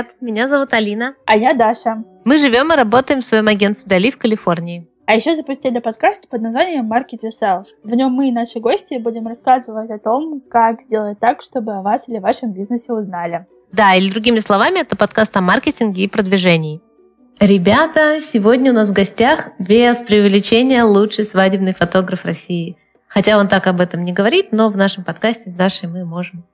привет! 0.00 0.16
Меня 0.20 0.48
зовут 0.48 0.72
Алина. 0.72 1.14
А 1.26 1.36
я 1.36 1.54
Даша. 1.54 2.02
Мы 2.24 2.38
живем 2.38 2.72
и 2.72 2.76
работаем 2.76 3.20
в 3.20 3.24
своем 3.24 3.48
агентстве 3.48 3.88
Дали 3.88 4.10
в 4.10 4.18
Калифорнии. 4.18 4.86
А 5.06 5.14
еще 5.14 5.34
запустили 5.34 5.78
подкаст 5.80 6.28
под 6.28 6.42
названием 6.42 6.90
Market 6.90 7.20
Yourself. 7.24 7.64
В 7.82 7.94
нем 7.94 8.12
мы 8.12 8.28
и 8.28 8.32
наши 8.32 8.60
гости 8.60 8.98
будем 8.98 9.26
рассказывать 9.26 9.90
о 9.90 9.98
том, 9.98 10.40
как 10.48 10.82
сделать 10.82 11.18
так, 11.18 11.42
чтобы 11.42 11.72
о 11.72 11.82
вас 11.82 12.08
или 12.08 12.18
вашем 12.18 12.52
бизнесе 12.52 12.92
узнали. 12.92 13.46
Да, 13.72 13.94
или 13.94 14.10
другими 14.10 14.38
словами, 14.38 14.80
это 14.80 14.96
подкаст 14.96 15.36
о 15.36 15.40
маркетинге 15.40 16.04
и 16.04 16.08
продвижении. 16.08 16.80
Ребята, 17.40 18.20
сегодня 18.20 18.70
у 18.70 18.74
нас 18.74 18.90
в 18.90 18.92
гостях 18.92 19.50
без 19.58 20.00
преувеличения 20.02 20.84
лучший 20.84 21.24
свадебный 21.24 21.74
фотограф 21.74 22.24
России. 22.24 22.76
Хотя 23.08 23.38
он 23.38 23.48
так 23.48 23.66
об 23.66 23.80
этом 23.80 24.04
не 24.04 24.12
говорит, 24.12 24.52
но 24.52 24.70
в 24.70 24.76
нашем 24.76 25.04
подкасте 25.04 25.50
с 25.50 25.52
Дашей 25.52 25.88
мы 25.88 26.04
можем 26.04 26.44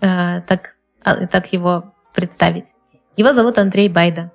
э, 0.00 0.42
так, 0.42 0.76
э, 1.04 1.26
так 1.26 1.52
его 1.52 1.94
представить. 2.14 2.74
Его 3.16 3.32
зовут 3.32 3.58
Андрей 3.58 3.88
Байда. 3.88 4.32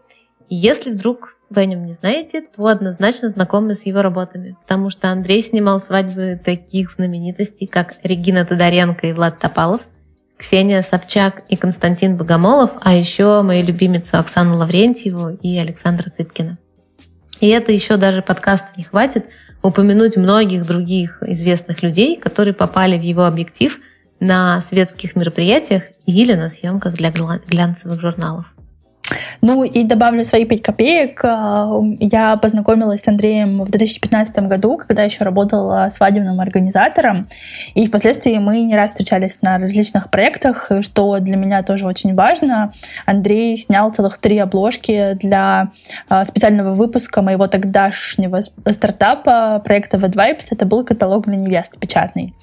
И 0.48 0.56
если 0.56 0.92
вдруг 0.92 1.36
вы 1.50 1.62
о 1.62 1.66
нем 1.66 1.86
не 1.86 1.94
знаете, 1.94 2.42
то 2.42 2.66
однозначно 2.68 3.30
знакомы 3.30 3.76
с 3.76 3.86
его 3.86 4.02
работами, 4.02 4.56
потому 4.62 4.90
что 4.90 5.12
Андрей 5.12 5.42
снимал 5.42 5.82
свадьбы 5.82 6.40
таких 6.44 6.92
знаменитостей, 6.92 7.68
как 7.68 7.96
Регина 8.04 8.46
Тодоренко 8.46 9.08
и 9.08 9.14
Влад 9.14 9.40
Топалов, 9.40 9.82
Ксения 10.38 10.82
Собчак 10.82 11.44
и 11.50 11.58
Константин 11.58 12.16
Богомолов, 12.16 12.72
а 12.82 12.96
еще 12.96 13.42
мою 13.42 13.66
любимицу 13.66 14.18
Оксану 14.18 14.58
Лаврентьеву 14.58 15.38
и 15.42 15.58
Александра 15.58 16.10
Цыпкина. 16.10 16.58
И 17.42 17.50
это 17.50 17.72
еще 17.74 17.98
даже 17.98 18.22
подкаста 18.22 18.70
не 18.78 18.84
хватит 18.84 19.26
упомянуть 19.62 20.16
многих 20.16 20.66
других 20.66 21.22
известных 21.24 21.84
людей, 21.84 22.16
которые 22.16 22.54
попали 22.54 22.98
в 22.98 23.02
его 23.02 23.26
объектив 23.26 23.80
на 24.22 24.62
светских 24.62 25.16
мероприятиях 25.18 25.84
или 26.06 26.34
на 26.34 26.50
съемках 26.50 26.94
для 26.94 27.12
глянцевых 27.12 28.00
журналов. 28.00 28.46
Ну 29.42 29.64
и 29.64 29.84
добавлю 29.84 30.24
свои 30.24 30.46
пять 30.46 30.62
копеек. 30.62 31.22
А, 31.24 31.80
я 32.00 32.38
познакомилась 32.38 33.02
с 33.02 33.08
Андреем 33.08 33.64
в 33.64 33.70
2015 33.70 34.38
году, 34.48 34.78
когда 34.78 35.04
еще 35.04 35.24
работала 35.24 35.90
свадебным 35.94 36.40
организатором. 36.40 37.28
И 37.74 37.88
впоследствии 37.88 38.38
мы 38.38 38.62
не 38.62 38.76
раз 38.76 38.92
встречались 38.92 39.42
на 39.42 39.58
различных 39.58 40.10
проектах, 40.10 40.72
что 40.82 41.20
для 41.20 41.36
меня 41.36 41.64
тоже 41.64 41.88
очень 41.88 42.16
важно. 42.16 42.74
Андрей 43.06 43.56
снял 43.58 43.92
целых 43.92 44.18
три 44.18 44.38
обложки 44.38 45.14
для 45.14 45.72
а, 46.08 46.26
специального 46.26 46.74
выпуска 46.74 47.22
моего 47.22 47.48
тогдашнего 47.48 48.42
стартапа 48.42 49.62
проекта 49.64 49.98
Red 49.98 50.14
Vibes. 50.14 50.48
Это 50.52 50.66
был 50.66 50.84
каталог 50.84 51.26
для 51.26 51.38
невест 51.38 51.80
печатный. 51.80 52.34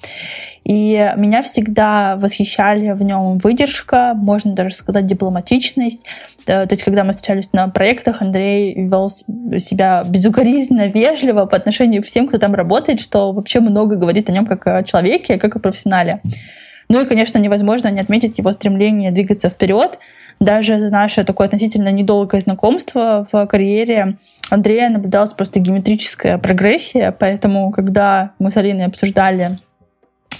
И 0.67 1.13
меня 1.15 1.43
всегда 1.43 2.17
восхищали 2.17 2.91
в 2.91 3.01
нем 3.01 3.37
выдержка, 3.37 4.13
можно 4.13 4.51
даже 4.51 4.75
сказать 4.75 5.05
дипломатичность. 5.05 6.01
Э, 6.45 6.65
то 6.65 6.73
есть, 6.73 6.83
когда 6.83 7.05
мы 7.05 7.13
встречались 7.13 7.53
на 7.53 7.69
проектах, 7.69 8.21
Андрей 8.21 8.75
вел 8.75 9.09
себя 9.09 10.03
безукоризненно, 10.05 10.87
вежливо 10.93 11.45
по 11.45 11.55
отношению 11.55 12.03
к 12.03 12.05
всем, 12.05 12.27
кто 12.27 12.37
там 12.37 12.53
работает, 12.53 12.99
что 12.99 13.31
вообще 13.31 13.61
много 13.61 13.95
говорит 13.95 14.29
о 14.29 14.33
нем 14.33 14.45
как 14.45 14.67
о 14.67 14.83
человеке, 14.83 15.37
как 15.37 15.55
о 15.55 15.59
профессионале. 15.59 16.19
Ну 16.89 17.01
и, 17.01 17.05
конечно, 17.05 17.37
невозможно 17.37 17.87
не 17.87 18.01
отметить 18.01 18.37
его 18.37 18.51
стремление 18.51 19.11
двигаться 19.11 19.49
вперед. 19.49 19.99
Даже 20.41 20.89
наше 20.89 21.23
такое 21.23 21.47
относительно 21.47 21.93
недолгое 21.93 22.41
знакомство 22.41 23.25
в 23.31 23.45
карьере 23.45 24.17
Андрея 24.49 24.89
наблюдалась 24.89 25.31
просто 25.31 25.59
геометрическая 25.59 26.37
прогрессия, 26.37 27.15
поэтому, 27.17 27.71
когда 27.71 28.31
мы 28.37 28.51
с 28.51 28.57
Алиной 28.57 28.85
обсуждали 28.85 29.57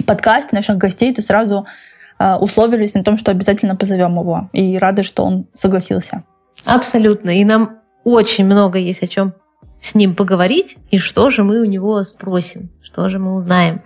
подкаст 0.05 0.51
наших 0.51 0.77
гостей, 0.77 1.13
то 1.13 1.21
сразу 1.21 1.65
э, 2.19 2.35
условились 2.35 2.93
на 2.93 3.03
том, 3.03 3.17
что 3.17 3.31
обязательно 3.31 3.75
позовем 3.75 4.19
его. 4.19 4.49
И 4.53 4.77
рады, 4.77 5.03
что 5.03 5.23
он 5.23 5.47
согласился. 5.53 6.23
Абсолютно. 6.65 7.29
И 7.29 7.43
нам 7.43 7.79
очень 8.03 8.45
много 8.45 8.77
есть 8.77 9.03
о 9.03 9.07
чем 9.07 9.33
с 9.79 9.95
ним 9.95 10.15
поговорить, 10.15 10.77
и 10.89 10.97
что 10.97 11.29
же 11.29 11.43
мы 11.43 11.61
у 11.61 11.65
него 11.65 12.03
спросим, 12.03 12.69
что 12.81 13.09
же 13.09 13.19
мы 13.19 13.35
узнаем. 13.35 13.81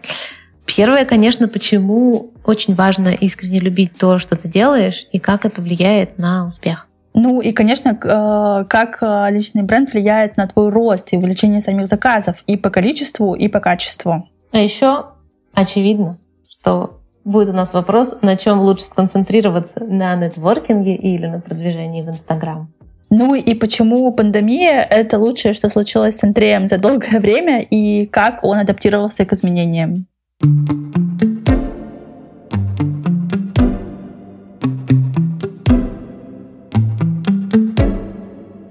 Первое, 0.65 1.05
конечно, 1.05 1.47
почему 1.47 2.31
очень 2.45 2.75
важно 2.75 3.09
искренне 3.09 3.59
любить 3.59 3.97
то, 3.97 4.19
что 4.19 4.37
ты 4.37 4.47
делаешь, 4.47 5.05
и 5.11 5.19
как 5.19 5.45
это 5.45 5.61
влияет 5.61 6.17
на 6.17 6.47
успех. 6.47 6.87
Ну 7.13 7.41
и, 7.41 7.51
конечно, 7.51 7.89
э, 7.89 8.65
как 8.69 8.99
э, 9.01 9.31
личный 9.31 9.63
бренд 9.63 9.91
влияет 9.91 10.37
на 10.37 10.47
твой 10.47 10.69
рост 10.69 11.09
и 11.11 11.17
увеличение 11.17 11.59
самих 11.59 11.87
заказов 11.87 12.37
и 12.47 12.55
по 12.55 12.69
количеству, 12.69 13.33
и 13.33 13.49
по 13.49 13.59
качеству. 13.59 14.29
А 14.53 14.57
еще 14.57 15.03
очевидно, 15.61 16.17
что 16.49 17.01
будет 17.23 17.49
у 17.49 17.53
нас 17.53 17.73
вопрос, 17.73 18.21
на 18.21 18.35
чем 18.35 18.59
лучше 18.59 18.85
сконцентрироваться, 18.85 19.83
на 19.85 20.15
нетворкинге 20.15 20.95
или 20.95 21.27
на 21.27 21.39
продвижении 21.39 22.01
в 22.01 22.09
Инстаграм. 22.09 22.71
Ну 23.09 23.35
и 23.35 23.53
почему 23.55 24.11
пандемия— 24.13 24.81
это 24.89 25.19
лучшее, 25.19 25.53
что 25.53 25.67
случилось 25.69 26.17
с 26.17 26.23
Андреем 26.23 26.67
за 26.67 26.77
долгое 26.77 27.19
время, 27.19 27.61
и 27.61 28.05
как 28.05 28.43
он 28.43 28.57
адаптировался 28.57 29.25
к 29.25 29.33
изменениям. 29.33 30.07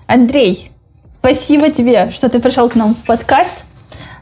Андрей, 0.06 0.72
спасибо 1.20 1.70
тебе, 1.70 2.10
что 2.10 2.28
ты 2.28 2.40
пришел 2.40 2.68
к 2.68 2.74
нам 2.74 2.94
в 2.94 3.04
подкаст. 3.04 3.66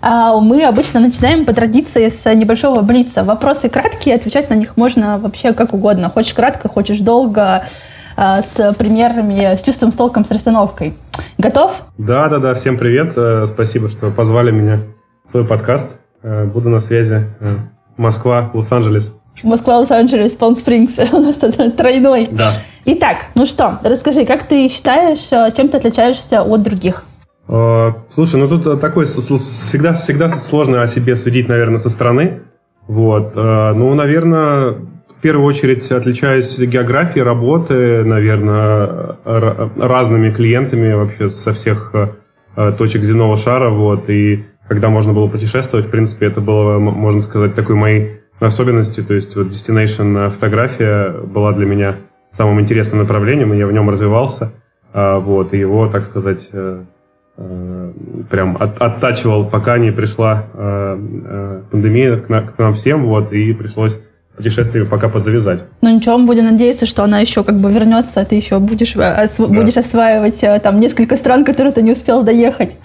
А, 0.00 0.38
мы 0.38 0.64
обычно 0.64 1.00
начинаем 1.00 1.44
по 1.44 1.52
традиции 1.52 2.08
с 2.08 2.32
небольшого 2.34 2.82
блица. 2.82 3.24
Вопросы 3.24 3.68
краткие, 3.68 4.14
отвечать 4.14 4.50
на 4.50 4.54
них 4.54 4.76
можно 4.76 5.18
вообще 5.18 5.52
как 5.52 5.74
угодно. 5.74 6.08
Хочешь 6.08 6.34
кратко, 6.34 6.68
хочешь 6.68 7.00
долго, 7.00 7.66
а, 8.16 8.42
с 8.42 8.72
примерами, 8.74 9.54
с 9.56 9.62
чувством, 9.62 9.92
с 9.92 9.96
толком, 9.96 10.24
с 10.24 10.30
расстановкой. 10.30 10.96
Готов? 11.36 11.84
Да, 11.98 12.28
да, 12.28 12.38
да. 12.38 12.54
Всем 12.54 12.76
привет. 12.78 13.12
Э, 13.16 13.46
спасибо, 13.46 13.88
что 13.88 14.10
позвали 14.10 14.50
меня 14.50 14.80
в 15.24 15.30
свой 15.30 15.44
подкаст. 15.44 16.00
Э, 16.22 16.44
буду 16.44 16.68
на 16.68 16.80
связи. 16.80 17.26
Э, 17.40 17.56
Москва, 17.96 18.50
Лос-Анджелес. 18.54 19.14
Москва, 19.42 19.78
Лос-Анджелес, 19.78 20.32
Палм-Спрингс. 20.32 20.98
У 21.12 21.18
нас 21.18 21.36
тут 21.36 21.76
тройной. 21.76 22.28
Да. 22.30 22.52
Итак, 22.86 23.26
ну 23.34 23.46
что, 23.46 23.78
расскажи, 23.84 24.24
как 24.24 24.44
ты 24.44 24.68
считаешь, 24.68 25.54
чем 25.54 25.68
ты 25.68 25.76
отличаешься 25.76 26.42
от 26.42 26.62
других? 26.62 27.04
Э, 27.48 27.92
слушай, 28.10 28.38
ну 28.38 28.48
тут 28.48 28.66
э, 28.66 28.76
такой 28.76 29.06
всегда, 29.06 29.92
всегда 29.92 30.28
сложно 30.28 30.82
о 30.82 30.86
себе 30.86 31.16
судить, 31.16 31.48
наверное, 31.48 31.78
со 31.78 31.88
стороны. 31.88 32.42
Вот. 32.86 33.32
Э, 33.36 33.72
ну, 33.72 33.94
наверное, 33.94 34.72
в 35.08 35.20
первую 35.22 35.46
очередь 35.46 35.90
отличаюсь 35.90 36.58
географией 36.58 37.24
работы, 37.24 38.04
наверное, 38.04 39.16
разными 39.24 40.30
клиентами 40.30 40.92
вообще 40.92 41.28
со 41.28 41.52
всех 41.54 41.94
точек 42.76 43.02
земного 43.02 43.36
шара. 43.36 43.70
Вот. 43.70 44.10
И 44.10 44.44
когда 44.68 44.90
можно 44.90 45.14
было 45.14 45.26
путешествовать, 45.28 45.86
в 45.86 45.90
принципе, 45.90 46.26
это 46.26 46.42
было, 46.42 46.78
можно 46.78 47.22
сказать, 47.22 47.54
такой 47.54 47.74
моей 47.74 48.20
особенностью. 48.38 49.04
То 49.04 49.14
есть 49.14 49.34
вот 49.34 49.46
destination 49.46 50.28
фотография 50.28 51.10
была 51.10 51.52
для 51.52 51.64
меня 51.64 51.96
самым 52.30 52.60
интересным 52.60 53.00
направлением, 53.00 53.54
и 53.54 53.58
я 53.58 53.66
в 53.66 53.72
нем 53.72 53.88
развивался. 53.88 54.52
Вот. 54.92 55.54
И 55.54 55.58
его, 55.58 55.88
так 55.88 56.04
сказать, 56.04 56.50
прям 58.30 58.56
от, 58.58 58.80
оттачивал, 58.80 59.44
пока 59.44 59.78
не 59.78 59.92
пришла 59.92 60.46
э, 60.54 60.98
э, 61.24 61.62
пандемия 61.70 62.16
к, 62.16 62.28
на, 62.28 62.42
к 62.42 62.58
нам 62.58 62.74
всем, 62.74 63.06
вот, 63.06 63.32
и 63.32 63.52
пришлось 63.52 63.98
путешествие 64.36 64.84
пока 64.86 65.08
подзавязать. 65.08 65.64
Ну 65.80 65.94
ничего, 65.94 66.18
мы 66.18 66.26
будем 66.26 66.44
надеяться, 66.44 66.86
что 66.86 67.04
она 67.04 67.20
еще 67.20 67.44
как 67.44 67.58
бы 67.58 67.72
вернется, 67.72 68.20
а 68.20 68.24
ты 68.24 68.36
еще 68.36 68.58
будешь, 68.58 68.96
осв... 68.96 69.38
да. 69.38 69.46
будешь 69.46 69.76
осваивать 69.76 70.40
там 70.62 70.78
несколько 70.78 71.16
стран, 71.16 71.44
которые 71.44 71.72
ты 71.72 71.82
не 71.82 71.92
успел 71.92 72.22
доехать. 72.22 72.76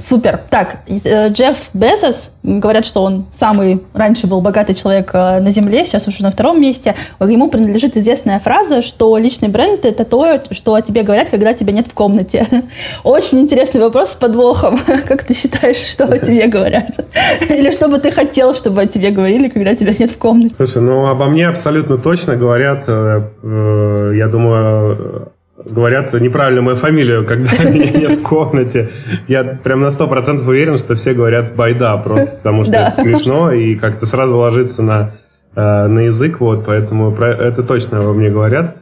Супер. 0.00 0.40
Так, 0.48 0.78
э, 0.86 1.28
Джефф 1.28 1.68
Безос, 1.74 2.30
говорят, 2.42 2.86
что 2.86 3.02
он 3.02 3.26
самый 3.38 3.82
раньше 3.92 4.26
был 4.26 4.40
богатый 4.40 4.74
человек 4.74 5.10
э, 5.12 5.40
на 5.40 5.50
Земле, 5.50 5.84
сейчас 5.84 6.08
уже 6.08 6.22
на 6.22 6.30
втором 6.30 6.60
месте. 6.62 6.94
Ему 7.20 7.50
принадлежит 7.50 7.96
известная 7.98 8.38
фраза, 8.38 8.80
что 8.80 9.18
личный 9.18 9.48
бренд– 9.48 9.84
это 9.84 10.06
то, 10.06 10.42
что 10.50 10.74
о 10.74 10.80
тебе 10.80 11.02
говорят, 11.02 11.28
когда 11.28 11.52
тебя 11.52 11.74
нет 11.74 11.88
в 11.88 11.94
комнате. 11.94 12.48
Очень 13.04 13.40
интересный 13.40 13.82
вопрос 13.82 14.12
с 14.12 14.14
подвохом. 14.14 14.78
Как 15.06 15.24
ты 15.24 15.34
считаешь, 15.34 15.76
что 15.76 16.06
о 16.06 16.18
тебе 16.18 16.46
говорят? 16.46 17.04
Или 17.50 17.70
что 17.70 17.88
бы 17.88 17.98
ты 17.98 18.10
хотел, 18.10 18.54
чтобы 18.54 18.82
о 18.82 18.86
тебе 18.86 19.10
говорили, 19.10 19.48
когда 19.50 19.74
тебя 19.74 19.94
нет 19.98 20.10
в 20.10 20.16
комнате? 20.16 20.54
Слушай, 20.56 20.80
ну 20.80 21.06
обо 21.06 21.26
мне 21.26 21.46
абсолютно 21.46 21.98
точно 21.98 22.36
говорят, 22.36 22.84
э, 22.88 24.12
я 24.14 24.28
думаю, 24.28 25.32
говорят 25.64 26.12
неправильно 26.14 26.62
мою 26.62 26.76
фамилию, 26.76 27.26
когда 27.26 27.50
меня 27.70 27.90
нет 27.90 28.12
в 28.12 28.22
комнате. 28.22 28.90
Я 29.28 29.44
прям 29.44 29.80
на 29.80 29.90
сто 29.90 30.06
процентов 30.06 30.46
уверен, 30.48 30.78
что 30.78 30.94
все 30.94 31.14
говорят 31.14 31.54
«байда» 31.54 31.96
просто, 31.98 32.36
потому 32.36 32.64
что 32.64 32.74
это 32.74 32.90
смешно 32.92 33.52
и 33.52 33.74
как-то 33.74 34.06
сразу 34.06 34.38
ложится 34.38 34.82
на, 34.82 35.12
э, 35.54 35.86
на 35.86 36.00
язык, 36.00 36.40
вот, 36.40 36.64
поэтому 36.66 37.14
это 37.14 37.62
точно 37.62 38.00
во 38.00 38.12
мне 38.12 38.30
говорят. 38.30 38.76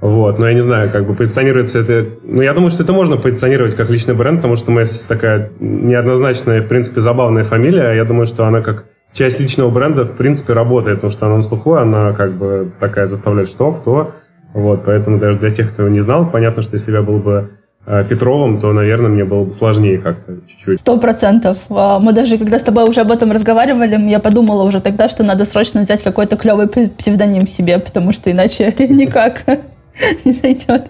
Вот, 0.00 0.38
но 0.38 0.46
я 0.46 0.52
не 0.52 0.60
знаю, 0.60 0.90
как 0.90 1.06
бы 1.06 1.14
позиционируется 1.14 1.80
это... 1.80 2.06
Ну, 2.22 2.42
я 2.42 2.52
думаю, 2.52 2.70
что 2.70 2.82
это 2.82 2.92
можно 2.92 3.16
позиционировать 3.16 3.74
как 3.74 3.88
личный 3.88 4.14
бренд, 4.14 4.38
потому 4.38 4.56
что 4.56 4.70
моя 4.70 4.86
такая 5.08 5.50
неоднозначная, 5.58 6.60
в 6.60 6.68
принципе, 6.68 7.00
забавная 7.00 7.44
фамилия. 7.44 7.92
Я 7.92 8.04
думаю, 8.04 8.26
что 8.26 8.44
она 8.44 8.60
как 8.60 8.84
часть 9.14 9.40
личного 9.40 9.70
бренда, 9.70 10.04
в 10.04 10.14
принципе, 10.14 10.52
работает, 10.52 10.98
потому 10.98 11.10
что 11.10 11.26
она 11.26 11.36
на 11.36 11.42
слуху, 11.42 11.74
она 11.74 12.12
как 12.12 12.34
бы 12.34 12.70
такая 12.78 13.06
заставляет 13.06 13.48
что, 13.48 13.72
кто, 13.72 14.12
Вот, 14.56 14.84
поэтому 14.86 15.18
даже 15.18 15.38
для 15.38 15.50
тех, 15.50 15.70
кто 15.70 15.86
не 15.86 16.00
знал, 16.00 16.30
понятно, 16.30 16.62
что 16.62 16.76
если 16.76 16.90
я 16.90 17.02
был 17.02 17.18
бы 17.18 17.50
э, 17.84 18.06
Петровым, 18.08 18.58
то, 18.58 18.72
наверное, 18.72 19.10
мне 19.10 19.26
было 19.26 19.44
бы 19.44 19.52
сложнее 19.52 19.98
как-то 19.98 20.38
чуть-чуть. 20.48 20.80
Сто 20.80 20.96
процентов. 20.96 21.58
А, 21.68 21.98
мы 21.98 22.14
даже, 22.14 22.38
когда 22.38 22.58
с 22.58 22.62
тобой 22.62 22.84
уже 22.84 23.02
об 23.02 23.12
этом 23.12 23.32
разговаривали, 23.32 24.08
я 24.08 24.18
подумала 24.18 24.62
уже 24.62 24.80
тогда, 24.80 25.10
что 25.10 25.24
надо 25.24 25.44
срочно 25.44 25.82
взять 25.82 26.02
какой-то 26.02 26.38
клевый 26.38 26.68
псевдоним 26.68 27.46
себе, 27.46 27.78
потому 27.78 28.12
что 28.12 28.32
иначе 28.32 28.74
никак 28.78 29.44
не 30.24 30.32
зайдет. 30.32 30.84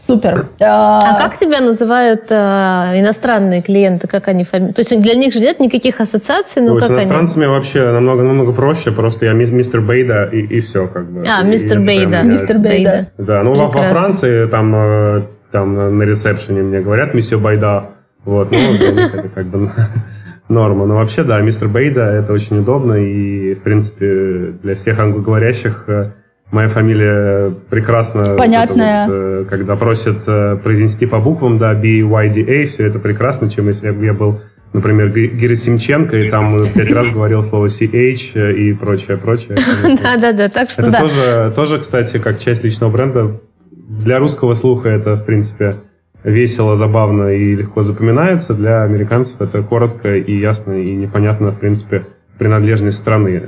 Супер. 0.00 0.48
А, 0.60 1.00
а 1.10 1.20
как 1.20 1.36
тебя 1.36 1.60
называют 1.60 2.24
а, 2.30 2.92
иностранные 2.96 3.60
клиенты? 3.60 4.08
Как 4.08 4.28
они 4.28 4.44
фами... 4.44 4.72
То 4.72 4.80
есть 4.80 4.98
для 5.00 5.14
них 5.14 5.34
же 5.34 5.40
нет 5.40 5.60
никаких 5.60 6.00
ассоциаций? 6.00 6.62
Ну, 6.62 6.74
как 6.74 6.84
с 6.84 6.90
иностранцами 6.90 7.44
они? 7.44 7.54
вообще 7.54 7.92
намного, 7.92 8.22
намного 8.22 8.52
проще. 8.52 8.92
Просто 8.92 9.26
я 9.26 9.32
мистер 9.32 9.82
Бейда 9.82 10.24
и, 10.24 10.40
и 10.40 10.60
все. 10.60 10.86
Как 10.88 11.10
бы. 11.10 11.24
А, 11.28 11.42
мистер 11.42 11.80
Бейда. 11.80 12.22
Мистер 12.22 12.58
Бейда. 12.58 13.08
Да, 13.18 13.42
ну 13.42 13.52
во, 13.52 13.66
во 13.66 13.82
Франции 13.82 14.46
там, 14.46 14.74
э, 14.74 15.22
там 15.52 15.98
на 15.98 16.02
ресепшене 16.02 16.62
мне 16.62 16.80
говорят 16.80 17.12
месье 17.12 17.36
Байда. 17.36 17.90
Вот, 18.24 18.50
ну, 18.50 18.78
для 18.78 18.90
них 18.92 19.14
это 19.14 19.28
как 19.28 19.46
бы 19.46 19.70
норма. 20.48 20.86
Но 20.86 20.94
вообще, 20.94 21.24
да, 21.24 21.40
мистер 21.40 21.68
Бейда 21.68 22.10
это 22.10 22.32
очень 22.32 22.58
удобно. 22.58 22.94
И, 22.94 23.54
в 23.54 23.62
принципе, 23.62 24.54
для 24.62 24.74
всех 24.74 24.98
англоговорящих 24.98 25.84
э, 25.88 26.12
Моя 26.50 26.68
фамилия 26.68 27.54
прекрасно... 27.70 28.34
Понятная. 28.34 29.06
Вот, 29.06 29.14
э, 29.14 29.44
когда 29.48 29.76
просят 29.76 30.24
э, 30.26 30.56
произнести 30.56 31.06
по 31.06 31.20
буквам, 31.20 31.58
да, 31.58 31.74
B, 31.74 32.00
Y, 32.00 32.32
D, 32.32 32.40
A, 32.42 32.66
все 32.66 32.86
это 32.86 32.98
прекрасно, 32.98 33.48
чем 33.48 33.68
если 33.68 33.90
бы 33.90 34.04
я 34.04 34.12
был, 34.12 34.40
например, 34.72 35.10
Герасимченко, 35.10 36.16
и 36.16 36.28
там 36.28 36.64
пять 36.74 36.92
раз 36.92 37.14
говорил 37.14 37.44
слово 37.44 37.66
CH 37.66 38.32
э, 38.34 38.52
и 38.54 38.72
прочее, 38.72 39.16
прочее. 39.16 39.58
Да-да-да, 40.02 40.48
так 40.48 40.70
что 40.70 40.82
Это 40.82 40.98
тоже, 40.98 41.52
тоже, 41.54 41.78
кстати, 41.78 42.18
как 42.18 42.38
часть 42.38 42.64
личного 42.64 42.90
бренда. 42.90 43.40
Для 43.70 44.18
русского 44.18 44.54
слуха 44.54 44.88
это, 44.88 45.14
в 45.14 45.24
принципе, 45.24 45.76
весело, 46.24 46.74
забавно 46.74 47.28
и 47.28 47.54
легко 47.54 47.82
запоминается. 47.82 48.54
Для 48.54 48.82
американцев 48.82 49.40
это 49.40 49.62
коротко 49.62 50.16
и 50.16 50.36
ясно 50.36 50.72
и 50.72 50.96
непонятно, 50.96 51.52
в 51.52 51.60
принципе, 51.60 52.06
принадлежность 52.40 52.96
страны. 52.96 53.42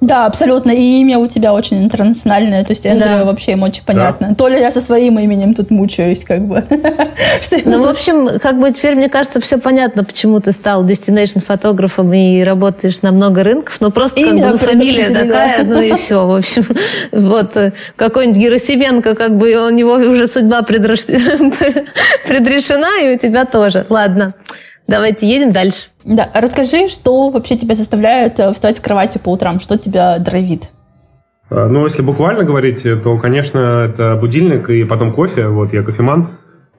Да, 0.00 0.24
абсолютно. 0.24 0.70
И 0.70 1.00
имя 1.00 1.18
у 1.18 1.26
тебя 1.26 1.52
очень 1.52 1.84
интернациональное. 1.84 2.64
То 2.64 2.70
есть 2.72 2.86
Эндрю 2.86 3.18
да. 3.18 3.24
вообще 3.26 3.52
им 3.52 3.62
очень 3.62 3.84
понятно. 3.84 4.30
Да. 4.30 4.34
То 4.34 4.48
ли 4.48 4.58
я 4.58 4.70
со 4.70 4.80
своим 4.80 5.18
именем 5.18 5.52
тут 5.52 5.70
мучаюсь, 5.70 6.24
как 6.24 6.40
бы. 6.40 6.64
Ну, 7.64 7.84
в 7.84 7.88
общем, 7.88 8.38
как 8.38 8.58
бы 8.58 8.70
теперь, 8.70 8.94
мне 8.96 9.08
кажется, 9.10 9.40
все 9.40 9.58
понятно, 9.58 10.04
почему 10.04 10.40
ты 10.40 10.52
стал 10.52 10.84
destination 10.86 11.44
фотографом 11.44 12.12
и 12.14 12.42
работаешь 12.42 13.02
на 13.02 13.12
много 13.12 13.44
рынков. 13.44 13.78
Но 13.80 13.90
просто 13.90 14.22
как 14.22 14.32
бы 14.32 14.46
ну, 14.46 14.58
фамилия 14.58 15.10
такая, 15.10 15.64
ну 15.64 15.78
и 15.80 15.92
все. 15.92 16.26
В 16.26 16.34
общем, 16.34 16.64
вот 17.12 17.56
э, 17.56 17.72
какой-нибудь 17.96 18.40
Герасименко, 18.40 19.14
как 19.14 19.36
бы 19.36 19.52
у 19.66 19.70
него 19.70 19.94
уже 19.94 20.26
судьба 20.26 20.62
предрешена, 20.62 21.28
и 23.02 23.14
у 23.14 23.18
тебя 23.18 23.44
тоже. 23.44 23.84
Ладно. 23.90 24.32
Давайте 24.90 25.28
едем 25.28 25.52
дальше. 25.52 25.90
Да, 26.04 26.28
расскажи, 26.34 26.88
что 26.88 27.30
вообще 27.30 27.56
тебя 27.56 27.76
заставляет 27.76 28.40
э, 28.40 28.52
встать 28.52 28.78
с 28.78 28.80
кровати 28.80 29.18
по 29.18 29.30
утрам, 29.30 29.60
что 29.60 29.78
тебя 29.78 30.18
драйвит? 30.18 30.70
А, 31.48 31.68
ну, 31.68 31.84
если 31.84 32.02
буквально 32.02 32.42
говорить, 32.42 32.82
то, 32.82 33.16
конечно, 33.18 33.88
это 33.88 34.16
будильник 34.16 34.68
и 34.68 34.82
потом 34.82 35.12
кофе. 35.12 35.46
Вот, 35.46 35.72
я 35.72 35.84
кофеман. 35.84 36.30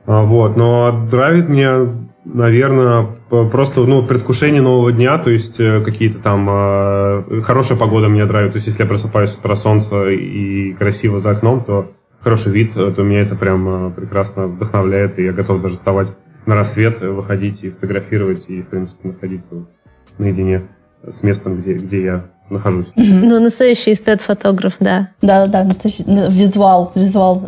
А, 0.05 0.23
вот, 0.23 0.57
но 0.57 1.07
драйвит 1.09 1.47
меня, 1.47 1.87
наверное, 2.25 3.15
просто 3.29 3.79
ну, 3.85 4.05
предвкушение 4.05 4.61
нового 4.61 4.91
дня, 4.91 5.17
то 5.17 5.29
есть 5.29 5.61
э, 5.61 5.81
какие-то 5.81 6.19
там 6.19 6.49
э, 6.49 7.41
хорошая 7.43 7.77
погода 7.77 8.07
меня 8.07 8.25
драйвит. 8.25 8.51
То 8.51 8.57
есть 8.57 8.67
если 8.67 8.83
я 8.83 8.89
просыпаюсь 8.89 9.29
с 9.29 9.37
утра 9.37 9.55
солнце 9.55 10.09
и 10.09 10.73
красиво 10.73 11.17
за 11.17 11.31
окном, 11.31 11.63
то 11.63 11.91
хороший 12.19 12.51
вид, 12.51 12.73
то 12.73 13.03
меня 13.03 13.21
это 13.21 13.37
прям 13.37 13.93
прекрасно 13.93 14.47
вдохновляет, 14.47 15.17
и 15.17 15.23
я 15.23 15.31
готов 15.31 15.61
даже 15.61 15.75
вставать 15.75 16.09
на 16.45 16.55
рассвет 16.55 17.01
выходить 17.01 17.63
и 17.63 17.69
фотографировать, 17.69 18.49
и, 18.49 18.61
в 18.61 18.67
принципе, 18.67 19.09
находиться 19.09 19.55
вот 19.55 19.69
наедине 20.17 20.67
с 21.07 21.23
местом, 21.23 21.59
где, 21.59 21.73
где 21.73 22.03
я 22.03 22.25
нахожусь. 22.49 22.91
Ну, 22.95 23.39
настоящий 23.39 23.93
эстет-фотограф, 23.93 24.75
да. 24.79 25.09
Да-да-да, 25.21 25.63
настоящий 25.63 26.03
ну, 26.05 26.29
визуал, 26.29 26.91
визуал. 26.95 27.45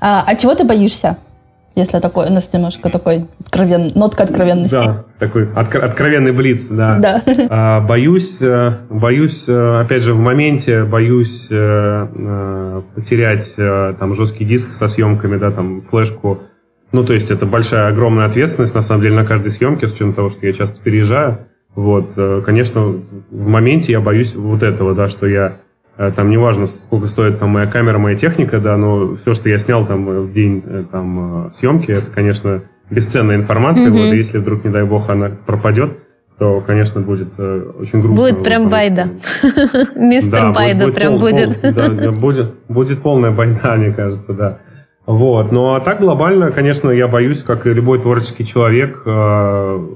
А, 0.00 0.24
а 0.26 0.34
чего 0.36 0.54
ты 0.54 0.64
боишься? 0.64 1.18
Если 1.76 2.00
такой, 2.00 2.28
у 2.28 2.32
нас 2.32 2.52
немножко 2.52 2.90
такой 2.90 3.26
откровен, 3.40 3.92
нотка 3.94 4.24
откровенности. 4.24 4.74
Да, 4.74 5.04
такой 5.18 5.46
откро- 5.46 5.80
откровенный 5.80 6.32
блиц, 6.32 6.68
да. 6.68 6.98
да. 6.98 7.22
А, 7.48 7.80
боюсь, 7.80 8.42
э, 8.42 8.72
боюсь, 8.90 9.48
э, 9.48 9.80
опять 9.80 10.02
же, 10.02 10.12
в 10.12 10.18
моменте 10.18 10.82
боюсь 10.82 11.46
э, 11.48 12.82
потерять 12.94 13.54
там 13.56 14.14
жесткий 14.14 14.44
диск 14.44 14.72
со 14.72 14.88
съемками, 14.88 15.38
да, 15.38 15.52
там 15.52 15.80
флешку 15.80 16.40
ну, 16.92 17.04
то 17.04 17.14
есть 17.14 17.30
это 17.30 17.46
большая, 17.46 17.88
огромная 17.88 18.26
ответственность, 18.26 18.74
на 18.74 18.82
самом 18.82 19.02
деле, 19.02 19.14
на 19.14 19.24
каждой 19.24 19.52
съемке, 19.52 19.86
с 19.86 19.92
учетом 19.92 20.12
того, 20.12 20.28
что 20.28 20.46
я 20.46 20.52
часто 20.52 20.80
переезжаю. 20.82 21.46
Вот, 21.74 22.14
э, 22.16 22.42
конечно, 22.44 23.00
в 23.30 23.46
моменте 23.46 23.92
я 23.92 24.00
боюсь 24.00 24.34
вот 24.34 24.62
этого, 24.62 24.94
да, 24.94 25.06
что 25.06 25.26
я 25.26 25.58
э, 25.96 26.10
там 26.10 26.28
неважно, 26.28 26.66
сколько 26.66 27.06
стоит 27.06 27.38
там 27.38 27.50
моя 27.50 27.66
камера, 27.66 27.98
моя 27.98 28.16
техника, 28.16 28.58
да, 28.58 28.76
но 28.76 29.14
все, 29.14 29.34
что 29.34 29.48
я 29.48 29.58
снял 29.58 29.86
там 29.86 30.08
э, 30.10 30.20
в 30.20 30.32
день 30.32 30.62
там 30.90 31.48
съемки, 31.52 31.92
это, 31.92 32.10
конечно, 32.10 32.62
бесценная 32.90 33.36
информация. 33.36 33.88
Mm-hmm. 33.90 34.06
Вот, 34.06 34.12
и 34.12 34.16
если 34.16 34.38
вдруг, 34.38 34.64
не 34.64 34.70
дай 34.70 34.82
бог, 34.82 35.08
она 35.10 35.30
пропадет, 35.46 35.96
то, 36.40 36.60
конечно, 36.60 37.02
будет 37.02 37.38
очень 37.38 38.00
грустно. 38.00 38.30
Будет 38.30 38.42
прям 38.42 38.68
байда. 38.68 39.08
Мистер 39.94 40.52
Байда 40.52 40.90
прям 40.90 41.18
будет. 41.18 41.60
Да, 41.62 42.10
будет. 42.18 42.54
Будет 42.66 43.02
полная 43.02 43.30
байда, 43.30 43.74
мне 43.76 43.92
кажется, 43.92 44.32
да. 44.32 44.58
Вот. 45.10 45.50
Ну, 45.50 45.74
а 45.74 45.80
так 45.80 46.00
глобально, 46.00 46.52
конечно, 46.52 46.88
я 46.88 47.08
боюсь, 47.08 47.42
как 47.42 47.66
и 47.66 47.74
любой 47.74 48.00
творческий 48.00 48.44
человек, 48.44 49.02
э, 49.04 49.88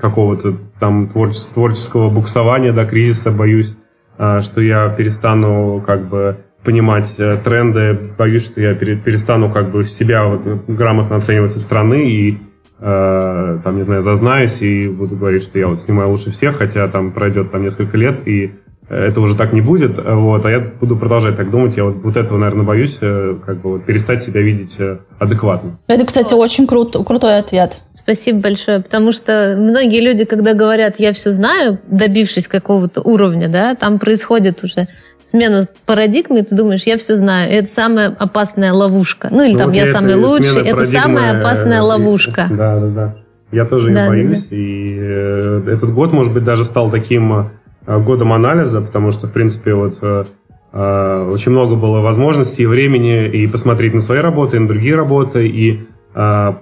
какого-то 0.00 0.56
там 0.80 1.06
творческого, 1.06 1.54
творческого 1.54 2.10
буксования, 2.10 2.72
да, 2.72 2.84
кризиса, 2.84 3.30
боюсь, 3.30 3.76
э, 4.18 4.40
что 4.40 4.60
я 4.60 4.88
перестану 4.88 5.80
как 5.86 6.08
бы 6.08 6.38
понимать 6.64 7.14
э, 7.20 7.36
тренды, 7.36 7.96
боюсь, 8.18 8.44
что 8.44 8.60
я 8.60 8.74
перестану 8.74 9.48
как 9.48 9.70
бы 9.70 9.84
себя 9.84 10.24
вот 10.24 10.44
грамотно 10.66 11.18
оценивать 11.18 11.52
со 11.52 11.60
стороны 11.60 12.10
и 12.10 12.38
там, 12.80 13.76
не 13.76 13.82
знаю, 13.82 14.02
зазнаюсь 14.02 14.60
и 14.60 14.88
буду 14.88 15.14
говорить, 15.14 15.44
что 15.44 15.56
я 15.56 15.68
вот 15.68 15.80
снимаю 15.80 16.10
лучше 16.10 16.32
всех, 16.32 16.56
хотя 16.56 16.88
там 16.88 17.12
пройдет 17.12 17.52
там 17.52 17.62
несколько 17.62 17.96
лет, 17.96 18.26
и 18.26 18.54
это 18.88 19.20
уже 19.20 19.36
так 19.36 19.52
не 19.52 19.60
будет, 19.60 19.98
вот, 19.98 20.44
а 20.44 20.50
я 20.50 20.60
буду 20.60 20.96
продолжать 20.96 21.36
так 21.36 21.50
думать, 21.50 21.76
я 21.76 21.84
вот, 21.84 22.02
вот 22.02 22.16
этого, 22.16 22.38
наверное, 22.38 22.64
боюсь, 22.64 22.98
э, 23.00 23.36
как 23.44 23.60
бы 23.60 23.70
вот, 23.72 23.86
перестать 23.86 24.22
себя 24.22 24.40
видеть 24.40 24.76
э, 24.78 24.98
адекватно. 25.18 25.78
Это, 25.86 26.04
кстати, 26.04 26.34
очень 26.34 26.66
крут, 26.66 26.96
крутой 27.06 27.38
ответ. 27.38 27.80
Спасибо 27.92 28.40
большое, 28.40 28.80
потому 28.80 29.12
что 29.12 29.56
многие 29.58 30.00
люди, 30.00 30.24
когда 30.24 30.54
говорят, 30.54 30.96
я 30.98 31.12
все 31.12 31.30
знаю, 31.32 31.78
добившись 31.88 32.48
какого-то 32.48 33.00
уровня, 33.02 33.48
да, 33.48 33.74
там 33.74 33.98
происходит 33.98 34.62
уже 34.64 34.88
смена 35.22 35.62
парадигмы, 35.86 36.42
ты 36.42 36.56
думаешь, 36.56 36.82
я 36.82 36.98
все 36.98 37.16
знаю. 37.16 37.50
Это 37.52 37.68
самая 37.68 38.08
опасная 38.18 38.72
ловушка. 38.72 39.28
Ну 39.30 39.42
или 39.42 39.52
ну, 39.52 39.58
там 39.58 39.68
вот 39.68 39.76
я 39.76 39.86
самый 39.86 40.16
лучший. 40.16 40.62
Это 40.66 40.84
самая 40.84 41.38
опасная 41.38 41.80
ловушка. 41.80 42.48
Да, 42.50 42.80
да, 42.80 42.88
да. 42.88 43.16
Я 43.52 43.64
тоже 43.64 43.90
да, 43.90 44.08
боюсь. 44.08 44.44
Да, 44.44 44.50
да. 44.50 44.56
И 44.56 44.98
э, 44.98 45.62
этот 45.68 45.92
год, 45.92 46.12
может 46.12 46.32
быть, 46.34 46.42
даже 46.42 46.64
стал 46.64 46.90
таким 46.90 47.32
Э, 47.32 47.61
годом 47.86 48.32
анализа, 48.32 48.80
потому 48.80 49.10
что, 49.10 49.26
в 49.26 49.32
принципе, 49.32 49.74
вот 49.74 49.98
э, 50.02 50.24
э, 50.72 51.28
очень 51.30 51.52
много 51.52 51.76
было 51.76 52.00
возможностей 52.00 52.62
и 52.62 52.66
времени 52.66 53.26
и 53.26 53.46
посмотреть 53.46 53.94
на 53.94 54.00
свои 54.00 54.20
работы, 54.20 54.56
и 54.56 54.60
на 54.60 54.68
другие 54.68 54.94
работы, 54.94 55.46
и 55.48 55.80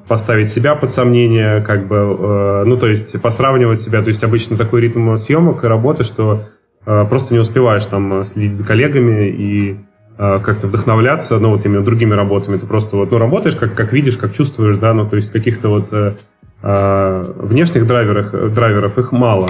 поставить 0.07 0.49
себя 0.49 0.77
под 0.77 0.93
сомнение, 0.93 1.61
как 1.61 1.89
бы, 1.89 2.65
ну, 2.65 2.77
то 2.77 2.87
есть 2.89 3.21
посравнивать 3.21 3.81
себя. 3.81 4.01
То 4.01 4.07
есть 4.07 4.23
обычно 4.23 4.57
такой 4.57 4.81
ритм 4.81 5.17
съемок 5.17 5.65
и 5.65 5.67
работы, 5.67 6.05
что 6.05 6.45
просто 6.85 7.35
не 7.35 7.41
успеваешь 7.41 7.85
там 7.87 8.23
следить 8.23 8.55
за 8.55 8.65
коллегами 8.65 9.29
и 9.29 9.77
как-то 10.17 10.69
вдохновляться, 10.69 11.41
ну, 11.41 11.51
вот 11.51 11.67
именно 11.67 11.85
другими 11.85 12.15
работами. 12.15 12.59
Ты 12.59 12.67
просто 12.69 12.97
вот, 12.97 13.11
ну, 13.11 13.19
работаешь, 13.19 13.57
как, 13.57 13.75
как 13.75 13.93
видишь, 13.93 14.17
как 14.19 14.33
чувствуешь, 14.33 14.77
да, 14.77 14.95
ну, 14.95 15.09
то 15.09 15.17
есть 15.17 15.33
каких-то 15.33 15.69
вот 15.69 15.91
внешних 16.63 17.89
драйверов, 17.89 18.55
драйверов 18.55 18.99
их 18.99 19.11
мало. 19.11 19.49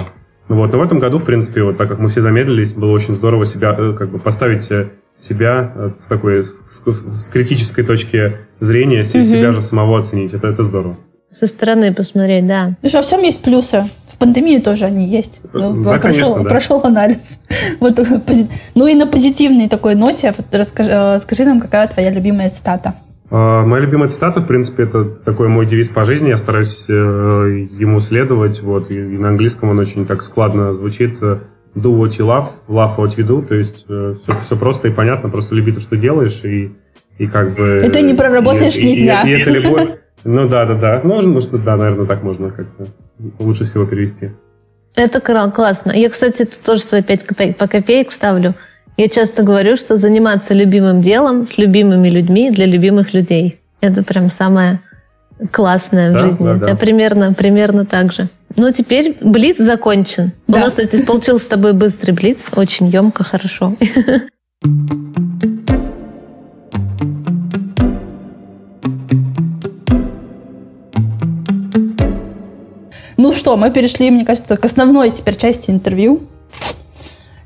Вот, 0.51 0.73
но 0.73 0.79
в 0.79 0.83
этом 0.83 0.99
году, 0.99 1.17
в 1.17 1.23
принципе, 1.23 1.63
вот 1.63 1.77
так 1.77 1.87
как 1.87 1.99
мы 1.99 2.09
все 2.09 2.19
замедлились, 2.19 2.73
было 2.73 2.91
очень 2.91 3.15
здорово 3.15 3.45
себя, 3.45 3.73
э, 3.77 3.93
как 3.97 4.11
бы 4.11 4.19
поставить 4.19 4.69
э, 4.69 4.89
себя 5.17 5.71
э, 5.73 5.91
с 5.97 6.07
такой, 6.07 6.43
с 6.43 7.29
критической 7.29 7.85
точки 7.85 8.37
зрения, 8.59 8.99
угу. 8.99 9.23
себя 9.23 9.53
же 9.53 9.61
самого 9.61 9.99
оценить. 9.99 10.33
Это, 10.33 10.47
это 10.47 10.63
здорово. 10.63 10.97
Со 11.29 11.47
стороны 11.47 11.93
посмотреть, 11.93 12.45
да. 12.47 12.75
Ну 12.81 12.89
что, 12.89 12.97
во 12.97 13.03
всем 13.03 13.21
есть 13.21 13.41
плюсы. 13.41 13.85
В 14.09 14.17
пандемии 14.17 14.59
тоже 14.59 14.83
они 14.83 15.07
есть. 15.07 15.39
Да, 15.53 15.71
прошел, 15.71 15.99
конечно, 16.01 16.43
да. 16.43 16.49
прошел 16.49 16.81
анализ. 16.83 17.21
Вот, 17.79 17.99
ну 18.75 18.87
и 18.87 18.93
на 18.93 19.07
позитивной 19.07 19.69
такой 19.69 19.95
ноте 19.95 20.33
расскажи, 20.51 21.21
скажи 21.21 21.45
нам, 21.45 21.61
какая 21.61 21.87
твоя 21.87 22.09
любимая 22.09 22.49
цитата. 22.49 22.95
А, 23.31 23.65
моя 23.65 23.83
любимая 23.83 24.09
цитата, 24.09 24.41
в 24.41 24.47
принципе, 24.47 24.83
это 24.83 25.05
такой 25.05 25.47
мой 25.47 25.65
девиз 25.65 25.89
по 25.89 26.03
жизни. 26.03 26.29
Я 26.29 26.37
стараюсь 26.37 26.85
э, 26.87 26.91
ему 26.91 27.99
следовать. 28.01 28.61
Вот, 28.61 28.91
и 28.91 28.99
на 28.99 29.29
английском 29.29 29.69
он 29.69 29.79
очень 29.79 30.05
так 30.05 30.21
складно 30.21 30.73
звучит. 30.73 31.21
Do 31.73 31.97
what 31.97 32.09
you 32.09 32.27
love, 32.27 32.49
love 32.67 32.97
what 32.97 33.17
you 33.17 33.25
do. 33.25 33.45
То 33.45 33.55
есть 33.55 33.85
все, 33.85 34.13
э, 34.31 34.41
все 34.41 34.57
просто 34.57 34.89
и 34.89 34.91
понятно. 34.91 35.29
Просто 35.29 35.55
люби 35.55 35.71
то, 35.71 35.79
что 35.79 35.95
делаешь, 35.95 36.43
и 36.43 36.75
и 37.17 37.27
как 37.27 37.55
бы... 37.55 37.83
И 37.85 37.89
ты 37.89 38.01
не 38.01 38.15
проработаешь 38.15 38.75
и, 38.75 38.83
ни 38.83 38.97
и, 38.97 39.03
дня. 39.03 39.21
И, 39.23 39.29
и 39.29 39.39
это 39.39 39.51
любовь. 39.51 39.89
Ну 40.23 40.47
да, 40.47 40.65
да, 40.65 40.73
да. 40.75 41.01
Можно, 41.03 41.39
что 41.39 41.57
да, 41.57 41.77
наверное, 41.77 42.05
так 42.05 42.23
можно 42.23 42.49
как-то 42.51 42.87
лучше 43.39 43.63
всего 43.63 43.85
перевести. 43.85 44.31
Это 44.95 45.21
классно. 45.21 45.91
Я, 45.91 46.09
кстати, 46.09 46.45
тут 46.45 46.61
тоже 46.63 46.81
свои 46.81 47.01
5 47.01 47.23
копеек, 47.23 47.57
по 47.57 47.67
копеек 47.67 48.09
вставлю. 48.09 48.53
Я 48.97 49.07
часто 49.07 49.43
говорю, 49.43 49.77
что 49.77 49.97
заниматься 49.97 50.53
любимым 50.53 51.01
делом 51.01 51.45
с 51.45 51.57
любимыми 51.57 52.07
людьми 52.09 52.51
для 52.51 52.65
любимых 52.65 53.13
людей. 53.13 53.59
Это 53.79 54.03
прям 54.03 54.29
самое 54.29 54.79
классное 55.51 56.11
в 56.11 56.13
Да, 56.13 56.19
жизни. 56.19 56.43
да, 56.45 56.53
У 56.53 56.57
тебя 56.57 56.67
да. 56.69 56.75
примерно, 56.75 57.33
примерно 57.33 57.85
так 57.85 58.13
же. 58.13 58.27
Ну, 58.57 58.69
теперь 58.71 59.15
Блиц 59.21 59.57
закончен. 59.57 60.31
У 60.47 60.51
Да. 60.51 60.59
нас, 60.59 60.73
кстати, 60.73 61.03
получился 61.03 61.45
с 61.45 61.47
тобой 61.47 61.73
быстрый 61.73 62.11
Блиц. 62.11 62.51
Очень 62.55 62.87
емко, 62.89 63.23
хорошо. 63.23 63.75
Ну 73.17 73.33
что, 73.33 73.55
мы 73.57 73.71
перешли, 73.71 74.09
мне 74.09 74.25
кажется, 74.25 74.57
к 74.57 74.65
основной 74.65 75.11
теперь 75.11 75.35
части 75.35 75.69
интервью. 75.69 76.21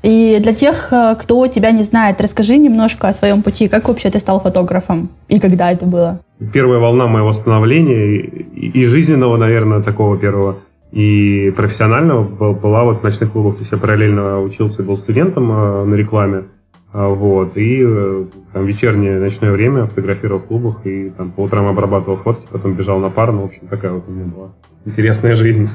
И 0.06 0.38
для 0.38 0.54
тех, 0.54 0.92
э, 0.92 1.16
кто 1.20 1.44
тебя 1.48 1.72
не 1.72 1.82
знает, 1.82 2.20
расскажи 2.20 2.58
немножко 2.58 3.08
о 3.08 3.12
своем 3.12 3.42
пути. 3.42 3.66
Как 3.66 3.88
вообще 3.88 4.08
ты 4.08 4.20
стал 4.20 4.38
фотографом? 4.38 5.10
И 5.26 5.40
когда 5.40 5.72
это 5.72 5.84
было? 5.84 6.20
Первая 6.52 6.78
волна 6.78 7.08
моего 7.08 7.32
становления 7.32 8.14
и, 8.14 8.84
жизненного, 8.84 9.36
наверное, 9.36 9.82
такого 9.82 10.16
первого, 10.16 10.58
и 10.92 11.52
профессионального 11.56 12.22
был- 12.22 12.54
была 12.54 12.84
вот 12.84 13.00
в 13.00 13.02
ночных 13.02 13.32
клубах. 13.32 13.56
То 13.56 13.62
есть 13.62 13.72
я 13.72 13.78
параллельно 13.78 14.40
учился, 14.42 14.84
был 14.84 14.96
студентом 14.96 15.50
э, 15.50 15.84
на 15.86 15.94
рекламе, 15.96 16.44
а, 16.92 17.08
вот, 17.08 17.56
и 17.56 17.82
э, 17.84 18.26
там 18.52 18.64
вечернее 18.64 19.18
ночное 19.18 19.50
время 19.50 19.86
фотографировал 19.86 20.38
в 20.38 20.44
клубах 20.44 20.86
и 20.86 21.10
там 21.10 21.32
по 21.32 21.40
утрам 21.40 21.66
обрабатывал 21.66 22.16
фотки, 22.16 22.46
потом 22.48 22.74
бежал 22.74 23.00
на 23.00 23.10
пару, 23.10 23.32
ну, 23.32 23.42
в 23.42 23.46
общем, 23.46 23.66
такая 23.68 23.90
вот 23.90 24.04
у 24.06 24.12
меня 24.12 24.26
была 24.26 24.52
интересная 24.84 25.34
жизнь. 25.34 25.68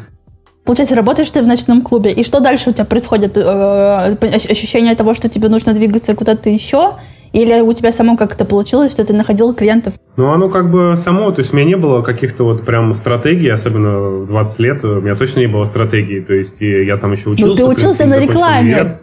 Получается, 0.66 0.96
работаешь 0.96 1.32
ты 1.32 1.42
в 1.42 1.48
ночном 1.48 1.82
клубе, 1.82 2.12
и 2.12 2.24
что 2.24 2.40
дальше 2.40 2.70
у 2.70 2.74
тебя 2.74 2.86
происходит? 2.86 3.36
Э, 3.38 4.16
ощ- 4.22 4.50
Ощущение 4.52 4.96
того, 4.96 5.14
что 5.14 5.28
тебе 5.28 5.50
нужно 5.50 5.74
двигаться 5.74 6.14
куда-то 6.14 6.50
еще? 6.50 6.98
Или 7.34 7.62
у 7.62 7.72
тебя 7.74 7.92
само 7.94 8.18
как-то 8.18 8.44
получилось, 8.46 8.92
что 8.92 9.04
ты 9.06 9.14
находил 9.14 9.54
клиентов? 9.54 9.94
Ну, 10.18 10.32
оно 10.34 10.50
как 10.50 10.70
бы 10.70 10.96
само, 10.98 11.32
то 11.32 11.40
есть 11.40 11.54
у 11.54 11.56
меня 11.56 11.66
не 11.66 11.78
было 11.78 12.02
каких-то 12.02 12.44
вот 12.44 12.66
прям 12.66 12.94
стратегий, 12.94 13.48
особенно 13.50 14.00
в 14.24 14.28
20 14.28 14.60
лет, 14.60 14.84
у 14.84 15.00
меня 15.02 15.16
точно 15.16 15.40
не 15.40 15.48
было 15.48 15.64
стратегии, 15.64 16.20
то 16.20 16.34
есть 16.34 16.62
и 16.62 16.84
я 16.86 16.98
там 16.98 17.14
еще 17.14 17.30
учился. 17.30 17.62
Ну, 17.62 17.68
ты 17.68 17.72
есть 17.74 17.84
учился 17.84 18.06
на 18.06 18.20
рекламе. 18.20 18.60
универ. 18.76 19.00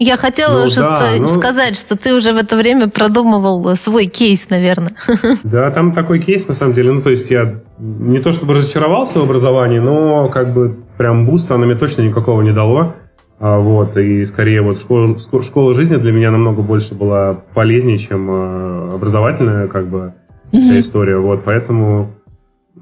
Я 0.00 0.16
хотела 0.16 0.64
Ну, 0.64 0.70
что-то 0.70 0.88
да, 0.88 1.06
ну- 1.20 1.28
сказать, 1.28 1.76
что 1.76 1.96
ты 1.96 2.14
уже 2.14 2.32
в 2.32 2.36
это 2.36 2.56
время 2.56 2.88
продумывал 2.88 3.74
свой 3.76 4.06
кейс, 4.06 4.50
наверное. 4.50 4.92
Да, 5.44 5.70
там 5.70 5.92
такой 5.92 6.20
кейс, 6.20 6.46
на 6.48 6.54
самом 6.54 6.74
деле. 6.74 6.92
Ну, 6.92 7.02
то 7.02 7.10
есть 7.10 7.30
я 7.30 7.60
не 7.78 8.18
то 8.18 8.32
чтобы 8.32 8.54
разочаровался 8.54 9.20
в 9.20 9.22
образовании, 9.22 9.78
но 9.78 10.28
как 10.28 10.52
бы 10.52 10.76
прям 10.96 11.26
буста 11.26 11.54
оно 11.54 11.66
мне 11.66 11.76
точно 11.76 12.02
никакого 12.02 12.42
не 12.42 12.52
дало. 12.52 12.94
А, 13.40 13.58
вот, 13.58 13.96
и 13.96 14.24
скорее 14.24 14.62
вот 14.62 14.80
школа, 14.80 15.16
школа 15.42 15.72
жизни 15.72 15.96
для 15.96 16.10
меня 16.10 16.32
намного 16.32 16.62
больше 16.62 16.94
была 16.94 17.34
полезнее, 17.54 17.96
чем 17.96 18.28
э, 18.28 18.94
образовательная, 18.94 19.68
как 19.68 19.86
бы, 19.86 20.14
вся 20.50 20.72
Мгм. 20.72 20.78
история. 20.78 21.18
Вот, 21.18 21.44
поэтому... 21.44 22.10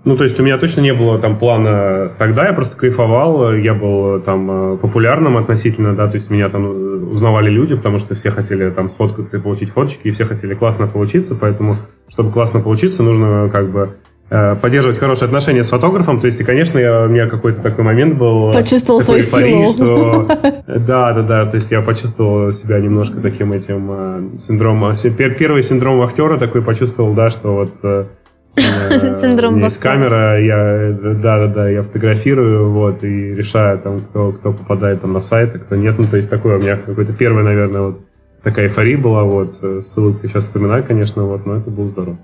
Ну, 0.05 0.17
то 0.17 0.25
есть 0.25 0.39
у 0.39 0.43
меня 0.43 0.57
точно 0.57 0.83
не 0.83 0.95
было 0.95 1.19
там 1.19 1.39
плана 1.39 2.13
тогда, 2.19 2.47
я 2.47 2.53
просто 2.53 2.77
кайфовал, 2.77 3.53
я 3.53 3.75
был 3.75 4.17
э, 4.17 4.21
там 4.21 4.51
э, 4.51 4.77
популярным 4.79 5.37
относительно, 5.37 5.95
да, 5.95 6.07
то 6.07 6.15
есть 6.15 6.31
меня 6.31 6.49
там 6.49 6.65
э, 6.65 7.05
узнавали 7.11 7.51
люди, 7.51 7.77
потому 7.77 7.99
что 7.99 8.15
все 8.15 8.31
хотели 8.31 8.71
там 8.71 8.89
сфоткаться 8.89 9.37
и 9.37 9.41
получить 9.41 9.71
фоточки, 9.71 10.09
и 10.09 10.11
все 10.11 10.25
хотели 10.25 10.55
классно 10.55 10.87
получиться, 10.87 11.35
поэтому, 11.35 11.77
чтобы 12.09 12.31
классно 12.31 12.61
получиться, 12.61 13.03
нужно 13.03 13.51
как 13.53 13.71
бы 13.71 13.97
поддерживать 14.29 14.99
хорошие 14.99 15.27
отношения 15.27 15.63
с 15.63 15.71
фотографом, 15.71 16.21
то 16.21 16.27
есть, 16.27 16.41
и, 16.41 16.45
конечно, 16.45 16.79
я, 16.79 17.05
у 17.05 17.09
меня 17.09 17.29
какой-то 17.29 17.63
такой 17.63 17.85
момент 17.85 18.17
был... 18.19 18.51
э, 18.51 18.53
Почувствовал 18.55 19.01
свою 19.01 19.21
эйфории, 19.21 19.67
силу. 19.67 19.73
что 19.73 20.27
да, 20.67 21.13
да, 21.13 21.23
да, 21.23 21.45
то 21.47 21.55
есть 21.57 21.71
я 21.71 21.81
почувствовал 21.81 22.51
себя 22.51 22.81
немножко 22.81 23.21
таким 23.21 23.53
этим 23.53 23.87
э, 24.35 24.39
синдромом, 24.39 24.95
си- 24.95 25.11
пер- 25.11 25.37
первый 25.37 25.63
синдром 25.63 26.03
актера 26.03 26.39
такой 26.39 26.63
почувствовал, 26.63 27.15
да, 27.15 27.31
что 27.31 27.55
вот 27.55 27.75
э, 27.85 28.07
э, 28.57 29.13
Синдром 29.13 29.59
есть 29.59 29.79
камера, 29.79 30.41
я, 30.43 30.59
э, 30.59 30.93
да, 30.93 31.39
да, 31.39 31.47
да, 31.47 31.69
я 31.69 31.83
фотографирую, 31.83 32.71
вот, 32.73 33.05
и 33.05 33.35
решаю 33.35 33.79
там, 33.79 34.01
кто, 34.01 34.33
кто 34.33 34.53
попадает 34.53 35.03
там 35.03 35.13
на 35.13 35.21
сайт, 35.21 35.55
а 35.55 35.59
кто 35.61 35.77
нет, 35.77 35.95
ну, 35.99 36.05
то 36.07 36.17
есть 36.17 36.29
такое 36.29 36.59
у 36.59 36.61
меня 36.61 36.77
какой-то 36.77 37.13
первый, 37.13 37.45
наверное, 37.45 37.83
вот 37.83 38.01
такая 38.43 38.67
эйфория 38.67 38.99
была, 38.99 39.23
вот, 39.23 39.55
э, 39.63 39.81
с 39.83 39.97
улыбкой 39.97 40.31
сейчас 40.31 40.45
вспоминаю, 40.45 40.83
конечно, 40.83 41.25
вот, 41.25 41.47
но 41.47 41.57
это 41.59 41.71
было 41.71 41.87
здорово. 41.87 42.19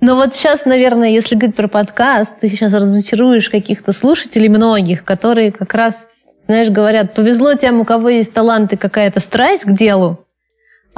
Ну 0.00 0.14
вот 0.14 0.34
сейчас, 0.34 0.64
наверное, 0.64 1.10
если 1.10 1.34
говорить 1.34 1.56
про 1.56 1.68
подкаст, 1.68 2.38
ты 2.40 2.48
сейчас 2.48 2.72
разочаруешь 2.72 3.50
каких-то 3.50 3.92
слушателей 3.92 4.48
многих, 4.48 5.04
которые 5.04 5.50
как 5.50 5.74
раз, 5.74 6.06
знаешь, 6.46 6.70
говорят, 6.70 7.14
повезло 7.14 7.54
тем, 7.54 7.80
у 7.80 7.84
кого 7.84 8.08
есть 8.08 8.32
талант 8.32 8.72
и 8.72 8.76
какая-то 8.76 9.20
страсть 9.20 9.64
к 9.64 9.72
делу, 9.72 10.24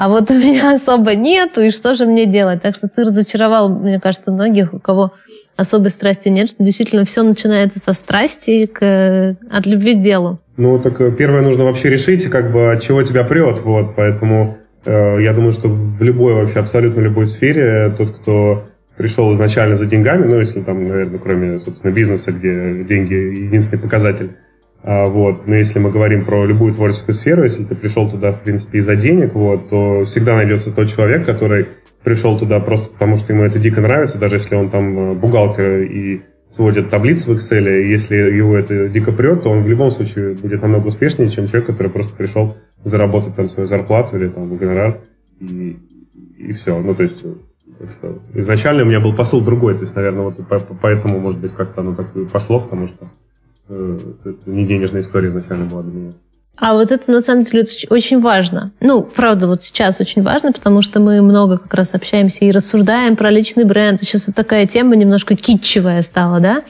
а 0.00 0.08
вот 0.08 0.30
у 0.30 0.34
меня 0.34 0.72
особо 0.74 1.14
нету, 1.14 1.60
и 1.60 1.68
что 1.68 1.94
же 1.94 2.06
мне 2.06 2.24
делать? 2.24 2.62
Так 2.62 2.74
что 2.74 2.88
ты 2.88 3.02
разочаровал, 3.02 3.68
мне 3.68 4.00
кажется, 4.00 4.32
многих, 4.32 4.72
у 4.72 4.78
кого 4.78 5.12
особой 5.56 5.90
страсти 5.90 6.30
нет, 6.30 6.48
что 6.48 6.64
действительно 6.64 7.04
все 7.04 7.22
начинается 7.22 7.78
со 7.80 7.92
страсти 7.92 8.64
к, 8.64 9.36
от 9.50 9.66
любви 9.66 9.96
к 9.96 10.00
делу. 10.00 10.38
Ну, 10.56 10.78
так 10.78 10.98
э, 11.02 11.12
первое 11.12 11.42
нужно 11.42 11.64
вообще 11.64 11.90
решить, 11.90 12.24
как 12.30 12.50
бы, 12.50 12.78
чего 12.82 13.02
тебя 13.02 13.24
прет, 13.24 13.60
вот, 13.60 13.94
поэтому 13.94 14.56
э, 14.86 15.22
я 15.22 15.34
думаю, 15.34 15.52
что 15.52 15.68
в 15.68 16.02
любой, 16.02 16.32
вообще, 16.32 16.60
абсолютно 16.60 17.00
любой 17.00 17.26
сфере 17.26 17.94
тот, 17.96 18.18
кто 18.18 18.68
пришел 19.00 19.32
изначально 19.32 19.76
за 19.76 19.86
деньгами, 19.86 20.26
ну, 20.26 20.38
если 20.38 20.60
там, 20.60 20.86
наверное, 20.86 21.18
кроме, 21.18 21.58
собственно, 21.58 21.90
бизнеса, 21.90 22.32
где 22.32 22.84
деньги 22.84 23.14
единственный 23.14 23.80
показатель, 23.80 24.32
а, 24.82 25.06
вот, 25.06 25.46
но 25.46 25.54
если 25.54 25.78
мы 25.78 25.90
говорим 25.90 26.26
про 26.26 26.44
любую 26.44 26.74
творческую 26.74 27.14
сферу, 27.14 27.44
если 27.44 27.64
ты 27.64 27.74
пришел 27.74 28.10
туда, 28.10 28.32
в 28.32 28.42
принципе, 28.42 28.80
из-за 28.80 28.96
денег, 28.96 29.32
вот, 29.32 29.70
то 29.70 30.04
всегда 30.04 30.36
найдется 30.36 30.70
тот 30.70 30.90
человек, 30.90 31.24
который 31.24 31.68
пришел 32.04 32.38
туда 32.38 32.60
просто 32.60 32.90
потому, 32.90 33.16
что 33.16 33.32
ему 33.32 33.42
это 33.44 33.58
дико 33.58 33.80
нравится, 33.80 34.18
даже 34.18 34.36
если 34.36 34.54
он 34.54 34.68
там 34.68 34.98
э, 34.98 35.14
бухгалтер 35.14 35.80
и 35.80 36.20
сводит 36.50 36.90
таблицы 36.90 37.32
в 37.32 37.36
Excel, 37.36 37.82
и 37.82 37.90
если 37.90 38.16
его 38.16 38.54
это 38.54 38.86
дико 38.90 39.12
прет, 39.12 39.44
то 39.44 39.48
он 39.48 39.62
в 39.62 39.68
любом 39.68 39.90
случае 39.90 40.34
будет 40.34 40.60
намного 40.60 40.88
успешнее, 40.88 41.30
чем 41.30 41.46
человек, 41.46 41.68
который 41.68 41.90
просто 41.90 42.14
пришел 42.14 42.54
заработать 42.84 43.34
там 43.34 43.48
свою 43.48 43.66
зарплату 43.66 44.18
или 44.18 44.28
там 44.28 44.54
гонорар, 44.58 44.98
и, 45.40 45.78
и 46.36 46.52
все. 46.52 46.78
Ну, 46.78 46.94
то 46.94 47.02
есть 47.02 47.22
как-то 47.22 47.49
изначально 48.34 48.82
у 48.82 48.86
меня 48.86 49.00
был 49.00 49.14
посыл 49.14 49.40
другой, 49.40 49.74
то 49.74 49.82
есть, 49.82 49.94
наверное, 49.94 50.22
вот 50.24 50.36
по- 50.46 50.60
по- 50.60 50.74
поэтому, 50.74 51.18
может 51.18 51.40
быть, 51.40 51.52
как-то 51.52 51.80
оно 51.80 51.94
так 51.94 52.14
и 52.16 52.24
пошло, 52.24 52.60
потому 52.60 52.86
что 52.88 53.10
э, 53.68 53.98
это 54.24 54.50
не 54.50 54.66
денежная 54.66 55.00
история 55.00 55.28
изначально 55.28 55.66
была 55.66 55.82
для 55.82 55.92
меня. 55.92 56.12
А 56.56 56.74
вот 56.74 56.90
это 56.90 57.10
на 57.10 57.20
самом 57.22 57.44
деле 57.44 57.62
оч- 57.62 57.86
очень 57.88 58.20
важно. 58.20 58.72
Ну, 58.80 59.02
правда, 59.02 59.46
вот 59.48 59.62
сейчас 59.62 60.00
очень 60.00 60.22
важно, 60.22 60.52
потому 60.52 60.82
что 60.82 61.00
мы 61.00 61.22
много 61.22 61.56
как 61.58 61.72
раз 61.74 61.94
общаемся 61.94 62.44
и 62.44 62.50
рассуждаем 62.50 63.16
про 63.16 63.30
личный 63.30 63.64
бренд. 63.64 64.00
Сейчас 64.00 64.26
вот 64.26 64.36
такая 64.36 64.66
тема 64.66 64.94
немножко 64.96 65.36
китчевая 65.36 66.02
стала, 66.02 66.40
да? 66.40 66.62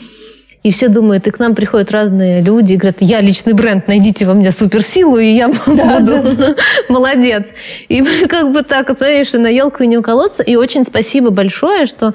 И 0.63 0.73
все 0.73 0.89
думают, 0.89 1.27
и 1.27 1.31
к 1.31 1.39
нам 1.39 1.55
приходят 1.55 1.91
разные 1.91 2.43
люди 2.43 2.75
и 2.75 2.77
говорят, 2.77 3.01
я 3.01 3.23
личный 3.23 3.55
бренд, 3.55 3.89
найдите 3.89 4.27
во 4.27 4.35
мне 4.35 4.53
суперсилу, 4.53 5.17
и 5.17 5.33
я 5.33 5.49
буду 5.67 6.57
молодец. 6.91 7.49
И 7.89 8.03
мы 8.03 8.27
как 8.29 8.53
бы 8.53 8.63
так, 8.63 8.91
знаешь, 8.97 9.33
и 9.33 9.39
на 9.39 9.49
елку 9.49 9.83
и 9.83 9.87
не 9.87 9.97
уколоться. 9.97 10.43
И 10.43 10.57
очень 10.57 10.85
спасибо 10.85 11.31
большое, 11.31 11.87
что 11.87 12.13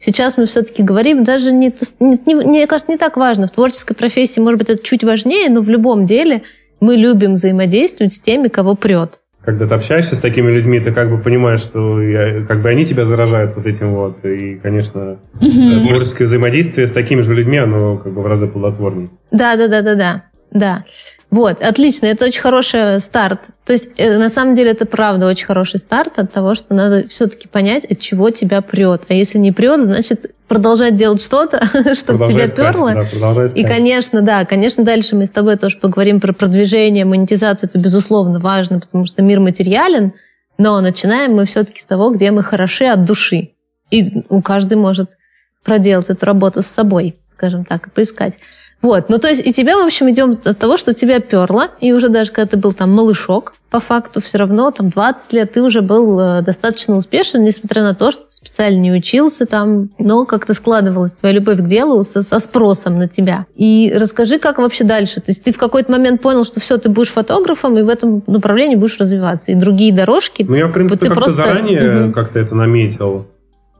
сейчас 0.00 0.36
мы 0.36 0.46
все-таки 0.46 0.82
говорим, 0.82 1.22
даже 1.22 1.52
не, 1.52 1.72
не, 2.00 2.18
не- 2.26 2.34
мне 2.34 2.66
кажется, 2.66 2.90
не 2.90 2.98
так 2.98 3.16
важно. 3.16 3.46
В 3.46 3.52
творческой 3.52 3.94
профессии, 3.94 4.40
может 4.40 4.58
быть, 4.58 4.70
это 4.70 4.82
чуть 4.82 5.04
важнее, 5.04 5.48
но 5.48 5.60
в 5.60 5.68
любом 5.68 6.04
деле 6.04 6.42
мы 6.80 6.96
любим 6.96 7.34
взаимодействовать 7.34 8.12
с 8.12 8.20
теми, 8.20 8.48
кого 8.48 8.74
прет. 8.74 9.20
Когда 9.44 9.66
ты 9.66 9.74
общаешься 9.74 10.16
с 10.16 10.20
такими 10.20 10.50
людьми, 10.50 10.80
ты 10.80 10.90
как 10.92 11.10
бы 11.10 11.18
понимаешь, 11.18 11.60
что 11.60 12.00
я- 12.00 12.44
как 12.46 12.62
бы 12.62 12.68
они 12.70 12.84
тебя 12.86 13.04
заражают 13.04 13.54
вот 13.56 13.66
этим 13.66 13.94
вот. 13.94 14.24
И, 14.24 14.54
конечно, 14.62 15.18
Мгм. 15.40 15.80
творческое 15.80 16.24
взаимодействие 16.24 16.86
с 16.86 16.92
такими 16.92 17.20
же 17.20 17.34
людьми, 17.34 17.58
оно 17.58 17.98
как 17.98 18.12
бы 18.12 18.22
в 18.22 18.26
разы 18.26 18.46
плодотворнее. 18.46 19.10
Да, 19.30 19.56
да, 19.56 19.68
да, 19.68 19.82
да, 19.82 19.94
да. 19.94 20.22
Да. 20.52 20.84
Вот, 21.30 21.62
отлично, 21.62 22.06
это 22.06 22.26
очень 22.26 22.40
хороший 22.40 23.00
старт. 23.00 23.48
То 23.64 23.72
есть, 23.72 23.90
э, 23.96 24.18
на 24.18 24.28
самом 24.28 24.54
деле, 24.54 24.70
это 24.70 24.86
правда 24.86 25.26
очень 25.26 25.46
хороший 25.46 25.80
старт 25.80 26.18
от 26.18 26.30
того, 26.30 26.54
что 26.54 26.74
надо 26.74 27.08
все-таки 27.08 27.48
понять, 27.48 27.84
от 27.84 27.98
чего 27.98 28.30
тебя 28.30 28.60
прет. 28.60 29.06
А 29.08 29.14
если 29.14 29.38
не 29.38 29.50
прет, 29.50 29.80
значит, 29.80 30.32
продолжать 30.48 30.94
делать 30.94 31.22
что-то, 31.22 31.60
чтобы 31.94 32.26
тебя 32.26 32.44
искать, 32.44 32.74
перло. 32.74 32.94
Да, 32.94 33.46
И, 33.54 33.64
конечно, 33.64 34.22
да, 34.22 34.44
конечно, 34.44 34.84
дальше 34.84 35.16
мы 35.16 35.26
с 35.26 35.30
тобой 35.30 35.56
тоже 35.56 35.78
поговорим 35.78 36.20
про 36.20 36.32
продвижение, 36.32 37.04
монетизацию. 37.04 37.68
Это, 37.68 37.78
безусловно, 37.78 38.38
важно, 38.38 38.78
потому 38.78 39.04
что 39.06 39.22
мир 39.22 39.40
материален, 39.40 40.12
но 40.58 40.80
начинаем 40.80 41.34
мы 41.34 41.46
все-таки 41.46 41.80
с 41.80 41.86
того, 41.86 42.10
где 42.10 42.30
мы 42.30 42.42
хороши 42.42 42.84
от 42.84 43.04
души. 43.04 43.50
И 43.90 44.24
у 44.28 44.40
каждый 44.40 44.76
может 44.76 45.16
проделать 45.64 46.10
эту 46.10 46.26
работу 46.26 46.62
с 46.62 46.66
собой, 46.66 47.16
скажем 47.26 47.64
так, 47.64 47.86
и 47.88 47.90
поискать. 47.90 48.38
Вот, 48.84 49.08
ну 49.08 49.18
то 49.18 49.28
есть 49.28 49.40
и 49.46 49.50
тебя, 49.50 49.78
в 49.78 49.80
общем, 49.80 50.10
идем 50.10 50.32
от 50.32 50.58
того, 50.58 50.76
что 50.76 50.92
тебя 50.92 51.18
перло, 51.18 51.68
и 51.80 51.94
уже 51.94 52.10
даже 52.10 52.30
когда 52.32 52.50
ты 52.50 52.58
был 52.58 52.74
там 52.74 52.92
малышок, 52.92 53.54
по 53.70 53.80
факту 53.80 54.20
все 54.20 54.36
равно 54.36 54.70
там 54.72 54.90
20 54.90 55.32
лет 55.32 55.52
ты 55.52 55.62
уже 55.62 55.80
был 55.80 56.20
э, 56.20 56.42
достаточно 56.42 56.94
успешен, 56.94 57.42
несмотря 57.42 57.82
на 57.82 57.94
то, 57.94 58.10
что 58.10 58.24
ты 58.24 58.30
специально 58.30 58.78
не 58.78 58.92
учился 58.92 59.46
там, 59.46 59.88
но 59.98 60.26
как-то 60.26 60.52
складывалась 60.52 61.14
твоя 61.14 61.36
любовь 61.36 61.60
к 61.60 61.66
делу 61.66 62.04
со, 62.04 62.22
со 62.22 62.38
спросом 62.40 62.98
на 62.98 63.08
тебя. 63.08 63.46
И 63.56 63.90
расскажи, 63.98 64.38
как 64.38 64.58
вообще 64.58 64.84
дальше? 64.84 65.22
То 65.22 65.30
есть 65.30 65.42
ты 65.42 65.54
в 65.54 65.56
какой-то 65.56 65.90
момент 65.90 66.20
понял, 66.20 66.44
что 66.44 66.60
все, 66.60 66.76
ты 66.76 66.90
будешь 66.90 67.08
фотографом, 67.08 67.78
и 67.78 67.82
в 67.82 67.88
этом 67.88 68.22
направлении 68.26 68.76
будешь 68.76 69.00
развиваться. 69.00 69.50
И 69.50 69.54
другие 69.54 69.94
дорожки... 69.94 70.44
Ну, 70.46 70.56
я, 70.56 70.66
в 70.66 70.72
принципе, 70.72 71.06
как-то 71.06 71.22
просто... 71.22 71.42
заранее 71.42 72.04
угу. 72.04 72.12
как-то 72.12 72.38
это 72.38 72.54
наметил. 72.54 73.28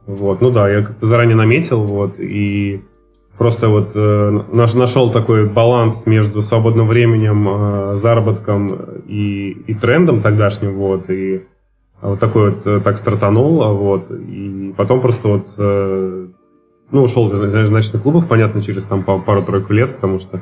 Вот, 0.07 0.41
ну 0.41 0.49
да, 0.49 0.67
я 0.67 0.81
как-то 0.81 1.05
заранее 1.05 1.35
наметил, 1.35 1.83
вот, 1.83 2.19
и 2.19 2.81
просто 3.37 3.69
вот 3.69 3.91
э, 3.95 4.43
нашел 4.51 5.11
такой 5.11 5.47
баланс 5.47 6.05
между 6.05 6.41
свободным 6.41 6.87
временем, 6.87 7.47
э, 7.47 7.95
заработком 7.95 8.73
и, 9.07 9.49
и 9.49 9.73
трендом 9.73 10.21
тогдашним, 10.21 10.75
вот, 10.75 11.09
и 11.09 11.43
вот 12.01 12.19
такой 12.19 12.51
вот 12.51 12.67
э, 12.67 12.79
так 12.81 12.97
стартанул, 12.97 13.75
вот, 13.75 14.11
и 14.11 14.73
потом 14.77 15.01
просто 15.01 15.27
вот, 15.27 15.47
э, 15.57 16.27
ну, 16.91 17.03
ушел 17.03 17.31
из 17.31 17.69
ночных 17.69 18.01
клубов, 18.03 18.27
понятно, 18.27 18.61
через 18.61 18.83
там 18.83 19.03
пару-тройку 19.03 19.73
лет, 19.73 19.95
потому 19.95 20.19
что, 20.19 20.41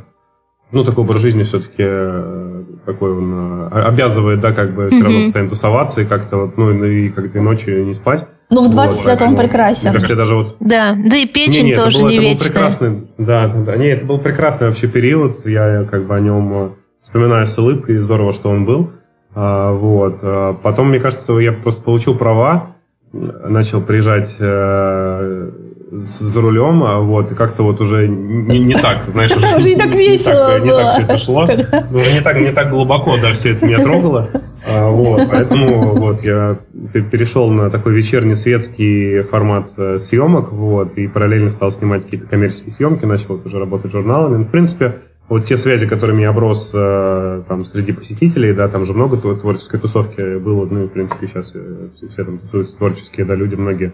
ну, 0.72 0.84
такой 0.84 1.04
образ 1.04 1.22
жизни 1.22 1.44
все-таки 1.44 1.84
э, 1.84 2.64
такой 2.86 3.12
он 3.12 3.70
э, 3.72 3.82
обязывает, 3.82 4.40
да, 4.42 4.52
как 4.54 4.76
бы 4.76 4.90
все 4.90 5.04
равно 5.04 5.24
постоянно 5.24 5.50
тусоваться 5.50 6.02
и 6.02 6.06
как-то 6.06 6.38
вот, 6.38 6.58
ну, 6.58 6.84
и 6.84 7.10
как-то 7.10 7.38
и 7.38 7.42
ночью 7.42 7.86
не 7.86 7.94
спать. 7.94 8.28
Ну, 8.54 8.68
в 8.68 8.70
20 8.70 8.98
вот, 8.98 9.06
лет 9.08 9.22
он 9.22 9.36
прекрасен. 9.36 9.84
Мне 9.90 9.94
кажется, 9.94 10.16
даже 10.16 10.36
вот... 10.36 10.56
Да, 10.60 10.96
да 10.96 11.18
и 11.18 11.26
печень 11.26 11.64
не, 11.64 11.70
не, 11.70 11.76
тоже 11.76 11.98
это 11.98 12.06
был, 12.06 12.10
не 12.10 12.16
это 12.16 12.24
вечная. 12.24 12.38
Был 12.38 12.54
прекрасный, 12.54 13.08
да, 13.18 13.48
да, 13.48 13.60
да. 13.62 13.76
Не, 13.78 13.88
это 13.88 14.06
был 14.06 14.20
прекрасный 14.20 14.68
вообще 14.68 14.88
период. 14.88 15.46
Я 15.46 15.86
как 15.90 16.06
бы 16.06 16.16
о 16.16 16.20
нем 16.20 16.54
э, 16.54 16.70
вспоминаю 17.00 17.48
с 17.48 17.58
улыбкой. 17.58 17.98
Здорово, 17.98 18.32
что 18.32 18.50
он 18.50 18.66
был. 18.66 18.92
А, 19.34 19.72
вот. 19.74 20.20
А 20.22 20.54
потом, 20.54 20.90
мне 20.90 21.00
кажется, 21.00 21.34
я 21.40 21.52
просто 21.52 21.82
получил 21.82 22.16
права, 22.16 22.76
начал 23.12 23.82
приезжать 23.82 24.36
э, 24.40 25.52
за 25.92 26.42
рулем, 26.42 26.84
а 26.84 27.00
вот, 27.00 27.32
и 27.32 27.36
как-то 27.36 27.64
вот 27.64 27.80
уже 27.80 28.08
не, 28.08 28.60
не 28.60 28.76
так, 28.76 29.04
знаешь, 29.08 29.32
уже, 29.36 29.56
уже 29.56 29.70
не 29.70 29.76
так 29.76 29.90
весело 29.90 30.60
Не 30.60 30.72
так 30.72 30.92
все 30.92 31.02
это 31.04 31.18
шло, 31.18 31.44
уже 31.44 32.14
не 32.14 32.22
так, 32.22 32.40
не 32.40 32.52
так 32.52 32.72
глубоко, 32.72 33.16
да, 33.22 33.34
все 33.34 33.54
это 33.54 33.68
меня 33.68 33.80
трогало, 33.84 34.30
а, 34.66 34.90
вот, 34.90 35.30
поэтому 35.30 35.96
вот 35.96 36.26
я 36.26 36.60
перешел 36.94 37.50
на 37.50 37.70
такой 37.70 37.94
вечерний 37.94 38.36
светский 38.36 39.22
формат 39.24 39.70
э, 39.78 39.98
съемок, 39.98 40.52
вот, 40.52 40.98
и 40.98 41.08
параллельно 41.08 41.50
стал 41.50 41.72
снимать 41.72 42.04
какие-то 42.04 42.28
коммерческие 42.28 42.72
съемки, 42.72 43.06
начал 43.06 43.42
уже 43.44 43.60
работать 43.60 43.92
журналами, 43.92 44.38
ну, 44.38 44.44
в 44.44 44.50
принципе, 44.50 45.00
вот 45.28 45.46
те 45.46 45.58
связи, 45.58 45.88
которыми 45.88 46.22
я 46.22 46.30
оброс 46.30 46.72
э, 46.74 47.44
там 47.48 47.66
среди 47.66 47.92
посетителей, 47.92 48.54
да, 48.54 48.68
там 48.68 48.86
же 48.86 48.94
много 48.94 49.18
творческой 49.18 49.80
тусовки 49.80 50.38
было, 50.38 50.66
ну, 50.70 50.84
и, 50.84 50.88
в 50.88 50.92
принципе, 50.92 51.28
сейчас 51.28 51.54
э, 51.56 51.90
все, 51.96 52.08
все 52.08 52.24
там 52.24 52.38
тусуются 52.38 52.78
творческие, 52.78 53.26
да, 53.26 53.36
люди 53.36 53.56
многие, 53.56 53.94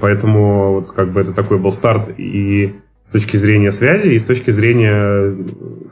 Поэтому 0.00 0.74
вот 0.74 0.92
как 0.92 1.12
бы 1.12 1.20
это 1.20 1.32
такой 1.32 1.58
был 1.58 1.72
старт 1.72 2.12
и 2.16 2.76
точки 3.14 3.36
зрения 3.36 3.70
связи, 3.70 4.08
и 4.08 4.18
с 4.18 4.24
точки 4.24 4.50
зрения 4.50 5.36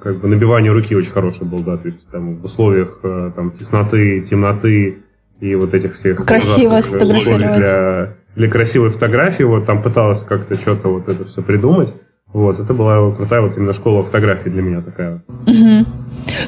как 0.03 0.21
бы 0.21 0.27
набивания 0.27 0.73
руки 0.73 0.97
очень 0.97 1.13
хороший 1.13 1.47
был, 1.47 1.61
да, 1.61 1.77
то 1.77 1.87
есть 1.87 2.01
там 2.11 2.39
в 2.39 2.45
условиях 2.45 2.99
э, 3.05 3.31
там 3.37 3.53
тесноты, 3.53 4.23
темноты 4.23 4.99
и 5.39 5.55
вот 5.55 5.73
этих 5.73 5.95
всех 5.95 6.27
красиво 6.27 6.81
сфотографировать 6.81 7.53
для, 7.53 8.15
для 8.35 8.51
красивой 8.51 8.91
фотографии, 8.91 9.45
вот 9.45 9.67
там 9.67 9.83
пыталась 9.83 10.25
как-то 10.25 10.57
что-то 10.57 10.89
вот 10.89 11.09
это 11.09 11.25
все 11.25 11.43
придумать. 11.43 11.95
Вот, 12.33 12.59
это 12.59 12.75
была 12.75 13.15
крутая 13.15 13.43
вот 13.43 13.57
именно 13.57 13.73
школа 13.73 14.03
фотографии 14.03 14.49
для 14.49 14.63
меня 14.63 14.81
такая. 14.81 15.23
Угу. 15.47 15.87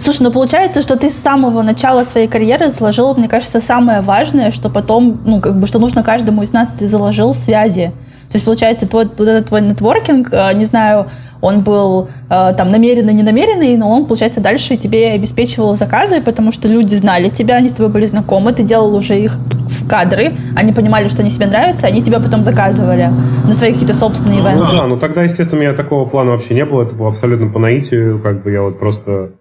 Слушай, 0.01 0.23
ну 0.23 0.33
получается, 0.33 0.83
что 0.83 0.97
ты 0.97 1.09
с 1.11 1.15
самого 1.15 1.63
начала 1.63 2.03
своей 2.03 2.27
карьеры 2.27 2.71
заложил, 2.71 3.15
мне 3.15 3.29
кажется, 3.29 3.61
самое 3.61 4.01
важное, 4.01 4.51
что 4.51 4.71
потом, 4.71 5.21
ну, 5.25 5.41
как 5.41 5.61
бы, 5.61 5.69
что 5.69 5.79
нужно 5.79 6.03
каждому 6.03 6.43
из 6.43 6.53
нас, 6.53 6.69
ты 6.77 6.89
заложил 6.89 7.33
связи. 7.33 7.93
То 8.35 8.37
есть, 8.37 8.47
получается, 8.47 8.89
твой, 8.89 9.05
вот 9.05 9.29
этот 9.29 9.47
твой 9.47 9.63
нетворкинг, 9.63 10.33
э, 10.33 10.55
не 10.55 10.65
знаю, 10.65 11.07
он 11.41 11.61
был 11.61 12.09
э, 12.29 12.55
там 12.57 12.73
намеренно, 12.73 13.11
не 13.11 13.23
намеренный, 13.23 13.77
но 13.77 13.89
он, 13.89 14.07
получается, 14.07 14.41
дальше 14.41 14.77
тебе 14.77 15.13
обеспечивал 15.13 15.77
заказы, 15.77 16.21
потому 16.21 16.51
что 16.51 16.67
люди 16.67 16.97
знали 16.97 17.29
тебя, 17.29 17.55
они 17.55 17.69
с 17.69 17.75
тобой 17.75 17.93
были 17.93 18.07
знакомы, 18.07 18.53
ты 18.53 18.65
делал 18.65 18.93
уже 18.93 19.21
их 19.21 19.39
в 19.69 19.89
кадры, 19.89 20.37
они 20.57 20.73
понимали, 20.73 21.07
что 21.07 21.23
они 21.23 21.31
тебе 21.31 21.47
нравятся, 21.47 21.87
они 21.87 22.03
тебя 22.03 22.19
потом 22.19 22.43
заказывали 22.43 23.09
на 23.45 23.53
свои 23.53 23.73
какие-то 23.73 23.95
собственные 23.95 24.43
ну, 24.43 24.49
ивенты. 24.49 24.73
Да, 24.73 24.87
ну 24.89 24.99
тогда, 24.99 25.23
естественно, 25.23 25.61
у 25.61 25.65
меня 25.65 25.75
такого 25.77 26.09
плана 26.09 26.33
вообще 26.33 26.55
не 26.55 26.65
было, 26.65 26.83
это 26.83 26.97
было 26.97 27.11
абсолютно 27.11 27.47
по 27.53 27.61
наитию, 27.61 28.21
как 28.21 28.43
бы 28.43 28.51
я 28.51 28.63
вот 28.63 28.81
просто 28.81 29.35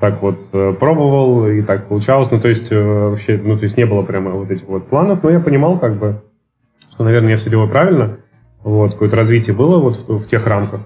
так 0.00 0.22
вот 0.22 0.40
э, 0.52 0.72
пробовал, 0.72 1.46
и 1.46 1.62
так 1.62 1.86
получалось. 1.86 2.32
Ну, 2.32 2.40
то 2.40 2.48
есть, 2.48 2.68
вообще, 2.72 3.40
ну, 3.40 3.56
то 3.56 3.62
есть 3.62 3.76
не 3.76 3.86
было 3.86 4.02
прямо 4.02 4.32
вот 4.32 4.50
этих 4.50 4.66
вот 4.66 4.88
планов, 4.88 5.22
но 5.22 5.30
я 5.30 5.38
понимал, 5.38 5.78
как 5.78 6.00
бы, 6.00 6.22
что, 6.90 7.04
наверное, 7.04 7.30
я 7.30 7.36
все 7.36 7.48
делаю 7.48 7.68
правильно. 7.68 8.16
Вот, 8.62 8.92
какое-то 8.92 9.16
развитие 9.16 9.54
было 9.56 9.78
вот 9.78 9.96
в, 9.96 10.18
в 10.18 10.26
тех 10.26 10.46
рамках. 10.46 10.82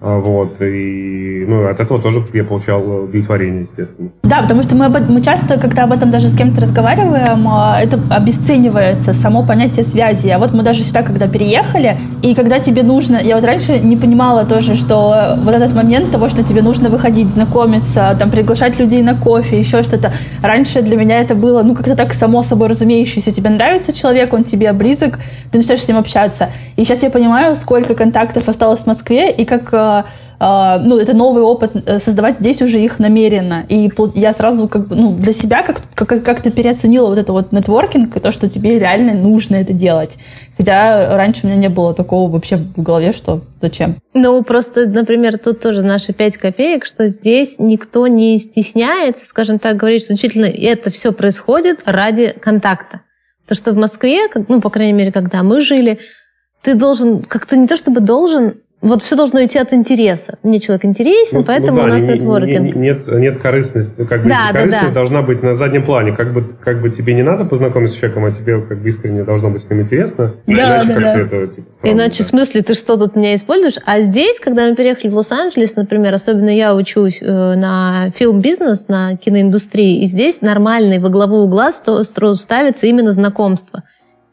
А, 0.00 0.18
вот, 0.18 0.60
и 0.60 1.31
ну, 1.46 1.68
от 1.68 1.80
этого 1.80 2.00
тоже 2.00 2.24
я 2.32 2.44
получал 2.44 2.82
удовлетворение, 2.82 3.62
естественно. 3.62 4.10
Да, 4.22 4.42
потому 4.42 4.62
что 4.62 4.76
мы, 4.76 4.86
об, 4.86 5.10
мы 5.10 5.20
часто, 5.22 5.58
когда 5.58 5.84
об 5.84 5.92
этом 5.92 6.10
даже 6.10 6.28
с 6.28 6.36
кем-то 6.36 6.60
разговариваем, 6.60 7.46
а, 7.48 7.80
это 7.80 7.98
обесценивается, 8.10 9.14
само 9.14 9.44
понятие 9.44 9.84
связи. 9.84 10.28
А 10.28 10.38
вот 10.38 10.52
мы 10.52 10.62
даже 10.62 10.82
сюда, 10.82 11.02
когда 11.02 11.28
переехали, 11.28 11.98
и 12.22 12.34
когда 12.34 12.58
тебе 12.58 12.82
нужно... 12.82 13.18
Я 13.22 13.36
вот 13.36 13.44
раньше 13.44 13.78
не 13.78 13.96
понимала 13.96 14.44
тоже, 14.44 14.76
что 14.76 15.38
вот 15.42 15.54
этот 15.54 15.74
момент 15.74 16.10
того, 16.10 16.28
что 16.28 16.44
тебе 16.44 16.62
нужно 16.62 16.88
выходить, 16.88 17.28
знакомиться, 17.30 18.16
там, 18.18 18.30
приглашать 18.30 18.78
людей 18.78 19.02
на 19.02 19.14
кофе, 19.14 19.58
еще 19.58 19.82
что-то. 19.82 20.12
Раньше 20.42 20.82
для 20.82 20.96
меня 20.96 21.18
это 21.18 21.34
было, 21.34 21.62
ну, 21.62 21.74
как-то 21.74 21.96
так 21.96 22.14
само 22.14 22.42
собой 22.42 22.68
разумеющееся. 22.68 23.32
Тебе 23.32 23.50
нравится 23.50 23.92
человек, 23.92 24.32
он 24.32 24.44
тебе 24.44 24.72
близок, 24.72 25.18
ты 25.50 25.58
начинаешь 25.58 25.82
с 25.82 25.88
ним 25.88 25.98
общаться. 25.98 26.50
И 26.76 26.84
сейчас 26.84 27.02
я 27.02 27.10
понимаю, 27.10 27.56
сколько 27.56 27.94
контактов 27.94 28.48
осталось 28.48 28.80
в 28.80 28.86
Москве, 28.86 29.30
и 29.30 29.44
как 29.44 29.72
а, 29.72 30.00
э, 30.00 30.04
ну, 30.44 30.98
это 30.98 31.12
новый 31.12 31.44
опыт, 31.44 31.70
э, 31.86 32.00
создавать 32.00 32.38
здесь 32.40 32.60
уже 32.62 32.80
их 32.80 32.98
намеренно. 32.98 33.64
И 33.68 33.88
я 34.16 34.32
сразу 34.32 34.66
как 34.66 34.88
бы, 34.88 34.96
ну, 34.96 35.14
для 35.14 35.32
себя 35.32 35.62
как, 35.62 35.82
как, 35.94 36.24
как-то 36.24 36.50
переоценила 36.50 37.06
вот 37.06 37.18
это 37.18 37.32
вот 37.32 37.52
нетворкинг, 37.52 38.16
и 38.16 38.18
то, 38.18 38.32
что 38.32 38.48
тебе 38.48 38.80
реально 38.80 39.14
нужно 39.14 39.54
это 39.54 39.72
делать. 39.72 40.18
Хотя 40.58 41.16
раньше 41.16 41.42
у 41.44 41.46
меня 41.46 41.58
не 41.58 41.68
было 41.68 41.94
такого 41.94 42.28
вообще 42.28 42.56
в 42.56 42.82
голове, 42.82 43.12
что 43.12 43.42
зачем. 43.60 43.98
Ну, 44.14 44.42
просто, 44.42 44.88
например, 44.88 45.38
тут 45.38 45.60
тоже 45.60 45.82
наши 45.82 46.12
пять 46.12 46.38
копеек, 46.38 46.86
что 46.86 47.06
здесь 47.06 47.60
никто 47.60 48.08
не 48.08 48.36
стесняется, 48.40 49.26
скажем 49.26 49.60
так, 49.60 49.76
говорить, 49.76 50.02
что 50.02 50.14
действительно 50.14 50.46
это 50.46 50.90
все 50.90 51.12
происходит 51.12 51.82
ради 51.86 52.30
контакта. 52.40 53.02
То, 53.46 53.54
что 53.54 53.72
в 53.72 53.76
Москве, 53.76 54.22
ну, 54.48 54.60
по 54.60 54.70
крайней 54.70 54.92
мере, 54.92 55.12
когда 55.12 55.44
мы 55.44 55.60
жили, 55.60 56.00
ты 56.62 56.74
должен, 56.74 57.22
как-то 57.22 57.56
не 57.56 57.68
то 57.68 57.76
чтобы 57.76 58.00
должен, 58.00 58.54
вот 58.82 59.00
все 59.00 59.14
должно 59.14 59.44
идти 59.44 59.58
от 59.58 59.72
интереса. 59.72 60.38
Мне 60.42 60.58
человек 60.58 60.84
интересен, 60.84 61.38
ну, 61.38 61.44
поэтому 61.44 61.78
ну, 61.78 61.84
да, 61.84 61.84
у 61.84 61.86
нас 61.88 62.02
не, 62.02 62.14
нетворкинг. 62.14 62.74
Не, 62.74 62.80
нет, 62.80 63.06
нет 63.06 63.38
корыстности. 63.38 64.04
Как 64.04 64.24
бы, 64.24 64.28
да, 64.28 64.48
корыстность 64.50 64.82
да, 64.82 64.88
да. 64.88 64.94
должна 64.94 65.22
быть 65.22 65.42
на 65.42 65.54
заднем 65.54 65.84
плане. 65.84 66.12
Как 66.12 66.34
бы, 66.34 66.42
как 66.60 66.82
бы 66.82 66.90
тебе 66.90 67.14
не 67.14 67.22
надо 67.22 67.44
познакомиться 67.44 67.96
с 67.96 68.00
человеком, 68.00 68.24
а 68.24 68.32
тебе 68.32 68.60
как 68.60 68.82
бы 68.82 68.88
искренне 68.88 69.22
должно 69.22 69.50
быть 69.50 69.62
с 69.62 69.70
ним 69.70 69.82
интересно. 69.82 70.34
Да, 70.48 70.52
иначе 70.52 70.86
да, 70.88 71.00
да. 71.00 71.20
Это, 71.20 71.46
типа, 71.46 71.72
странно, 71.72 71.94
Иначе, 71.94 72.18
да. 72.18 72.24
в 72.24 72.26
смысле, 72.26 72.62
ты 72.62 72.74
что 72.74 72.98
тут 72.98 73.14
меня 73.14 73.36
используешь? 73.36 73.76
А 73.86 74.00
здесь, 74.00 74.40
когда 74.40 74.68
мы 74.68 74.74
переехали 74.74 75.10
в 75.10 75.14
Лос-Анджелес, 75.14 75.76
например, 75.76 76.12
особенно 76.12 76.50
я 76.50 76.74
учусь 76.74 77.22
э, 77.22 77.54
на 77.54 78.10
фильм-бизнес, 78.16 78.88
на 78.88 79.16
киноиндустрии, 79.16 80.02
и 80.02 80.06
здесь 80.06 80.42
нормальный 80.42 80.98
во 80.98 81.08
главу 81.08 81.36
угла 81.36 81.70
ставится 81.72 82.86
именно 82.86 83.12
знакомство. 83.12 83.84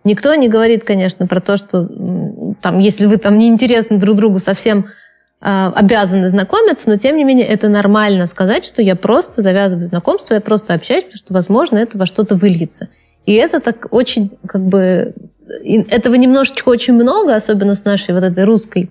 Никто 0.04 0.34
не 0.36 0.48
говорит, 0.48 0.84
конечно, 0.84 1.28
про 1.28 1.42
то, 1.42 1.58
что 1.58 1.86
там, 2.62 2.80
если 2.80 3.06
вы 3.06 3.18
там 3.18 3.38
не 3.38 3.48
интересны 3.48 3.98
друг 3.98 4.16
другу, 4.16 4.40
совсем 4.40 4.86
э, 5.42 5.72
обязаны 5.76 6.30
знакомиться, 6.30 6.90
но 6.90 6.98
тем 6.98 7.18
не 7.18 7.26
менее 7.26 7.48
это 7.48 7.68
нормально 7.68 8.26
сказать, 8.28 8.66
что 8.66 8.82
я 8.82 8.96
просто 8.96 9.42
завязываю 9.42 9.88
знакомство, 9.88 10.36
я 10.36 10.42
просто 10.42 10.74
общаюсь, 10.74 11.04
потому 11.04 11.18
что, 11.18 11.34
возможно, 11.34 11.78
это 11.78 11.98
во 11.98 12.06
что-то 12.06 12.36
выльется. 12.36 12.88
И 13.26 13.34
это 13.34 13.60
так 13.60 13.88
очень, 13.92 14.38
как 14.48 14.62
бы, 14.62 15.14
этого 15.66 16.16
немножечко 16.16 16.70
очень 16.70 16.94
много, 16.94 17.36
особенно 17.36 17.76
с 17.76 17.84
нашей 17.84 18.14
вот 18.14 18.24
этой 18.24 18.46
русской 18.46 18.90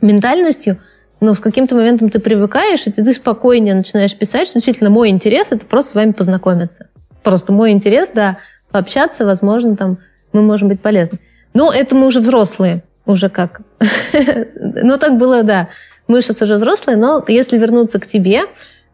ментальностью, 0.00 0.78
но 1.20 1.34
с 1.34 1.40
каким-то 1.40 1.74
моментом 1.74 2.10
ты 2.10 2.18
привыкаешь, 2.20 2.86
и 2.86 2.92
ты 2.92 3.12
спокойнее 3.12 3.74
начинаешь 3.74 4.16
писать, 4.16 4.48
что 4.48 4.58
действительно 4.58 4.90
мой 4.90 5.10
интерес– 5.10 5.48
это 5.50 5.64
просто 5.66 5.92
с 5.92 5.94
вами 5.94 6.12
познакомиться. 6.12 6.88
Просто 7.22 7.52
мой 7.52 7.70
интерес, 7.70 8.10
да, 8.12 8.38
пообщаться, 8.70 9.24
возможно, 9.24 9.76
там 9.76 9.98
мы 10.32 10.42
можем 10.42 10.68
быть 10.68 10.80
полезны. 10.80 11.18
Но 11.54 11.72
это 11.72 11.94
мы 11.94 12.06
уже 12.06 12.20
взрослые, 12.20 12.82
уже 13.06 13.28
как. 13.28 13.60
ну, 14.54 14.96
так 14.98 15.18
было, 15.18 15.42
да. 15.42 15.68
Мы 16.08 16.20
сейчас 16.22 16.42
уже 16.42 16.54
взрослые, 16.54 16.96
но 16.96 17.24
если 17.28 17.58
вернуться 17.58 18.00
к 18.00 18.06
тебе, 18.06 18.42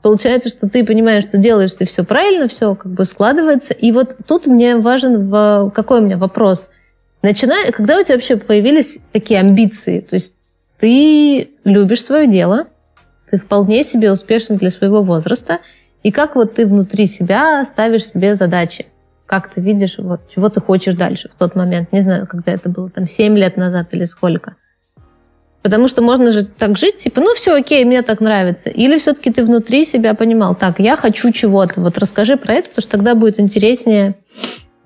получается, 0.02 0.48
что 0.48 0.68
ты 0.68 0.84
понимаешь, 0.84 1.24
что 1.24 1.38
делаешь 1.38 1.72
ты 1.72 1.86
все 1.86 2.04
правильно, 2.04 2.48
все 2.48 2.74
как 2.74 2.92
бы 2.92 3.04
складывается. 3.04 3.74
И 3.74 3.92
вот 3.92 4.16
тут 4.26 4.46
мне 4.46 4.76
важен, 4.76 5.30
какой 5.70 6.00
у 6.00 6.04
меня 6.04 6.16
вопрос. 6.16 6.68
Начиная, 7.22 7.72
когда 7.72 7.98
у 7.98 8.02
тебя 8.02 8.14
вообще 8.14 8.36
появились 8.36 8.98
такие 9.12 9.40
амбиции? 9.40 10.00
То 10.00 10.14
есть 10.14 10.34
ты 10.78 11.50
любишь 11.64 12.04
свое 12.04 12.26
дело, 12.28 12.66
ты 13.30 13.38
вполне 13.38 13.82
себе 13.82 14.12
успешен 14.12 14.56
для 14.56 14.70
своего 14.70 15.02
возраста, 15.02 15.58
И 16.04 16.12
как 16.12 16.36
вот 16.36 16.54
ты 16.54 16.66
внутри 16.66 17.06
себя 17.06 17.64
ставишь 17.64 18.06
себе 18.06 18.36
задачи? 18.36 18.86
Как 19.28 19.46
ты 19.48 19.60
видишь, 19.60 19.96
вот, 19.98 20.22
чего 20.34 20.48
ты 20.48 20.62
хочешь 20.62 20.94
дальше 20.94 21.28
в 21.28 21.34
тот 21.34 21.54
момент? 21.54 21.92
Не 21.92 22.00
знаю, 22.00 22.26
когда 22.26 22.50
это 22.52 22.70
было, 22.70 22.88
там, 22.88 23.06
7 23.06 23.36
лет 23.36 23.58
назад 23.58 23.88
или 23.92 24.06
сколько. 24.06 24.56
Потому 25.62 25.86
что 25.86 26.00
можно 26.00 26.32
же 26.32 26.46
так 26.46 26.78
жить, 26.78 26.96
типа, 26.96 27.20
ну 27.20 27.34
все, 27.34 27.54
окей, 27.54 27.84
мне 27.84 28.00
так 28.00 28.22
нравится. 28.22 28.70
Или 28.70 28.96
все-таки 28.96 29.30
ты 29.30 29.44
внутри 29.44 29.84
себя 29.84 30.14
понимал, 30.14 30.54
так, 30.54 30.80
я 30.80 30.96
хочу 30.96 31.30
чего-то, 31.30 31.82
вот 31.82 31.98
расскажи 31.98 32.38
про 32.38 32.54
это, 32.54 32.70
потому 32.70 32.82
что 32.82 32.92
тогда 32.92 33.14
будет 33.14 33.38
интереснее. 33.38 34.14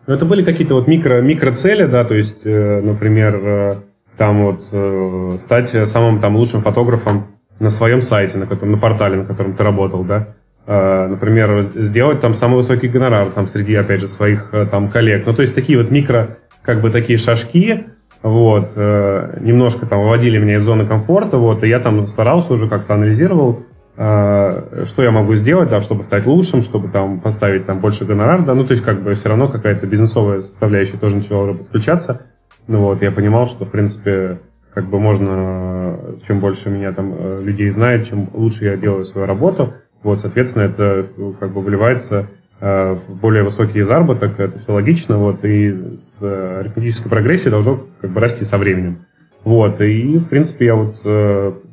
Ну, 0.09 0.15
это 0.15 0.25
были 0.25 0.43
какие-то 0.43 0.75
вот 0.75 0.89
микро, 0.89 1.21
микро 1.21 1.55
цели, 1.55 1.87
да, 1.87 2.03
то 2.05 2.15
есть, 2.15 2.45
э, 2.45 2.81
например, 2.81 3.41
э, 3.45 3.75
там 4.19 4.43
вот 4.43 4.65
э, 4.73 5.37
стать 5.39 5.89
самым 5.89 6.21
там 6.21 6.35
лучшим 6.35 6.63
фотографом 6.63 7.29
на 7.61 7.71
своем 7.71 8.01
сайте, 8.01 8.39
на, 8.39 8.49
котором, 8.49 8.73
на 8.73 8.79
портале, 8.79 9.19
на 9.19 9.25
котором 9.25 9.57
ты 9.57 9.63
работал, 9.63 10.03
да, 10.03 10.35
например, 10.67 11.61
сделать 11.63 12.21
там 12.21 12.35
самый 12.35 12.57
высокий 12.57 12.89
гонорар 12.89 13.31
там 13.31 13.47
среди, 13.47 13.75
опять 13.75 14.01
же, 14.01 14.09
своих 14.09 14.51
э, 14.53 14.67
там 14.67 14.91
коллег. 14.91 15.27
Ну, 15.27 15.35
то 15.35 15.43
есть 15.43 15.55
такие 15.55 15.77
вот 15.77 15.91
микро, 15.91 16.39
как 16.63 16.81
бы 16.81 16.91
такие 16.91 17.19
шажки, 17.19 17.87
вот, 18.23 18.75
э, 18.77 19.39
немножко 19.41 19.87
там 19.87 20.03
выводили 20.03 20.39
меня 20.39 20.57
из 20.57 20.63
зоны 20.63 20.87
комфорта, 20.87 21.39
вот, 21.39 21.65
и 21.65 21.69
я 21.69 21.81
там 21.81 22.07
старался 22.07 22.53
уже 22.53 22.69
как-то 22.69 22.95
анализировал, 22.95 23.65
что 23.95 25.03
я 25.03 25.11
могу 25.11 25.35
сделать, 25.35 25.69
да, 25.69 25.83
чтобы 25.83 26.03
стать 26.03 26.25
лучшим, 26.25 26.63
чтобы 26.63 26.89
там 26.89 27.21
поставить 27.21 27.67
там 27.67 27.81
больше 27.81 28.07
гонорар, 28.07 28.43
да, 28.43 28.55
ну, 28.55 28.65
то 28.65 28.73
есть 28.73 28.83
как 28.83 29.03
бы 29.03 29.13
все 29.13 29.29
равно 29.29 29.49
какая-то 29.49 29.87
бизнесовая 29.87 30.41
составляющая 30.41 30.97
тоже 30.97 31.17
начала 31.17 31.53
подключаться, 31.53 32.23
ну, 32.69 32.81
вот, 32.81 33.03
я 33.03 33.11
понимал, 33.11 33.47
что, 33.47 33.67
в 33.67 33.71
принципе, 33.71 34.41
как 34.73 34.89
бы 34.89 34.99
можно, 34.99 35.99
чем 36.27 36.41
больше 36.41 36.71
меня 36.71 36.93
там 36.93 37.43
людей 37.43 37.69
знает, 37.69 38.09
чем 38.09 38.31
лучше 38.33 38.65
я 38.65 38.77
делаю 38.77 39.05
свою 39.05 39.27
работу, 39.27 39.75
вот, 40.03 40.21
соответственно, 40.21 40.65
это 40.65 41.07
ну, 41.17 41.33
как 41.33 41.53
бы 41.53 41.61
вливается 41.61 42.29
э, 42.61 42.95
в 42.95 43.21
более 43.21 43.45
высокий 43.45 43.83
заработок, 43.83 44.41
это 44.41 44.59
все 44.59 44.73
логично, 44.73 45.17
вот, 45.19 45.45
и 45.45 45.97
с 45.97 46.19
э, 46.21 46.61
арифметической 46.61 47.11
прогрессией 47.11 47.51
должно 47.51 47.87
как 48.01 48.11
бы 48.11 48.21
расти 48.21 48.45
со 48.45 48.59
временем. 48.59 49.07
Вот, 49.45 49.81
и, 49.81 50.19
в 50.19 50.29
принципе, 50.29 50.67
я 50.67 50.75
вот 50.77 51.03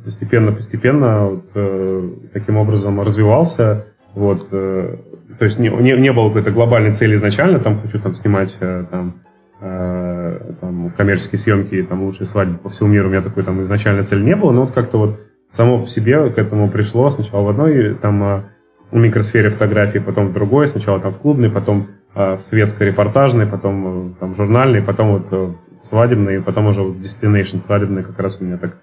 постепенно-постепенно 0.03 1.41
э, 1.53 1.99
вот, 2.01 2.31
таким 2.33 2.57
образом 2.57 3.01
развивался, 3.01 3.85
вот, 4.13 4.49
то 4.49 4.99
есть 5.39 5.59
не, 5.59 5.69
не, 5.69 5.93
не 5.93 6.11
было 6.11 6.29
какой-то 6.29 6.51
глобальной 6.51 6.93
цели 6.93 7.15
изначально, 7.15 7.59
там 7.59 7.77
хочу 7.77 7.99
там 7.99 8.15
снимать 8.15 8.57
там, 8.59 9.21
там 9.59 10.91
коммерческие 10.97 11.39
съемки, 11.39 11.83
там 11.83 12.01
лучшие 12.01 12.25
свадьбы 12.25 12.57
по 12.57 12.69
всему 12.69 12.89
миру, 12.89 13.07
у 13.07 13.11
меня 13.11 13.21
такой 13.21 13.43
там 13.43 13.61
изначально 13.61 14.03
цели 14.03 14.23
не 14.23 14.35
было, 14.35 14.51
но 14.51 14.61
вот 14.61 14.71
как-то 14.71 14.97
вот 14.97 15.19
само 15.51 15.79
по 15.79 15.85
себе 15.87 16.29
к 16.29 16.37
этому 16.37 16.69
пришло 16.69 17.09
сначала 17.09 17.43
в 17.43 17.49
одной 17.49 17.95
там 17.95 18.23
а, 18.23 18.43
микросфере 18.91 19.49
фотографии, 19.49 19.99
потом 19.99 20.29
в 20.29 20.33
другой, 20.33 20.67
сначала 20.67 20.99
там 20.99 21.11
в 21.11 21.19
клубной, 21.19 21.49
потом 21.49 21.89
э, 22.15 22.35
в 22.35 22.41
светской 22.41 22.87
репортажной, 22.87 23.45
потом 23.45 24.11
э, 24.11 24.13
там 24.19 24.35
журнальной, 24.35 24.81
потом 24.81 25.13
вот 25.13 25.27
э, 25.31 25.53
в 25.81 25.85
свадебной, 25.85 26.41
потом 26.41 26.67
уже 26.67 26.81
вот 26.81 26.95
в 26.95 27.01
Destination 27.01 27.61
свадебной 27.61 28.03
как 28.03 28.19
раз 28.19 28.41
у 28.41 28.45
меня 28.45 28.57
так 28.57 28.77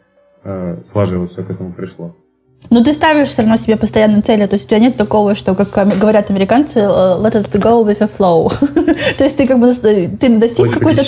э, 0.45 0.83
сложилось, 0.85 1.33
все 1.33 1.43
к 1.43 1.51
этому 1.51 1.73
пришло. 1.73 2.17
Но 2.69 2.83
ты 2.83 2.93
ставишь 2.95 3.29
все 3.29 3.43
равно 3.43 3.57
себе 3.57 3.77
постоянно 3.77 4.23
цели, 4.23 4.47
то 4.47 4.55
есть 4.55 4.67
у 4.67 4.69
тебя 4.69 4.81
нет 4.81 4.97
такого, 4.97 5.35
что, 5.35 5.55
как 5.55 5.71
говорят 5.99 6.31
американцы, 6.31 6.81
э, 6.81 6.83
let 6.83 7.33
it 7.33 7.51
go 7.53 7.85
with 7.85 7.99
a 8.01 8.09
flow. 8.09 8.53
то 9.19 9.25
есть 9.25 9.37
ты 9.37 9.47
как 9.47 9.61
бы 9.61 9.73
ты 9.73 10.29
достиг 10.39 10.73
какой-то... 10.73 11.03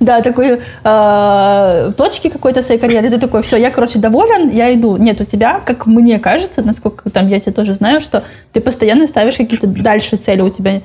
Да, 0.00 0.20
такой 0.20 0.60
э, 0.84 1.92
точки 1.96 2.28
какой-то 2.28 2.62
своей 2.62 2.80
карьеры, 2.80 3.10
ты 3.10 3.18
такой, 3.18 3.42
все, 3.42 3.56
я, 3.56 3.70
короче, 3.70 3.98
доволен, 3.98 4.50
я 4.50 4.72
иду. 4.74 4.96
Нет, 4.96 5.20
у 5.20 5.24
тебя, 5.24 5.60
как 5.60 5.86
мне 5.86 6.18
кажется, 6.18 6.62
насколько 6.62 7.08
там 7.10 7.28
я 7.28 7.40
тебя 7.40 7.52
тоже 7.52 7.74
знаю, 7.74 8.00
что 8.00 8.22
ты 8.52 8.60
постоянно 8.60 9.06
ставишь 9.06 9.36
какие-то 9.36 9.66
дальше 9.66 10.16
цели, 10.16 10.42
у 10.42 10.50
тебя 10.50 10.82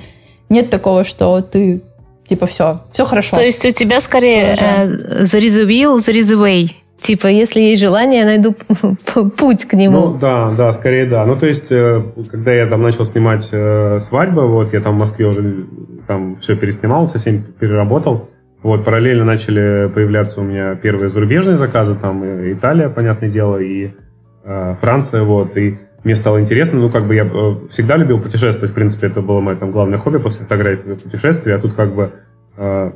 нет 0.48 0.70
такого, 0.70 1.04
что 1.04 1.42
ты 1.42 1.82
типа 2.26 2.46
все, 2.46 2.80
все 2.92 3.04
хорошо. 3.04 3.36
То 3.36 3.44
есть 3.44 3.64
у 3.66 3.70
тебя 3.70 4.00
скорее 4.00 4.56
э, 4.58 4.86
there 5.24 5.42
is 5.42 5.62
a 5.62 5.66
will, 5.66 5.98
there 5.98 6.16
is 6.16 6.32
a 6.32 6.36
way. 6.36 6.70
Типа, 7.04 7.26
если 7.26 7.60
есть 7.60 7.82
желание, 7.82 8.20
я 8.20 8.24
найду 8.24 8.54
путь 9.36 9.66
к 9.66 9.74
нему. 9.74 10.06
Ну, 10.06 10.18
да, 10.18 10.50
да, 10.52 10.72
скорее 10.72 11.04
да. 11.04 11.26
Ну, 11.26 11.36
то 11.36 11.44
есть, 11.44 11.70
э, 11.70 12.02
когда 12.30 12.50
я 12.50 12.66
там 12.66 12.80
начал 12.80 13.04
снимать 13.04 13.46
э, 13.52 13.98
свадьбы, 14.00 14.46
вот, 14.48 14.72
я 14.72 14.80
там 14.80 14.96
в 14.96 15.00
Москве 15.00 15.26
уже 15.26 15.66
там 16.06 16.36
все 16.36 16.56
переснимал, 16.56 17.06
совсем 17.06 17.42
переработал. 17.42 18.30
Вот, 18.62 18.86
параллельно 18.86 19.26
начали 19.26 19.92
появляться 19.94 20.40
у 20.40 20.44
меня 20.44 20.76
первые 20.76 21.10
зарубежные 21.10 21.58
заказы, 21.58 21.94
там 21.94 22.24
Италия, 22.24 22.88
понятное 22.88 23.28
дело, 23.28 23.58
и 23.58 23.90
э, 24.42 24.76
Франция, 24.80 25.24
вот, 25.24 25.58
и 25.58 25.76
мне 26.04 26.16
стало 26.16 26.40
интересно, 26.40 26.80
ну, 26.80 26.88
как 26.88 27.06
бы 27.06 27.14
я 27.14 27.26
э, 27.26 27.66
всегда 27.68 27.98
любил 27.98 28.18
путешествовать, 28.18 28.70
в 28.70 28.74
принципе, 28.74 29.08
это 29.08 29.20
было 29.20 29.40
мое 29.40 29.56
там 29.56 29.72
главное 29.72 29.98
хобби 29.98 30.16
после 30.16 30.44
фотографии 30.44 30.94
путешествия, 30.94 31.56
а 31.56 31.58
тут 31.58 31.74
как 31.74 31.94
бы 31.94 32.12
э, 32.56 32.92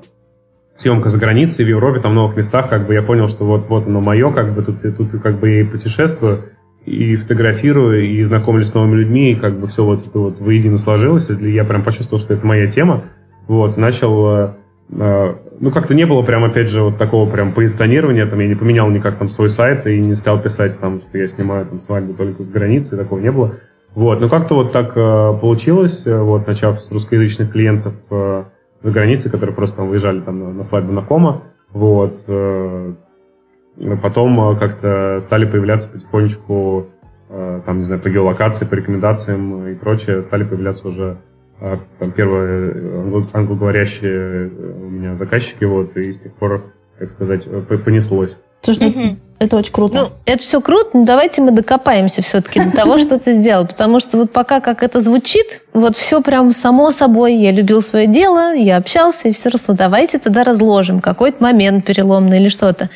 съемка 0.78 1.08
за 1.08 1.18
границей, 1.18 1.64
в 1.64 1.68
Европе, 1.68 2.00
там 2.00 2.12
в 2.12 2.14
новых 2.14 2.36
местах, 2.36 2.68
как 2.68 2.86
бы 2.86 2.94
я 2.94 3.02
понял, 3.02 3.28
что 3.28 3.44
вот, 3.44 3.66
вот 3.66 3.86
оно 3.86 4.00
мое, 4.00 4.32
как 4.32 4.54
бы 4.54 4.62
тут, 4.62 4.80
тут 4.96 5.20
как 5.20 5.40
бы 5.40 5.60
и 5.60 5.64
путешествую, 5.64 6.52
и 6.86 7.16
фотографирую, 7.16 8.04
и 8.04 8.24
знакомлюсь 8.24 8.68
с 8.68 8.74
новыми 8.74 8.94
людьми, 8.94 9.32
и 9.32 9.34
как 9.34 9.58
бы 9.58 9.66
все 9.66 9.84
вот 9.84 10.06
вот 10.14 10.40
воедино 10.40 10.76
сложилось, 10.76 11.30
и 11.30 11.50
я 11.50 11.64
прям 11.64 11.82
почувствовал, 11.82 12.20
что 12.20 12.32
это 12.32 12.46
моя 12.46 12.68
тема, 12.68 13.04
вот, 13.48 13.76
начал, 13.76 14.26
э, 14.28 14.54
э, 14.92 15.34
ну, 15.58 15.72
как-то 15.72 15.94
не 15.94 16.06
было 16.06 16.22
прям, 16.22 16.44
опять 16.44 16.70
же, 16.70 16.82
вот 16.84 16.96
такого 16.96 17.28
прям 17.28 17.52
позиционирования, 17.52 18.24
там, 18.26 18.38
я 18.38 18.46
не 18.46 18.54
поменял 18.54 18.88
никак 18.88 19.18
там 19.18 19.28
свой 19.28 19.50
сайт 19.50 19.84
и 19.88 19.98
не 19.98 20.14
стал 20.14 20.40
писать 20.40 20.78
там, 20.78 21.00
что 21.00 21.18
я 21.18 21.26
снимаю 21.26 21.66
там 21.66 21.80
свадьбу 21.80 22.14
только 22.14 22.44
с 22.44 22.48
границы, 22.48 22.96
такого 22.96 23.18
не 23.18 23.32
было, 23.32 23.56
вот, 23.96 24.20
но 24.20 24.28
как-то 24.28 24.54
вот 24.54 24.70
так 24.70 24.92
э, 24.96 25.38
получилось, 25.40 26.04
вот, 26.06 26.46
начав 26.46 26.80
с 26.80 26.92
русскоязычных 26.92 27.50
клиентов, 27.50 27.96
за 28.82 28.92
границей, 28.92 29.30
которые 29.30 29.54
просто 29.54 29.76
там 29.76 29.88
выезжали 29.88 30.20
там 30.20 30.38
на, 30.38 30.50
на 30.50 30.62
свадьбу 30.62 30.92
на 30.92 31.02
Кома. 31.02 31.42
Вот. 31.70 32.24
Э, 32.28 32.94
потом 34.02 34.52
э, 34.52 34.58
как-то 34.58 35.18
стали 35.20 35.44
появляться 35.44 35.90
потихонечку, 35.90 36.86
э, 37.28 37.60
там, 37.64 37.78
не 37.78 37.84
знаю, 37.84 38.00
по 38.00 38.08
геолокации, 38.08 38.64
по 38.64 38.74
рекомендациям 38.74 39.68
и 39.68 39.74
прочее, 39.74 40.22
стали 40.22 40.44
появляться 40.44 40.88
уже 40.88 41.18
там 41.98 42.12
первые 42.14 43.26
англоговорящие 43.32 44.48
у 44.48 44.90
меня 44.90 45.16
заказчики, 45.16 45.64
вот, 45.64 45.96
и 45.96 46.12
с 46.12 46.18
тех 46.20 46.32
пор, 46.34 46.72
так 46.98 47.11
сказать, 47.11 47.46
понеслось. 47.84 48.37
Слушай, 48.62 48.88
угу. 48.88 49.16
это 49.38 49.56
очень 49.56 49.72
круто. 49.72 49.96
Ну, 49.96 50.08
это 50.26 50.38
все 50.38 50.61
круто, 50.61 50.90
но 50.94 51.04
давайте 51.04 51.42
мы 51.42 51.52
докопаемся 51.52 52.22
все-таки 52.22 52.62
до 52.62 52.72
того, 52.72 52.98
что 52.98 53.18
ты 53.18 53.32
сделал. 53.32 53.66
Потому 53.66 54.00
что 54.00 54.18
вот 54.18 54.32
пока 54.32 54.61
как 54.61 54.82
это 54.82 55.00
звучит, 55.00 55.62
вот 55.72 55.96
все 55.96 56.20
прям 56.20 56.50
само 56.50 56.90
собой. 56.90 57.37
Я 57.37 57.52
любил 57.52 57.80
свое 57.80 58.06
дело, 58.06 58.54
я 58.54 58.76
общался, 58.76 59.28
и 59.28 59.32
все 59.32 59.50
росло. 59.50 59.74
Давайте 59.74 60.18
тогда 60.18 60.44
разложим 60.44 61.00
какой-то 61.00 61.42
момент 61.42 61.84
переломный 61.84 62.38
или 62.38 62.48
что-то. 62.48 62.90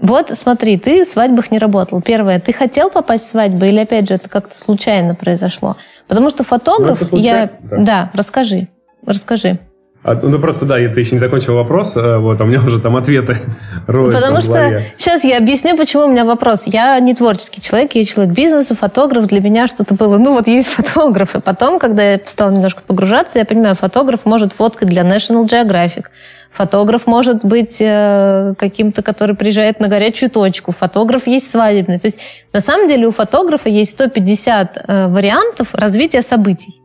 Вот, 0.00 0.30
смотри, 0.30 0.76
ты 0.76 1.04
в 1.04 1.06
свадьбах 1.06 1.52
не 1.52 1.58
работал. 1.58 2.02
Первое, 2.02 2.40
ты 2.40 2.52
хотел 2.52 2.90
попасть 2.90 3.26
в 3.26 3.28
свадьбу 3.28 3.64
или, 3.64 3.78
опять 3.78 4.08
же, 4.08 4.14
это 4.14 4.28
как-то 4.28 4.58
случайно 4.58 5.14
произошло? 5.14 5.76
Потому 6.08 6.30
что 6.30 6.42
фотограф... 6.42 7.00
Ну, 7.12 7.18
я... 7.18 7.52
Да. 7.62 7.76
да, 7.78 8.10
расскажи, 8.14 8.68
расскажи. 9.06 9.58
А, 10.04 10.14
ну, 10.16 10.38
просто, 10.38 10.66
да, 10.66 10.74
ты 10.74 11.00
еще 11.00 11.12
не 11.12 11.18
закончил 11.18 11.54
вопрос, 11.54 11.96
э, 11.96 12.18
вот, 12.18 12.38
а 12.38 12.44
у 12.44 12.46
меня 12.46 12.60
уже 12.60 12.78
там 12.78 12.94
ответы 12.94 13.38
роются 13.86 14.20
Потому 14.20 14.42
что, 14.42 14.82
сейчас 14.98 15.24
я 15.24 15.38
объясню, 15.38 15.78
почему 15.78 16.04
у 16.04 16.08
меня 16.08 16.26
вопрос. 16.26 16.64
Я 16.66 17.00
не 17.00 17.14
творческий 17.14 17.62
человек, 17.62 17.94
я 17.94 18.04
человек 18.04 18.34
бизнеса, 18.34 18.74
фотограф. 18.74 19.26
Для 19.26 19.40
меня 19.40 19.66
что-то 19.66 19.94
было, 19.94 20.18
ну, 20.18 20.34
вот 20.34 20.46
есть 20.46 20.68
фотограф. 20.76 21.34
И 21.34 21.40
потом, 21.40 21.78
когда 21.78 22.02
я 22.02 22.20
стала 22.26 22.50
немножко 22.50 22.82
погружаться, 22.86 23.38
я 23.38 23.46
понимаю, 23.46 23.76
фотограф 23.76 24.26
может 24.26 24.52
фоткать 24.52 24.90
для 24.90 25.04
National 25.04 25.46
Geographic. 25.46 26.04
Фотограф 26.50 27.06
может 27.06 27.42
быть 27.42 27.78
э, 27.80 28.52
каким-то, 28.58 29.02
который 29.02 29.34
приезжает 29.34 29.80
на 29.80 29.88
горячую 29.88 30.28
точку. 30.28 30.70
Фотограф 30.72 31.26
есть 31.26 31.50
свадебный. 31.50 31.98
То 31.98 32.08
есть, 32.08 32.20
на 32.52 32.60
самом 32.60 32.88
деле, 32.88 33.06
у 33.06 33.10
фотографа 33.10 33.70
есть 33.70 33.92
150 33.92 34.84
э, 34.86 35.08
вариантов 35.08 35.74
развития 35.74 36.20
событий. 36.20 36.83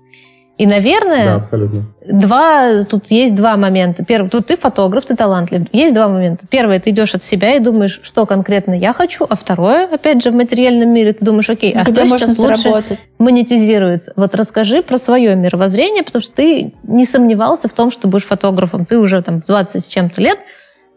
И, 0.59 0.67
наверное, 0.67 1.23
да, 1.23 1.35
абсолютно. 1.35 1.85
два, 2.05 2.83
тут 2.83 3.07
есть 3.07 3.33
два 3.33 3.55
момента. 3.55 4.03
Первый, 4.03 4.29
тут 4.29 4.47
ты 4.47 4.57
фотограф, 4.57 5.05
ты 5.05 5.15
талантлив. 5.15 5.61
Есть 5.71 5.93
два 5.93 6.09
момента. 6.09 6.45
Первое, 6.47 6.81
ты 6.81 6.89
идешь 6.89 7.15
от 7.15 7.23
себя 7.23 7.55
и 7.55 7.59
думаешь, 7.59 8.01
что 8.03 8.25
конкретно 8.25 8.73
я 8.73 8.91
хочу, 8.91 9.25
а 9.29 9.37
второе, 9.37 9.87
опять 9.89 10.21
же, 10.21 10.31
в 10.31 10.35
материальном 10.35 10.89
мире 10.89 11.13
ты 11.13 11.23
думаешь, 11.23 11.49
окей, 11.49 11.73
а 11.73 11.85
что 11.85 12.05
сейчас 12.05 12.37
лучше 12.37 12.57
заработать? 12.57 12.99
монетизируется? 13.19 14.11
Вот 14.17 14.35
расскажи 14.35 14.83
про 14.83 14.97
свое 14.97 15.33
мировоззрение, 15.37 16.03
потому 16.03 16.21
что 16.21 16.33
ты 16.33 16.73
не 16.83 17.05
сомневался 17.05 17.69
в 17.69 17.73
том, 17.73 17.89
что 17.89 18.09
будешь 18.09 18.25
фотографом. 18.25 18.83
Ты 18.83 18.99
уже 18.99 19.21
там 19.21 19.41
в 19.41 19.45
20 19.45 19.81
с 19.81 19.87
чем-то 19.87 20.21
лет 20.21 20.39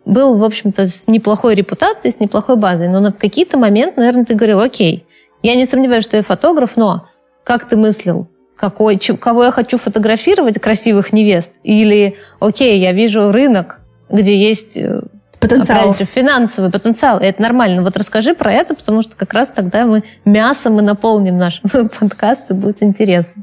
был, 0.04 0.38
в 0.38 0.42
общем-то, 0.42 0.88
с 0.88 1.06
неплохой 1.06 1.54
репутацией, 1.54 2.12
с 2.12 2.18
неплохой 2.18 2.56
базой. 2.56 2.88
Но 2.88 2.98
на 2.98 3.12
какие-то 3.12 3.58
моменты, 3.58 4.00
наверное, 4.00 4.24
ты 4.24 4.34
говорил, 4.34 4.58
окей, 4.58 5.06
я 5.44 5.54
не 5.54 5.66
сомневаюсь, 5.66 6.02
что 6.02 6.16
я 6.16 6.24
фотограф, 6.24 6.72
но 6.74 7.06
как 7.44 7.68
ты 7.68 7.76
мыслил? 7.76 8.26
Какой, 8.62 8.96
кого 8.96 9.42
я 9.42 9.50
хочу 9.50 9.76
фотографировать, 9.76 10.60
красивых 10.60 11.12
невест, 11.12 11.58
или, 11.64 12.14
окей, 12.38 12.78
я 12.80 12.92
вижу 12.92 13.32
рынок, 13.32 13.80
где 14.08 14.38
есть 14.38 14.76
э, 14.76 15.02
потенциал. 15.40 15.96
Же, 15.96 16.04
финансовый 16.04 16.70
потенциал. 16.70 17.18
И 17.18 17.24
это 17.24 17.42
нормально. 17.42 17.82
Вот 17.82 17.96
расскажи 17.96 18.34
про 18.34 18.52
это, 18.52 18.76
потому 18.76 19.02
что 19.02 19.16
как 19.16 19.32
раз 19.32 19.50
тогда 19.50 19.84
мы 19.84 20.04
мясом 20.24 20.74
мы 20.74 20.82
наполним 20.82 21.38
наш 21.38 21.60
подкаст, 22.00 22.52
и 22.52 22.54
будет 22.54 22.84
интересно. 22.84 23.42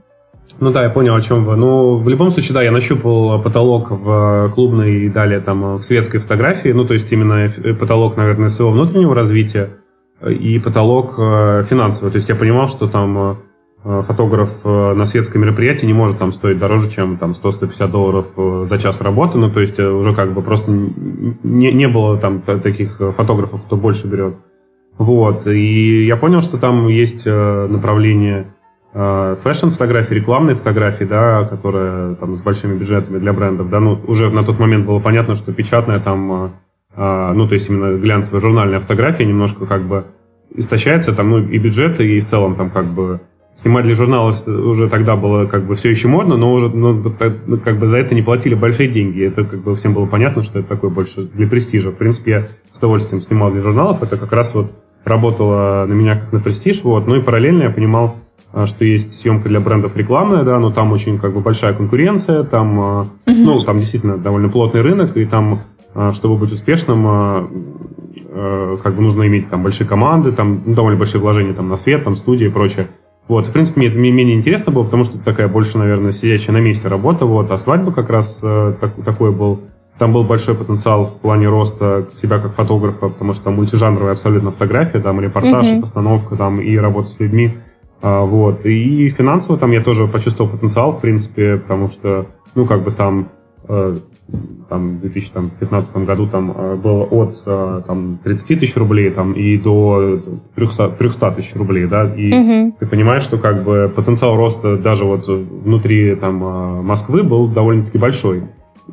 Ну 0.62 0.72
да, 0.72 0.84
я 0.84 0.90
понял, 0.90 1.16
о 1.16 1.22
чем 1.22 1.44
вы. 1.44 1.58
Ну, 1.58 1.96
в 1.98 2.08
любом 2.08 2.32
случае, 2.32 2.54
да, 2.54 2.62
я 2.62 2.72
нащупал 2.72 3.42
потолок 3.42 3.92
в 3.92 4.54
клубной 4.56 5.04
и 5.04 5.10
далее 5.10 5.42
там 5.42 5.76
в 5.76 5.84
светской 5.84 6.20
фотографии. 6.20 6.70
Ну, 6.70 6.86
то 6.86 6.94
есть 6.94 7.12
именно 7.12 7.52
потолок, 7.78 8.16
наверное, 8.16 8.48
своего 8.48 8.72
внутреннего 8.72 9.14
развития 9.14 9.72
и 10.26 10.60
потолок 10.60 11.16
финансовый. 11.16 12.10
То 12.10 12.16
есть 12.16 12.30
я 12.30 12.36
понимал, 12.36 12.70
что 12.70 12.88
там 12.88 13.18
Э, 13.18 13.49
фотограф 13.84 14.60
э, 14.66 14.94
на 14.94 15.06
светское 15.06 15.40
мероприятие 15.40 15.88
не 15.88 15.94
может 15.94 16.18
там 16.18 16.34
стоить 16.34 16.58
дороже, 16.58 16.90
чем 16.90 17.18
там 17.18 17.32
100-150 17.32 17.88
долларов 17.88 18.34
э, 18.36 18.66
за 18.70 18.78
час 18.78 19.00
работы, 19.00 19.38
ну, 19.38 19.50
то 19.52 19.62
есть 19.62 19.80
уже 19.80 20.14
как 20.14 20.34
бы 20.34 20.42
просто 20.42 20.72
не, 20.72 21.72
не 21.72 21.88
было 21.88 22.18
там 22.18 22.42
таких 22.42 22.98
фотографов, 23.16 23.64
кто 23.64 23.78
больше 23.78 24.08
берет. 24.08 24.36
Вот, 24.98 25.48
и 25.48 26.06
я 26.06 26.18
понял, 26.18 26.42
что 26.42 26.58
там 26.58 26.90
есть 26.90 27.26
направление 27.26 28.54
фэшн-фотографии, 28.92 30.16
рекламной 30.16 30.56
фотографии, 30.56 31.06
да, 31.06 31.46
которая 31.46 32.16
там 32.16 32.36
с 32.36 32.42
большими 32.42 32.78
бюджетами 32.78 33.18
для 33.18 33.32
брендов, 33.32 33.70
да, 33.70 33.80
ну, 33.80 33.98
уже 34.08 34.30
на 34.30 34.44
тот 34.44 34.60
момент 34.60 34.86
было 34.86 35.00
понятно, 35.00 35.36
что 35.36 35.54
печатная 35.54 36.00
там, 36.00 36.52
ну, 36.98 37.48
то 37.48 37.54
есть 37.54 37.70
именно 37.70 37.98
глянцевая 37.98 38.42
журнальная 38.42 38.82
фотография 38.82 39.26
немножко 39.26 39.66
как 39.66 39.88
бы 39.88 40.08
истощается, 40.54 41.14
там, 41.14 41.30
ну, 41.30 41.38
и 41.38 41.58
бюджеты, 41.60 42.18
и 42.18 42.20
в 42.20 42.26
целом 42.26 42.56
там 42.56 42.70
как 42.70 42.88
бы 42.88 43.22
снимать 43.60 43.84
для 43.84 43.94
журнала 43.94 44.34
уже 44.48 44.88
тогда 44.88 45.18
было 45.18 45.46
как 45.46 45.66
бы 45.66 45.76
все 45.76 45.90
еще 45.90 46.08
модно, 46.08 46.38
но 46.38 46.54
уже 46.54 46.70
ну, 46.70 47.04
как 47.64 47.78
бы 47.78 47.88
за 47.88 47.98
это 47.98 48.16
не 48.16 48.22
платили 48.22 48.56
большие 48.56 48.88
деньги. 48.88 49.22
Это 49.22 49.44
как 49.44 49.62
бы 49.62 49.76
всем 49.76 49.94
было 49.94 50.06
понятно, 50.06 50.44
что 50.44 50.60
это 50.60 50.70
такое 50.70 50.90
больше 50.90 51.24
для 51.24 51.46
престижа. 51.46 51.92
В 51.92 51.96
принципе, 51.96 52.32
я 52.32 52.48
с 52.72 52.78
удовольствием 52.78 53.22
снимал 53.22 53.52
для 53.52 53.60
журналов. 53.60 54.02
Это 54.02 54.16
как 54.16 54.32
раз 54.32 54.56
вот 54.56 54.72
работало 55.04 55.86
на 55.86 55.92
меня 55.92 56.18
как 56.18 56.32
на 56.32 56.40
престиж. 56.40 56.84
Вот. 56.84 57.06
Ну 57.06 57.16
и 57.16 57.22
параллельно 57.22 57.64
я 57.64 57.70
понимал, 57.70 58.16
а, 58.54 58.66
что 58.66 58.86
есть 58.86 59.14
съемка 59.14 59.50
для 59.50 59.60
брендов 59.60 59.98
рекламная, 59.98 60.44
да, 60.44 60.58
но 60.60 60.72
там 60.72 60.94
очень 60.94 61.20
как 61.20 61.34
бы 61.34 61.42
большая 61.42 61.74
конкуренция, 61.74 62.44
там, 62.44 62.80
mm-hmm. 62.80 63.10
ну, 63.28 63.64
там 63.66 63.80
действительно 63.80 64.18
довольно 64.18 64.48
плотный 64.48 64.82
рынок, 64.82 65.18
и 65.18 65.26
там, 65.26 65.64
а, 65.94 66.14
чтобы 66.14 66.38
быть 66.38 66.54
успешным, 66.54 67.50
как 68.84 68.96
бы 68.96 69.02
нужно 69.02 69.28
иметь 69.28 69.50
там 69.50 69.64
большие 69.64 69.88
команды, 69.88 70.32
там 70.32 70.62
ну, 70.66 70.76
довольно 70.76 70.98
большие 70.98 71.20
вложения 71.20 71.54
там 71.54 71.68
на 71.68 71.76
свет, 71.78 72.06
там 72.06 72.16
студии 72.16 72.46
и 72.48 72.50
прочее. 72.50 72.88
Вот, 73.30 73.46
в 73.46 73.54
принципе, 73.54 73.80
мне 73.80 73.90
это 73.90 74.00
менее 74.00 74.36
интересно 74.36 74.72
было, 74.72 74.84
потому 74.84 75.04
что 75.04 75.18
это 75.18 75.26
такая 75.26 75.48
больше, 75.48 75.78
наверное, 75.78 76.12
сидящая 76.12 76.52
на 76.56 76.62
месте 76.62 76.88
работа, 76.88 77.28
вот, 77.28 77.52
а 77.52 77.58
свадьба 77.58 77.92
как 77.94 78.10
раз 78.10 78.40
э, 78.42 78.74
так, 78.82 78.96
такой 79.06 79.32
был, 79.32 79.62
там 80.00 80.12
был 80.12 80.24
большой 80.24 80.56
потенциал 80.56 81.06
в 81.06 81.20
плане 81.20 81.48
роста 81.48 82.10
себя 82.12 82.40
как 82.40 82.56
фотографа, 82.56 83.10
потому 83.10 83.34
что 83.34 83.44
там 83.46 83.56
мультижанровая 83.58 84.14
абсолютно 84.14 84.50
фотография, 84.50 85.00
там 85.00 85.22
репортаж, 85.22 85.68
mm-hmm. 85.68 85.82
постановка, 85.82 86.36
там 86.38 86.60
и 86.60 86.76
работа 86.76 87.10
с 87.10 87.20
людьми, 87.20 87.60
а, 88.02 88.26
вот, 88.26 88.66
и 88.66 89.08
финансово 89.10 89.60
там 89.60 89.70
я 89.72 89.84
тоже 89.84 90.08
почувствовал 90.08 90.50
потенциал, 90.50 90.92
в 90.92 91.00
принципе, 91.00 91.58
потому 91.58 91.88
что, 91.88 92.26
ну, 92.56 92.66
как 92.66 92.84
бы 92.84 92.90
там 92.90 93.30
э, 93.68 94.00
там, 94.70 94.98
в 94.98 95.02
2015 95.02 95.98
году 95.98 96.28
там 96.28 96.54
э, 96.56 96.76
было 96.76 97.04
от 97.04 97.36
э, 97.46 97.82
там, 97.86 98.20
30 98.24 98.60
тысяч 98.60 98.76
рублей 98.78 99.10
там, 99.10 99.34
и 99.34 99.58
до 99.58 100.22
300, 100.56 100.90
300 100.92 101.32
тысяч 101.32 101.56
рублей, 101.56 101.88
да, 101.88 102.06
и 102.14 102.32
угу. 102.32 102.76
ты 102.80 102.86
понимаешь, 102.86 103.24
что 103.24 103.38
как 103.38 103.64
бы 103.64 103.92
потенциал 103.94 104.36
роста 104.36 104.78
даже 104.78 105.06
вот 105.06 105.28
внутри 105.28 106.16
там 106.16 106.44
э, 106.44 106.82
Москвы 106.82 107.24
был 107.24 107.48
довольно-таки 107.48 107.98
большой. 107.98 108.44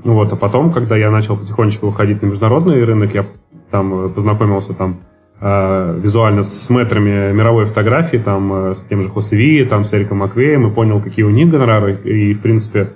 Вот, 0.05 0.33
а 0.33 0.37
потом, 0.37 0.73
когда 0.73 0.97
я 0.97 1.11
начал 1.11 1.37
потихонечку 1.37 1.87
выходить 1.87 2.23
на 2.23 2.27
международный 2.27 2.85
рынок, 2.85 3.15
я 3.15 3.27
там 3.71 4.13
познакомился 4.13 4.75
там 4.75 5.01
визуально 5.39 6.43
с 6.43 6.71
метрами 6.71 7.31
мировой 7.33 7.67
фотографии, 7.67 8.17
там, 8.17 8.73
с 8.75 8.87
тем 8.87 9.03
же 9.03 9.11
Хосеви, 9.11 9.67
там, 9.67 9.85
с 9.85 9.93
Эриком 9.93 10.19
Маквеем, 10.19 10.67
и 10.67 10.71
понял, 10.71 11.03
какие 11.03 11.27
у 11.27 11.31
них 11.31 11.51
гонорары, 11.51 12.01
и, 12.05 12.33
в 12.33 12.41
принципе, 12.41 12.93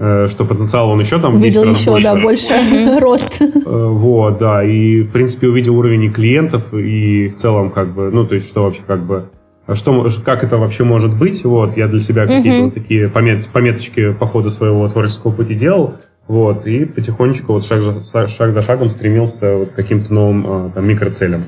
что 0.00 0.46
потенциал 0.46 0.88
он 0.88 1.00
еще 1.00 1.20
там 1.20 1.34
увидел 1.34 1.62
еще, 1.64 1.90
больше. 1.90 2.06
да, 2.06 2.16
больше 2.16 2.98
рост. 3.00 3.36
Э, 3.42 3.46
вот, 3.66 4.38
да, 4.38 4.64
и, 4.64 5.02
в 5.02 5.12
принципе, 5.12 5.48
увидел 5.48 5.76
уровень 5.76 6.04
и 6.04 6.10
клиентов, 6.10 6.72
и 6.72 7.28
в 7.28 7.36
целом, 7.36 7.70
как 7.70 7.94
бы, 7.94 8.10
ну, 8.10 8.26
то 8.26 8.34
есть, 8.34 8.48
что 8.48 8.62
вообще, 8.62 8.82
как 8.86 9.04
бы, 9.04 9.28
что, 9.74 10.08
как 10.24 10.42
это 10.42 10.56
вообще 10.56 10.84
может 10.84 11.14
быть, 11.18 11.44
вот, 11.44 11.76
я 11.76 11.86
для 11.86 12.00
себя 12.00 12.26
какие-то 12.26 12.64
вот 12.64 12.74
такие 12.74 13.08
помет, 13.08 13.50
пометочки 13.50 14.12
по 14.12 14.26
ходу 14.26 14.50
своего 14.50 14.88
творческого 14.88 15.32
пути 15.32 15.54
делал, 15.54 15.96
вот, 16.26 16.66
и 16.66 16.86
потихонечку 16.86 17.52
вот 17.52 17.66
шаг, 17.66 17.82
за, 17.82 18.26
шаг 18.26 18.52
за 18.52 18.62
шагом 18.62 18.88
стремился 18.88 19.54
вот 19.54 19.68
к 19.68 19.74
каким-то 19.74 20.14
новым 20.14 20.68
э, 20.68 20.70
там 20.74 20.88
микроцелям. 20.88 21.44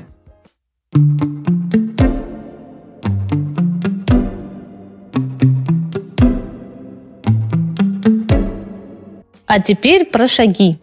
А 9.53 9.59
теперь 9.59 10.05
про 10.05 10.27
шаги. 10.27 10.79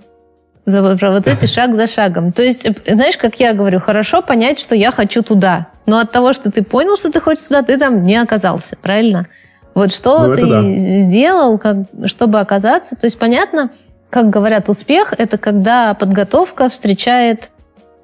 За, 0.64 0.96
про 0.96 1.10
вот 1.10 1.26
эти 1.26 1.46
шаг 1.52 1.74
за 1.74 1.88
шагом. 1.88 2.30
То 2.30 2.44
есть, 2.44 2.68
знаешь, 2.86 3.18
как 3.18 3.40
я 3.40 3.52
говорю, 3.52 3.80
хорошо 3.80 4.22
понять, 4.22 4.60
что 4.60 4.76
я 4.76 4.92
хочу 4.92 5.22
туда. 5.22 5.66
Но 5.86 5.98
от 5.98 6.12
того, 6.12 6.32
что 6.32 6.52
ты 6.52 6.62
понял, 6.62 6.96
что 6.96 7.10
ты 7.10 7.20
хочешь 7.20 7.44
туда, 7.44 7.62
ты 7.62 7.76
там 7.78 8.04
не 8.04 8.14
оказался, 8.14 8.76
правильно? 8.80 9.26
Вот 9.74 9.92
что 9.92 10.24
ну, 10.28 10.34
ты 10.36 10.46
да. 10.46 10.62
сделал, 10.62 11.58
как, 11.58 11.78
чтобы 12.04 12.38
оказаться. 12.38 12.94
То 12.94 13.06
есть, 13.06 13.18
понятно, 13.18 13.70
как 14.08 14.30
говорят, 14.30 14.68
успех– 14.68 15.14
это 15.18 15.36
когда 15.36 15.94
подготовка 15.94 16.68
встречает 16.68 17.50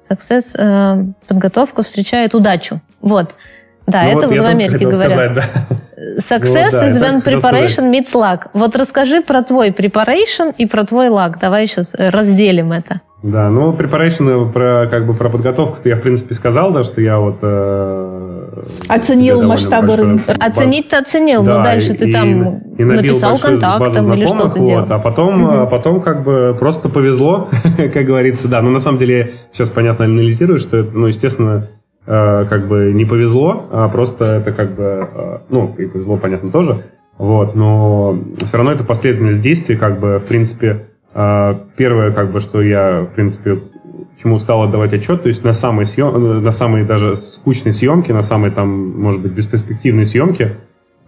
success, 0.01 0.53
э, 0.57 1.05
подготовка 1.27 1.81
встречает 1.81 2.35
удачу. 2.35 2.81
Вот. 2.99 3.35
Да, 3.85 4.03
ну, 4.03 4.09
это 4.09 4.27
вот, 4.27 4.35
вот 4.35 4.43
в 4.43 4.45
Америке 4.45 4.85
говорят. 4.85 5.13
Сказать, 5.13 5.33
да. 5.33 5.77
Success 6.19 6.69
ну, 6.73 6.79
да, 6.79 6.87
is 6.89 7.01
when 7.01 7.23
preparation 7.23 7.91
meets 7.91 8.13
luck. 8.13 8.49
Вот 8.53 8.75
расскажи 8.75 9.21
про 9.21 9.41
твой 9.41 9.69
preparation 9.69 10.53
и 10.55 10.67
про 10.67 10.83
твой 10.83 11.07
luck. 11.07 11.33
Давай 11.41 11.65
сейчас 11.65 11.95
э, 11.95 12.09
разделим 12.11 12.71
это. 12.71 13.01
Да, 13.23 13.49
ну, 13.49 13.73
preparation, 13.73 14.51
про, 14.51 14.87
как 14.87 15.07
бы, 15.07 15.15
про 15.15 15.29
подготовку-то 15.29 15.89
я, 15.89 15.95
в 15.95 16.01
принципе, 16.01 16.35
сказал, 16.35 16.71
да, 16.71 16.83
что 16.83 17.01
я 17.01 17.17
вот... 17.17 17.39
Э, 17.41 18.63
оценил 18.87 19.41
масштабы 19.41 19.95
рынка. 19.95 20.35
Оценить 20.39 20.89
ты 20.89 20.97
оценил, 20.97 21.43
да, 21.43 21.57
но 21.57 21.63
дальше 21.63 21.93
и, 21.93 21.97
ты 21.97 22.11
там 22.11 22.59
и, 22.77 22.81
и 22.81 22.83
написал 22.83 23.39
контактом 23.39 24.13
или 24.13 24.27
что-то 24.27 24.59
вот, 24.59 24.67
делал. 24.67 24.85
А 24.87 24.99
потом, 24.99 25.41
угу. 25.41 25.51
а 25.51 25.65
потом, 25.65 25.99
как 25.99 26.23
бы, 26.23 26.55
просто 26.59 26.89
повезло, 26.89 27.49
как 27.77 28.05
говорится, 28.05 28.47
да. 28.47 28.61
Ну, 28.61 28.69
на 28.69 28.79
самом 28.79 28.99
деле, 28.99 29.31
сейчас, 29.51 29.71
понятно, 29.71 30.05
анализирую, 30.05 30.59
что 30.59 30.77
это, 30.77 30.95
ну, 30.95 31.07
естественно, 31.07 31.67
Э, 31.67 31.86
как 32.07 32.67
бы 32.67 32.93
не 32.93 33.05
повезло, 33.05 33.67
а 33.71 33.89
просто 33.89 34.25
это 34.25 34.53
как 34.53 34.75
бы, 34.75 35.09
э, 35.13 35.37
ну, 35.49 35.75
и 35.77 35.85
повезло, 35.85 36.17
понятно, 36.17 36.49
тоже, 36.49 36.83
вот, 37.17 37.55
но 37.55 38.17
все 38.43 38.57
равно 38.57 38.71
это 38.71 38.83
последовательность 38.85 39.41
действий, 39.41 39.75
как 39.75 39.99
бы, 39.99 40.17
в 40.17 40.25
принципе, 40.25 40.87
э, 41.13 41.55
первое, 41.75 42.13
как 42.13 42.31
бы, 42.31 42.39
что 42.39 42.61
я, 42.61 43.01
в 43.01 43.15
принципе, 43.15 43.59
чему 44.17 44.37
стал 44.37 44.63
отдавать 44.63 44.93
отчет, 44.93 45.23
то 45.23 45.27
есть 45.27 45.43
на 45.43 45.53
самой 45.53 45.85
съем, 45.85 46.41
на 46.41 46.51
самой 46.51 46.85
даже 46.85 47.15
скучной 47.15 47.73
съемке, 47.73 48.13
на 48.13 48.21
самой 48.21 48.51
там, 48.51 48.69
может 48.99 49.21
быть, 49.21 49.33
бесперспективной 49.33 50.05
съемке, 50.05 50.57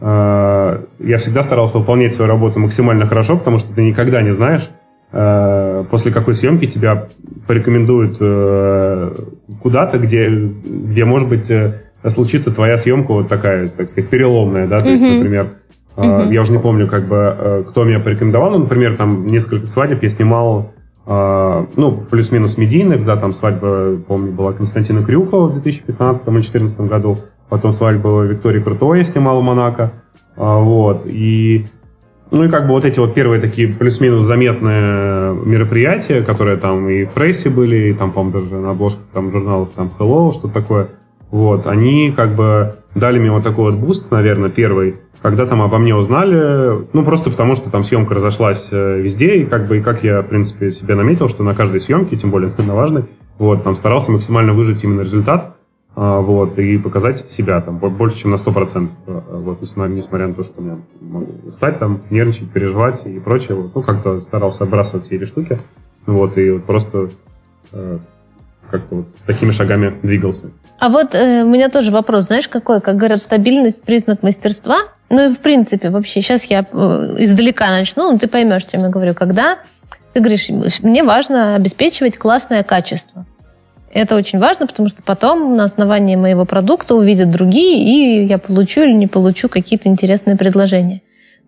я 0.02 1.18
всегда 1.18 1.42
старался 1.42 1.78
выполнять 1.78 2.14
свою 2.14 2.32
работу 2.32 2.58
максимально 2.60 3.06
хорошо, 3.06 3.38
потому 3.38 3.58
что 3.58 3.74
ты 3.74 3.82
никогда 3.82 4.22
не 4.22 4.32
знаешь, 4.32 4.70
Э, 5.12 5.69
после 5.84 6.12
какой 6.12 6.36
съемки 6.36 6.66
тебя 6.66 7.08
порекомендуют 7.48 8.18
э, 8.20 9.16
куда-то, 9.62 9.98
где, 9.98 10.30
где, 10.30 11.06
может 11.06 11.30
быть, 11.30 11.50
э, 11.50 11.82
случится 12.08 12.54
твоя 12.54 12.78
съемка 12.78 13.12
вот 13.14 13.28
такая, 13.28 13.68
так 13.70 13.90
сказать, 13.90 14.10
переломная, 14.10 14.68
да, 14.68 14.80
то 14.80 14.86
mm-hmm. 14.86 14.92
есть, 14.92 15.04
например, 15.04 15.50
mm-hmm. 15.96 16.34
я 16.34 16.42
уже 16.42 16.52
не 16.52 16.60
помню, 16.60 16.88
как 16.88 17.08
бы, 17.08 17.66
кто 17.70 17.84
меня 17.84 18.00
порекомендовал, 18.00 18.52
но, 18.52 18.60
например, 18.60 18.98
там 18.98 19.28
несколько 19.28 19.66
свадеб 19.66 20.02
я 20.04 20.10
снимал, 20.10 20.74
ну, 21.06 22.06
плюс-минус 22.10 22.58
медийных, 22.58 23.04
да, 23.04 23.16
там 23.16 23.34
свадьба, 23.34 23.98
помню, 24.08 24.32
была 24.32 24.54
Константина 24.54 25.04
Крюкова 25.04 25.48
в 25.48 25.54
2015 25.54 26.22
или 26.22 26.34
2014 26.34 26.82
году, 26.82 27.18
потом 27.50 27.72
свадьба 27.72 28.24
Виктории 28.26 28.62
Крутой 28.62 29.00
я 29.00 29.04
снимал 29.04 29.42
в 29.42 29.44
Монако, 29.44 29.92
вот, 30.36 31.06
и 31.06 31.66
ну 32.32 32.44
и 32.44 32.50
как 32.50 32.68
бы 32.68 32.74
вот 32.74 32.86
эти 32.86 33.00
вот 33.00 33.14
первые 33.14 33.42
такие 33.42 33.68
плюс-минус 33.68 34.24
заметные 34.24 35.34
мероприятия, 35.34 36.22
которые 36.22 36.58
там 36.58 36.88
и 36.88 37.06
в 37.06 37.12
прессе 37.12 37.50
были, 37.50 37.90
и 37.90 37.94
там, 37.94 38.12
по-моему, 38.12 38.40
даже 38.40 38.56
на 38.56 38.72
обложках 38.72 39.06
там 39.14 39.32
журналов 39.32 39.72
там 39.76 39.92
Hello, 39.98 40.32
что-то 40.32 40.54
такое, 40.54 40.90
вот, 41.32 41.68
они 41.68 42.12
как 42.16 42.36
бы 42.36 42.78
дали 42.96 43.20
мне 43.20 43.32
вот 43.32 43.44
такой 43.44 43.72
вот 43.72 43.80
boost, 43.80 44.12
наверное, 44.12 44.50
первый, 44.50 44.98
когда 45.22 45.46
там 45.46 45.62
обо 45.62 45.78
мне 45.78 45.96
узнали, 45.96 46.88
ну, 46.94 47.04
просто 47.04 47.30
потому 47.30 47.56
что 47.56 47.70
там 47.70 47.84
съемка 47.84 48.16
разошлась 48.16 48.70
э, 48.72 49.00
везде, 49.00 49.36
и 49.38 49.46
как 49.46 49.68
бы, 49.68 49.80
и 49.80 49.82
как 49.82 50.04
я, 50.04 50.22
в 50.22 50.28
принципе, 50.28 50.72
себе 50.72 50.96
наметил, 50.96 51.28
что 51.28 51.44
на 51.44 51.54
каждой 51.54 51.82
съемке, 51.82 52.16
тем 52.16 52.32
более 52.32 52.52
на 52.58 52.76
важной, 52.76 53.06
вот, 53.38 53.64
там 53.64 53.76
старался 53.76 54.12
максимально 54.12 54.54
выжить 54.54 54.84
именно 54.84 55.02
результат, 55.02 55.58
вот, 55.96 56.58
и 56.58 56.78
показать 56.78 57.30
себя 57.30 57.60
там 57.62 57.78
больше, 57.78 58.20
чем 58.20 58.32
на 58.32 58.36
100%, 58.36 58.92
а, 59.08 59.38
вот, 59.38 59.62
несмотря 59.62 60.28
на 60.28 60.34
то, 60.34 60.44
что 60.44 60.62
я 60.64 60.78
могу 61.02 61.48
устать 61.48 61.78
там, 61.78 62.04
нервничать, 62.10 62.52
переживать 62.52 63.06
и 63.06 63.20
прочее, 63.20 63.58
вот, 63.58 63.76
ну, 63.76 63.82
как-то 63.82 64.22
старался 64.22 64.64
отбрасывать 64.64 65.06
все 65.06 65.18
эти 65.18 65.26
штуки, 65.26 65.58
вот, 66.06 66.38
и 66.38 66.52
вот 66.52 66.66
просто 66.66 67.10
э, 67.74 68.00
как-то 68.70 68.96
вот 68.96 69.08
такими 69.26 69.52
шагами 69.52 70.00
двигался. 70.02 70.52
А 70.80 70.90
вот 70.90 71.14
э, 71.14 71.44
у 71.44 71.50
меня 71.50 71.70
тоже 71.70 71.92
вопрос, 71.92 72.26
знаешь, 72.26 72.48
какой? 72.48 72.80
Как 72.82 72.96
говорят, 72.96 73.20
стабильность– 73.20 73.82
признак 73.86 74.24
мастерства. 74.24 74.78
ну 75.10 75.26
и 75.26 75.34
в 75.34 75.40
принципе 75.40 75.90
вообще, 75.90 76.22
сейчас 76.22 76.46
я 76.46 76.62
э, 76.62 76.76
издалека 77.18 77.70
начну, 77.70 78.12
ну 78.12 78.18
ты 78.18 78.30
поймешь, 78.30 78.64
о 78.66 78.72
чем 78.72 78.82
я 78.82 78.90
говорю. 78.90 79.14
Когда 79.14 79.60
ты 80.14 80.22
говоришь, 80.22 80.50
мне 80.82 81.04
важно 81.04 81.56
обеспечивать 81.56 82.18
классное 82.18 82.64
качество. 82.64 83.26
Это 83.92 84.16
очень 84.16 84.40
важно, 84.40 84.68
потому 84.68 84.88
что 84.88 85.02
потом 85.02 85.56
на 85.56 85.64
основании 85.64 86.16
моего 86.16 86.46
продукта 86.46 86.96
увидят 86.96 87.32
другие, 87.32 87.84
и 87.84 88.26
я 88.26 88.38
получу 88.38 88.82
или 88.82 88.94
не 88.94 89.08
получу 89.08 89.50
какие-то 89.50 89.90
интересные 89.90 90.36
предложения. 90.36 91.02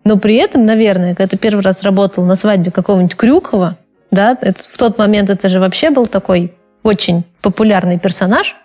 Но 0.04 0.18
при 0.18 0.34
этом, 0.36 0.66
наверное, 0.66 1.14
когда 1.14 1.28
ты 1.28 1.36
первый 1.36 1.62
раз 1.62 1.82
работал 1.82 2.24
на 2.24 2.34
свадьбе 2.34 2.72
какого-нибудь 2.72 3.14
Крюкова, 3.14 3.76
да, 4.10 4.36
это, 4.40 4.60
в 4.60 4.76
тот 4.76 4.98
момент 4.98 5.30
это 5.30 5.48
же 5.48 5.60
вообще 5.60 5.90
был 5.90 6.06
такой 6.06 6.52
очень 6.82 7.22
популярный 7.40 7.98
персонаж, 7.98 8.56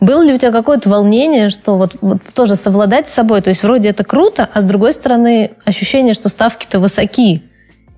было 0.00 0.22
ли 0.22 0.32
у 0.32 0.38
тебя 0.38 0.50
какое-то 0.50 0.88
волнение, 0.88 1.50
что 1.50 1.76
вот, 1.76 1.96
вот 2.00 2.22
тоже 2.34 2.56
совладать 2.56 3.06
с 3.06 3.12
собой? 3.12 3.42
То 3.42 3.50
есть 3.50 3.62
вроде 3.62 3.90
это 3.90 4.02
круто, 4.02 4.48
а 4.52 4.62
с 4.62 4.64
другой 4.64 4.94
стороны 4.94 5.50
ощущение, 5.66 6.14
что 6.14 6.30
ставки-то 6.30 6.80
высоки, 6.80 7.42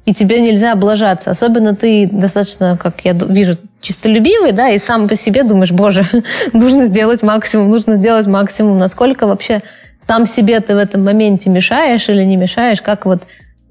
и 0.04 0.12
тебе 0.12 0.40
нельзя 0.40 0.72
облажаться. 0.72 1.30
Особенно 1.30 1.76
ты 1.76 2.08
достаточно, 2.10 2.76
как 2.76 3.04
я 3.04 3.12
вижу, 3.12 3.56
чистолюбивый, 3.82 4.52
да, 4.52 4.70
и 4.70 4.78
сам 4.78 5.08
по 5.08 5.16
себе 5.16 5.44
думаешь, 5.44 5.72
боже, 5.72 6.06
нужно 6.54 6.86
сделать 6.86 7.22
максимум, 7.22 7.70
нужно 7.70 7.96
сделать 7.96 8.26
максимум. 8.26 8.78
Насколько 8.78 9.26
вообще 9.26 9.60
сам 10.00 10.24
себе 10.26 10.60
ты 10.60 10.74
в 10.74 10.78
этом 10.78 11.04
моменте 11.04 11.50
мешаешь 11.50 12.08
или 12.08 12.22
не 12.22 12.36
мешаешь? 12.36 12.80
Как 12.80 13.04
вот 13.04 13.22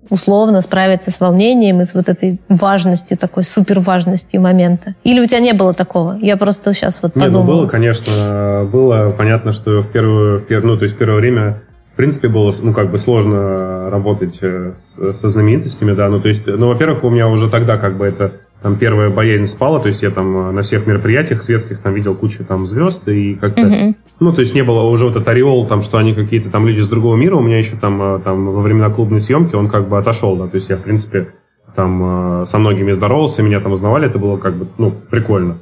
условно 0.10 0.62
справиться 0.62 1.10
с 1.10 1.19
волнением 1.19 1.82
и 1.82 1.86
с 1.86 1.93
вот 1.93 2.10
этой 2.10 2.39
важностью, 2.50 3.17
такой 3.17 3.43
супер 3.43 3.80
важностью 3.80 4.41
момента? 4.41 4.93
Или 5.04 5.21
у 5.21 5.26
тебя 5.26 5.39
не 5.39 5.54
было 5.54 5.74
такого? 5.74 6.17
Я 6.21 6.38
просто 6.38 6.74
сейчас 6.74 7.02
вот 7.02 7.13
подумала. 7.13 7.30
Нет, 7.30 7.39
ну 7.39 7.45
было, 7.45 7.67
конечно. 7.67 8.69
Было 8.71 9.10
понятно, 9.12 9.54
что 9.54 9.82
в 9.82 9.91
первую, 9.91 10.39
в 10.39 10.45
первую, 10.45 10.74
ну, 10.74 10.78
то 10.78 10.84
есть 10.84 10.95
в 10.95 11.00
первое 11.00 11.17
время 11.17 11.62
в 11.93 11.97
принципе, 11.97 12.30
было, 12.30 12.51
ну, 12.62 12.73
как 12.73 12.89
бы 12.89 12.97
сложно 12.97 13.89
работать 13.89 14.39
э, 14.41 14.73
с, 14.75 15.13
со 15.13 15.30
знаменитостями, 15.30 15.93
да, 15.93 16.10
ну, 16.10 16.21
то 16.21 16.30
есть, 16.30 16.47
ну, 16.47 16.67
во-первых, 16.67 17.04
у 17.04 17.10
меня 17.10 17.27
уже 17.27 17.49
тогда, 17.49 17.77
как 17.77 17.97
бы, 17.97 18.06
это, 18.06 18.34
там, 18.62 18.77
первая 18.77 19.10
боязнь 19.10 19.45
спала, 19.45 19.80
то 19.80 19.88
есть, 19.88 20.01
я 20.01 20.10
там 20.10 20.49
э, 20.49 20.51
на 20.51 20.62
всех 20.62 20.88
мероприятиях 20.88 21.41
светских 21.41 21.80
там 21.80 21.93
видел 21.93 22.15
кучу 22.15 22.45
там 22.45 22.65
звезд, 22.65 23.08
и 23.10 23.36
как-то, 23.36 23.63
mm-hmm. 23.63 23.95
ну, 24.21 24.34
то 24.34 24.39
есть, 24.39 24.56
не 24.56 24.63
было 24.63 24.84
уже 24.84 25.06
вот 25.06 25.17
этот 25.17 25.27
ореол, 25.27 25.67
там, 25.67 25.82
что 25.82 25.97
они 25.97 26.13
какие-то 26.13 26.49
там 26.49 26.65
люди 26.65 26.80
с 26.80 26.88
другого 26.88 27.17
мира, 27.17 27.36
у 27.36 27.41
меня 27.41 27.58
еще 27.58 27.75
там, 27.75 28.01
э, 28.01 28.19
там, 28.23 28.45
во 28.47 28.62
времена 28.62 28.89
клубной 28.89 29.19
съемки 29.19 29.56
он 29.56 29.67
как 29.67 29.89
бы 29.89 29.97
отошел, 29.97 30.38
да, 30.38 30.47
то 30.47 30.56
есть, 30.56 30.69
я, 30.69 30.77
в 30.77 30.84
принципе, 30.84 31.34
там, 31.75 32.45
со 32.45 32.58
многими 32.58 32.91
здоровался, 32.91 33.43
меня 33.43 33.62
там 33.62 33.71
узнавали, 33.71 34.08
это 34.08 34.19
было 34.19 34.38
как 34.38 34.56
бы, 34.58 34.67
ну, 34.77 34.91
прикольно. 34.91 35.60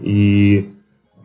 И 0.00 0.68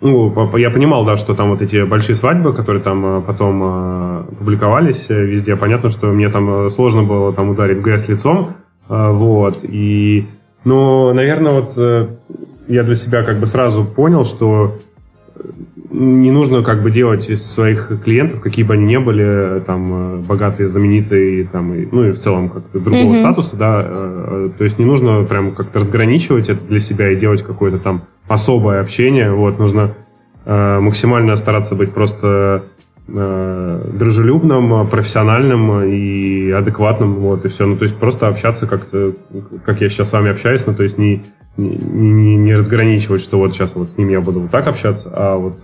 ну, 0.03 0.57
я 0.57 0.69
понимал, 0.69 1.05
да, 1.05 1.15
что 1.15 1.33
там 1.33 1.49
вот 1.49 1.61
эти 1.61 1.85
большие 1.85 2.15
свадьбы, 2.15 2.53
которые 2.53 2.83
там 2.83 3.05
э, 3.05 3.21
потом 3.21 3.61
э, 3.63 4.23
публиковались 4.37 5.09
э, 5.09 5.25
везде, 5.25 5.55
понятно, 5.55 5.89
что 5.89 6.07
мне 6.07 6.29
там 6.29 6.69
сложно 6.69 7.03
было 7.03 7.33
там 7.33 7.49
ударить 7.49 7.79
грязь 7.79 8.09
лицом, 8.09 8.55
вот, 8.89 9.59
и, 9.63 10.27
но, 10.65 11.13
наверное, 11.13 11.53
вот 11.53 11.77
я 12.67 12.83
для 12.83 12.95
себя 12.95 13.23
как 13.23 13.39
бы 13.39 13.45
сразу 13.45 13.85
понял, 13.85 14.25
что 14.25 14.77
не 15.89 16.31
нужно 16.31 16.63
как 16.63 16.83
бы 16.83 16.91
делать 16.91 17.29
из 17.29 17.49
своих 17.49 17.91
клиентов, 18.03 18.41
какие 18.41 18.65
бы 18.65 18.73
они 18.73 18.85
ни 18.85 18.97
были, 18.97 19.61
там, 19.61 20.21
богатые, 20.23 20.67
знаменитые, 20.67 21.45
там, 21.45 21.73
и, 21.73 21.87
ну 21.89 22.03
и 22.03 22.11
в 22.11 22.19
целом 22.19 22.49
как-то 22.49 22.79
другого 22.79 23.13
mm-hmm. 23.13 23.19
статуса, 23.19 23.55
да, 23.55 23.81
то 24.57 24.63
есть 24.63 24.77
не 24.79 24.85
нужно 24.85 25.23
прям 25.23 25.55
как-то 25.55 25.79
разграничивать 25.79 26.49
это 26.49 26.65
для 26.65 26.81
себя 26.81 27.09
и 27.09 27.15
делать 27.15 27.41
какое-то 27.41 27.79
там 27.79 28.03
особое 28.27 28.81
общение. 28.81 29.31
Вот, 29.31 29.59
нужно 29.59 29.95
э, 30.45 30.79
максимально 30.79 31.35
стараться 31.35 31.75
быть 31.75 31.93
просто 31.93 32.65
э, 33.07 33.91
дружелюбным, 33.93 34.87
профессиональным 34.87 35.83
и 35.83 36.51
адекватным, 36.51 37.15
вот, 37.15 37.45
и 37.45 37.49
все. 37.49 37.65
Ну, 37.65 37.77
то 37.77 37.83
есть 37.83 37.97
просто 37.97 38.27
общаться 38.27 38.67
как-то, 38.67 39.13
как 39.65 39.81
я 39.81 39.89
сейчас 39.89 40.09
с 40.09 40.13
вами 40.13 40.31
общаюсь, 40.31 40.65
ну, 40.65 40.73
то 40.73 40.83
есть 40.83 40.97
не, 40.97 41.23
не, 41.57 42.35
не 42.35 42.55
разграничивать, 42.55 43.21
что 43.21 43.37
вот 43.37 43.53
сейчас 43.53 43.75
вот 43.75 43.91
с 43.91 43.97
ними 43.97 44.13
я 44.13 44.21
буду 44.21 44.41
вот 44.41 44.51
так 44.51 44.67
общаться, 44.67 45.09
а 45.13 45.35
вот 45.37 45.59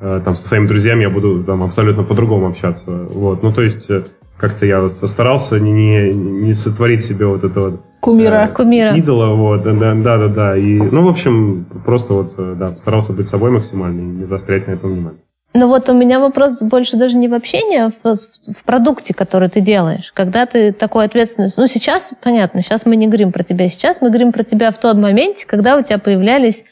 э, 0.00 0.20
там 0.24 0.34
со 0.34 0.46
своими 0.46 0.66
друзьями 0.66 1.02
я 1.02 1.10
буду 1.10 1.42
там 1.44 1.62
абсолютно 1.62 2.02
по-другому 2.02 2.48
общаться, 2.48 2.90
вот. 2.90 3.42
Ну, 3.42 3.52
то 3.52 3.62
есть 3.62 3.90
э, 3.90 4.04
как-то 4.36 4.66
я 4.66 4.86
старался 4.88 5.60
не, 5.60 6.12
не 6.12 6.54
сотворить 6.54 7.02
себе 7.02 7.26
вот 7.26 7.44
это 7.44 7.60
вот 7.60 7.80
кумира, 8.04 8.44
э, 8.44 8.52
кумира. 8.52 8.96
идола, 8.96 9.34
вот, 9.34 9.62
да, 9.62 9.72
да, 9.72 10.18
да, 10.18 10.28
да, 10.28 10.56
и, 10.56 10.74
ну, 10.74 11.04
в 11.04 11.08
общем, 11.08 11.66
просто 11.84 12.14
вот, 12.14 12.34
э, 12.36 12.54
да, 12.56 12.76
старался 12.76 13.12
быть 13.12 13.28
собой 13.28 13.50
максимально 13.50 14.00
и 14.00 14.04
не 14.04 14.24
заострять 14.24 14.66
на 14.66 14.72
этом 14.72 14.92
внимание. 14.92 15.20
Ну 15.56 15.68
вот 15.68 15.88
у 15.88 15.94
меня 15.94 16.18
вопрос 16.18 16.60
больше 16.62 16.96
даже 16.96 17.16
не 17.16 17.28
в 17.28 17.34
общении, 17.34 17.78
а 17.78 17.90
в, 17.90 18.16
в 18.16 18.64
продукте, 18.64 19.14
который 19.14 19.48
ты 19.48 19.60
делаешь. 19.60 20.12
Когда 20.12 20.46
ты 20.46 20.72
такой 20.72 21.04
ответственность... 21.04 21.56
Ну 21.56 21.68
сейчас, 21.68 22.12
понятно, 22.20 22.60
сейчас 22.60 22.86
мы 22.86 22.96
не 22.96 23.06
говорим 23.06 23.30
про 23.30 23.44
тебя 23.44 23.68
сейчас, 23.68 24.00
мы 24.00 24.08
говорим 24.08 24.32
про 24.32 24.42
тебя 24.42 24.72
в 24.72 24.78
тот 24.78 24.96
моменте, 24.96 25.46
когда 25.46 25.76
у 25.76 25.82
тебя 25.82 25.98
появлялись 25.98 26.64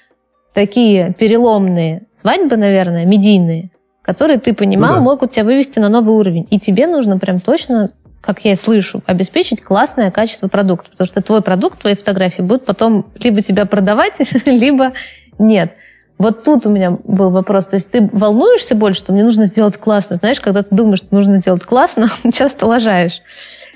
такие 0.52 1.14
переломные 1.16 2.02
свадьбы, 2.10 2.56
наверное, 2.56 3.06
медийные, 3.06 3.70
которые 4.02 4.40
ты 4.40 4.52
понимал, 4.52 4.94
ну, 4.94 4.96
да. 4.96 5.02
могут 5.02 5.30
тебя 5.30 5.44
вывести 5.44 5.78
на 5.78 5.88
новый 5.88 6.16
уровень. 6.16 6.48
И 6.50 6.58
тебе 6.58 6.88
нужно 6.88 7.20
прям 7.20 7.38
точно, 7.38 7.90
как 8.22 8.44
я 8.44 8.56
слышу, 8.56 9.02
обеспечить 9.06 9.62
классное 9.62 10.10
качество 10.10 10.48
продукта. 10.48 10.90
Потому 10.90 11.06
что 11.06 11.20
твой 11.22 11.42
продукт, 11.42 11.80
твои 11.80 11.96
фотографии 11.96 12.40
будут 12.40 12.64
потом 12.64 13.04
либо 13.20 13.42
тебя 13.42 13.66
продавать, 13.66 14.20
либо 14.46 14.92
нет. 15.38 15.72
Вот 16.18 16.44
тут 16.44 16.66
у 16.66 16.70
меня 16.70 16.92
был 17.04 17.32
вопрос. 17.32 17.66
То 17.66 17.76
есть 17.76 17.90
ты 17.90 18.08
волнуешься 18.12 18.76
больше, 18.76 19.00
что 19.00 19.12
мне 19.12 19.24
нужно 19.24 19.46
сделать 19.46 19.76
классно. 19.76 20.16
Знаешь, 20.16 20.40
когда 20.40 20.62
ты 20.62 20.74
думаешь, 20.74 20.98
что 20.98 21.12
нужно 21.12 21.34
сделать 21.34 21.64
классно, 21.64 22.08
часто 22.32 22.66
лажаешь. 22.66 23.22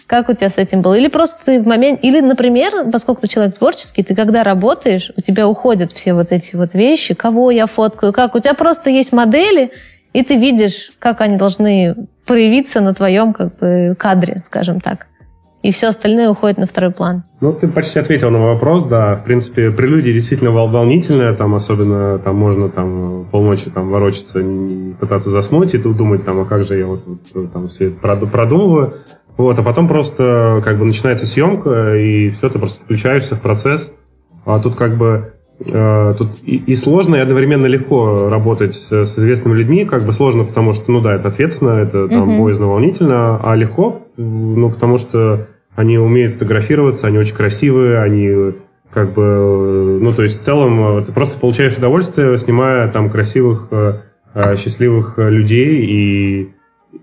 Как 0.07 0.29
у 0.29 0.33
тебя 0.33 0.49
с 0.49 0.59
этим 0.59 0.81
было? 0.81 0.95
Или 0.95 1.09
просто 1.09 1.45
ты 1.47 1.61
в 1.61 1.67
момент... 1.67 2.05
Или, 2.05 2.21
например, 2.21 2.89
поскольку 2.93 3.23
ты 3.23 3.27
человек 3.27 3.59
творческий, 3.59 4.05
ты 4.05 4.15
когда 4.15 4.45
работаешь, 4.45 5.11
у 5.17 5.21
тебя 5.21 5.49
уходят 5.49 5.91
все 5.91 6.15
вот 6.15 6.31
эти 6.31 6.55
вот 6.55 6.75
вещи, 6.75 7.15
кого 7.15 7.51
я 7.51 7.67
фоткаю, 7.67 8.13
как. 8.13 8.37
У 8.37 8.39
тебя 8.39 8.55
просто 8.55 8.91
есть 8.91 9.13
модели, 9.13 9.73
и 10.13 10.23
ты 10.23 10.37
видишь, 10.37 10.93
как 11.01 11.21
они 11.21 11.37
должны 11.37 11.97
проявиться 12.27 12.81
на 12.81 12.93
твоем 12.95 13.33
как 13.33 13.57
бы, 13.59 13.95
кадре, 13.99 14.43
скажем 14.45 14.81
так. 14.81 15.07
И 15.63 15.73
все 15.73 15.89
остальное 15.89 16.31
уходит 16.31 16.59
на 16.59 16.67
второй 16.67 16.93
план. 16.93 17.25
Ну, 17.41 17.53
ты 17.53 17.67
почти 17.67 17.99
ответил 17.99 18.31
на 18.31 18.39
вопрос, 18.39 18.85
да. 18.85 19.17
В 19.17 19.25
принципе, 19.25 19.71
прелюдия 19.73 20.13
действительно 20.13 20.53
волнительная, 20.53 21.35
там 21.35 21.55
особенно 21.55 22.19
там 22.21 22.37
можно 22.37 22.69
там 22.69 23.27
полночи 23.33 23.71
там 23.71 23.91
ворочаться, 23.91 24.41
пытаться 25.01 25.31
заснуть, 25.31 25.75
и 25.75 25.79
тут 25.79 25.97
думать 25.97 26.25
там, 26.25 26.41
а 26.41 26.45
как 26.45 26.65
же 26.65 26.79
я 26.79 26.87
вот, 26.87 27.05
вот 27.35 27.53
там 27.53 27.67
все 27.67 27.89
это 27.89 27.99
продумываю. 27.99 28.99
Вот, 29.37 29.59
а 29.59 29.63
потом 29.63 29.89
просто 29.89 30.63
как 30.65 30.79
бы 30.79 30.85
начинается 30.85 31.27
съемка, 31.27 31.97
и 31.97 32.31
все, 32.31 32.49
ты 32.49 32.59
просто 32.59 32.85
включаешься 32.85 33.35
в 33.35 33.41
процесс. 33.41 33.91
А 34.45 34.61
тут 34.61 34.77
как 34.77 34.97
бы 34.97 35.33
тут 35.59 36.39
и, 36.45 36.57
и 36.57 36.75
сложно, 36.75 37.17
и 37.17 37.21
одновременно 37.21 37.67
легко 37.67 38.29
работать 38.29 38.75
с, 38.75 38.93
известными 38.93 39.57
людьми. 39.57 39.85
Как 39.85 40.05
бы 40.05 40.13
сложно, 40.13 40.45
потому 40.45 40.73
что, 40.73 40.91
ну 40.91 41.01
да, 41.01 41.15
это 41.15 41.29
ответственно, 41.29 41.71
это 41.71 42.09
там 42.09 42.29
угу. 42.29 42.45
боязно, 42.45 42.67
волнительно, 42.67 43.41
а 43.43 43.55
легко, 43.55 44.07
ну 44.17 44.71
потому 44.71 44.99
что 44.99 45.49
они 45.75 45.99
умеют 45.99 46.33
фотографироваться, 46.35 47.07
они 47.07 47.19
очень 47.19 47.35
красивые, 47.35 48.01
они 48.01 48.55
как 48.91 49.13
бы, 49.15 49.99
ну 50.01 50.13
то 50.13 50.23
есть 50.23 50.41
в 50.41 50.45
целом 50.45 50.99
э, 50.99 51.05
ты 51.05 51.13
просто 51.13 51.39
получаешь 51.39 51.77
удовольствие, 51.77 52.37
снимая 52.39 52.91
там 52.91 53.11
красивых, 53.11 53.69
э, 53.71 54.57
счастливых 54.57 55.15
людей 55.17 55.87
и 55.87 56.53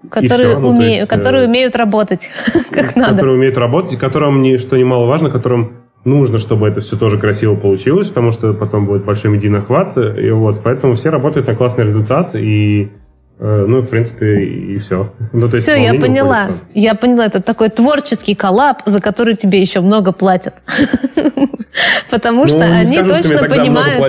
которые, 0.10 0.58
ну, 0.58 0.70
уме... 0.70 0.98
есть, 0.98 1.08
которые 1.08 1.48
умеют 1.48 1.76
работать 1.76 2.30
как 2.72 2.96
надо. 2.96 3.14
Которые 3.14 3.36
умеют 3.36 3.58
работать, 3.58 3.98
которым, 3.98 4.58
что 4.58 4.78
немаловажно, 4.78 5.30
которым 5.30 5.83
нужно, 6.06 6.38
чтобы 6.38 6.68
это 6.68 6.82
все 6.82 6.98
тоже 6.98 7.18
красиво 7.18 7.56
получилось, 7.56 8.10
потому 8.10 8.32
что 8.32 8.54
потом 8.54 8.86
будет 8.86 9.06
большой 9.06 9.32
медийный 9.32 9.60
охват, 9.60 9.98
и 9.98 10.32
вот, 10.32 10.62
поэтому 10.64 10.96
все 10.96 11.10
работают 11.10 11.48
на 11.48 11.56
классный 11.56 11.86
результат, 11.86 12.36
и 12.36 12.92
ну, 13.40 13.82
в 13.82 13.88
принципе, 13.88 14.44
и 14.44 14.78
все. 14.78 15.12
Ну, 15.34 15.50
то 15.50 15.56
есть 15.56 15.68
все, 15.68 15.76
я 15.76 15.94
поняла. 15.96 16.50
Я 16.74 16.96
поняла. 16.96 17.26
Это 17.26 17.42
такой 17.42 17.70
творческий 17.70 18.36
коллаб, 18.36 18.84
за 18.86 19.02
который 19.02 19.34
тебе 19.34 19.60
еще 19.60 19.82
много 19.82 20.12
платят. 20.12 20.62
Потому 22.10 22.42
ну, 22.42 22.48
что 22.48 22.64
они 22.64 22.98
точно 22.98 23.40
понимают... 23.50 24.00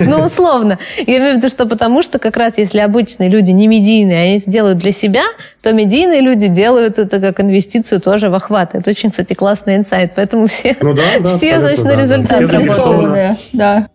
Ну, 0.00 0.24
условно. 0.24 0.78
Я 0.96 1.18
имею 1.18 1.34
в 1.34 1.38
виду, 1.38 1.48
что 1.48 1.66
потому 1.66 2.02
что 2.02 2.18
как 2.18 2.36
раз 2.36 2.58
если 2.58 2.78
обычные 2.78 3.28
люди 3.28 3.50
не 3.50 3.66
медийные, 3.66 4.22
они 4.22 4.38
это 4.38 4.50
делают 4.50 4.78
для 4.78 4.92
себя, 4.92 5.24
то 5.60 5.72
медийные 5.72 6.20
люди 6.20 6.46
делают 6.46 6.98
это 6.98 7.20
как 7.20 7.40
инвестицию 7.40 8.00
тоже 8.00 8.30
в 8.30 8.34
охват. 8.34 8.74
Это 8.74 8.90
очень, 8.90 9.10
кстати, 9.10 9.34
классный 9.34 9.76
инсайт. 9.76 10.12
Поэтому 10.14 10.46
все, 10.46 10.76
ну, 10.80 10.94
все 11.26 11.58
значит, 11.58 11.84
на 11.84 11.96
результат 11.96 12.40
работают. 12.40 13.38
Да. 13.52 13.88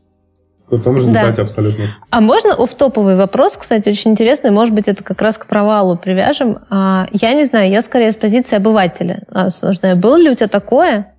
В 0.69 0.81
том 0.81 0.95
результате 0.95 1.35
да. 1.35 1.41
абсолютно. 1.43 1.85
А 2.09 2.21
можно 2.21 2.55
оф-топовый 2.55 3.15
вопрос, 3.15 3.57
кстати, 3.57 3.89
очень 3.89 4.11
интересный, 4.11 4.49
может 4.49 4.73
быть, 4.73 4.87
это 4.87 5.03
как 5.03 5.21
раз 5.21 5.37
к 5.37 5.45
провалу 5.45 5.97
привяжем. 5.97 6.59
А, 6.69 7.05
я 7.11 7.33
не 7.33 7.43
знаю, 7.45 7.69
я 7.69 7.81
скорее 7.81 8.11
с 8.11 8.17
позиции 8.17 8.55
обывателя 8.55 9.19
осуждаю. 9.29 9.97
Было 9.97 10.17
ли 10.17 10.29
у 10.29 10.35
тебя 10.35 10.47
такое, 10.47 11.13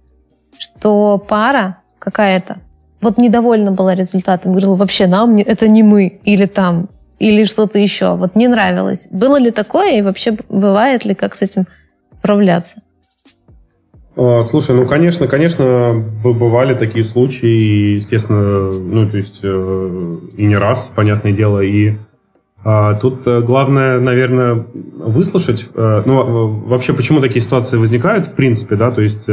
что 0.59 1.18
пара 1.18 1.78
какая-то 1.99 2.57
вот 3.01 3.18
недовольна 3.18 3.70
была 3.70 3.95
результатом, 3.95 4.53
говорила, 4.53 4.76
вообще 4.76 5.07
нам 5.07 5.36
это 5.36 5.68
не 5.68 5.82
мы, 5.82 6.20
или 6.24 6.47
там 6.47 6.88
или 7.18 7.45
что-то 7.45 7.78
еще, 7.78 8.16
вот 8.16 8.34
не 8.34 8.49
нравилось. 8.49 9.09
Было 9.11 9.38
ли 9.38 9.51
такое 9.51 9.99
и 9.99 10.03
вообще 10.03 10.36
бывает 10.49 11.05
ли, 11.05 11.14
как 11.14 11.34
с 11.34 11.42
этим 11.42 11.66
справляться? 12.11 12.82
А, 14.17 14.43
слушай, 14.43 14.75
ну, 14.75 14.87
конечно, 14.87 15.27
конечно, 15.27 16.05
бывали 16.23 16.75
такие 16.75 17.05
случаи, 17.05 17.95
естественно, 17.95 18.71
ну, 18.71 19.09
то 19.09 19.17
есть 19.17 19.41
э, 19.43 20.17
и 20.37 20.47
не 20.47 20.57
раз, 20.57 20.93
понятное 20.95 21.33
дело, 21.33 21.61
и 21.61 21.97
а, 22.62 22.95
тут 22.95 23.27
э, 23.27 23.41
главное, 23.41 23.99
наверное, 23.99 24.67
выслушать, 24.75 25.69
э, 25.75 26.03
ну, 26.07 26.47
вообще, 26.67 26.93
почему 26.93 27.21
такие 27.21 27.41
ситуации 27.41 27.77
возникают, 27.77 28.27
в 28.27 28.35
принципе, 28.35 28.77
да, 28.77 28.91
то 28.91 29.03
есть, 29.03 29.29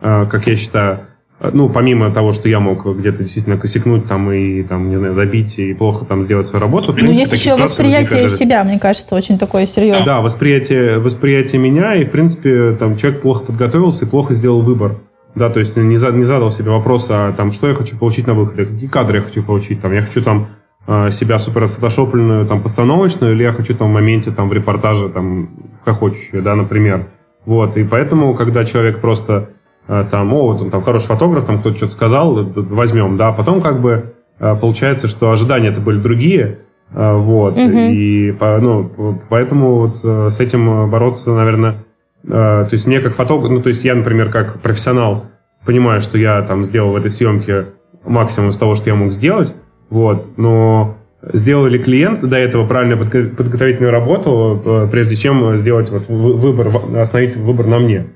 как 0.00 0.48
я 0.48 0.56
считаю, 0.56 1.06
ну, 1.52 1.68
помимо 1.68 2.12
того, 2.12 2.32
что 2.32 2.48
я 2.48 2.60
мог 2.60 2.86
где-то 2.86 3.18
действительно 3.18 3.58
косякнуть 3.58 4.06
там 4.06 4.30
и, 4.30 4.62
там, 4.62 4.88
не 4.88 4.96
знаю, 4.96 5.14
забить 5.14 5.58
и 5.58 5.74
плохо 5.74 6.04
там 6.04 6.22
сделать 6.22 6.46
свою 6.46 6.62
работу, 6.62 6.92
в 6.92 6.94
принципе, 6.94 7.20
есть 7.20 7.32
еще 7.32 7.56
восприятие 7.56 8.24
даже... 8.24 8.36
себя, 8.36 8.62
мне 8.64 8.78
кажется, 8.78 9.14
очень 9.14 9.38
такое 9.38 9.66
серьезное. 9.66 10.04
Да, 10.04 10.20
восприятие, 10.20 10.98
восприятие 10.98 11.60
меня, 11.60 11.94
и, 11.96 12.04
в 12.04 12.10
принципе, 12.10 12.76
там 12.78 12.96
человек 12.96 13.22
плохо 13.22 13.44
подготовился 13.44 14.04
и 14.04 14.08
плохо 14.08 14.34
сделал 14.34 14.62
выбор. 14.62 15.00
Да, 15.34 15.48
то 15.48 15.60
есть 15.60 15.76
не, 15.76 15.96
за, 15.96 16.10
не 16.10 16.24
задал 16.24 16.50
себе 16.50 16.70
вопрос, 16.70 17.06
а 17.10 17.32
там, 17.32 17.52
что 17.52 17.66
я 17.66 17.74
хочу 17.74 17.96
получить 17.96 18.26
на 18.26 18.34
выходе, 18.34 18.66
какие 18.66 18.88
кадры 18.88 19.16
я 19.16 19.22
хочу 19.22 19.42
получить, 19.42 19.80
там, 19.80 19.92
я 19.92 20.02
хочу 20.02 20.22
там 20.22 20.48
а, 20.86 21.10
себя 21.10 21.38
супер 21.38 21.64
отфотошопленную, 21.64 22.46
там, 22.46 22.62
постановочную, 22.62 23.34
или 23.34 23.42
я 23.42 23.52
хочу 23.52 23.74
там 23.74 23.90
в 23.90 23.94
моменте, 23.94 24.30
там, 24.30 24.48
в 24.48 24.52
репортаже, 24.52 25.08
там, 25.08 25.50
хохочущую, 25.84 26.42
да, 26.42 26.54
например. 26.54 27.06
Вот, 27.46 27.76
и 27.76 27.84
поэтому, 27.84 28.34
когда 28.34 28.64
человек 28.64 29.00
просто 29.00 29.50
там, 29.86 30.32
о, 30.32 30.52
вот 30.52 30.62
он 30.62 30.70
там 30.70 30.82
хороший 30.82 31.06
фотограф, 31.06 31.44
там 31.44 31.60
кто-то 31.60 31.76
что-то 31.76 31.92
сказал, 31.92 32.34
возьмем, 32.54 33.16
да, 33.16 33.32
потом 33.32 33.60
как 33.60 33.80
бы 33.80 34.14
э, 34.38 34.56
получается, 34.56 35.08
что 35.08 35.30
ожидания 35.32 35.68
это 35.68 35.80
были 35.80 35.98
другие, 35.98 36.60
э, 36.94 37.12
вот, 37.14 37.54
угу. 37.54 37.60
и 37.60 38.32
ну, 38.40 39.20
поэтому 39.28 39.80
вот 39.80 39.96
с 40.32 40.40
этим 40.40 40.88
бороться, 40.88 41.32
наверное, 41.32 41.84
то 42.24 42.68
есть 42.70 42.86
мне 42.86 43.00
как 43.00 43.14
фотограф, 43.14 43.50
ну, 43.50 43.60
то 43.60 43.68
есть 43.68 43.84
я, 43.84 43.96
например, 43.96 44.30
как 44.30 44.60
профессионал 44.60 45.24
понимаю, 45.66 46.00
что 46.00 46.16
я 46.16 46.40
там 46.42 46.62
сделал 46.62 46.92
в 46.92 46.96
этой 46.96 47.10
съемке 47.10 47.66
максимум 48.04 48.50
из 48.50 48.56
того, 48.56 48.76
что 48.76 48.88
я 48.90 48.94
мог 48.94 49.10
сделать, 49.10 49.52
вот, 49.90 50.38
но 50.38 50.96
сделал 51.32 51.66
ли 51.66 51.80
клиент 51.80 52.20
до 52.20 52.36
этого 52.36 52.66
правильно 52.66 52.96
подготовительную 52.96 53.90
работу, 53.90 54.88
прежде 54.90 55.16
чем 55.16 55.56
сделать 55.56 55.90
вот 55.90 56.06
выбор, 56.08 56.70
остановить 56.96 57.36
выбор 57.36 57.66
на 57.66 57.80
мне. 57.80 58.06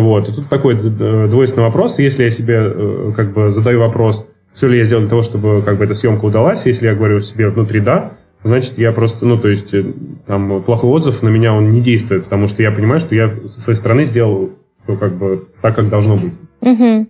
Вот, 0.00 0.28
и 0.28 0.32
тут 0.32 0.48
такой 0.48 0.74
э, 0.74 1.28
двойственный 1.28 1.64
вопрос. 1.64 1.98
Если 1.98 2.24
я 2.24 2.30
себе 2.30 2.54
э, 2.56 3.12
как 3.16 3.32
бы 3.32 3.50
задаю 3.50 3.80
вопрос, 3.80 4.26
все 4.52 4.68
ли 4.68 4.78
я 4.78 4.84
сделал 4.84 5.02
для 5.02 5.10
того, 5.10 5.22
чтобы 5.22 5.62
как 5.62 5.78
бы 5.78 5.84
эта 5.84 5.94
съемка 5.94 6.24
удалась, 6.24 6.66
если 6.66 6.86
я 6.86 6.94
говорю 6.94 7.20
себе 7.20 7.48
внутри 7.48 7.80
«да», 7.80 8.12
значит, 8.42 8.78
я 8.78 8.92
просто, 8.92 9.24
ну, 9.24 9.38
то 9.38 9.48
есть, 9.48 9.72
э, 9.74 9.84
там, 10.26 10.62
плохой 10.62 10.90
отзыв 10.90 11.22
на 11.22 11.28
меня, 11.28 11.54
он 11.54 11.70
не 11.70 11.80
действует, 11.80 12.24
потому 12.24 12.48
что 12.48 12.62
я 12.62 12.70
понимаю, 12.70 13.00
что 13.00 13.14
я 13.14 13.30
со 13.46 13.60
своей 13.60 13.76
стороны 13.76 14.04
сделал 14.04 14.50
все 14.82 14.96
как 14.96 15.16
бы 15.16 15.48
так, 15.62 15.74
как 15.74 15.88
должно 15.88 16.16
быть. 16.16 16.34
Угу. 16.60 17.06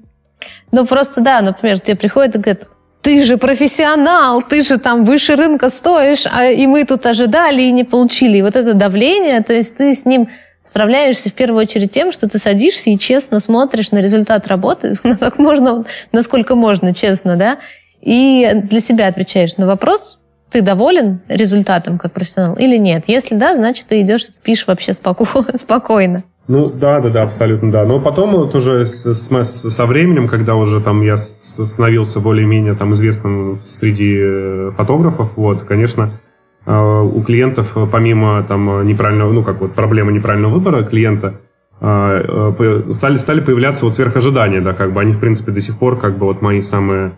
Ну, 0.73 0.87
просто, 0.87 1.21
да, 1.21 1.41
например, 1.41 1.79
тебе 1.81 1.97
приходит 1.97 2.37
и 2.37 2.39
говорит, 2.39 2.67
ты 3.03 3.23
же 3.23 3.37
профессионал, 3.37 4.43
ты 4.43 4.63
же 4.63 4.79
там 4.79 5.05
выше 5.05 5.37
рынка 5.37 5.71
стоишь, 5.71 6.27
а 6.33 6.47
и 6.47 6.67
мы 6.67 6.85
тут 6.85 7.05
ожидали 7.05 7.63
и 7.63 7.73
не 7.73 7.85
получили. 7.85 8.39
И 8.39 8.43
вот 8.43 8.57
это 8.57 8.75
давление, 8.75 9.43
то 9.43 9.53
есть 9.53 9.77
ты 9.77 9.95
с 9.95 10.07
ним 10.07 10.29
справляешься 10.65 11.31
в 11.31 11.35
первую 11.35 11.63
очередь 11.63 11.91
тем, 11.91 12.11
что 12.11 12.29
ты 12.29 12.39
садишься 12.39 12.91
и 12.91 12.99
честно 12.99 13.41
смотришь 13.41 13.93
на 13.93 14.03
результат 14.03 14.49
работы, 14.49 14.95
как 15.21 15.39
можно, 15.39 15.85
насколько 16.13 16.55
можно, 16.55 16.93
честно, 16.95 17.37
да, 17.37 17.59
и 18.01 18.51
для 18.55 18.81
себя 18.81 19.07
отвечаешь 19.07 19.57
на 19.57 19.67
вопрос, 19.67 20.21
ты 20.51 20.63
доволен 20.63 21.21
результатом 21.29 21.99
как 21.99 22.13
профессионал 22.13 22.55
или 22.55 22.77
нет? 22.77 23.05
Если 23.09 23.35
да, 23.35 23.57
значит, 23.57 23.87
ты 23.89 24.01
идешь 24.03 24.27
и 24.27 24.31
спишь 24.31 24.67
вообще 24.67 24.93
споко- 24.93 25.57
спокойно. 25.57 26.23
Ну 26.47 26.69
да, 26.69 27.01
да, 27.01 27.09
да, 27.09 27.23
абсолютно 27.23 27.73
да. 27.73 27.85
Но 27.85 28.01
потом 28.01 28.33
вот 28.33 28.55
уже 28.55 28.85
с, 28.85 29.15
с, 29.15 29.71
со 29.71 29.87
временем, 29.87 30.29
когда 30.29 30.55
уже 30.55 30.81
там 30.81 31.01
я 31.01 31.17
становился 31.17 32.21
более-менее 32.21 32.75
там 32.75 32.93
известным 32.93 33.57
среди 33.57 34.15
э, 34.15 34.71
фотографов, 34.73 35.37
вот, 35.37 35.63
конечно, 35.63 36.21
у 36.67 37.23
клиентов, 37.23 37.77
э, 37.77 37.87
помимо 37.91 38.43
там 38.43 38.81
э, 38.81 38.85
неправильного, 38.85 39.33
ну, 39.33 39.43
как 39.43 39.61
вот 39.61 39.75
проблемы 39.75 40.13
неправильного 40.13 40.55
выбора 40.55 40.83
клиента, 40.83 41.41
э, 41.81 42.83
стали, 42.91 43.17
стали 43.17 43.41
появляться 43.41 43.85
вот 43.85 43.95
сверхожидания, 43.95 44.61
да, 44.61 44.73
как 44.73 44.93
бы 44.93 45.01
они, 45.01 45.13
в 45.13 45.21
принципе, 45.21 45.53
до 45.53 45.61
сих 45.61 45.79
пор, 45.79 45.99
как 45.99 46.17
бы, 46.17 46.27
вот 46.27 46.41
мои 46.41 46.63
самые, 46.63 47.13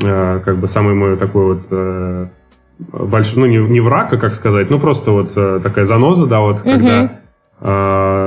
как 0.00 0.58
бы, 0.58 0.66
самый 0.66 0.94
мой 0.94 1.16
такой 1.16 1.54
вот 1.54 2.30
большой, 2.92 3.40
ну, 3.42 3.46
не, 3.46 3.58
не 3.58 3.80
враг, 3.80 4.12
а 4.12 4.16
как 4.16 4.34
сказать, 4.34 4.70
ну, 4.70 4.80
просто 4.80 5.12
вот 5.12 5.34
такая 5.62 5.84
заноза, 5.84 6.26
да, 6.26 6.40
вот, 6.40 6.60
угу. 6.60 6.70
когда, 6.70 7.20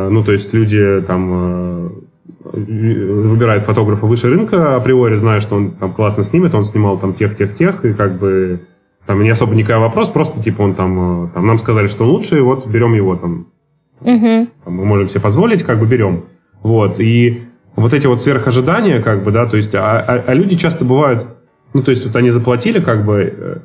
ну, 0.09 0.23
то 0.23 0.31
есть 0.31 0.53
люди 0.53 1.01
там 1.07 2.03
выбирают 2.43 3.63
фотографа 3.63 4.05
выше 4.05 4.29
рынка 4.29 4.75
априори, 4.75 5.15
зная, 5.15 5.39
что 5.39 5.55
он 5.55 5.71
там 5.71 5.93
классно 5.93 6.23
снимет, 6.23 6.55
он 6.55 6.65
снимал 6.65 6.97
там 6.97 7.13
тех, 7.13 7.35
тех, 7.35 7.53
тех, 7.53 7.85
и 7.85 7.93
как 7.93 8.19
бы 8.19 8.61
там 9.05 9.23
не 9.23 9.29
особо 9.29 9.55
никакой 9.55 9.81
вопрос, 9.81 10.09
просто 10.09 10.41
типа 10.41 10.61
он 10.61 10.75
там, 10.75 11.25
э, 11.25 11.29
там 11.33 11.45
нам 11.45 11.57
сказали, 11.57 11.87
что 11.87 12.05
лучше, 12.05 12.37
и 12.37 12.41
вот 12.41 12.67
берем 12.67 12.93
его 12.93 13.15
там. 13.15 13.47
Угу. 14.01 14.47
Мы 14.65 14.85
можем 14.85 15.09
себе 15.09 15.21
позволить, 15.21 15.63
как 15.63 15.79
бы 15.79 15.85
берем. 15.85 16.25
Вот. 16.63 16.99
И 16.99 17.43
вот 17.75 17.93
эти 17.93 18.07
вот 18.07 18.21
сверхожидания, 18.21 19.01
как 19.01 19.23
бы, 19.23 19.31
да, 19.31 19.45
то 19.45 19.57
есть, 19.57 19.73
а, 19.75 19.99
а, 19.99 20.23
а 20.27 20.33
люди 20.33 20.55
часто 20.55 20.85
бывают, 20.85 21.27
ну, 21.73 21.83
то 21.83 21.91
есть, 21.91 22.05
вот 22.05 22.15
они 22.15 22.29
заплатили, 22.29 22.79
как 22.79 23.05
бы, 23.05 23.21
э, 23.21 23.57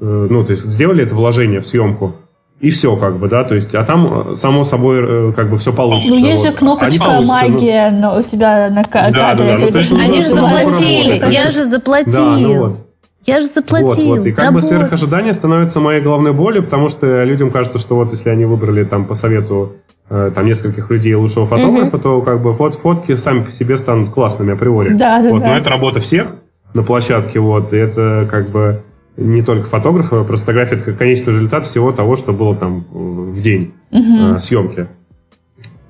э, 0.00 0.26
ну, 0.30 0.44
то 0.44 0.50
есть, 0.50 0.64
сделали 0.64 1.02
это 1.02 1.14
вложение 1.14 1.60
в 1.60 1.66
съемку, 1.66 2.16
и 2.60 2.70
все, 2.70 2.96
как 2.96 3.18
бы, 3.18 3.28
да, 3.28 3.44
то 3.44 3.54
есть, 3.54 3.74
а 3.74 3.84
там, 3.84 4.30
э, 4.30 4.34
само 4.34 4.64
собой, 4.64 4.98
э, 5.00 5.32
как 5.34 5.50
бы, 5.50 5.56
все 5.56 5.72
получится. 5.72 6.20
Ну, 6.20 6.26
есть 6.26 6.44
вот. 6.44 6.52
же 6.52 6.58
кнопочка 6.58 7.20
магия 7.26 7.90
ну... 7.90 8.00
но 8.00 8.18
у 8.18 8.22
тебя 8.22 8.68
на 8.70 8.84
кадре. 8.84 9.14
Да, 9.14 9.34
да, 9.34 9.44
да. 9.44 9.58
Ну, 9.58 9.70
то 9.70 9.78
есть, 9.78 9.92
они 9.92 10.20
же 10.20 10.28
заплатили, 10.28 11.32
я 11.32 11.50
же 11.50 11.64
заплатил. 11.64 12.12
Да, 12.12 12.38
ну 12.38 12.60
вот. 12.60 12.93
Я 13.26 13.40
же 13.40 13.46
заплатил. 13.46 13.86
Вот, 13.86 14.18
вот. 14.18 14.26
И 14.26 14.32
как 14.32 14.46
работ... 14.46 14.62
бы 14.62 14.62
сверхожидание 14.62 15.32
становится 15.32 15.80
моей 15.80 16.00
главной 16.00 16.32
болью, 16.32 16.62
потому 16.62 16.88
что 16.88 17.24
людям 17.24 17.50
кажется, 17.50 17.78
что 17.78 17.96
вот 17.96 18.12
если 18.12 18.28
они 18.30 18.44
выбрали 18.44 18.84
там 18.84 19.06
по 19.06 19.14
совету 19.14 19.76
э, 20.10 20.30
там 20.34 20.46
нескольких 20.46 20.90
людей 20.90 21.14
лучшего 21.14 21.46
фотографа, 21.46 21.96
угу. 21.96 22.02
то 22.02 22.22
как 22.22 22.42
бы 22.42 22.52
фот 22.52 22.74
фотки 22.74 23.14
сами 23.14 23.44
по 23.44 23.50
себе 23.50 23.76
станут 23.76 24.10
классными 24.10 24.52
априори. 24.52 24.90
Да, 24.90 25.22
да, 25.22 25.30
вот. 25.30 25.40
да. 25.40 25.48
Но 25.48 25.56
это 25.56 25.70
работа 25.70 26.00
всех 26.00 26.34
на 26.74 26.82
площадке, 26.82 27.40
вот, 27.40 27.72
и 27.72 27.76
это 27.76 28.28
как 28.30 28.50
бы 28.50 28.82
не 29.16 29.42
только 29.42 29.66
фотографа, 29.66 30.24
просто 30.24 30.46
фотография 30.46 30.76
это 30.76 30.92
конечный 30.92 31.34
результат 31.34 31.64
всего 31.64 31.92
того, 31.92 32.16
что 32.16 32.32
было 32.32 32.56
там 32.56 32.84
в 32.90 33.40
день 33.40 33.72
угу. 33.90 34.34
э, 34.34 34.38
съемки. 34.38 34.88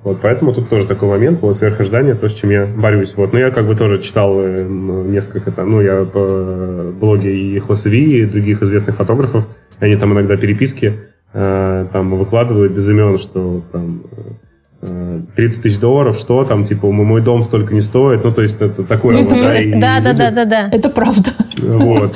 Вот, 0.05 0.21
поэтому 0.21 0.53
тут 0.53 0.69
тоже 0.69 0.85
такой 0.85 1.09
момент, 1.09 1.41
вот 1.41 1.55
сверхождание, 1.55 2.13
то, 2.13 2.29
с 2.29 2.33
чем 2.35 2.51
я 2.51 2.67
борюсь. 2.67 3.15
Вот, 3.15 3.33
но 3.33 3.39
я 3.39 3.49
как 3.49 3.65
бы 3.65 3.75
тоже 3.75 3.99
читал 3.99 4.39
э, 4.39 4.63
несколько 4.63 5.51
там, 5.51 5.71
ну, 5.71 5.81
я 5.81 6.05
по 6.05 6.93
блоге 6.93 7.35
и 7.35 7.57
Хосви, 7.57 8.19
и 8.21 8.25
других 8.25 8.61
известных 8.61 8.97
фотографов, 8.97 9.47
они 9.79 9.95
там 9.95 10.13
иногда 10.13 10.37
переписки 10.37 10.99
э, 11.33 11.87
там 11.91 12.15
выкладывают 12.17 12.73
без 12.73 12.87
имен, 12.87 13.17
что 13.17 13.63
там 13.71 14.03
30 15.35 15.59
э, 15.59 15.61
тысяч 15.63 15.79
долларов, 15.79 16.15
что 16.17 16.45
там, 16.45 16.65
типа, 16.65 16.91
мой 16.91 17.21
дом 17.21 17.41
столько 17.41 17.73
не 17.73 17.81
стоит, 17.81 18.23
ну, 18.23 18.31
то 18.31 18.43
есть 18.43 18.61
это 18.61 18.83
такое 18.83 19.23
вот, 19.23 19.29
да. 19.29 19.59
И 19.59 19.71
да, 19.71 20.01
да, 20.03 20.13
да, 20.13 20.29
да, 20.29 20.45
да. 20.45 20.69
Это 20.71 20.89
правда. 20.89 21.31
Вот. 21.57 22.15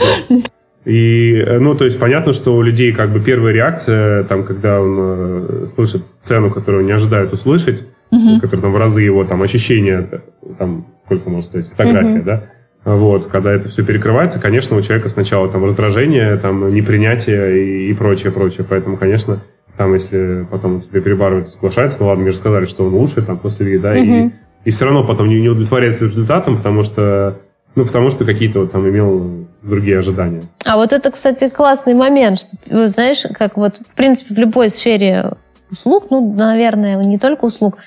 И, 0.89 1.35
э, 1.35 1.59
ну, 1.59 1.75
то 1.75 1.85
есть 1.85 1.99
понятно, 1.99 2.33
что 2.33 2.55
у 2.55 2.63
людей 2.63 2.91
как 2.91 3.13
бы 3.13 3.19
первая 3.19 3.53
реакция, 3.53 4.23
там, 4.23 4.43
когда 4.43 4.81
он 4.81 4.97
э, 4.97 5.65
слышит 5.67 6.07
сцену, 6.07 6.49
которую 6.49 6.83
не 6.83 6.91
ожидают 6.91 7.31
услышать, 7.31 7.85
uh-huh. 8.11 8.39
которая 8.39 8.63
там 8.63 8.73
в 8.73 8.77
разы 8.77 9.03
его 9.03 9.23
там 9.23 9.43
ощущения, 9.43 10.23
там, 10.57 10.87
сколько 11.05 11.29
может 11.29 11.49
стоить 11.51 11.67
фотография, 11.67 12.21
uh-huh. 12.21 12.23
да, 12.23 12.43
вот, 12.85 13.27
когда 13.27 13.53
это 13.53 13.69
все 13.69 13.85
перекрывается, 13.85 14.41
конечно, 14.41 14.75
у 14.75 14.81
человека 14.81 15.09
сначала 15.09 15.47
там 15.47 15.63
раздражение, 15.63 16.37
там, 16.37 16.69
непринятие 16.69 17.63
и, 17.63 17.91
и 17.91 17.93
прочее, 17.93 18.31
прочее. 18.31 18.65
Поэтому, 18.67 18.97
конечно, 18.97 19.43
там, 19.77 19.93
если 19.93 20.47
потом 20.49 20.75
он 20.75 20.81
себе 20.81 21.01
перебарывает, 21.01 21.49
соглашается, 21.49 21.99
ну 22.01 22.07
ладно, 22.07 22.23
мне 22.23 22.31
же 22.31 22.37
сказали, 22.37 22.65
что 22.65 22.83
он 22.83 22.95
лучший, 22.95 23.21
там, 23.21 23.37
после 23.37 23.77
да, 23.77 23.95
uh-huh. 23.95 24.29
и, 24.29 24.31
и 24.65 24.71
все 24.71 24.85
равно 24.85 25.05
потом 25.05 25.27
не, 25.27 25.39
не 25.39 25.49
удовлетворяется 25.49 26.05
результатом, 26.05 26.57
потому 26.57 26.81
что 26.81 27.41
ну, 27.75 27.85
потому 27.85 28.09
что 28.09 28.25
какие-то 28.25 28.61
вот 28.61 28.71
там 28.71 28.89
имел 28.89 29.47
другие 29.61 29.99
ожидания. 29.99 30.43
А 30.65 30.77
вот 30.77 30.93
это, 30.93 31.11
кстати, 31.11 31.49
классный 31.49 31.93
момент, 31.93 32.39
что, 32.39 32.87
знаешь, 32.87 33.25
как 33.37 33.57
вот, 33.57 33.77
в 33.77 33.95
принципе, 33.95 34.33
в 34.33 34.37
любой 34.37 34.69
сфере 34.69 35.33
услуг, 35.71 36.07
ну, 36.09 36.33
наверное, 36.33 36.95
не 37.03 37.19
только 37.19 37.45
услуг, 37.45 37.77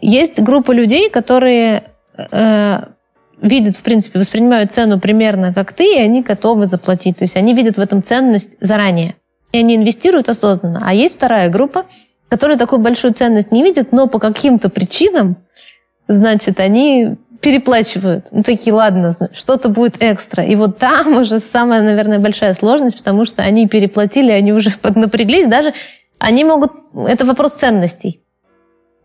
есть 0.00 0.40
группа 0.40 0.72
людей, 0.72 1.10
которые 1.10 1.82
э, 2.16 2.78
видят, 3.40 3.76
в 3.76 3.82
принципе, 3.82 4.18
воспринимают 4.18 4.72
цену 4.72 5.00
примерно 5.00 5.52
как 5.52 5.72
ты, 5.72 5.96
и 5.96 5.98
они 5.98 6.22
готовы 6.22 6.66
заплатить. 6.66 7.18
То 7.18 7.24
есть 7.24 7.36
они 7.36 7.54
видят 7.54 7.76
в 7.76 7.80
этом 7.80 8.02
ценность 8.02 8.56
заранее. 8.60 9.14
И 9.52 9.58
они 9.58 9.76
инвестируют 9.76 10.28
осознанно. 10.28 10.80
А 10.82 10.94
есть 10.94 11.16
вторая 11.16 11.50
группа, 11.50 11.86
которая 12.28 12.58
такую 12.58 12.80
большую 12.80 13.14
ценность 13.14 13.50
не 13.50 13.62
видит, 13.62 13.92
но 13.92 14.06
по 14.06 14.18
каким-то 14.18 14.68
причинам, 14.68 15.36
значит, 16.06 16.60
они 16.60 17.16
переплачивают. 17.48 18.26
Ну, 18.30 18.42
такие, 18.42 18.74
ладно, 18.74 19.14
что-то 19.32 19.70
будет 19.70 20.02
экстра. 20.02 20.44
И 20.44 20.54
вот 20.54 20.76
там 20.78 21.16
уже 21.16 21.40
самая, 21.40 21.80
наверное, 21.82 22.18
большая 22.18 22.52
сложность, 22.52 22.98
потому 22.98 23.24
что 23.24 23.42
они 23.42 23.66
переплатили, 23.66 24.30
они 24.30 24.52
уже 24.52 24.70
поднапряглись. 24.82 25.48
Даже 25.48 25.72
они 26.18 26.44
могут... 26.44 26.72
Это 27.06 27.24
вопрос 27.24 27.54
ценностей. 27.54 28.20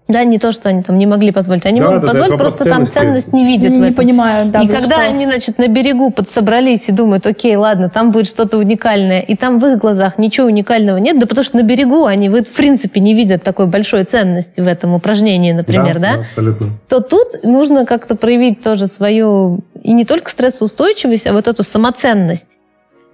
Да, 0.09 0.23
не 0.25 0.37
то, 0.37 0.51
что 0.51 0.69
они 0.69 0.83
там 0.83 0.97
не 0.97 1.07
могли 1.07 1.31
позволить. 1.31 1.65
Они 1.65 1.79
да, 1.79 1.87
могут 1.87 2.01
да, 2.01 2.07
позволить, 2.07 2.31
да, 2.31 2.37
просто 2.37 2.65
там 2.65 2.85
ценность 2.85 3.31
не 3.31 3.45
видят 3.45 3.71
не, 3.71 3.79
в 3.79 3.81
этом. 3.81 3.89
Не 3.89 3.95
понимаю, 3.95 4.47
да. 4.47 4.59
И 4.59 4.67
когда 4.67 4.95
что? 4.95 5.03
они, 5.03 5.25
значит, 5.25 5.57
на 5.57 5.67
берегу 5.67 6.11
подсобрались 6.11 6.89
и 6.89 6.91
думают, 6.91 7.25
окей, 7.25 7.55
ладно, 7.55 7.89
там 7.89 8.11
будет 8.11 8.27
что-то 8.27 8.57
уникальное, 8.57 9.21
и 9.21 9.35
там 9.35 9.59
в 9.59 9.65
их 9.65 9.77
глазах 9.79 10.17
ничего 10.17 10.47
уникального 10.47 10.97
нет, 10.97 11.19
да 11.19 11.25
потому 11.25 11.45
что 11.45 11.57
на 11.57 11.63
берегу 11.63 12.05
они, 12.05 12.27
в 12.29 12.43
принципе, 12.43 12.99
не 12.99 13.13
видят 13.13 13.43
такой 13.43 13.67
большой 13.67 14.03
ценности 14.03 14.59
в 14.59 14.67
этом 14.67 14.93
упражнении, 14.93 15.53
например, 15.53 15.99
да? 15.99 16.15
Да, 16.15 16.19
абсолютно. 16.19 16.69
То 16.89 16.99
тут 16.99 17.43
нужно 17.43 17.85
как-то 17.85 18.15
проявить 18.15 18.61
тоже 18.61 18.87
свою, 18.87 19.61
и 19.81 19.93
не 19.93 20.03
только 20.03 20.29
стрессоустойчивость, 20.29 21.27
а 21.27 21.33
вот 21.33 21.47
эту 21.47 21.63
самоценность 21.63 22.59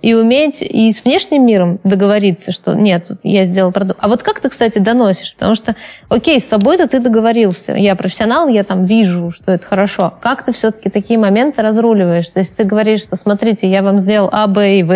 и 0.02 0.14
уметь 0.14 0.62
и 0.62 0.92
с 0.92 1.04
внешним 1.04 1.46
миром 1.46 1.80
договориться, 1.84 2.52
что 2.52 2.74
нет, 2.74 3.08
вот 3.10 3.20
я 3.24 3.44
сделал 3.44 3.72
продукт. 3.72 4.00
А 4.02 4.08
вот 4.08 4.24
как 4.24 4.40
ты, 4.40 4.50
кстати, 4.50 4.80
доносишь? 4.80 5.34
Потому 5.36 5.56
что, 5.56 5.76
окей, 6.08 6.40
с 6.40 6.46
собой-то 6.46 6.88
ты 6.88 7.00
договорился. 7.00 7.74
Я 7.74 7.96
профессионал, 7.96 8.48
я 8.48 8.64
там 8.64 8.86
вижу, 8.86 9.32
что 9.32 9.52
это 9.52 9.66
хорошо. 9.68 10.14
Как 10.22 10.44
ты 10.44 10.54
все-таки 10.54 10.90
такие 10.90 11.20
моменты 11.20 11.62
разруливаешь? 11.62 12.30
То 12.30 12.40
есть 12.40 12.56
ты 12.56 12.64
говоришь, 12.64 13.02
что 13.02 13.18
смотрите, 13.18 13.70
я 13.70 13.84
вам 13.84 14.00
сделал 14.00 14.30
А, 14.32 14.48
Б 14.48 14.80
и 14.80 14.84
В, 14.84 14.94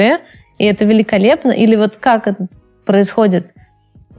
и 0.58 0.66
это 0.66 0.86
великолепно? 0.86 1.52
Или 1.52 1.76
вот 1.76 1.98
как 1.98 2.28
это 2.28 2.48
происходит? 2.86 3.54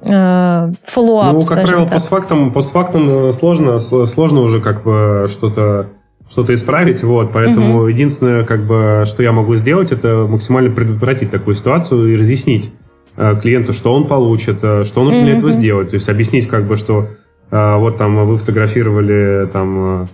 Фоллоуап, 0.06 1.32
Ну, 1.32 1.40
как 1.40 1.62
правило, 1.62 1.86
так. 1.86 1.94
постфактум, 1.94 2.52
постфактум 2.52 3.32
сложно, 3.32 3.78
сложно 3.78 4.42
уже 4.42 4.60
как 4.60 4.82
бы 4.82 5.28
что-то 5.30 5.88
что-то 6.28 6.54
исправить, 6.54 7.02
вот, 7.02 7.32
поэтому 7.32 7.80
угу. 7.80 7.86
единственное, 7.86 8.44
как 8.44 8.66
бы, 8.66 9.02
что 9.04 9.22
я 9.22 9.32
могу 9.32 9.54
сделать, 9.56 9.92
это 9.92 10.26
максимально 10.28 10.70
предотвратить 10.74 11.30
такую 11.30 11.54
ситуацию 11.54 12.12
и 12.12 12.16
разъяснить 12.16 12.70
э, 13.16 13.38
клиенту, 13.40 13.72
что 13.72 13.94
он 13.94 14.06
получит, 14.06 14.58
э, 14.62 14.84
что 14.84 15.04
нужно 15.04 15.20
угу. 15.20 15.26
для 15.26 15.36
этого 15.36 15.52
сделать, 15.52 15.90
то 15.90 15.94
есть 15.94 16.08
объяснить, 16.08 16.48
как 16.48 16.66
бы, 16.66 16.76
что 16.76 17.08
э, 17.50 17.76
вот 17.76 17.98
там 17.98 18.26
вы 18.26 18.36
фотографировали 18.36 19.48
там 19.52 20.02
э, 20.02 20.06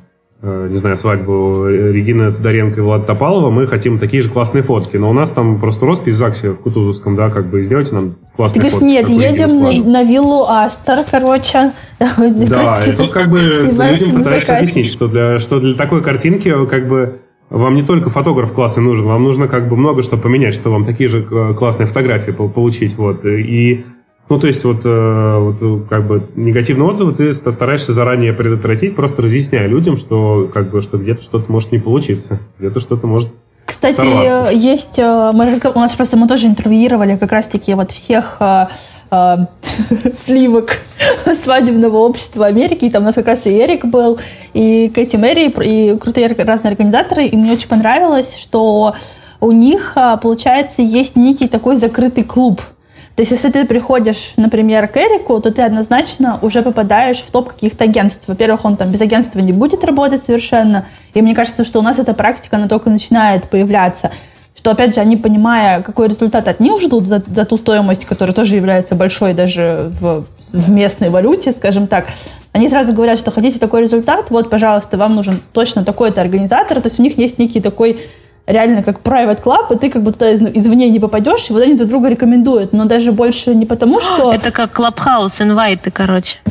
не 0.42 0.74
знаю, 0.74 0.96
свадьбу 0.96 1.66
Регины 1.66 2.32
Тодоренко 2.32 2.80
и 2.80 2.82
Влада 2.82 3.04
Топалова, 3.04 3.50
мы 3.50 3.66
хотим 3.66 3.98
такие 3.98 4.22
же 4.22 4.30
классные 4.30 4.62
фотки. 4.62 4.96
Но 4.96 5.10
у 5.10 5.12
нас 5.12 5.30
там 5.30 5.60
просто 5.60 5.84
роспись 5.84 6.14
в 6.14 6.16
ЗАГСе 6.16 6.52
в 6.52 6.60
Кутузовском, 6.60 7.14
да, 7.14 7.28
как 7.28 7.50
бы 7.50 7.62
сделайте 7.62 7.94
нам 7.94 8.16
классные 8.36 8.62
Ты 8.62 8.70
фотки. 8.70 8.84
нет, 8.84 9.08
едем 9.08 9.60
на, 9.60 9.70
на 9.90 10.02
виллу 10.02 10.46
Астер, 10.46 11.04
короче. 11.10 11.72
Да, 12.00 12.82
и 12.86 12.92
тут 12.92 13.12
как 13.12 13.30
бы 13.30 13.40
людям 13.40 14.16
пытаешься 14.16 14.56
объяснить, 14.56 14.90
что 14.90 15.08
для, 15.08 15.38
что 15.38 15.60
для 15.60 15.74
такой 15.74 16.02
картинки 16.02 16.50
как 16.66 16.88
бы 16.88 17.20
вам 17.50 17.74
не 17.74 17.82
только 17.82 18.08
фотограф 18.08 18.52
классный 18.52 18.82
нужен, 18.82 19.04
вам 19.06 19.24
нужно 19.24 19.48
как 19.48 19.68
бы 19.68 19.76
много 19.76 20.02
что 20.02 20.16
поменять, 20.16 20.54
чтобы 20.54 20.76
вам 20.76 20.84
такие 20.84 21.08
же 21.08 21.26
э, 21.30 21.54
классные 21.54 21.86
фотографии 21.86 22.30
получить. 22.30 22.96
Вот. 22.96 23.24
И 23.26 23.84
ну, 24.30 24.38
то 24.38 24.46
есть 24.46 24.64
вот, 24.64 24.82
э, 24.84 25.38
вот 25.38 25.88
как 25.88 26.06
бы 26.06 26.28
негативные 26.36 26.88
отзывы 26.88 27.12
ты 27.12 27.32
стараешься 27.32 27.92
заранее 27.92 28.32
предотвратить, 28.32 28.94
просто 28.94 29.22
разъясняя 29.22 29.66
людям, 29.66 29.96
что 29.96 30.48
как 30.54 30.70
бы 30.70 30.80
что 30.80 30.98
где-то 30.98 31.20
что-то 31.20 31.50
может 31.50 31.72
не 31.72 31.78
получиться, 31.78 32.38
где-то 32.58 32.78
что-то 32.78 33.08
может 33.08 33.30
кстати, 33.70 33.96
сорваться. 33.96 34.50
есть, 34.50 34.98
э, 34.98 35.30
мы, 35.32 35.58
у 35.74 35.78
нас 35.78 35.94
просто 35.94 36.16
мы 36.16 36.28
тоже 36.28 36.46
интервьюировали 36.46 37.16
как 37.16 37.32
раз-таки 37.32 37.74
вот 37.74 37.90
всех 37.90 38.36
э, 38.40 38.66
э, 39.10 39.36
сливок 40.16 40.78
свадебного 41.42 41.98
общества 41.98 42.46
Америки. 42.46 42.84
И 42.84 42.90
там 42.90 43.02
у 43.02 43.06
нас 43.06 43.14
как 43.14 43.26
раз 43.26 43.46
и 43.46 43.50
Эрик 43.50 43.84
был, 43.84 44.18
и 44.54 44.90
Кэти 44.94 45.16
Мэри, 45.16 45.50
и 45.50 45.98
крутые 45.98 46.28
разные 46.28 46.70
организаторы. 46.70 47.26
И 47.26 47.36
мне 47.36 47.52
очень 47.52 47.68
понравилось, 47.68 48.36
что 48.36 48.94
у 49.40 49.52
них, 49.52 49.96
получается, 50.22 50.82
есть 50.82 51.16
некий 51.16 51.48
такой 51.48 51.76
закрытый 51.76 52.24
клуб– 52.24 52.60
то 53.20 53.22
есть, 53.22 53.32
если 53.32 53.50
ты 53.50 53.66
приходишь, 53.66 54.32
например, 54.38 54.88
к 54.88 54.96
Эрику, 54.96 55.38
то 55.42 55.50
ты 55.50 55.60
однозначно 55.60 56.38
уже 56.40 56.62
попадаешь 56.62 57.18
в 57.18 57.30
топ 57.30 57.50
каких-то 57.50 57.84
агентств. 57.84 58.26
Во-первых, 58.26 58.64
он 58.64 58.78
там 58.78 58.90
без 58.90 59.02
агентства 59.02 59.40
не 59.40 59.52
будет 59.52 59.84
работать 59.84 60.22
совершенно. 60.22 60.86
И 61.12 61.20
мне 61.20 61.34
кажется, 61.34 61.64
что 61.64 61.80
у 61.80 61.82
нас 61.82 61.98
эта 61.98 62.14
практика, 62.14 62.56
она 62.56 62.66
только 62.66 62.88
начинает 62.88 63.50
появляться. 63.50 64.10
Что, 64.56 64.70
опять 64.70 64.94
же, 64.94 65.02
они, 65.02 65.18
понимая, 65.18 65.82
какой 65.82 66.08
результат 66.08 66.48
от 66.48 66.60
них 66.60 66.80
ждут 66.80 67.08
за, 67.08 67.22
за 67.26 67.44
ту 67.44 67.58
стоимость, 67.58 68.06
которая 68.06 68.34
тоже 68.34 68.56
является 68.56 68.94
большой 68.94 69.34
даже 69.34 69.92
в, 70.00 70.24
в 70.50 70.70
местной 70.70 71.10
валюте, 71.10 71.52
скажем 71.52 71.88
так, 71.88 72.06
они 72.52 72.70
сразу 72.70 72.94
говорят, 72.94 73.18
что 73.18 73.30
хотите 73.30 73.58
такой 73.58 73.82
результат, 73.82 74.30
вот, 74.30 74.48
пожалуйста, 74.48 74.96
вам 74.96 75.14
нужен 75.14 75.42
точно 75.52 75.84
такой-то 75.84 76.22
организатор. 76.22 76.80
То 76.80 76.88
есть 76.88 76.98
у 76.98 77.02
них 77.02 77.18
есть 77.18 77.38
некий 77.38 77.60
такой 77.60 78.00
реально 78.50 78.82
как 78.82 79.00
private 79.00 79.42
club, 79.42 79.74
и 79.74 79.78
ты 79.78 79.90
как 79.90 80.02
бы 80.02 80.12
туда 80.12 80.32
извне 80.32 80.90
не 80.90 81.00
попадешь, 81.00 81.48
и 81.50 81.52
вот 81.52 81.62
они 81.62 81.74
друг 81.74 81.88
друга 81.88 82.08
рекомендуют, 82.08 82.72
но 82.72 82.84
даже 82.84 83.12
больше 83.12 83.54
не 83.54 83.66
потому, 83.66 84.00
что... 84.00 84.32
Это 84.32 84.52
как 84.52 84.78
Clubhouse, 84.78 85.42
инвайты, 85.42 85.90
короче. 85.90 86.38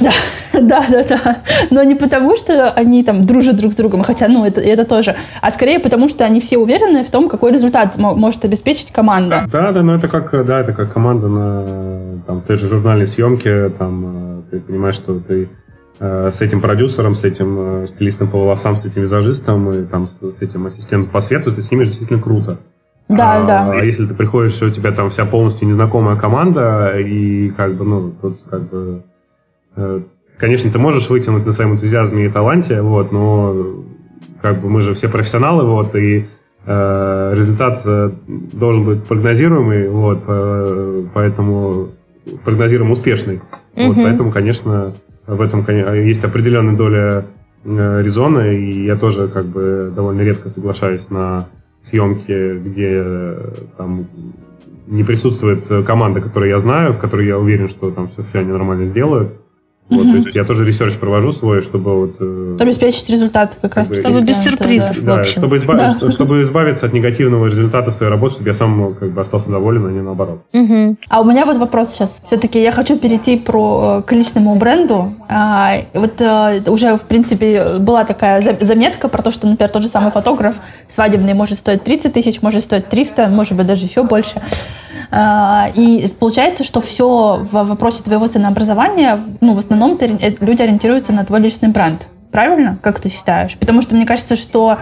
Да, 0.52 0.62
да, 0.62 0.86
да, 0.90 1.04
да. 1.04 1.38
Но 1.70 1.84
не 1.84 1.96
потому, 1.96 2.36
что 2.36 2.72
они 2.72 3.04
там 3.04 3.26
дружат 3.26 3.56
друг 3.58 3.74
с 3.74 3.76
другом, 3.76 4.04
хотя, 4.04 4.28
ну, 4.28 4.46
это, 4.46 4.62
это 4.62 4.84
тоже, 4.84 5.16
а 5.42 5.52
скорее 5.52 5.80
потому, 5.80 6.08
что 6.08 6.26
они 6.26 6.40
все 6.40 6.58
уверены 6.58 7.04
в 7.04 7.12
том, 7.12 7.30
какой 7.30 7.52
результат 7.52 7.98
может 7.98 8.44
обеспечить 8.46 8.92
команда. 8.92 9.46
Да, 9.52 9.72
да, 9.72 9.84
но 9.84 9.96
это 9.96 10.08
как, 10.08 10.46
да, 10.46 10.60
это 10.60 10.74
как 10.74 10.92
команда 10.92 11.28
на 11.28 12.22
там, 12.26 12.42
той 12.42 12.56
же 12.56 12.68
журнальной 12.68 13.06
съемке, 13.06 13.70
там, 13.70 14.42
э, 14.50 14.52
ты 14.52 14.60
понимаешь, 14.60 14.96
что 14.96 15.20
ты 15.20 15.50
с 16.00 16.42
этим 16.42 16.62
продюсером, 16.62 17.14
с 17.14 17.26
этим 17.26 17.84
э, 17.84 17.88
стилистом 17.88 18.30
по 18.30 18.40
волосам, 18.40 18.78
с 18.78 18.86
этим 18.86 19.02
визажистом 19.02 19.72
и 19.72 19.86
там 19.86 20.08
с, 20.08 20.22
с 20.22 20.42
этим 20.42 20.66
ассистентом 20.66 21.12
по 21.12 21.20
свету, 21.20 21.54
ты 21.54 21.62
снимешь 21.62 21.88
действительно 21.88 22.22
круто. 22.22 22.60
Да, 23.10 23.44
а, 23.44 23.46
да. 23.46 23.72
А 23.72 23.76
если 23.76 24.08
ты 24.08 24.16
приходишь, 24.16 24.62
у 24.62 24.70
тебя 24.70 24.92
там 24.92 25.10
вся 25.10 25.26
полностью 25.26 25.68
незнакомая 25.68 26.16
команда, 26.16 26.98
и 27.00 27.50
как 27.50 27.76
бы, 27.76 27.84
ну, 27.84 28.12
тут 28.22 28.40
как 28.50 28.70
бы... 28.70 29.04
Э, 29.76 30.02
конечно, 30.38 30.72
ты 30.72 30.80
можешь 30.80 31.10
вытянуть 31.10 31.46
на 31.46 31.52
своем 31.52 31.74
энтузиазме 31.74 32.26
и 32.26 32.30
таланте, 32.30 32.82
вот, 32.82 33.12
но 33.12 33.84
как 34.42 34.62
бы 34.62 34.70
мы 34.70 34.82
же 34.82 34.94
все 34.94 35.10
профессионалы, 35.10 35.66
вот, 35.66 35.96
и 35.96 36.28
э, 36.66 37.34
результат 37.36 37.84
должен 38.26 38.86
быть 38.86 39.04
прогнозируемый, 39.04 39.90
вот, 39.90 41.12
поэтому 41.14 41.90
прогнозируем 42.44 42.92
успешный. 42.92 43.42
Угу. 43.76 43.88
Вот, 43.88 43.96
поэтому, 43.96 44.32
конечно, 44.32 44.96
в 45.28 45.42
этом 45.42 45.66
есть 45.94 46.24
определенная 46.24 46.76
доля 46.76 47.26
э, 47.64 48.02
резона, 48.02 48.52
и 48.52 48.86
я 48.86 48.96
тоже 48.96 49.28
как 49.28 49.46
бы 49.46 49.92
довольно 49.96 50.22
редко 50.22 50.50
соглашаюсь 50.50 51.10
на 51.10 51.50
съемки, 51.82 52.58
где 52.60 52.90
э, 52.92 53.54
там 53.78 54.08
не 54.88 55.04
присутствует 55.04 55.68
команда, 55.86 56.20
которую 56.20 56.50
я 56.50 56.60
знаю, 56.60 56.94
в 56.94 57.00
которой 57.00 57.28
я 57.28 57.38
уверен, 57.38 57.68
что 57.68 57.92
там 57.92 58.08
все, 58.08 58.24
все 58.24 58.40
они 58.40 58.52
нормально 58.52 58.86
сделают. 58.86 59.34
Вот, 59.90 60.02
угу. 60.02 60.12
То 60.12 60.16
есть 60.18 60.36
я 60.36 60.44
тоже 60.44 60.66
research 60.66 60.98
провожу 60.98 61.32
свой, 61.32 61.62
чтобы 61.62 62.00
вот... 62.00 62.16
Э, 62.20 62.58
Обеспечить 62.60 63.10
результат 63.10 63.58
как, 63.60 63.76
раз. 63.76 63.88
Чтобы 63.88 64.22
без 64.22 64.44
сюрпризов, 64.44 65.04
да, 65.04 65.16
в 65.16 65.20
общем. 65.20 65.32
Чтобы, 65.32 65.58
избав... 65.58 65.78
да. 65.78 66.10
чтобы 66.12 66.42
избавиться 66.44 66.86
от 66.86 66.94
негативного 66.94 67.48
результата 67.48 67.90
своей 67.90 68.12
работы, 68.12 68.36
чтобы 68.36 68.50
я 68.50 68.54
сам 68.54 68.94
как 68.94 69.12
бы 69.12 69.22
остался 69.22 69.50
доволен, 69.50 69.88
а 69.88 69.90
не 69.90 70.02
наоборот. 70.02 70.44
Угу. 70.54 70.98
А 71.10 71.22
у 71.22 71.24
меня 71.24 71.46
вот 71.46 71.58
вопрос 71.58 71.90
сейчас. 71.90 72.22
Все-таки 72.28 72.62
я 72.62 72.72
хочу 72.72 73.00
перейти 73.00 73.38
про, 73.38 74.00
э, 74.00 74.08
к 74.08 74.12
личному 74.12 74.56
бренду. 74.56 75.12
А, 75.28 75.82
вот 75.96 76.22
а, 76.22 76.62
уже, 76.68 76.96
в 76.96 77.02
принципе, 77.02 77.80
была 77.80 78.06
такая 78.06 78.44
заметка 78.62 79.08
про 79.08 79.24
то, 79.24 79.32
что, 79.32 79.48
например, 79.48 79.72
тот 79.72 79.82
же 79.82 79.90
самый 79.90 80.12
фотограф 80.12 80.56
свадебный 80.88 81.34
может 81.34 81.58
стоить 81.58 81.84
30 81.84 82.14
тысяч, 82.14 82.44
может 82.44 82.64
стоить 82.64 82.90
300, 82.90 83.28
может 83.28 83.58
быть, 83.58 83.66
даже 83.66 83.86
еще 83.86 84.04
больше. 84.04 84.40
А, 85.12 85.72
и 85.74 86.08
получается, 86.08 86.64
что 86.64 86.82
все 86.82 87.38
в 87.38 87.64
вопросе 87.64 88.04
твоего 88.04 88.28
ценообразования, 88.28 89.26
ну, 89.42 89.56
в 89.56 89.58
основном 89.58 89.98
э, 90.00 90.34
люди 90.40 90.62
ориентируются 90.62 91.14
на 91.14 91.26
твой 91.26 91.40
личный 91.40 91.70
бренд. 91.70 92.08
Правильно? 92.32 92.78
Как 92.82 93.00
ты 93.00 93.10
считаешь? 93.10 93.58
Потому 93.58 93.82
что 93.82 93.96
мне 93.96 94.06
кажется, 94.06 94.36
что 94.36 94.78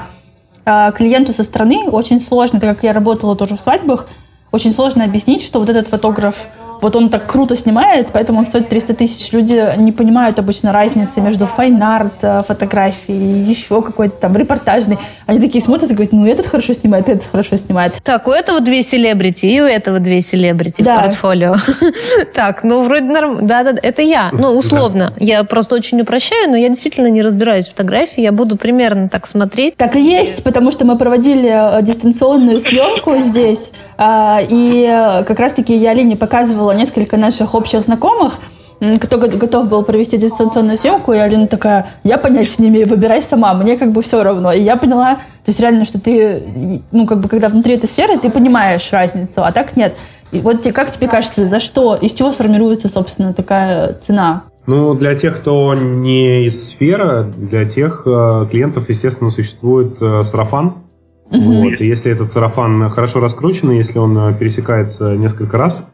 а, 0.65 0.91
клиенту 0.91 1.33
со 1.33 1.43
стороны 1.43 1.89
очень 1.89 2.19
сложно, 2.19 2.59
так 2.59 2.75
как 2.75 2.83
я 2.83 2.91
работала 2.91 3.37
тоже 3.37 3.55
в 3.55 3.61
свадьбах, 3.61 4.09
очень 4.51 4.73
сложно 4.73 5.05
объяснить, 5.05 5.41
что 5.41 5.59
вот 5.59 5.69
этот 5.69 5.87
фотограф 5.87 6.49
вот 6.81 6.95
он 6.95 7.09
так 7.09 7.25
круто 7.27 7.55
снимает, 7.55 8.09
поэтому 8.13 8.39
он 8.39 8.45
стоит 8.45 8.69
300 8.69 8.93
тысяч. 8.93 9.31
Люди 9.31 9.77
не 9.77 9.91
понимают 9.91 10.39
обычно 10.39 10.71
разницы 10.71 11.21
между 11.21 11.45
fine 11.45 11.84
art 11.84 12.13
э, 12.21 12.43
фотографией 12.47 13.43
и 13.43 13.49
еще 13.49 13.81
какой-то 13.81 14.15
там 14.17 14.35
репортажный. 14.35 14.97
Они 15.25 15.39
такие 15.39 15.63
смотрят 15.63 15.91
и 15.91 15.93
говорят, 15.93 16.13
ну 16.13 16.27
этот 16.27 16.47
хорошо 16.47 16.73
снимает, 16.73 17.09
этот 17.09 17.27
хорошо 17.31 17.57
снимает. 17.57 17.93
Так, 18.03 18.27
у 18.27 18.31
этого 18.31 18.59
две 18.61 18.83
селебрити 18.83 19.45
и 19.45 19.61
у 19.61 19.65
этого 19.65 19.99
две 19.99 20.21
селебрити 20.21 20.83
да. 20.83 20.95
в 20.95 20.97
портфолио. 21.03 21.55
Так, 22.33 22.63
ну 22.63 22.83
вроде 22.83 23.05
нормально. 23.05 23.47
Да, 23.47 23.63
да, 23.63 23.75
это 23.81 24.01
я. 24.01 24.29
Ну, 24.31 24.49
условно. 24.49 25.13
Я 25.17 25.43
просто 25.43 25.75
очень 25.75 26.01
упрощаю, 26.01 26.49
но 26.49 26.57
я 26.57 26.69
действительно 26.69 27.07
не 27.07 27.21
разбираюсь 27.21 27.67
в 27.67 27.71
фотографии. 27.71 28.21
Я 28.21 28.31
буду 28.31 28.57
примерно 28.57 29.09
так 29.09 29.27
смотреть. 29.27 29.75
Так 29.77 29.95
и 29.95 30.01
есть, 30.01 30.43
потому 30.43 30.71
что 30.71 30.85
мы 30.85 30.97
проводили 30.97 31.49
э, 31.49 31.81
дистанционную 31.81 32.59
съемку 32.59 33.17
здесь. 33.23 33.71
А, 33.97 34.39
и 34.47 34.83
э, 34.83 35.23
как 35.23 35.39
раз-таки 35.39 35.75
я 35.75 35.91
Алине 35.91 36.15
показывала 36.15 36.71
несколько 36.71 37.17
наших 37.17 37.55
общих 37.55 37.81
знакомых, 37.81 38.35
кто 39.01 39.17
готов 39.17 39.69
был 39.69 39.83
провести 39.83 40.17
дистанционную 40.17 40.77
съемку, 40.77 41.13
и 41.13 41.17
Алина 41.17 41.47
такая, 41.47 41.87
я 42.03 42.17
понять 42.17 42.59
не 42.59 42.69
имею, 42.69 42.87
выбирай 42.87 43.23
сама, 43.23 43.53
мне 43.55 43.75
как 43.75 43.91
бы 43.91 44.03
все 44.03 44.21
равно. 44.21 44.51
И 44.51 44.61
я 44.61 44.75
поняла, 44.75 45.15
то 45.15 45.47
есть 45.47 45.59
реально, 45.59 45.83
что 45.83 45.99
ты, 45.99 46.83
ну, 46.91 47.07
как 47.07 47.19
бы, 47.19 47.27
когда 47.27 47.47
внутри 47.47 47.73
этой 47.75 47.89
сферы, 47.89 48.19
ты 48.19 48.29
понимаешь 48.29 48.87
разницу, 48.91 49.43
а 49.43 49.51
так 49.51 49.75
нет. 49.75 49.95
И 50.31 50.39
вот 50.39 50.63
как 50.73 50.91
тебе 50.91 51.07
кажется, 51.07 51.47
за 51.47 51.59
что, 51.59 51.95
из 51.95 52.13
чего 52.13 52.31
сформируется, 52.31 52.87
собственно, 52.87 53.33
такая 53.33 53.97
цена? 54.05 54.43
Ну, 54.67 54.93
для 54.93 55.15
тех, 55.15 55.37
кто 55.37 55.73
не 55.73 56.45
из 56.45 56.67
сферы, 56.67 57.23
для 57.23 57.63
тех 57.63 58.03
э, 58.05 58.47
клиентов, 58.51 58.89
естественно, 58.89 59.29
существует 59.29 59.97
э, 60.01 60.23
сарафан. 60.23 60.83
Mm-hmm. 61.29 61.59
Вот. 61.59 61.81
И 61.81 61.89
если 61.89 62.11
этот 62.11 62.31
сарафан 62.31 62.89
хорошо 62.89 63.19
раскручен, 63.19 63.71
если 63.71 63.99
он 63.99 64.17
э, 64.17 64.37
пересекается 64.37 65.15
несколько 65.15 65.57
раз, 65.57 65.85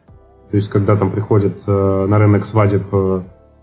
то 0.50 0.56
есть 0.56 0.68
когда 0.68 0.96
там 0.96 1.10
приходит 1.10 1.62
э, 1.66 2.06
на 2.08 2.18
рынок 2.18 2.46
свадеб 2.46 2.86
э, 2.92 3.22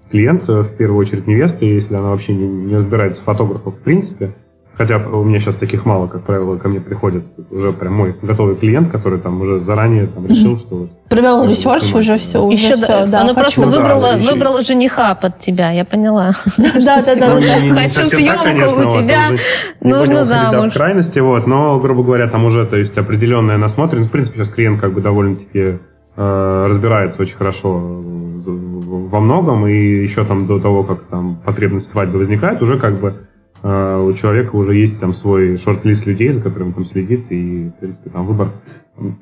клиент, 0.10 0.48
в 0.48 0.76
первую 0.76 1.00
очередь 1.00 1.28
невеста, 1.28 1.66
если 1.66 1.96
она 1.96 2.10
вообще 2.10 2.34
не, 2.34 2.48
не 2.48 2.76
разбирается 2.76 3.22
в 3.22 3.26
фотографах 3.26 3.76
в 3.76 3.80
принципе, 3.80 4.36
Хотя 4.82 4.98
у 4.98 5.24
меня 5.24 5.40
сейчас 5.40 5.58
таких 5.58 5.86
мало, 5.86 6.08
как 6.08 6.24
правило, 6.24 6.58
ко 6.58 6.68
мне 6.68 6.82
приходит 6.82 7.24
уже 7.52 7.72
прям 7.72 7.94
мой 7.94 8.16
готовый 8.20 8.56
клиент, 8.56 8.90
который 8.90 9.20
там 9.20 9.40
уже 9.40 9.60
заранее 9.60 10.08
там 10.08 10.26
решил, 10.26 10.58
что 10.58 10.76
вот... 10.76 10.90
Провел 11.08 11.48
research 11.48 11.94
уже 11.94 12.18
все, 12.18 12.42
уже 12.42 12.56
Еще 12.56 12.78
все, 12.78 13.06
да. 13.06 13.22
Она 13.22 13.36
просто 13.36 13.62
выбрала, 13.62 14.14
да, 14.14 14.18
выбрала 14.18 14.64
жениха 14.64 15.14
под 15.14 15.38
тебя, 15.38 15.70
я 15.70 15.86
поняла. 15.86 16.32
Да, 16.58 17.04
да, 17.04 17.16
да. 17.16 17.40
Хочу 17.76 18.04
съемку 18.06 18.80
у 18.80 18.90
тебя, 18.90 19.38
нужно 19.82 20.26
замуж. 20.26 20.72
в 20.72 20.74
крайности, 20.74 21.20
вот, 21.20 21.46
но, 21.46 21.80
грубо 21.80 22.02
говоря, 22.02 22.28
там 22.28 22.46
уже, 22.46 22.66
то 22.66 22.76
есть, 22.76 22.98
определенная 22.98 23.58
насмотренность. 23.58 24.10
В 24.10 24.12
принципе, 24.12 24.40
сейчас 24.40 24.50
клиент 24.50 24.82
как 24.82 24.96
бы 24.96 25.02
довольно-таки 25.02 25.78
э, 26.16 26.66
разбирается 26.68 27.22
очень 27.22 27.36
хорошо 27.36 27.70
во 27.70 29.20
многом, 29.20 29.68
и 29.68 30.02
еще 30.02 30.26
там 30.26 30.48
до 30.48 30.60
того, 30.60 30.84
как 30.84 31.04
там 31.04 31.40
потребность 31.46 31.92
свадьбы 31.92 32.18
возникает, 32.18 32.64
уже 32.64 32.80
как 32.80 33.00
бы 33.00 33.28
у 33.64 34.14
человека 34.14 34.56
уже 34.56 34.76
есть 34.76 35.00
там 35.00 35.14
свой 35.14 35.56
шорт-лист 35.58 36.08
людей, 36.08 36.32
за 36.32 36.42
которым 36.42 36.74
там 36.74 36.86
следит, 36.86 37.28
и, 37.32 37.70
в 37.70 37.80
принципе, 37.80 38.10
там 38.10 38.26
выбор 38.26 38.54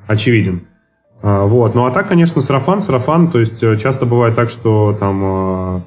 очевиден. 0.08 0.62
А, 1.22 1.46
вот. 1.46 1.76
Ну, 1.76 1.86
а 1.86 1.92
так, 1.92 2.08
конечно, 2.08 2.42
сарафан, 2.42 2.82
сарафан, 2.82 3.30
то 3.30 3.40
есть 3.40 3.62
э, 3.64 3.76
часто 3.78 4.06
бывает 4.06 4.36
так, 4.36 4.50
что 4.50 4.96
там 4.98 5.86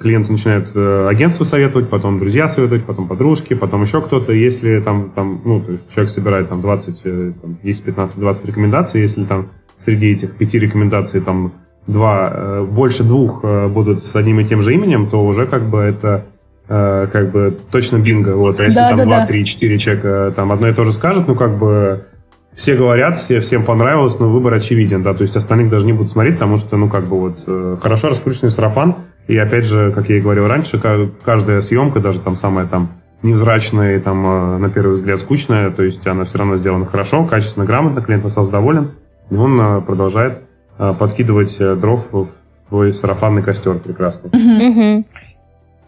клиенты 0.00 0.32
начинают 0.32 0.72
э, 0.74 1.06
агентство 1.08 1.44
советовать, 1.44 1.88
потом 1.88 2.18
друзья 2.18 2.48
советовать, 2.48 2.84
потом 2.84 3.08
подружки, 3.08 3.54
потом 3.54 3.82
еще 3.82 4.02
кто-то. 4.02 4.32
Если 4.32 4.80
там, 4.80 5.10
там 5.10 5.42
ну, 5.44 5.60
то 5.60 5.72
есть 5.72 5.90
человек 5.92 6.10
собирает 6.10 6.48
там 6.48 6.60
20, 6.60 7.00
э, 7.04 7.32
там, 7.40 7.58
10, 7.62 7.84
15, 7.84 8.18
20 8.18 8.46
рекомендаций, 8.46 9.00
если 9.00 9.24
там 9.24 9.50
среди 9.78 10.10
этих 10.10 10.36
пяти 10.36 10.58
рекомендаций 10.58 11.20
там 11.20 11.52
два, 11.86 12.62
больше 12.62 13.04
двух 13.04 13.42
будут 13.42 14.02
с 14.02 14.16
одним 14.16 14.40
и 14.40 14.44
тем 14.44 14.62
же 14.62 14.72
именем, 14.72 15.10
то 15.10 15.22
уже 15.22 15.46
как 15.46 15.68
бы 15.68 15.80
это 15.80 16.26
Э, 16.66 17.08
как 17.12 17.30
бы 17.30 17.58
точно 17.70 17.98
бинго. 17.98 18.36
Вот, 18.36 18.58
а 18.58 18.64
если 18.64 18.80
да, 18.80 18.88
там 18.88 18.98
да, 18.98 19.04
2, 19.04 19.20
да. 19.20 19.26
3, 19.26 19.44
4 19.44 19.78
человека 19.78 20.32
там 20.34 20.50
одно 20.50 20.68
и 20.68 20.72
то 20.72 20.82
же 20.84 20.92
скажут, 20.92 21.28
ну 21.28 21.34
как 21.34 21.58
бы 21.58 22.06
все 22.54 22.74
говорят, 22.74 23.18
все, 23.18 23.40
всем 23.40 23.64
понравилось, 23.64 24.18
но 24.18 24.30
выбор 24.30 24.54
очевиден, 24.54 25.02
да, 25.02 25.12
то 25.12 25.22
есть 25.22 25.36
остальных 25.36 25.68
даже 25.68 25.84
не 25.84 25.92
будут 25.92 26.12
смотреть, 26.12 26.34
потому 26.34 26.56
что, 26.56 26.76
ну, 26.76 26.88
как 26.88 27.06
бы 27.06 27.18
вот, 27.18 27.40
э, 27.46 27.76
хорошо 27.82 28.08
раскрученный 28.08 28.50
сарафан, 28.50 28.96
и 29.26 29.36
опять 29.36 29.66
же, 29.66 29.92
как 29.92 30.08
я 30.08 30.18
и 30.18 30.20
говорил 30.20 30.46
раньше, 30.46 30.80
каждая 31.24 31.60
съемка, 31.60 32.00
даже 32.00 32.20
там 32.20 32.36
самая 32.36 32.66
там 32.66 32.92
невзрачная 33.22 33.96
и 33.96 34.00
там 34.00 34.24
э, 34.24 34.58
на 34.58 34.70
первый 34.70 34.94
взгляд 34.94 35.18
скучная, 35.18 35.70
то 35.70 35.82
есть 35.82 36.06
она 36.06 36.24
все 36.24 36.38
равно 36.38 36.56
сделана 36.56 36.86
хорошо, 36.86 37.24
качественно, 37.26 37.66
грамотно, 37.66 38.00
клиент 38.00 38.24
остался 38.24 38.52
доволен, 38.52 38.92
и 39.30 39.34
он 39.34 39.82
продолжает 39.84 40.42
подкидывать 40.78 41.58
дров 41.58 42.12
в 42.12 42.26
твой 42.68 42.92
сарафанный 42.92 43.42
костер 43.42 43.78
прекрасный. 43.78 44.30
Mm-hmm. 44.30 45.04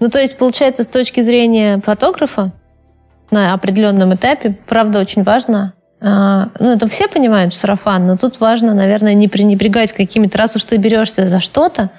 Ну, 0.00 0.08
то 0.08 0.18
есть, 0.20 0.36
получается, 0.36 0.82
с 0.82 0.88
точки 0.88 1.20
зрения 1.20 1.80
фотографа 1.84 2.52
на 3.30 3.54
определенном 3.54 4.14
этапе, 4.14 4.56
правда, 4.66 5.00
очень 5.00 5.22
важно, 5.22 5.72
а, 6.00 6.48
ну, 6.60 6.74
это 6.74 6.86
все 6.88 7.08
понимают 7.08 7.54
сарафан, 7.54 8.06
но 8.06 8.16
тут 8.16 8.40
важно, 8.40 8.74
наверное, 8.74 9.14
не 9.14 9.28
пренебрегать 9.28 9.92
какими-то, 9.92 10.38
раз 10.38 10.56
уж 10.56 10.64
ты 10.64 10.76
берешься 10.76 11.26
за 11.26 11.40
что-то, 11.40 11.90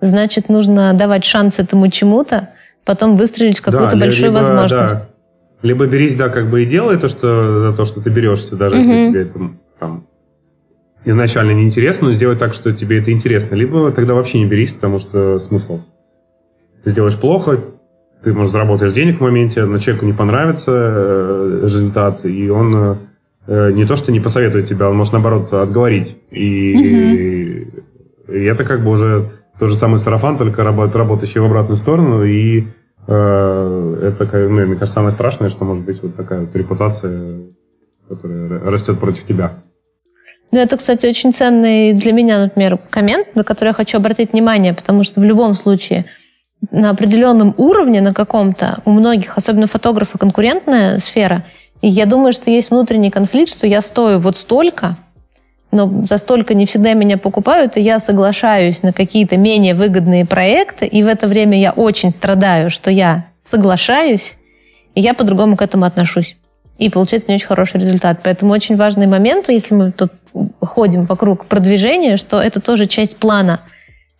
значит, 0.00 0.48
нужно 0.48 0.94
давать 0.94 1.24
шанс 1.24 1.58
этому 1.58 1.88
чему-то, 1.88 2.50
потом 2.84 3.16
выстрелить 3.16 3.58
в 3.58 3.62
какую-то 3.62 3.96
да, 3.96 4.04
большую 4.04 4.30
либо, 4.30 4.38
возможность. 4.38 5.06
Да. 5.06 5.10
Либо 5.62 5.86
берись, 5.86 6.14
да, 6.14 6.28
как 6.28 6.48
бы 6.48 6.62
и 6.62 6.66
делай 6.66 6.98
то, 6.98 7.08
что 7.08 7.70
за 7.70 7.76
то, 7.76 7.84
что 7.84 8.00
ты 8.00 8.08
берешься, 8.08 8.56
даже 8.56 8.76
угу. 8.76 8.84
если 8.84 9.10
тебе 9.10 9.22
это 9.22 9.38
там 9.78 10.06
изначально 11.04 11.52
неинтересно, 11.52 12.06
но 12.06 12.12
сделай 12.12 12.36
так, 12.36 12.54
что 12.54 12.72
тебе 12.72 13.00
это 13.00 13.10
интересно. 13.12 13.54
Либо 13.54 13.90
тогда 13.92 14.14
вообще 14.14 14.38
не 14.38 14.46
берись, 14.46 14.72
потому 14.72 14.98
что 14.98 15.38
смысл 15.38 15.80
ты 16.84 16.90
сделаешь 16.90 17.16
плохо, 17.16 17.62
ты, 18.22 18.32
может, 18.32 18.52
заработаешь 18.52 18.92
денег 18.92 19.18
в 19.18 19.20
моменте, 19.20 19.64
но 19.64 19.78
человеку 19.78 20.06
не 20.06 20.12
понравится 20.12 20.72
э, 20.74 21.60
результат, 21.62 22.24
и 22.24 22.50
он 22.50 22.98
э, 23.46 23.72
не 23.72 23.86
то, 23.86 23.96
что 23.96 24.12
не 24.12 24.20
посоветует 24.20 24.66
тебя, 24.66 24.88
он 24.88 24.96
может, 24.96 25.12
наоборот, 25.12 25.52
отговорить. 25.52 26.16
И, 26.30 26.74
угу. 26.74 28.34
и 28.34 28.44
это 28.44 28.64
как 28.64 28.84
бы 28.84 28.90
уже 28.90 29.30
тот 29.58 29.70
же 29.70 29.76
самый 29.76 29.98
сарафан, 29.98 30.36
только 30.36 30.62
работ, 30.62 30.94
работающий 30.94 31.40
в 31.40 31.44
обратную 31.44 31.76
сторону, 31.76 32.24
и 32.24 32.66
э, 33.06 34.14
это, 34.18 34.38
ну, 34.38 34.66
мне 34.66 34.74
кажется, 34.74 34.94
самое 34.94 35.12
страшное, 35.12 35.48
что 35.48 35.64
может 35.64 35.84
быть 35.84 36.02
вот 36.02 36.14
такая 36.14 36.40
вот 36.40 36.54
репутация, 36.54 37.40
которая 38.08 38.60
растет 38.60 38.98
против 38.98 39.24
тебя. 39.24 39.62
Ну, 40.52 40.58
это, 40.58 40.76
кстати, 40.76 41.06
очень 41.06 41.32
ценный 41.32 41.94
для 41.94 42.12
меня, 42.12 42.42
например, 42.42 42.76
коммент, 42.90 43.36
на 43.36 43.44
который 43.44 43.68
я 43.68 43.72
хочу 43.72 43.98
обратить 43.98 44.32
внимание, 44.32 44.74
потому 44.74 45.04
что 45.04 45.20
в 45.20 45.24
любом 45.24 45.54
случае– 45.54 46.04
на 46.70 46.90
определенном 46.90 47.54
уровне, 47.56 48.00
на 48.00 48.12
каком-то, 48.12 48.78
у 48.84 48.90
многих, 48.90 49.38
особенно 49.38 49.66
фотографы, 49.66 50.18
конкурентная 50.18 50.98
сфера. 50.98 51.42
И 51.80 51.88
я 51.88 52.06
думаю, 52.06 52.32
что 52.32 52.50
есть 52.50 52.70
внутренний 52.70 53.10
конфликт, 53.10 53.50
что 53.50 53.66
я 53.66 53.80
стою 53.80 54.18
вот 54.18 54.36
столько, 54.36 54.96
но 55.72 56.04
за 56.06 56.18
столько 56.18 56.54
не 56.54 56.66
всегда 56.66 56.92
меня 56.92 57.16
покупают, 57.16 57.76
и 57.76 57.80
я 57.80 57.98
соглашаюсь 58.00 58.82
на 58.82 58.92
какие-то 58.92 59.36
менее 59.36 59.74
выгодные 59.74 60.26
проекты, 60.26 60.86
и 60.86 61.02
в 61.02 61.06
это 61.06 61.28
время 61.28 61.58
я 61.58 61.72
очень 61.72 62.10
страдаю, 62.10 62.70
что 62.70 62.90
я 62.90 63.24
соглашаюсь, 63.40 64.36
и 64.94 65.00
я 65.00 65.14
по-другому 65.14 65.56
к 65.56 65.62
этому 65.62 65.86
отношусь. 65.86 66.36
И 66.76 66.90
получается 66.90 67.28
не 67.28 67.36
очень 67.36 67.46
хороший 67.46 67.78
результат. 67.78 68.20
Поэтому 68.22 68.52
очень 68.52 68.76
важный 68.76 69.06
момент, 69.06 69.48
если 69.48 69.74
мы 69.74 69.92
тут 69.92 70.12
ходим 70.60 71.04
вокруг 71.04 71.46
продвижения, 71.46 72.16
что 72.16 72.40
это 72.40 72.60
тоже 72.60 72.86
часть 72.86 73.16
плана– 73.16 73.60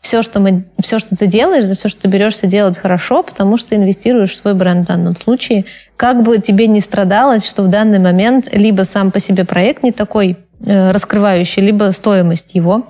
все, 0.00 0.22
что, 0.22 0.40
мы, 0.40 0.64
все, 0.80 0.98
что 0.98 1.14
ты 1.16 1.26
делаешь, 1.26 1.66
за 1.66 1.74
все, 1.74 1.88
что 1.88 2.02
ты 2.02 2.08
берешься 2.08 2.46
делать 2.46 2.78
хорошо, 2.78 3.22
потому 3.22 3.56
что 3.58 3.76
инвестируешь 3.76 4.30
в 4.30 4.36
свой 4.36 4.54
бренд 4.54 4.84
в 4.84 4.88
данном 4.88 5.16
случае. 5.16 5.66
Как 5.96 6.22
бы 6.22 6.38
тебе 6.38 6.66
не 6.68 6.80
страдалось, 6.80 7.46
что 7.46 7.62
в 7.62 7.68
данный 7.68 7.98
момент 7.98 8.48
либо 8.52 8.82
сам 8.82 9.10
по 9.10 9.20
себе 9.20 9.44
проект 9.44 9.82
не 9.82 9.92
такой 9.92 10.36
э, 10.64 10.92
раскрывающий, 10.92 11.62
либо 11.62 11.92
стоимость 11.92 12.54
его 12.54 12.86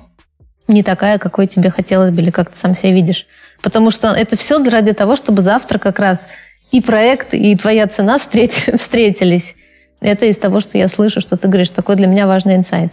не 0.68 0.82
такая, 0.82 1.18
какой 1.18 1.46
тебе 1.46 1.70
хотелось 1.70 2.10
бы, 2.10 2.22
или 2.22 2.30
как 2.30 2.50
ты 2.50 2.56
сам 2.56 2.74
себя 2.74 2.92
видишь. 2.92 3.26
Потому 3.62 3.90
что 3.90 4.08
это 4.08 4.36
все 4.36 4.62
ради 4.62 4.92
того, 4.92 5.16
чтобы 5.16 5.42
завтра 5.42 5.78
как 5.78 5.98
раз 5.98 6.28
и 6.70 6.80
проект, 6.80 7.34
и 7.34 7.56
твоя 7.56 7.86
цена 7.88 8.18
встретились. 8.18 9.56
Это 10.00 10.26
из 10.26 10.38
того, 10.38 10.60
что 10.60 10.78
я 10.78 10.88
слышу, 10.88 11.20
что 11.20 11.36
ты 11.36 11.48
говоришь, 11.48 11.70
такой 11.70 11.96
для 11.96 12.06
меня 12.06 12.26
важный 12.26 12.54
инсайт. 12.54 12.92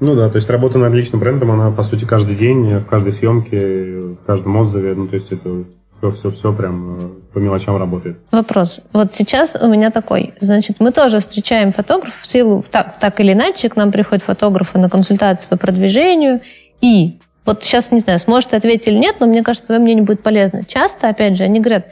Ну 0.00 0.14
да, 0.14 0.28
то 0.28 0.36
есть 0.36 0.48
работа 0.48 0.78
над 0.78 0.94
личным 0.94 1.20
брендом, 1.20 1.50
она, 1.50 1.70
по 1.70 1.82
сути, 1.82 2.04
каждый 2.04 2.36
день, 2.36 2.78
в 2.78 2.86
каждой 2.86 3.12
съемке, 3.12 4.14
в 4.14 4.24
каждом 4.24 4.56
отзыве, 4.56 4.94
ну 4.94 5.08
то 5.08 5.14
есть 5.14 5.32
это 5.32 5.64
все-все-все 5.98 6.52
прям 6.52 6.96
э, 6.98 7.08
по 7.34 7.38
мелочам 7.38 7.76
работает. 7.76 8.18
Вопрос. 8.30 8.82
Вот 8.92 9.12
сейчас 9.12 9.56
у 9.60 9.68
меня 9.68 9.90
такой. 9.90 10.32
Значит, 10.40 10.76
мы 10.78 10.92
тоже 10.92 11.18
встречаем 11.18 11.72
фотографов 11.72 12.20
в 12.20 12.26
силу, 12.26 12.64
так, 12.70 12.98
так 12.98 13.18
или 13.20 13.32
иначе, 13.32 13.68
к 13.68 13.76
нам 13.76 13.90
приходят 13.90 14.22
фотографы 14.22 14.78
на 14.78 14.88
консультации 14.88 15.48
по 15.48 15.56
продвижению, 15.56 16.40
и 16.80 17.18
вот 17.44 17.64
сейчас, 17.64 17.90
не 17.90 17.98
знаю, 17.98 18.20
сможете 18.20 18.56
ответить 18.56 18.88
или 18.88 18.98
нет, 18.98 19.16
но 19.20 19.26
мне 19.26 19.42
кажется, 19.42 19.68
твое 19.68 19.80
мнение 19.80 20.04
будет 20.04 20.22
полезно. 20.22 20.64
Часто, 20.64 21.08
опять 21.08 21.36
же, 21.36 21.44
они 21.44 21.60
говорят, 21.60 21.86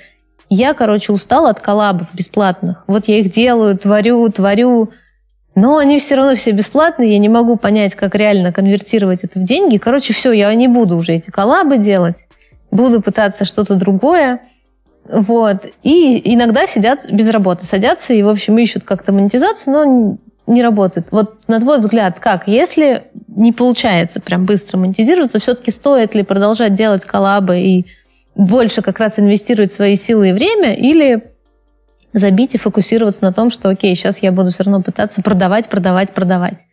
я, 0.48 0.74
короче, 0.74 1.12
устала 1.12 1.50
от 1.50 1.60
коллабов 1.60 2.08
бесплатных. 2.14 2.84
Вот 2.86 3.08
я 3.08 3.18
их 3.18 3.30
делаю, 3.30 3.76
творю, 3.76 4.30
творю, 4.30 4.90
но 5.56 5.78
они 5.78 5.98
все 5.98 6.16
равно 6.16 6.34
все 6.34 6.52
бесплатные, 6.52 7.12
я 7.12 7.18
не 7.18 7.30
могу 7.30 7.56
понять, 7.56 7.94
как 7.94 8.14
реально 8.14 8.52
конвертировать 8.52 9.24
это 9.24 9.40
в 9.40 9.42
деньги. 9.42 9.78
Короче, 9.78 10.12
все, 10.12 10.30
я 10.30 10.54
не 10.54 10.68
буду 10.68 10.98
уже 10.98 11.14
эти 11.14 11.30
коллабы 11.30 11.78
делать, 11.78 12.28
буду 12.70 13.00
пытаться 13.00 13.46
что-то 13.46 13.76
другое. 13.76 14.40
Вот. 15.08 15.66
И 15.82 16.34
иногда 16.34 16.66
сидят 16.66 17.10
без 17.10 17.28
работы, 17.30 17.64
садятся 17.64 18.12
и, 18.12 18.22
в 18.22 18.28
общем, 18.28 18.58
ищут 18.58 18.84
как-то 18.84 19.12
монетизацию, 19.12 19.72
но 19.72 20.18
не 20.46 20.62
работает. 20.62 21.08
Вот 21.10 21.48
на 21.48 21.58
твой 21.58 21.78
взгляд, 21.78 22.20
как? 22.20 22.46
Если 22.46 23.04
не 23.26 23.52
получается 23.52 24.20
прям 24.20 24.44
быстро 24.44 24.76
монетизироваться, 24.76 25.40
все-таки 25.40 25.70
стоит 25.70 26.14
ли 26.14 26.22
продолжать 26.22 26.74
делать 26.74 27.06
коллабы 27.06 27.60
и 27.60 27.86
больше 28.34 28.82
как 28.82 28.98
раз 28.98 29.18
инвестировать 29.18 29.72
свои 29.72 29.96
силы 29.96 30.28
и 30.28 30.32
время, 30.34 30.74
или 30.74 31.32
забить 32.16 32.54
и 32.54 32.58
фокусироваться 32.58 33.24
на 33.24 33.32
том, 33.32 33.50
что, 33.50 33.68
окей, 33.68 33.94
сейчас 33.94 34.22
я 34.22 34.32
буду 34.32 34.50
все 34.50 34.64
равно 34.64 34.82
пытаться 34.82 35.22
продавать, 35.22 35.68
продавать, 35.68 36.12
продавать. 36.12 36.64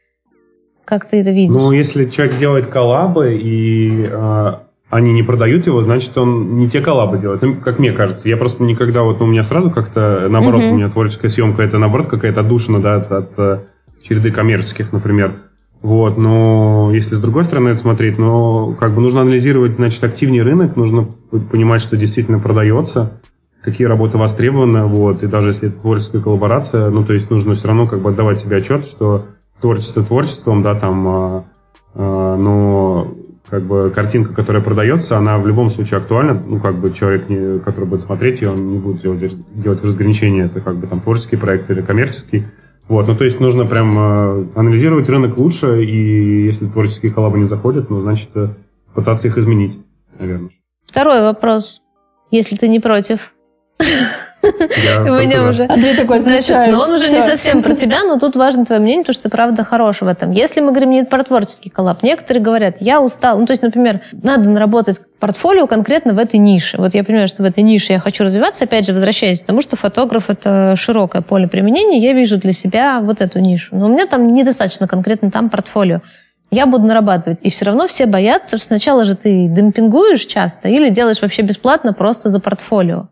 Как 0.86 1.06
ты 1.06 1.22
это 1.22 1.32
видишь? 1.32 1.54
Ну, 1.54 1.72
если 1.72 2.10
человек 2.10 2.38
делает 2.38 2.68
коллабы 2.68 3.38
и 3.38 4.08
э, 4.10 4.54
они 4.90 5.12
не 5.12 5.24
продают 5.24 5.68
его, 5.68 5.82
значит, 5.82 6.18
он 6.18 6.58
не 6.58 6.70
те 6.70 6.82
коллабы 6.82 7.18
делает. 7.18 7.42
Ну, 7.42 7.56
как 7.56 7.78
мне 7.78 7.92
кажется. 7.92 8.30
Я 8.30 8.38
просто 8.38 8.64
никогда, 8.64 9.04
вот 9.04 9.22
у 9.22 9.26
меня 9.26 9.44
сразу 9.44 9.70
как-то, 9.70 10.28
наоборот, 10.30 10.62
mm-hmm. 10.62 10.72
у 10.72 10.76
меня 10.76 10.90
творческая 10.90 11.30
съемка, 11.30 11.62
это, 11.62 11.78
наоборот, 11.78 12.08
какая-то 12.08 12.40
отдушина, 12.40 12.82
да, 12.82 12.96
от, 12.96 13.12
от 13.12 13.32
э, 13.38 13.60
череды 14.02 14.32
коммерческих, 14.32 14.94
например. 14.94 15.42
Вот, 15.82 16.18
но 16.18 16.92
если 16.94 17.16
с 17.16 17.20
другой 17.20 17.44
стороны 17.44 17.70
это 17.70 17.80
смотреть, 17.80 18.18
но 18.18 18.74
как 18.80 18.96
бы 18.96 19.02
нужно 19.02 19.20
анализировать, 19.20 19.76
значит, 19.76 20.02
активнее 20.06 20.44
рынок, 20.44 20.78
нужно 20.78 21.10
понимать, 21.52 21.82
что 21.82 21.98
действительно 21.98 22.40
продается, 22.40 23.20
какие 23.64 23.88
работы 23.88 24.18
востребованы, 24.18 24.86
вот, 24.86 25.24
и 25.24 25.28
даже 25.28 25.50
если 25.50 25.70
это 25.70 25.80
творческая 25.80 26.22
коллаборация, 26.22 26.90
ну, 26.90 27.04
то 27.06 27.14
есть 27.14 27.30
нужно 27.30 27.56
все 27.56 27.68
равно 27.68 27.88
как 27.88 28.02
бы 28.02 28.10
отдавать 28.10 28.42
себе 28.42 28.58
отчет, 28.58 28.86
что 28.86 29.26
творчество 29.62 30.04
творчеством, 30.04 30.62
да, 30.62 30.76
там, 30.76 31.08
э, 31.08 31.44
э, 31.96 32.36
но 32.38 33.16
как 33.50 33.64
бы 33.64 33.92
картинка, 33.94 34.34
которая 34.34 34.64
продается, 34.64 35.18
она 35.18 35.38
в 35.38 35.46
любом 35.46 35.70
случае 35.70 36.00
актуальна. 36.00 36.34
Ну, 36.34 36.60
как 36.60 36.80
бы 36.80 36.92
человек, 36.92 37.30
не, 37.30 37.60
который 37.60 37.86
будет 37.86 38.02
смотреть 38.02 38.42
ее, 38.42 38.50
он 38.50 38.72
не 38.72 38.80
будет 38.80 39.02
делать, 39.02 39.32
делать 39.54 39.84
разграничение, 39.84 40.46
это 40.46 40.60
как 40.60 40.78
бы 40.78 40.88
там 40.88 41.02
творческий 41.02 41.38
проект 41.38 41.70
или 41.70 41.82
коммерческий. 41.82 42.48
Вот, 42.88 43.08
ну, 43.08 43.16
то 43.16 43.24
есть 43.24 43.40
нужно 43.40 43.66
прям 43.66 43.98
э, 43.98 44.46
анализировать 44.56 45.08
рынок 45.08 45.38
лучше, 45.38 45.84
и 45.84 46.46
если 46.46 46.66
творческие 46.66 47.12
коллабы 47.12 47.38
не 47.38 47.46
заходят, 47.46 47.90
ну, 47.90 48.00
значит, 48.00 48.30
э, 48.36 48.50
пытаться 48.94 49.28
их 49.28 49.38
изменить, 49.38 49.78
наверное. 50.20 50.50
Второй 50.86 51.22
вопрос, 51.22 51.82
если 52.32 52.56
ты 52.56 52.68
не 52.68 52.80
против. 52.80 53.34
У 54.44 55.04
меня 55.04 55.48
уже... 55.48 55.64
Андрей 55.64 55.96
такой, 55.96 56.20
Значит, 56.20 56.72
но 56.72 56.82
он 56.82 56.92
уже 56.92 57.10
не 57.10 57.22
совсем 57.22 57.64
про 57.64 57.76
тебя, 57.76 58.04
но 58.04 58.20
тут 58.20 58.36
важно 58.36 58.66
твое 58.66 58.82
мнение, 58.82 59.04
потому 59.04 59.14
что 59.14 59.24
ты 59.24 59.30
правда 59.30 59.64
хорош 59.64 60.02
в 60.02 60.08
этом. 60.08 60.32
Если 60.32 60.60
мы 60.60 60.72
говорим 60.72 60.92
не 60.92 61.06
про 61.06 61.24
творческий 61.24 61.70
коллаб, 61.70 62.04
некоторые 62.04 62.44
говорят, 62.44 62.78
я 62.80 63.02
устал. 63.02 63.40
Ну, 63.40 63.46
то 63.46 63.54
есть, 63.54 63.64
например, 63.64 64.02
надо 64.12 64.50
наработать 64.50 65.00
портфолио 65.20 65.66
конкретно 65.66 66.14
в 66.14 66.20
этой 66.20 66.40
нише. 66.40 66.78
Вот 66.78 66.94
я 66.94 67.04
понимаю, 67.06 67.30
что 67.30 67.44
в 67.44 67.46
этой 67.46 67.64
нише 67.64 67.94
я 67.94 68.00
хочу 68.00 68.26
развиваться, 68.26 68.66
опять 68.66 68.86
же, 68.86 68.94
возвращаясь 68.94 69.42
к 69.42 69.46
тому, 69.46 69.62
что 69.62 69.78
фотограф– 69.78 70.26
это 70.30 70.76
широкое 70.76 71.22
поле 71.22 71.48
применения, 71.48 72.00
я 72.00 72.12
вижу 72.14 72.38
для 72.38 72.52
себя 72.52 73.00
вот 73.02 73.22
эту 73.22 73.40
нишу. 73.40 73.76
Но 73.76 73.86
у 73.86 73.90
меня 73.90 74.08
там 74.08 74.28
недостаточно 74.28 74.88
конкретно 74.88 75.32
там 75.32 75.50
портфолио 75.50 76.02
я 76.52 76.68
буду 76.68 76.86
нарабатывать. 76.86 77.40
И 77.42 77.50
все 77.50 77.66
равно 77.66 77.88
все 77.88 78.06
боятся, 78.06 78.58
что 78.58 78.68
сначала 78.68 79.06
же 79.06 79.16
ты 79.16 79.48
демпингуешь 79.48 80.26
часто 80.26 80.70
или 80.70 80.90
делаешь 80.90 81.22
вообще 81.22 81.42
бесплатно 81.42 81.94
просто 81.94 82.30
за 82.30 82.40
портфолио. 82.40 83.08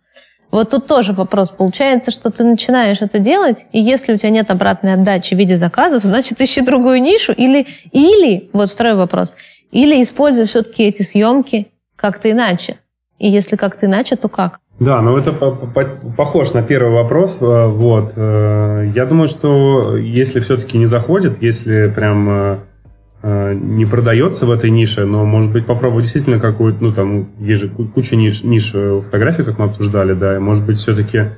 Вот 0.51 0.69
тут 0.69 0.87
тоже 0.87 1.13
вопрос. 1.13 1.49
Получается, 1.49 2.11
что 2.11 2.29
ты 2.29 2.43
начинаешь 2.43 3.01
это 3.01 3.19
делать, 3.19 3.65
и 3.71 3.79
если 3.79 4.13
у 4.13 4.17
тебя 4.17 4.29
нет 4.29 4.51
обратной 4.51 4.93
отдачи 4.93 5.33
в 5.33 5.37
виде 5.37 5.57
заказов, 5.57 6.03
значит, 6.03 6.41
ищи 6.41 6.61
другую 6.61 7.01
нишу. 7.01 7.31
Или, 7.31 7.67
или 7.91 8.49
вот 8.53 8.69
второй 8.69 8.95
вопрос, 8.95 9.35
или 9.71 10.01
используй 10.01 10.45
все-таки 10.45 10.83
эти 10.83 11.03
съемки 11.03 11.67
как-то 11.95 12.29
иначе. 12.29 12.77
И 13.17 13.29
если 13.29 13.55
как-то 13.55 13.85
иначе, 13.85 14.15
то 14.15 14.27
как? 14.27 14.59
Да, 14.79 14.99
ну 15.01 15.15
это 15.15 15.31
по 15.31 15.45
-по 15.45 16.15
похож 16.15 16.53
на 16.53 16.63
первый 16.63 16.91
вопрос. 16.91 17.37
Э, 17.39 17.67
вот. 17.67 18.13
Э, 18.15 18.91
я 18.95 19.05
думаю, 19.05 19.27
что 19.27 19.95
если 19.95 20.39
все-таки 20.39 20.77
не 20.77 20.87
заходит, 20.87 21.41
если 21.41 21.87
прям 21.87 22.29
Э, 22.29 22.57
не 23.23 23.85
продается 23.85 24.47
в 24.47 24.51
этой 24.51 24.71
нише, 24.71 25.05
но, 25.05 25.25
может 25.25 25.51
быть, 25.51 25.67
попробовать 25.67 26.05
действительно 26.05 26.39
какую-то, 26.39 26.83
ну, 26.83 26.91
там, 26.91 27.29
есть 27.39 27.61
же 27.61 27.69
куча 27.69 28.15
ниш, 28.15 28.43
ниш 28.43 28.71
фотографий, 28.71 29.43
как 29.43 29.59
мы 29.59 29.65
обсуждали, 29.65 30.13
да, 30.13 30.37
и, 30.37 30.39
может 30.39 30.65
быть, 30.65 30.79
все-таки 30.79 31.29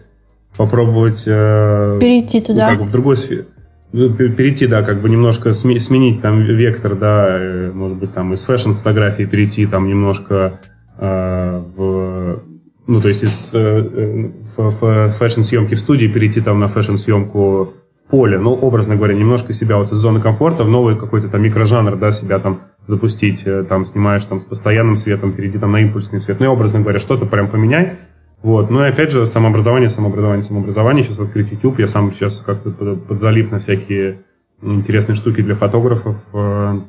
попробовать... 0.55 1.23
Э, 1.25 1.97
перейти 1.99 2.41
туда. 2.41 2.65
Ну, 2.65 2.71
как 2.71 2.79
бы 2.79 2.85
в 2.85 2.91
другой 2.91 3.17
сфере. 3.17 3.45
Ну, 3.91 4.09
перейти, 4.11 4.65
да, 4.65 4.81
как 4.81 5.01
бы 5.01 5.09
немножко 5.09 5.53
сменить 5.53 6.21
там 6.21 6.41
вектор, 6.41 6.95
да, 6.95 7.27
э, 7.29 7.71
может 7.71 7.97
быть, 7.97 8.13
там 8.13 8.33
из 8.33 8.43
fashion 8.43 8.74
-фотографии 8.74 9.23
перейти 9.23 9.65
там 9.65 9.87
немножко 9.87 10.59
э, 10.97 11.63
в... 11.75 12.43
Ну, 12.85 13.01
то 13.01 13.07
есть 13.07 13.23
из 13.23 13.53
э, 13.53 14.31
fashion 14.57 15.16
-съемки 15.16 15.75
в 15.75 15.79
студии 15.79 16.07
перейти 16.07 16.41
там 16.41 16.59
на 16.59 16.67
fashion 16.67 17.20
-съемку 17.20 17.73
поле, 18.09 18.37
ну, 18.37 18.53
образно 18.53 18.95
говоря, 18.95 19.15
немножко 19.15 19.53
себя 19.53 19.77
вот 19.77 19.91
из 19.91 19.97
зоны 19.97 20.21
комфорта 20.21 20.63
в 20.63 20.69
новый 20.69 20.97
какой-то 20.97 21.29
там 21.29 21.41
микрожанр, 21.41 21.95
да, 21.95 22.11
себя 22.11 22.39
там 22.39 22.61
запустить, 22.85 23.43
э, 23.45 23.63
там 23.63 23.85
снимаешь 23.85 24.25
там 24.25 24.39
с 24.39 24.45
постоянным 24.45 24.95
светом, 24.95 25.33
перейди 25.33 25.57
там 25.57 25.71
на 25.71 25.79
импульсный 25.81 26.19
свет, 26.19 26.39
ну 26.39 26.45
и 26.45 26.49
образно 26.49 26.81
говоря, 26.81 26.99
что-то 26.99 27.25
прям 27.25 27.49
поменяй, 27.49 27.97
вот, 28.41 28.69
ну 28.69 28.83
и 28.83 28.89
опять 28.89 29.11
же, 29.11 29.25
самообразование, 29.25 29.89
самообразование, 29.89 30.43
самообразование, 30.43 31.03
сейчас 31.03 31.21
открыть 31.21 31.51
YouTube, 31.51 31.79
я 31.79 31.87
сам 31.87 32.11
сейчас 32.11 32.41
как-то 32.41 32.71
подзалип 32.71 33.51
на 33.51 33.59
всякие 33.59 34.23
интересные 34.61 35.15
штуки 35.15 35.41
для 35.41 35.55
фотографов, 35.55 36.27
э, 36.33 36.81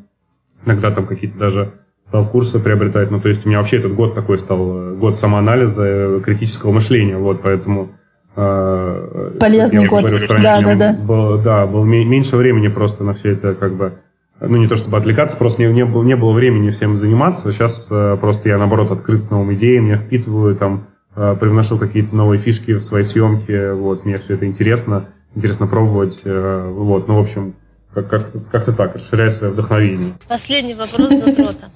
иногда 0.67 0.91
там 0.91 1.07
какие-то 1.07 1.39
даже 1.39 1.75
стал 2.07 2.29
курсы 2.29 2.59
приобретать, 2.59 3.11
ну 3.11 3.21
то 3.21 3.29
есть 3.29 3.47
у 3.47 3.49
меня 3.49 3.59
вообще 3.59 3.79
этот 3.79 3.95
год 3.95 4.15
такой 4.15 4.39
стал, 4.39 4.79
э, 4.79 4.95
год 4.97 5.17
самоанализа, 5.17 6.21
критического 6.25 6.73
мышления, 6.73 7.17
вот, 7.17 7.43
поэтому 7.43 7.93
Полезный 8.35 9.87
год. 9.87 10.05
Говорю, 10.05 10.27
да, 10.43 10.61
да, 10.63 10.75
да. 10.75 10.93
Было, 10.93 11.39
да, 11.39 11.67
было 11.67 11.85
меньше 11.85 12.37
времени 12.37 12.69
просто 12.69 13.05
на 13.05 13.13
все 13.15 13.31
это 13.33 13.55
как 13.55 13.75
бы 13.75 13.95
ну, 14.41 14.57
не 14.57 14.69
то 14.69 14.77
чтобы 14.77 14.99
отвлекаться, 14.99 15.37
просто 15.37 15.63
не, 15.63 15.73
не, 15.73 15.85
было, 15.85 16.03
не 16.03 16.17
было 16.17 16.33
времени 16.33 16.71
всем 16.71 16.97
заниматься. 16.97 17.53
Сейчас 17.53 17.89
э, 17.91 18.17
просто 18.21 18.49
я, 18.49 18.59
наоборот, 18.59 18.91
открыт 18.91 19.27
к 19.27 19.31
новым 19.31 19.55
идеям, 19.55 19.87
я 19.87 19.97
впитываю, 19.97 20.57
там, 20.57 20.89
э, 21.17 21.37
привношу 21.39 21.79
какие-то 21.79 22.17
новые 22.17 22.39
фишки 22.39 22.73
в 22.73 22.83
свои 22.83 23.05
съемки, 23.05 23.73
вот, 23.73 24.05
мне 24.05 24.19
все 24.19 24.35
это 24.35 24.47
интересно, 24.47 25.11
интересно 25.35 25.67
пробовать, 25.67 26.23
э, 26.25 26.69
вот, 26.73 27.09
ну, 27.09 27.17
в 27.17 27.21
общем, 27.21 27.55
как- 27.93 28.09
как-то, 28.09 28.41
как-то 28.51 28.73
так, 28.73 28.97
расширяю 28.97 29.31
свое 29.31 29.53
вдохновение. 29.53 30.15
Последний 30.29 30.75
вопрос 30.75 31.09
затрота. 31.09 31.69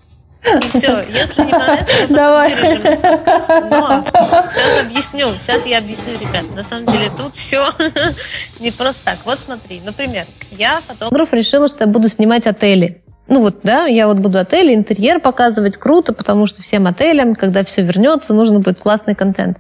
Все, 0.42 1.04
если 1.08 1.42
не 1.42 1.50
понравится, 1.50 1.94
мы 2.08 2.14
Давай. 2.14 2.54
вырежем 2.54 2.92
из 2.92 2.98
подкаста. 2.98 3.60
Но 3.68 4.04
сейчас 4.52 4.80
объясню, 4.80 5.26
сейчас 5.40 5.66
я 5.66 5.78
объясню, 5.78 6.12
ребят. 6.18 6.44
На 6.54 6.64
самом 6.64 6.86
деле 6.86 7.10
тут 7.16 7.34
все 7.34 7.70
не 8.60 8.70
просто 8.70 9.04
так. 9.04 9.18
Вот 9.24 9.38
смотри, 9.38 9.80
например, 9.84 10.24
я 10.52 10.80
фотограф 10.80 11.32
решила, 11.32 11.68
что 11.68 11.84
я 11.84 11.86
буду 11.86 12.08
снимать 12.08 12.46
отели. 12.46 13.02
Ну 13.26 13.40
вот, 13.40 13.60
да, 13.62 13.84
я 13.84 14.06
вот 14.06 14.18
буду 14.20 14.38
отели, 14.38 14.74
интерьер 14.74 15.20
показывать, 15.20 15.76
круто, 15.76 16.14
потому 16.14 16.46
что 16.46 16.62
всем 16.62 16.86
отелям, 16.86 17.34
когда 17.34 17.62
все 17.62 17.82
вернется, 17.82 18.32
нужно 18.32 18.60
будет 18.60 18.78
классный 18.78 19.14
контент. 19.14 19.58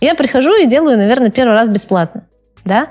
Я 0.00 0.14
прихожу 0.14 0.54
и 0.54 0.66
делаю, 0.66 0.96
наверное, 0.96 1.30
первый 1.30 1.52
раз 1.52 1.68
бесплатно, 1.68 2.24
да. 2.64 2.86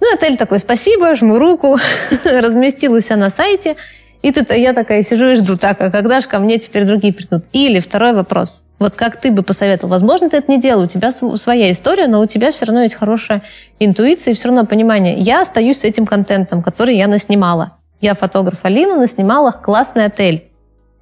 Ну, 0.00 0.12
отель 0.12 0.36
такой, 0.36 0.58
спасибо, 0.58 1.14
жму 1.14 1.38
руку, 1.38 1.78
разместилась 2.24 3.08
на 3.08 3.30
сайте– 3.30 3.76
и 4.22 4.32
тут 4.32 4.50
я 4.50 4.72
такая 4.72 5.02
сижу 5.02 5.26
и 5.26 5.34
жду, 5.36 5.56
так, 5.56 5.80
а 5.80 5.90
когда 5.90 6.20
же 6.20 6.26
ко 6.26 6.38
мне 6.38 6.58
теперь 6.58 6.84
другие 6.84 7.12
придут? 7.12 7.44
Или 7.52 7.78
второй 7.78 8.12
вопрос. 8.12 8.64
Вот 8.78 8.96
как 8.96 9.20
ты 9.20 9.30
бы 9.30 9.42
посоветовал? 9.42 9.92
Возможно, 9.92 10.28
ты 10.28 10.38
это 10.38 10.50
не 10.50 10.60
делал, 10.60 10.82
у 10.82 10.86
тебя 10.86 11.12
своя 11.12 11.70
история, 11.70 12.08
но 12.08 12.20
у 12.20 12.26
тебя 12.26 12.50
все 12.50 12.64
равно 12.64 12.82
есть 12.82 12.96
хорошая 12.96 13.42
интуиция 13.78 14.32
и 14.32 14.34
все 14.34 14.48
равно 14.48 14.66
понимание. 14.66 15.14
Я 15.14 15.42
остаюсь 15.42 15.78
с 15.78 15.84
этим 15.84 16.04
контентом, 16.04 16.62
который 16.62 16.96
я 16.96 17.06
наснимала. 17.06 17.76
Я 18.00 18.14
фотограф 18.14 18.58
Алина, 18.64 18.96
наснимала 18.96 19.52
классный 19.52 20.06
отель 20.06 20.50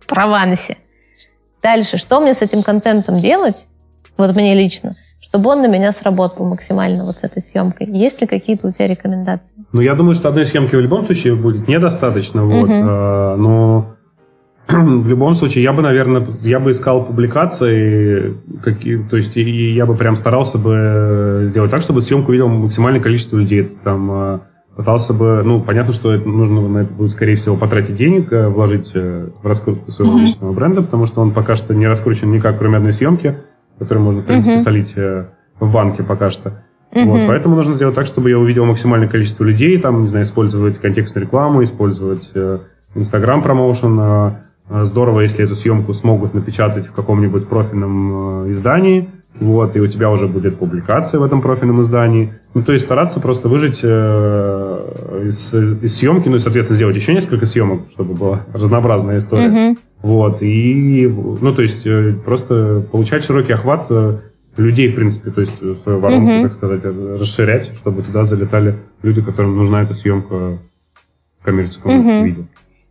в 0.00 0.06
Провансе. 0.06 0.76
Дальше, 1.62 1.96
что 1.96 2.20
мне 2.20 2.34
с 2.34 2.42
этим 2.42 2.62
контентом 2.62 3.16
делать? 3.16 3.68
Вот 4.18 4.34
мне 4.34 4.54
лично– 4.54 4.94
чтобы 5.28 5.50
он 5.50 5.60
на 5.60 5.66
меня 5.66 5.92
сработал 5.92 6.48
максимально 6.48 7.04
вот 7.04 7.16
с 7.16 7.24
этой 7.24 7.42
съемкой. 7.42 7.88
Есть 7.88 8.20
ли 8.20 8.28
какие-то 8.28 8.68
у 8.68 8.70
тебя 8.70 8.86
рекомендации? 8.86 9.54
Ну, 9.72 9.80
я 9.80 9.94
думаю, 9.94 10.14
что 10.14 10.28
одной 10.28 10.46
съемки 10.46 10.76
в 10.76 10.80
любом 10.80 11.04
случае 11.04 11.34
будет 11.34 11.66
недостаточно, 11.66 12.44
вот, 12.44 12.64
угу. 12.64 12.72
а, 12.72 13.36
но 13.36 13.96
в 14.68 15.08
любом 15.08 15.34
случае 15.34 15.64
я 15.64 15.72
бы, 15.72 15.82
наверное, 15.82 16.24
я 16.42 16.60
бы 16.60 16.70
искал 16.70 17.04
публикации, 17.04 18.36
какие, 18.62 19.02
то 19.02 19.16
есть 19.16 19.36
и 19.36 19.74
я 19.74 19.84
бы 19.84 19.96
прям 19.96 20.14
старался 20.14 20.58
бы 20.58 21.46
сделать 21.48 21.72
так, 21.72 21.82
чтобы 21.82 22.02
съемку 22.02 22.30
видел 22.30 22.48
максимальное 22.48 23.00
количество 23.00 23.36
людей. 23.36 23.64
Там 23.82 24.10
а, 24.12 24.40
пытался 24.76 25.12
бы, 25.12 25.42
ну, 25.44 25.60
понятно, 25.60 25.92
что 25.92 26.12
это, 26.12 26.28
нужно 26.28 26.68
на 26.68 26.78
это 26.78 26.94
будет, 26.94 27.10
скорее 27.10 27.34
всего, 27.34 27.56
потратить 27.56 27.96
денег, 27.96 28.32
э, 28.32 28.46
вложить 28.48 28.92
э, 28.94 29.30
в 29.42 29.46
раскрутку 29.46 29.90
своего 29.90 30.18
mm 30.18 30.20
личного 30.20 30.52
бренда, 30.52 30.82
потому 30.82 31.06
что 31.06 31.20
он 31.20 31.32
пока 31.32 31.56
что 31.56 31.74
не 31.74 31.88
раскручен 31.88 32.30
никак, 32.30 32.58
кроме 32.58 32.76
одной 32.76 32.92
съемки 32.92 33.38
который 33.78 33.98
можно, 33.98 34.22
в 34.22 34.26
принципе, 34.26 34.56
uh-huh. 34.56 34.58
солить 34.58 34.92
э, 34.96 35.26
в 35.60 35.72
банке 35.72 36.02
пока 36.02 36.30
что. 36.30 36.62
Uh-huh. 36.92 37.04
Вот, 37.06 37.28
поэтому 37.28 37.56
нужно 37.56 37.74
сделать 37.74 37.94
так, 37.94 38.06
чтобы 38.06 38.30
я 38.30 38.38
увидел 38.38 38.64
максимальное 38.64 39.08
количество 39.08 39.44
людей, 39.44 39.78
там, 39.78 40.02
не 40.02 40.08
знаю, 40.08 40.24
использовать 40.24 40.78
контекстную 40.78 41.26
рекламу, 41.26 41.62
использовать 41.62 42.32
Instagram 42.96 43.42
промоушен. 43.42 43.98
Э, 44.00 44.30
э, 44.68 44.84
здорово, 44.84 45.20
если 45.20 45.44
эту 45.44 45.54
съемку 45.54 45.92
смогут 45.92 46.34
напечатать 46.34 46.86
в 46.86 46.92
каком-нибудь 46.92 47.48
профильном 47.48 48.50
издании, 48.50 49.10
вот, 49.40 49.76
и 49.76 49.80
у 49.80 49.86
тебя 49.86 50.10
уже 50.10 50.28
будет 50.28 50.58
публикация 50.58 51.20
в 51.20 51.22
этом 51.22 51.42
профильном 51.42 51.80
издании. 51.80 52.32
Ну, 52.54 52.62
то 52.62 52.72
есть 52.72 52.84
стараться 52.84 53.20
просто 53.20 53.48
выжить 53.48 53.80
э, 53.82 55.26
из, 55.26 55.54
из 55.54 55.96
съемки, 55.96 56.28
ну 56.28 56.36
и, 56.36 56.38
соответственно, 56.38 56.76
сделать 56.76 56.96
еще 56.96 57.12
несколько 57.12 57.46
съемок, 57.46 57.88
чтобы 57.90 58.14
была 58.14 58.46
разнообразная 58.52 59.18
история. 59.18 59.48
Uh-huh. 59.48 59.78
Вот, 60.02 60.42
и, 60.42 61.06
ну, 61.06 61.54
то 61.54 61.62
есть, 61.62 61.86
э, 61.86 62.14
просто 62.24 62.84
получать 62.90 63.24
широкий 63.24 63.52
охват 63.52 63.86
э, 63.90 64.18
людей, 64.56 64.90
в 64.90 64.94
принципе, 64.94 65.30
то 65.30 65.40
есть, 65.40 65.56
свою 65.82 65.98
воронку, 65.98 66.30
mm-hmm. 66.30 66.42
так 66.42 66.52
сказать, 66.52 66.84
расширять, 66.84 67.74
чтобы 67.74 68.02
туда 68.02 68.24
залетали 68.24 68.78
люди, 69.02 69.22
которым 69.22 69.56
нужна 69.56 69.82
эта 69.82 69.94
съемка 69.94 70.58
в 71.40 71.44
коммерческом 71.44 71.90
mm-hmm. 71.90 72.24
виде. 72.24 72.46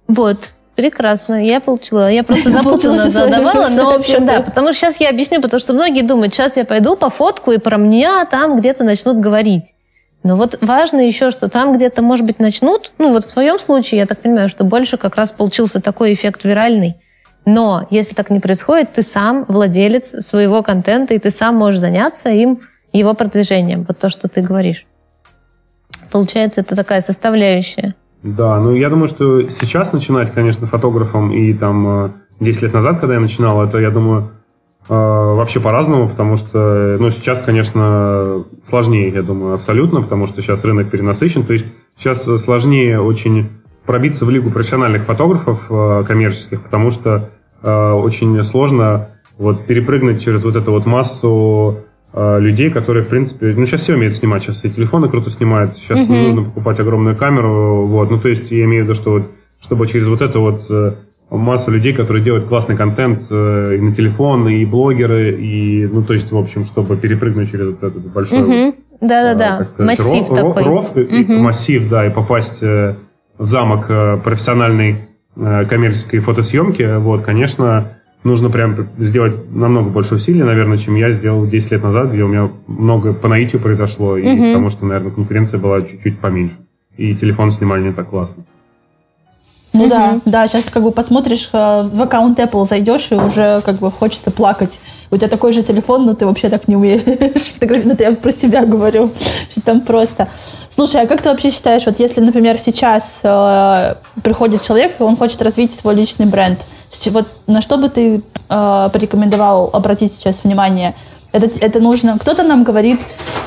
Вот. 0.07 0.53
Прекрасно, 0.75 1.41
я 1.43 1.61
получила. 1.61 2.11
Я 2.11 2.23
просто 2.23 2.49
запутанно 2.51 3.09
задавала, 3.09 3.69
но, 3.69 3.91
в 3.91 3.93
общем, 3.93 4.25
да, 4.25 4.41
потому 4.41 4.73
что 4.73 4.81
сейчас 4.81 4.99
я 4.99 5.09
объясню, 5.09 5.41
потому 5.41 5.59
что 5.59 5.73
многие 5.73 6.01
думают, 6.01 6.33
сейчас 6.33 6.57
я 6.57 6.65
пойду 6.65 6.95
по 6.97 7.09
фотку, 7.09 7.51
и 7.51 7.57
про 7.57 7.77
меня 7.77 8.25
там 8.25 8.57
где-то 8.57 8.83
начнут 8.83 9.17
говорить. 9.17 9.73
Но 10.23 10.35
вот 10.35 10.57
важно 10.61 11.01
еще, 11.01 11.29
что 11.31 11.49
там 11.49 11.73
где-то, 11.73 12.01
может 12.01 12.25
быть, 12.25 12.39
начнут, 12.39 12.91
ну 12.97 13.13
вот 13.13 13.23
в 13.23 13.31
твоем 13.31 13.59
случае, 13.59 13.99
я 13.99 14.05
так 14.05 14.19
понимаю, 14.21 14.49
что 14.49 14.63
больше 14.63 14.97
как 14.97 15.15
раз 15.15 15.31
получился 15.31 15.81
такой 15.81 16.13
эффект 16.13 16.43
виральный. 16.43 16.95
Но 17.45 17.85
если 17.91 18.15
так 18.15 18.31
не 18.31 18.39
происходит, 18.39 18.93
ты 18.93 19.03
сам 19.03 19.45
владелец 19.47 20.25
своего 20.25 20.63
контента, 20.63 21.13
и 21.13 21.19
ты 21.19 21.29
сам 21.29 21.55
можешь 21.55 21.79
заняться 21.79 22.29
им, 22.29 22.59
его 22.91 23.13
продвижением. 23.13 23.83
Вот 23.83 23.99
то, 23.99 24.09
что 24.09 24.27
ты 24.27 24.41
говоришь. 24.41 24.87
Получается, 26.11 26.61
это 26.61 26.75
такая 26.75 27.01
составляющая. 27.01 27.93
Да, 28.25 28.59
ну 28.59 28.73
я 28.73 28.89
думаю, 28.89 29.07
что 29.07 29.47
сейчас 29.49 29.93
начинать, 29.93 30.31
конечно, 30.31 30.65
фотографом 30.65 31.31
и 31.31 31.53
там 31.53 32.15
10 32.39 32.63
э, 32.63 32.65
лет 32.65 32.73
назад, 32.73 32.99
когда 32.99 33.13
я 33.13 33.19
начинал, 33.19 33.63
это, 33.63 33.77
я 33.77 33.91
думаю, 33.91 34.31
э, 34.89 34.93
вообще 34.93 35.59
по-разному, 35.59 36.09
потому 36.09 36.35
что, 36.35 36.97
ну, 36.99 37.11
сейчас, 37.11 37.43
конечно, 37.43 38.43
сложнее, 38.63 39.09
я 39.09 39.21
думаю, 39.21 39.53
абсолютно, 39.53 40.01
потому 40.01 40.25
что 40.25 40.41
сейчас 40.41 40.65
рынок 40.65 40.89
перенасыщен, 40.89 41.45
то 41.45 41.53
есть 41.53 41.67
сейчас 41.95 42.23
сложнее 42.43 42.99
очень 42.99 43.51
пробиться 43.85 44.25
в 44.25 44.31
лигу 44.31 44.49
профессиональных 44.49 45.03
фотографов 45.03 45.67
э, 45.69 46.03
коммерческих, 46.07 46.63
потому 46.63 46.89
что 46.89 47.29
очень 47.61 48.43
сложно 48.43 49.09
вот 49.39 49.65
перепрыгнуть 49.65 50.23
через 50.23 50.43
вот 50.43 50.55
эту 50.55 50.71
вот 50.71 50.85
массу 50.85 51.79
Э, 51.79 51.94
людей, 52.15 52.71
которые, 52.71 53.03
в 53.03 53.09
принципе, 53.09 53.53
ну, 53.57 53.65
сейчас 53.65 53.81
все 53.81 53.95
умеют 53.95 54.15
снимать, 54.15 54.41
сейчас 54.41 54.63
и 54.63 54.69
телефоны 54.69 55.09
круто 55.09 55.29
снимают, 55.29 55.75
сейчас 55.75 56.07
uh-huh. 56.07 56.11
не 56.11 56.25
нужно 56.27 56.43
покупать 56.43 56.79
огромную 56.79 57.17
камеру, 57.17 57.87
вот, 57.87 58.09
ну, 58.09 58.19
то 58.19 58.29
есть 58.29 58.51
я 58.51 58.63
имею 58.63 58.83
в 58.83 58.85
виду, 58.85 58.95
что 58.95 59.11
вот, 59.11 59.31
чтобы 59.59 59.85
через 59.85 60.07
вот 60.07 60.21
эту 60.21 60.39
вот 60.39 60.65
э, 60.69 60.93
массу 61.29 61.71
людей, 61.71 61.93
которые 61.93 62.23
делают 62.23 62.47
классный 62.47 62.77
контент 62.77 63.25
э, 63.29 63.75
и 63.75 63.81
на 63.81 63.93
телефон, 63.93 64.47
и 64.47 64.63
блогеры, 64.63 65.31
и, 65.31 65.87
ну, 65.87 66.03
то 66.03 66.13
есть, 66.13 66.31
в 66.31 66.37
общем, 66.37 66.63
чтобы 66.63 66.95
перепрыгнуть 66.95 67.51
через 67.51 67.67
вот 67.67 67.83
этот 67.83 68.09
большой, 68.13 68.39
uh-huh. 68.39 68.75
да-да-да, 69.01 69.67
массив 69.83 70.29
ров, 70.29 70.39
такой. 70.39 70.63
Ров, 70.63 70.95
uh-huh. 70.95 71.39
массив, 71.39 71.89
да, 71.89 72.05
и 72.05 72.09
попасть 72.11 72.61
в 72.61 72.95
замок 73.39 73.87
профессиональной 74.23 75.09
коммерческой 75.35 76.19
фотосъемки, 76.19 76.97
вот, 76.97 77.23
конечно, 77.23 77.97
нужно 78.25 78.49
прям 78.49 78.89
сделать 78.97 79.49
намного 79.49 79.89
больше 79.89 80.15
усилий, 80.15 80.43
наверное, 80.43 80.77
чем 80.77 80.95
я 80.95 81.11
сделал 81.11 81.45
10 81.45 81.71
лет 81.71 81.83
назад, 81.83 82.11
где 82.11 82.23
у 82.23 82.27
меня 82.27 82.51
много 82.67 83.13
по 83.13 83.27
наитию 83.29 83.61
произошло, 83.61 84.17
и 84.17 84.27
угу. 84.27 84.47
потому 84.47 84.69
что, 84.69 84.85
наверное, 84.85 85.11
конкуренция 85.11 85.59
была 85.59 85.81
чуть-чуть 85.83 86.19
поменьше. 86.19 86.57
И 86.97 87.13
телефон 87.13 87.51
снимали 87.51 87.83
не 87.83 87.93
так 87.93 88.09
классно. 88.09 88.43
Ну 89.73 89.81
угу. 89.81 89.89
да, 89.89 90.19
да, 90.25 90.47
сейчас 90.47 90.69
как 90.71 90.81
бы 90.83 90.91
посмотришь 90.91 91.49
э, 91.53 91.83
в 91.83 92.01
аккаунт 92.01 92.39
Apple, 92.39 92.65
зайдешь, 92.67 93.11
и 93.11 93.15
уже 93.15 93.61
как 93.63 93.75
бы 93.75 93.91
хочется 93.91 94.31
плакать. 94.31 94.79
У 95.11 95.17
тебя 95.17 95.27
такой 95.27 95.53
же 95.53 95.61
телефон, 95.61 96.05
но 96.05 96.15
ты 96.15 96.25
вообще 96.25 96.49
так 96.49 96.67
не 96.67 96.75
умеешь 96.75 97.01
фотографировать. 97.53 97.85
Ну, 97.85 97.91
это 97.93 98.03
я 98.05 98.11
про 98.15 98.31
себя 98.31 98.65
говорю, 98.65 99.11
что 99.51 99.61
там 99.61 99.81
просто. 99.81 100.29
Слушай, 100.69 101.01
а 101.01 101.07
как 101.07 101.21
ты 101.21 101.29
вообще 101.29 101.51
считаешь, 101.51 101.85
вот 101.85 101.99
если, 101.99 102.21
например, 102.21 102.57
сейчас 102.59 103.19
э, 103.21 103.95
приходит 104.23 104.63
человек, 104.63 104.93
и 104.99 105.03
он 105.03 105.15
хочет 105.15 105.41
развить 105.43 105.75
свой 105.75 105.93
личный 105.93 106.25
бренд– 106.25 106.57
вот 107.11 107.27
на 107.47 107.61
что 107.61 107.77
бы 107.77 107.89
ты 107.89 108.21
э, 108.49 108.89
порекомендовал 108.91 109.69
обратить 109.73 110.13
сейчас 110.13 110.43
внимание? 110.43 110.95
Это, 111.31 111.47
это 111.59 111.79
нужно... 111.79 112.17
Кто-то 112.17 112.43
нам 112.43 112.63
говорит... 112.63 112.99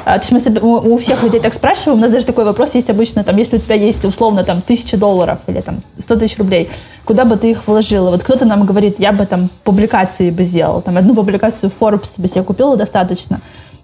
Э, 0.05 0.19
то 0.19 0.35
есть 0.35 0.47
мы 0.47 0.61
у, 0.61 0.95
у 0.95 0.99
всех 0.99 1.23
людей 1.23 1.41
так 1.41 1.55
спрашиваем, 1.55 1.99
у 1.99 2.03
нас 2.03 2.13
даже 2.13 2.27
такой 2.27 2.45
вопрос 2.45 2.75
есть 2.75 2.91
обычно, 2.91 3.25
там, 3.25 3.37
если 3.37 3.57
у 3.57 3.61
тебя 3.61 3.75
есть 3.75 4.05
условно 4.05 4.45
там 4.45 4.63
тысяча 4.63 4.97
долларов 4.97 5.39
или 5.47 5.61
там 5.61 5.83
сто 5.99 6.17
тысяч 6.17 6.39
рублей, 6.39 6.71
куда 7.05 7.25
бы 7.25 7.37
ты 7.37 7.51
их 7.51 7.67
вложила? 7.67 8.11
Вот 8.11 8.23
кто-то 8.23 8.45
нам 8.45 8.65
говорит, 8.65 8.99
я 8.99 9.13
бы 9.13 9.27
там 9.27 9.49
публикации 9.65 10.31
бы 10.31 10.45
сделал, 10.45 10.81
там 10.81 10.97
одну 10.97 11.15
публикацию 11.15 11.71
Forbes 11.79 12.21
бы 12.21 12.29
себе 12.29 12.43
купила 12.43 12.77
достаточно. 12.77 13.41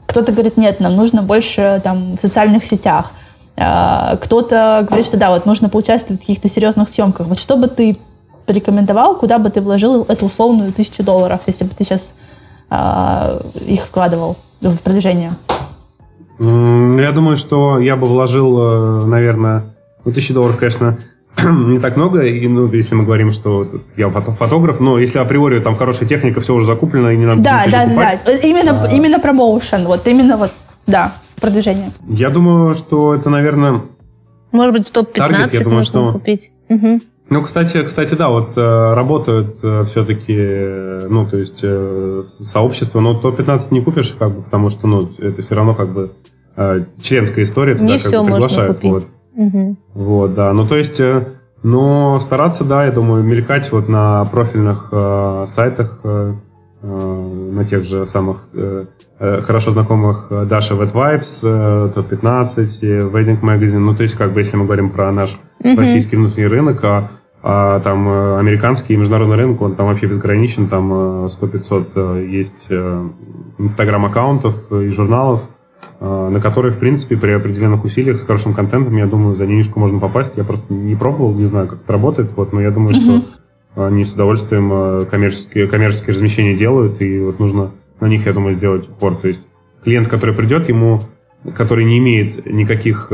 Кто-то 0.07 0.33
говорит, 0.33 0.57
нет, 0.57 0.81
нам 0.81 0.97
нужно 0.97 1.23
больше 1.23 1.81
там 1.83 2.17
в 2.17 2.21
социальных 2.21 2.65
сетях. 2.67 3.11
Э, 3.57 4.17
кто-то 4.21 4.85
говорит, 4.87 5.07
что 5.07 5.17
да, 5.17 5.31
вот 5.31 5.47
нужно 5.47 5.69
поучаствовать 5.69 6.23
в 6.23 6.27
каких-то 6.27 6.49
серьезных 6.49 6.89
съемках. 6.89 7.27
Вот 7.27 7.39
что 7.39 7.57
бы 7.57 7.69
ты 7.69 7.97
порекомендовал, 8.47 9.17
куда 9.17 9.39
бы 9.39 9.51
ты 9.51 9.61
вложил 9.61 10.05
эту 10.09 10.27
условную 10.27 10.73
тысячу 10.73 11.03
долларов, 11.03 11.41
если 11.47 11.65
бы 11.65 11.71
ты 11.77 11.85
сейчас 11.85 12.15
э, 12.71 13.41
их 13.67 13.83
вкладывал 13.83 14.37
в 14.61 14.77
продвижение? 14.79 15.33
Я 16.39 17.13
думаю, 17.13 17.37
что 17.37 17.79
я 17.79 17.97
бы 17.97 18.07
вложил, 18.07 18.59
э, 18.59 19.07
наверное, 19.07 19.75
ну, 20.05 20.13
тысячу 20.13 20.35
долларов, 20.35 20.57
конечно, 20.57 20.99
не 21.43 21.79
так 21.79 21.97
много, 21.97 22.23
и, 22.23 22.47
ну, 22.49 22.71
если 22.73 22.95
мы 22.95 23.05
говорим, 23.05 23.31
что 23.31 23.67
я 23.97 24.11
фотограф, 24.11 24.81
но 24.81 24.99
если 24.99 25.19
априори 25.19 25.61
там 25.61 25.77
хорошая 25.77 26.09
техника, 26.09 26.41
все 26.41 26.55
уже 26.55 26.67
закуплено, 26.67 27.11
и 27.11 27.17
не 27.17 27.27
надо 27.27 27.43
да, 27.43 27.65
да, 27.67 27.85
закупать. 27.85 28.21
Да, 28.25 28.33
да, 28.33 28.39
именно, 28.39 28.85
а... 28.85 28.93
именно 28.93 29.21
промоушен, 29.21 29.87
вот 29.87 30.07
именно 30.09 30.37
вот, 30.37 30.51
да, 30.87 31.13
продвижение. 31.41 31.93
Я 32.09 32.31
думаю, 32.31 32.75
что 32.75 33.15
это, 33.15 33.31
наверное... 33.31 33.83
Может 34.53 34.73
быть, 34.73 34.89
в 34.89 34.93
топ-15 34.93 35.51
я 35.53 35.61
думаю, 35.63 35.85
что... 35.85 36.13
купить. 36.13 36.51
Угу. 36.69 37.01
Ну, 37.31 37.43
кстати, 37.43 37.83
кстати, 37.83 38.15
да, 38.15 38.29
вот 38.29 38.57
э, 38.57 38.95
работают 38.95 39.59
э, 39.63 39.85
все-таки, 39.85 40.35
э, 40.37 41.07
ну, 41.09 41.27
то 41.27 41.39
есть 41.39 41.65
сообщества, 42.45 43.01
но 43.01 43.15
топ-15 43.15 43.69
не 43.71 43.83
купишь, 43.83 44.15
как 44.19 44.35
бы, 44.35 44.43
потому 44.43 44.69
что, 44.69 44.87
ну, 44.87 45.09
это 45.19 45.43
все 45.43 45.55
равно 45.55 45.75
как 45.75 45.93
бы 45.93 46.13
членская 47.03 47.43
история, 47.43 47.75
туда 47.75 47.87
не 47.87 47.99
как 47.99 48.13
бы 48.13 48.27
приглашают. 48.27 48.85
Вот. 48.85 49.09
Угу. 49.37 49.77
вот, 49.95 50.35
да, 50.35 50.53
ну, 50.53 50.65
то 50.65 50.77
есть, 50.77 51.01
но 51.65 52.21
стараться, 52.21 52.63
да, 52.63 52.85
я 52.85 52.93
думаю, 52.93 53.25
мелькать 53.25 53.73
вот 53.73 53.89
на 53.89 54.25
профильных 54.27 54.91
э, 54.93 55.47
сайтах, 55.49 56.01
э, 56.05 56.35
на 56.85 57.65
тех 57.65 57.85
же 57.85 58.05
самых 58.07 58.45
э, 58.55 58.87
э 59.19 59.41
хорошо 59.43 59.71
знакомых 59.71 60.29
Даша 60.31 60.75
Wet 60.75 60.93
Vibes, 60.93 61.41
э, 61.43 61.93
топ-15, 61.95 63.11
Wedding 63.11 63.41
Magazine, 63.41 63.79
ну, 63.79 63.95
то 63.95 64.03
есть, 64.03 64.17
как 64.17 64.33
бы, 64.33 64.41
если 64.41 64.57
мы 64.57 64.65
говорим 64.65 64.91
про 64.91 65.11
наш 65.11 65.37
mm-hmm. 65.63 65.79
российский 65.79 66.17
внутренний 66.17 66.49
рынок, 66.49 66.85
а, 66.85 67.11
а 67.43 67.81
там 67.81 68.09
э, 68.09 68.39
американский 68.39 68.95
и 68.95 68.97
международный 68.97 69.37
рынок, 69.37 69.61
он 69.63 69.77
там 69.77 69.87
вообще 69.87 70.07
безграничен, 70.07 70.69
там 70.69 70.93
100-500 71.27 71.93
э, 71.95 72.27
есть 72.31 72.67
э, 72.71 73.09
инстаграм-аккаунтов 73.59 74.73
и 74.73 74.89
журналов, 74.89 75.49
на 76.01 76.41
которые, 76.41 76.73
в 76.73 76.79
принципе, 76.79 77.17
при 77.17 77.31
определенных 77.31 77.85
усилиях 77.85 78.19
с 78.19 78.25
хорошим 78.25 78.53
контентом, 78.53 78.97
я 78.97 79.07
думаю, 79.07 79.37
за 79.37 79.47
денежку 79.47 79.79
можно 79.79 80.01
попасть. 80.01 80.37
Я 80.37 80.45
просто 80.45 80.75
не 80.75 80.97
пробовал, 80.97 81.33
не 81.35 81.45
знаю, 81.45 81.69
как 81.69 81.83
это 81.83 81.93
работает, 81.93 82.33
вот, 82.37 82.53
но 82.53 82.61
я 82.61 82.71
думаю, 82.71 82.95
mm-hmm. 82.95 83.21
что 83.21 83.23
они 83.75 84.05
с 84.05 84.13
удовольствием 84.13 85.07
коммерческие, 85.07 85.67
коммерческие 85.67 86.15
размещения 86.15 86.55
делают, 86.55 87.01
и 87.01 87.19
вот 87.21 87.39
нужно 87.39 87.73
на 88.01 88.07
них, 88.07 88.27
я 88.27 88.33
думаю, 88.33 88.55
сделать 88.55 88.89
упор. 88.89 89.17
То 89.17 89.29
есть 89.29 89.41
клиент, 89.83 90.09
который 90.09 90.35
придет, 90.35 90.69
ему, 90.69 91.01
который 91.55 91.85
не 91.85 91.99
имеет 91.99 92.47
никаких 92.47 93.11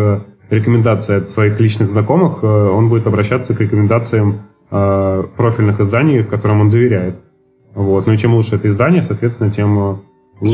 рекомендации 0.50 1.16
от 1.16 1.28
своих 1.28 1.60
личных 1.60 1.90
знакомых, 1.90 2.42
он 2.42 2.88
будет 2.88 3.06
обращаться 3.06 3.54
к 3.54 3.60
рекомендациям 3.60 4.42
профильных 4.68 5.80
изданий, 5.80 6.22
которым 6.22 6.60
он 6.60 6.70
доверяет. 6.70 7.16
Вот. 7.74 8.06
Ну 8.06 8.12
и 8.12 8.16
чем 8.16 8.34
лучше 8.34 8.56
это 8.56 8.68
издание, 8.68 9.02
соответственно, 9.02 9.50
тем 9.50 10.02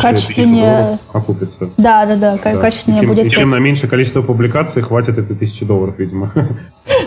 качественнее 0.00 0.98
окупится. 1.12 1.70
Да, 1.76 2.06
да, 2.06 2.16
да, 2.16 2.38
да. 2.42 2.56
качественнее 2.56 3.04
и 3.04 3.06
будет. 3.06 3.26
И 3.26 3.30
чем 3.30 3.50
на 3.50 3.58
меньшее 3.58 3.88
количество 3.88 4.22
публикаций 4.22 4.82
хватит 4.82 5.18
этой 5.18 5.36
тысячи 5.36 5.64
долларов, 5.64 5.98
видимо. 5.98 6.32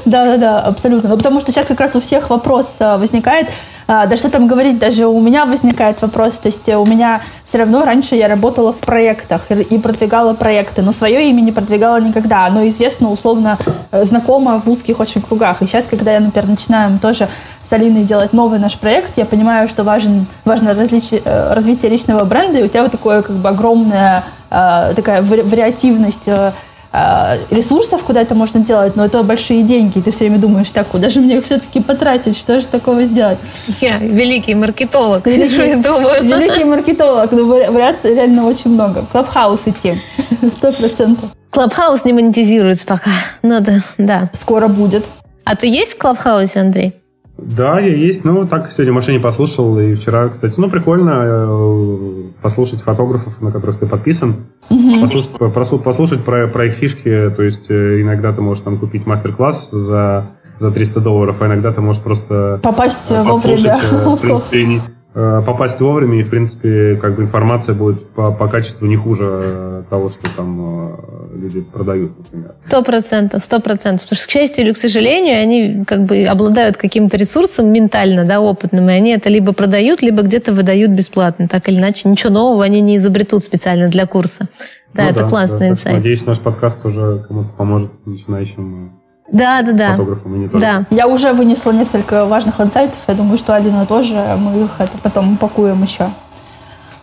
Да, 0.05 0.25
да, 0.25 0.37
да, 0.37 0.59
абсолютно. 0.61 1.09
Ну, 1.09 1.17
потому 1.17 1.39
что 1.39 1.51
сейчас 1.51 1.65
как 1.65 1.79
раз 1.79 1.95
у 1.95 1.99
всех 1.99 2.29
вопрос 2.29 2.75
возникает, 2.79 3.47
а, 3.49 3.53
да 3.89 4.15
что 4.17 4.29
там 4.29 4.47
говорить, 4.47 4.77
даже 4.77 5.07
у 5.07 5.19
меня 5.19 5.45
возникает 5.45 5.99
вопрос, 6.03 6.37
то 6.37 6.47
есть 6.47 6.69
у 6.69 6.85
меня 6.85 7.21
все 7.43 7.57
равно 7.57 7.83
раньше 7.83 8.13
я 8.15 8.27
работала 8.27 8.71
в 8.71 8.77
проектах 8.77 9.49
и 9.49 9.77
продвигала 9.79 10.35
проекты, 10.35 10.83
но 10.83 10.91
свое 10.91 11.27
имя 11.31 11.41
не 11.41 11.51
продвигала 11.51 11.99
никогда. 11.99 12.45
Оно 12.45 12.67
известно, 12.67 13.09
условно, 13.09 13.57
э, 13.91 14.05
знакомо 14.05 14.61
в 14.63 14.69
узких 14.69 14.99
очень 14.99 15.21
кругах. 15.21 15.63
И 15.63 15.65
сейчас, 15.65 15.85
когда 15.85 16.13
я, 16.13 16.19
например, 16.19 16.49
начинаю 16.49 16.99
тоже 16.99 17.27
с 17.67 17.73
Алиной 17.73 18.03
делать 18.03 18.31
новый 18.31 18.59
наш 18.59 18.77
проект, 18.77 19.17
я 19.17 19.25
понимаю, 19.25 19.67
что 19.67 19.83
важен, 19.83 20.27
важно 20.45 20.75
различие, 20.75 21.23
э, 21.25 21.53
развитие 21.53 21.89
личного 21.89 22.23
бренда, 22.25 22.59
и 22.59 22.63
у 22.63 22.67
тебя 22.67 22.83
вот 22.83 22.91
такое 22.91 23.23
как 23.23 23.35
бы 23.37 23.49
огромная 23.49 24.23
э, 24.51 24.93
такая 24.95 25.23
вариативность 25.23 26.27
а, 26.27 26.53
ресурсов, 26.91 28.03
куда 28.03 28.21
это 28.21 28.33
можно 28.33 28.59
делать, 28.59 28.95
но 28.95 29.05
это 29.05 29.21
большие 29.21 29.63
деньги, 29.63 29.99
и 29.99 30.01
ты 30.01 30.11
все 30.11 30.25
время 30.25 30.39
думаешь, 30.39 30.69
так, 30.71 30.87
куда 30.87 31.09
же 31.09 31.19
мне 31.21 31.39
все-таки 31.41 31.81
потратить, 31.81 32.35
что 32.35 32.59
же 32.59 32.67
такого 32.67 33.05
сделать? 33.05 33.37
Я 33.79 33.99
великий 33.99 34.55
маркетолог, 34.55 35.25
великий, 35.27 35.53
что 35.53 35.63
я 35.63 35.77
думаю. 35.77 36.23
Великий 36.23 36.63
маркетолог, 36.63 37.31
но 37.31 37.45
вариаций 37.45 38.15
реально 38.15 38.47
очень 38.47 38.71
много. 38.71 39.05
Клабхаус 39.11 39.67
идти, 39.67 39.95
сто 40.57 40.71
процентов. 40.71 41.29
Клабхаус 41.51 42.05
не 42.05 42.13
монетизируется 42.13 42.85
пока, 42.87 43.11
надо, 43.43 43.83
да. 43.97 44.29
Скоро 44.33 44.67
будет. 44.67 45.05
А 45.45 45.55
ты 45.55 45.67
есть 45.67 45.95
в 45.95 45.97
Клабхаусе, 45.97 46.59
Андрей? 46.59 46.93
Да, 47.37 47.79
я 47.79 47.95
есть. 47.95 48.25
Ну, 48.25 48.45
так 48.47 48.69
сегодня 48.69 48.91
в 48.91 48.95
машине 48.95 49.19
послушал. 49.19 49.79
И 49.79 49.93
вчера, 49.95 50.27
кстати, 50.29 50.59
ну, 50.59 50.69
прикольно 50.69 51.23
э, 51.25 52.23
послушать 52.41 52.81
фотографов, 52.81 53.41
на 53.41 53.51
которых 53.51 53.79
ты 53.79 53.87
подписан. 53.87 54.47
Послушать, 54.69 55.83
послушать 55.83 56.25
про, 56.25 56.47
про 56.47 56.65
их 56.67 56.73
фишки. 56.73 57.33
То 57.35 57.43
есть, 57.43 57.69
э, 57.69 58.01
иногда 58.01 58.31
ты 58.31 58.41
можешь 58.41 58.63
там 58.63 58.77
купить 58.77 59.05
мастер-класс 59.05 59.71
за 59.71 60.31
за 60.59 60.71
300 60.71 60.99
долларов, 60.99 61.41
а 61.41 61.47
иногда 61.47 61.71
ты 61.71 61.81
можешь 61.81 62.01
просто 62.01 62.59
попасть 62.61 63.09
вовремя. 63.09 63.75
В 64.15 64.19
принципе, 64.19 64.57
Э, 64.59 64.98
попасть 65.13 65.81
вовремя, 65.81 66.19
и, 66.19 66.23
в 66.23 66.29
принципе, 66.29 66.95
как 66.95 67.15
бы 67.15 67.23
информация 67.23 67.73
будет 67.73 68.09
по, 68.11 68.31
по 68.31 68.47
качеству 68.47 68.85
не 68.85 68.95
хуже 68.95 69.41
э, 69.43 69.83
того, 69.89 70.09
что 70.09 70.21
там 70.35 70.91
э, 70.93 71.37
люди 71.37 71.61
продают, 71.61 72.17
например. 72.17 72.53
Сто 72.59 72.83
процентов, 72.83 73.43
сто 73.43 73.59
процентов. 73.59 74.03
Потому 74.03 74.17
что, 74.17 74.27
к 74.27 74.31
счастью 74.31 74.65
или 74.65 74.73
к 74.73 74.77
сожалению, 74.77 75.41
они 75.41 75.83
как 75.85 76.03
бы 76.03 76.25
обладают 76.25 76.77
каким-то 76.77 77.17
ресурсом 77.17 77.71
ментально, 77.71 78.23
да, 78.23 78.39
опытным, 78.39 78.87
и 78.89 78.93
они 78.93 79.11
это 79.11 79.29
либо 79.29 79.51
продают, 79.51 80.03
либо 80.03 80.21
где-то 80.21 80.53
выдают 80.53 80.91
бесплатно. 80.91 81.47
Так 81.47 81.67
или 81.69 81.79
иначе, 81.79 82.07
ничего 82.07 82.31
нового 82.31 82.63
они 82.63 82.79
не 82.79 82.97
изобретут 82.97 83.43
специально 83.43 83.89
для 83.89 84.05
курса. 84.05 84.47
Да, 84.93 85.03
ну, 85.03 85.09
это 85.09 85.19
да, 85.21 85.27
классный 85.27 85.59
да, 85.59 85.69
инсайт. 85.69 85.97
Надеюсь, 85.97 86.25
наш 86.25 86.39
подкаст 86.39 86.81
тоже 86.81 87.25
кому-то 87.27 87.51
поможет 87.53 87.91
начинающим 88.05 88.99
да, 89.31 89.61
да, 89.61 89.71
да. 89.73 89.91
фотографом, 89.91 90.35
и 90.35 90.39
не 90.39 90.47
только. 90.47 90.65
Да. 90.65 90.85
Я 90.89 91.07
уже 91.07 91.33
вынесла 91.33 91.71
несколько 91.71 92.25
важных 92.25 92.59
инсайтов. 92.59 92.97
Я 93.07 93.13
думаю, 93.13 93.37
что 93.37 93.55
Алина 93.55 93.85
тоже. 93.85 94.37
Мы 94.37 94.63
их 94.63 94.71
это 94.79 94.97
потом 95.01 95.33
упакуем 95.33 95.81
еще. 95.83 96.09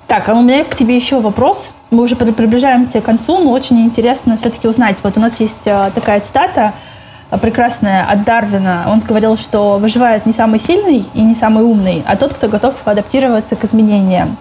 Так, 0.06 0.28
а 0.28 0.34
у 0.34 0.42
меня 0.42 0.64
к 0.64 0.74
тебе 0.74 0.94
еще 0.94 1.20
вопрос. 1.20 1.72
Мы 1.90 2.02
уже 2.02 2.16
приближаемся 2.16 3.00
к 3.00 3.04
концу, 3.04 3.38
но 3.38 3.50
очень 3.50 3.80
интересно 3.80 4.36
все-таки 4.36 4.68
узнать. 4.68 4.98
Вот 5.02 5.16
у 5.16 5.20
нас 5.20 5.40
есть 5.40 5.66
э, 5.66 5.90
такая 5.94 6.20
цитата 6.20 6.74
э, 7.30 7.38
прекрасная 7.38 8.04
от 8.04 8.24
Дарвина. 8.24 8.86
Он 8.88 9.00
говорил, 9.00 9.36
что 9.36 9.78
выживает 9.78 10.24
не 10.26 10.32
самый 10.32 10.60
сильный 10.60 11.04
и 11.14 11.20
не 11.20 11.34
самый 11.34 11.64
умный, 11.64 12.04
а 12.06 12.16
тот, 12.16 12.34
кто 12.34 12.48
готов 12.48 12.74
адаптироваться 12.84 13.56
к 13.56 13.64
изменениям. 13.64 14.36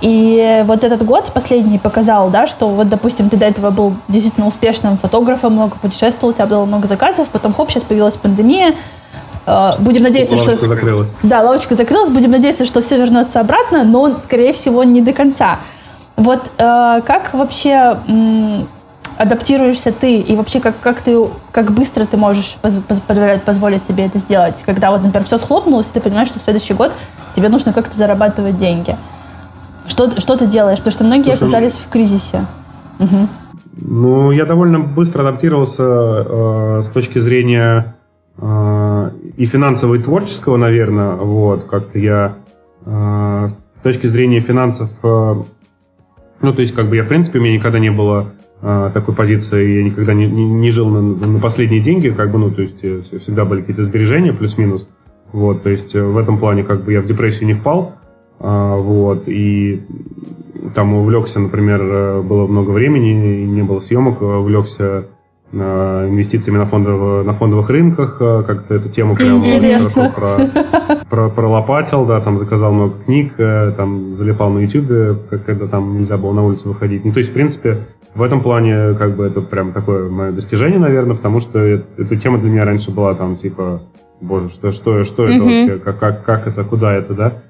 И 0.00 0.62
вот 0.66 0.82
этот 0.82 1.04
год 1.04 1.30
последний 1.34 1.78
показал, 1.78 2.30
да, 2.30 2.46
что 2.46 2.68
вот, 2.68 2.88
допустим, 2.88 3.28
ты 3.28 3.36
до 3.36 3.46
этого 3.46 3.70
был 3.70 3.94
действительно 4.08 4.46
успешным 4.46 4.96
фотографом, 4.96 5.52
много 5.52 5.76
путешествовал, 5.76 6.30
у 6.30 6.32
тебя 6.32 6.46
было 6.46 6.64
много 6.64 6.88
заказов, 6.88 7.28
потом 7.28 7.52
хоп, 7.52 7.70
сейчас 7.70 7.82
появилась 7.82 8.16
пандемия, 8.16 8.76
э, 9.46 9.70
Будем 9.78 10.02
надеяться, 10.02 10.36
лавочка 10.36 10.56
что... 10.56 10.66
закрылась. 10.68 11.14
Да, 11.22 11.42
лавочка 11.42 11.74
закрылась. 11.74 12.08
Будем 12.08 12.30
надеяться, 12.30 12.64
что 12.64 12.80
все 12.80 12.96
вернется 12.96 13.40
обратно, 13.40 13.84
но, 13.84 14.16
скорее 14.24 14.52
всего, 14.54 14.84
не 14.84 15.02
до 15.02 15.12
конца. 15.12 15.58
Вот 16.16 16.50
э, 16.56 17.00
как 17.06 17.34
вообще 17.34 17.98
м, 18.06 18.68
адаптируешься 19.18 19.92
ты? 19.92 20.16
И 20.16 20.34
вообще, 20.34 20.60
как, 20.60 20.80
как, 20.80 21.02
ты, 21.02 21.16
как 21.52 21.72
быстро 21.72 22.06
ты 22.06 22.16
можешь 22.16 22.56
поз, 22.62 22.74
позволять, 23.06 23.42
позволить 23.42 23.82
себе 23.86 24.06
это 24.06 24.18
сделать? 24.18 24.62
Когда 24.64 24.90
вот, 24.90 25.02
например, 25.02 25.26
все 25.26 25.36
схлопнулось, 25.36 25.86
и 25.86 25.92
ты 25.92 26.00
понимаешь, 26.00 26.28
что 26.28 26.38
в 26.38 26.42
следующий 26.42 26.72
год 26.74 26.92
тебе 27.36 27.50
нужно 27.50 27.74
как-то 27.74 27.96
зарабатывать 27.96 28.58
деньги. 28.58 28.96
Что, 29.90 30.20
что 30.20 30.36
ты 30.36 30.46
делаешь? 30.46 30.78
Потому 30.78 30.92
что 30.92 31.04
многие 31.04 31.32
Слушай, 31.32 31.42
оказались 31.42 31.74
в 31.74 31.88
кризисе. 31.88 32.46
Угу. 33.00 33.28
Ну, 33.82 34.30
я 34.30 34.44
довольно 34.44 34.78
быстро 34.78 35.26
адаптировался 35.26 35.82
э, 35.82 36.80
с 36.82 36.88
точки 36.88 37.18
зрения 37.18 37.96
э, 38.38 39.10
и 39.36 39.44
финансового, 39.46 39.96
и 39.96 40.02
творческого, 40.02 40.56
наверное. 40.56 41.16
Вот, 41.16 41.64
как-то 41.64 41.98
я 41.98 42.36
э, 42.86 43.46
с 43.48 43.82
точки 43.82 44.06
зрения 44.06 44.38
финансов, 44.38 44.90
э, 45.02 45.34
ну, 46.40 46.54
то 46.54 46.60
есть, 46.60 46.72
как 46.74 46.88
бы 46.88 46.96
я, 46.96 47.02
в 47.02 47.08
принципе, 47.08 47.38
у 47.38 47.42
меня 47.42 47.54
никогда 47.54 47.80
не 47.80 47.90
было 47.90 48.32
э, 48.62 48.90
такой 48.94 49.14
позиции, 49.14 49.78
я 49.78 49.82
никогда 49.82 50.14
не, 50.14 50.26
не, 50.26 50.44
не 50.44 50.70
жил 50.70 50.88
на, 50.88 51.00
на 51.00 51.40
последние 51.40 51.80
деньги, 51.80 52.10
как 52.10 52.30
бы, 52.30 52.38
ну, 52.38 52.50
то 52.50 52.62
есть, 52.62 52.78
э, 52.82 53.00
всегда 53.00 53.44
были 53.44 53.60
какие-то 53.60 53.82
сбережения, 53.82 54.32
плюс-минус. 54.32 54.88
Вот, 55.32 55.62
то 55.62 55.68
есть, 55.68 55.94
э, 55.94 56.02
в 56.02 56.16
этом 56.16 56.38
плане, 56.38 56.62
как 56.62 56.84
бы, 56.84 56.92
я 56.92 57.00
в 57.00 57.06
депрессию 57.06 57.46
не 57.46 57.54
впал. 57.54 57.94
А, 58.42 58.76
вот, 58.76 59.24
и 59.28 59.82
там 60.74 60.94
увлекся, 60.94 61.40
например, 61.40 61.80
э, 61.82 62.22
было 62.22 62.46
много 62.46 62.70
времени, 62.70 63.44
не 63.44 63.62
было 63.62 63.80
съемок, 63.80 64.22
увлекся 64.22 65.08
э, 65.52 66.06
инвестициями 66.08 66.56
на, 66.56 66.64
фондов, 66.64 67.26
на 67.26 67.32
фондовых 67.34 67.68
рынках, 67.68 68.16
э, 68.20 68.42
как-то 68.46 68.74
эту 68.74 68.88
тему 68.88 69.14
прям 69.14 69.42
хорошо 69.42 70.10
про, 70.14 71.04
про, 71.10 71.28
пролопатил, 71.28 72.06
да, 72.06 72.20
там 72.20 72.38
заказал 72.38 72.72
много 72.72 72.94
книг, 73.04 73.34
там 73.36 74.14
залипал 74.14 74.50
на 74.50 74.60
YouTube, 74.60 75.28
когда 75.44 75.66
там 75.66 75.98
нельзя 75.98 76.16
было 76.16 76.32
на 76.32 76.44
улицу 76.44 76.68
выходить. 76.68 77.04
Ну, 77.04 77.12
то 77.12 77.18
есть, 77.18 77.30
в 77.30 77.34
принципе, 77.34 77.88
в 78.14 78.22
этом 78.22 78.42
плане, 78.42 78.94
как 78.94 79.16
бы, 79.16 79.24
это 79.24 79.42
прям 79.42 79.72
такое 79.72 80.08
мое 80.08 80.32
достижение, 80.32 80.78
наверное, 80.78 81.16
потому 81.16 81.40
что 81.40 81.58
эта 81.58 82.16
тема 82.16 82.38
для 82.38 82.50
меня 82.50 82.64
раньше 82.64 82.90
была 82.90 83.14
там, 83.14 83.36
типа, 83.36 83.82
боже, 84.20 84.48
что, 84.48 84.70
что, 84.70 85.04
что 85.04 85.24
это 85.24 85.44
вообще, 85.44 85.78
как, 85.78 85.98
как, 85.98 86.24
как 86.24 86.46
это, 86.46 86.64
куда 86.64 86.94
это, 86.94 87.14
да? 87.14 87.42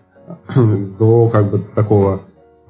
до 0.99 1.28
как 1.28 1.51
бы 1.51 1.59
такого, 1.59 2.22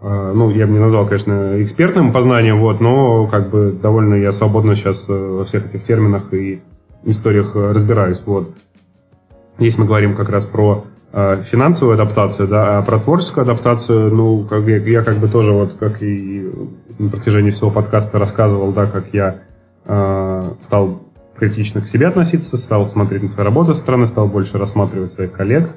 э, 0.02 0.32
ну, 0.34 0.50
я 0.50 0.66
бы 0.66 0.72
не 0.72 0.78
назвал, 0.78 1.06
конечно, 1.06 1.62
экспертным 1.62 2.12
познанием, 2.12 2.58
вот, 2.58 2.80
но 2.80 3.26
как 3.26 3.50
бы 3.50 3.72
довольно 3.72 4.14
я 4.14 4.32
свободно 4.32 4.74
сейчас 4.74 5.08
э, 5.08 5.12
во 5.12 5.44
всех 5.44 5.66
этих 5.66 5.84
терминах 5.84 6.32
и 6.32 6.62
историях 7.04 7.56
э, 7.56 7.72
разбираюсь, 7.72 8.22
вот. 8.26 8.54
Если 9.58 9.80
мы 9.80 9.86
говорим 9.86 10.14
как 10.14 10.30
раз 10.30 10.46
про 10.46 10.84
финансовую 11.12 11.94
адаптацию, 11.94 12.46
да, 12.46 12.78
а 12.78 12.82
про 12.82 13.00
творческую 13.00 13.42
адаптацию, 13.42 14.14
ну, 14.14 14.44
как 14.44 14.64
я, 14.68 14.76
я 14.76 15.02
как 15.02 15.18
бы 15.18 15.28
тоже 15.28 15.52
вот, 15.52 15.74
как 15.74 16.02
и 16.04 16.48
на 17.00 17.10
протяжении 17.10 17.50
всего 17.50 17.70
подкаста 17.70 18.18
рассказывал, 18.18 18.72
да, 18.72 18.86
как 18.86 19.12
я 19.12 19.40
э, 19.86 20.52
стал 20.60 21.02
критично 21.36 21.80
к 21.80 21.88
себе 21.88 22.08
относиться, 22.08 22.58
стал 22.58 22.86
смотреть 22.86 23.22
на 23.22 23.28
свои 23.28 23.44
работы 23.44 23.72
со 23.72 23.80
стороны, 23.80 24.06
стал 24.06 24.28
больше 24.28 24.58
рассматривать 24.58 25.12
своих 25.12 25.32
коллег, 25.32 25.70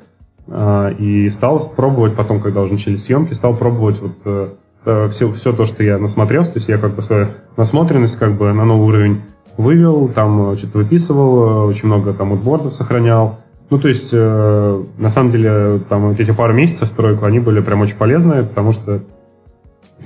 и 0.47 1.29
стал 1.29 1.59
пробовать 1.75 2.15
потом, 2.15 2.41
когда 2.41 2.61
уже 2.61 2.73
начались 2.73 3.05
съемки, 3.05 3.33
стал 3.33 3.55
пробовать 3.55 4.01
вот 4.01 4.57
все, 4.83 5.29
э, 5.29 5.31
все 5.31 5.53
то, 5.53 5.65
что 5.65 5.83
я 5.83 5.97
насмотрелся, 5.97 6.51
то 6.51 6.57
есть 6.57 6.69
я 6.69 6.77
как 6.77 6.95
бы 6.95 7.01
свою 7.01 7.27
насмотренность 7.57 8.17
как 8.17 8.37
бы 8.37 8.51
на 8.53 8.65
новый 8.65 8.87
уровень 8.87 9.21
вывел, 9.57 10.09
там 10.09 10.53
э, 10.53 10.57
что-то 10.57 10.79
выписывал, 10.79 11.65
э, 11.65 11.65
очень 11.67 11.87
много 11.87 12.13
там 12.13 12.31
утбордов 12.31 12.73
сохранял. 12.73 13.39
Ну, 13.69 13.79
то 13.79 13.87
есть, 13.87 14.13
на 14.13 15.09
самом 15.09 15.31
деле, 15.31 15.81
там 15.89 16.09
вот 16.09 16.19
эти 16.19 16.29
пару 16.29 16.53
месяцев 16.53 16.91
тройку, 16.91 17.25
они 17.25 17.39
были 17.39 17.59
прям 17.59 17.81
очень 17.81 17.95
полезные, 17.95 18.43
потому 18.43 18.71
что 18.71 19.01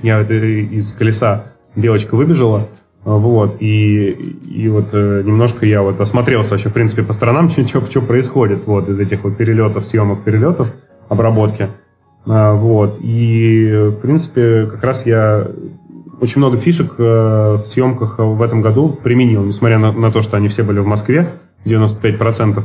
я 0.00 0.20
это 0.20 0.32
из 0.34 0.92
колеса 0.92 1.52
белочка 1.76 2.14
выбежала, 2.14 2.68
вот, 3.04 3.56
и, 3.60 4.10
и 4.10 4.68
вот 4.68 4.90
э, 4.92 5.22
немножко 5.24 5.64
я 5.64 5.82
вот 5.82 6.00
осмотрелся 6.00 6.52
вообще, 6.52 6.68
в 6.68 6.72
принципе, 6.74 7.02
по 7.02 7.12
сторонам, 7.12 7.48
что, 7.66 7.84
что 7.84 8.02
происходит 8.02 8.66
вот 8.66 8.88
из 8.88 8.98
этих 9.00 9.24
вот 9.24 9.36
перелетов, 9.36 9.84
съемок, 9.84 10.24
перелетов, 10.24 10.72
обработки. 11.08 11.68
А, 12.26 12.54
вот, 12.54 12.98
и, 13.00 13.90
в 13.90 14.00
принципе, 14.00 14.66
как 14.66 14.82
раз 14.82 15.06
я 15.06 15.48
очень 16.20 16.40
много 16.40 16.56
фишек 16.56 16.94
э, 16.98 17.54
в 17.54 17.60
съемках 17.60 18.18
в 18.18 18.42
этом 18.42 18.60
году 18.60 18.90
применил, 18.90 19.44
несмотря 19.44 19.78
на, 19.78 19.92
на 19.92 20.10
то, 20.10 20.20
что 20.20 20.36
они 20.36 20.48
все 20.48 20.64
были 20.64 20.80
в 20.80 20.86
Москве, 20.86 21.28
95%. 21.64 22.62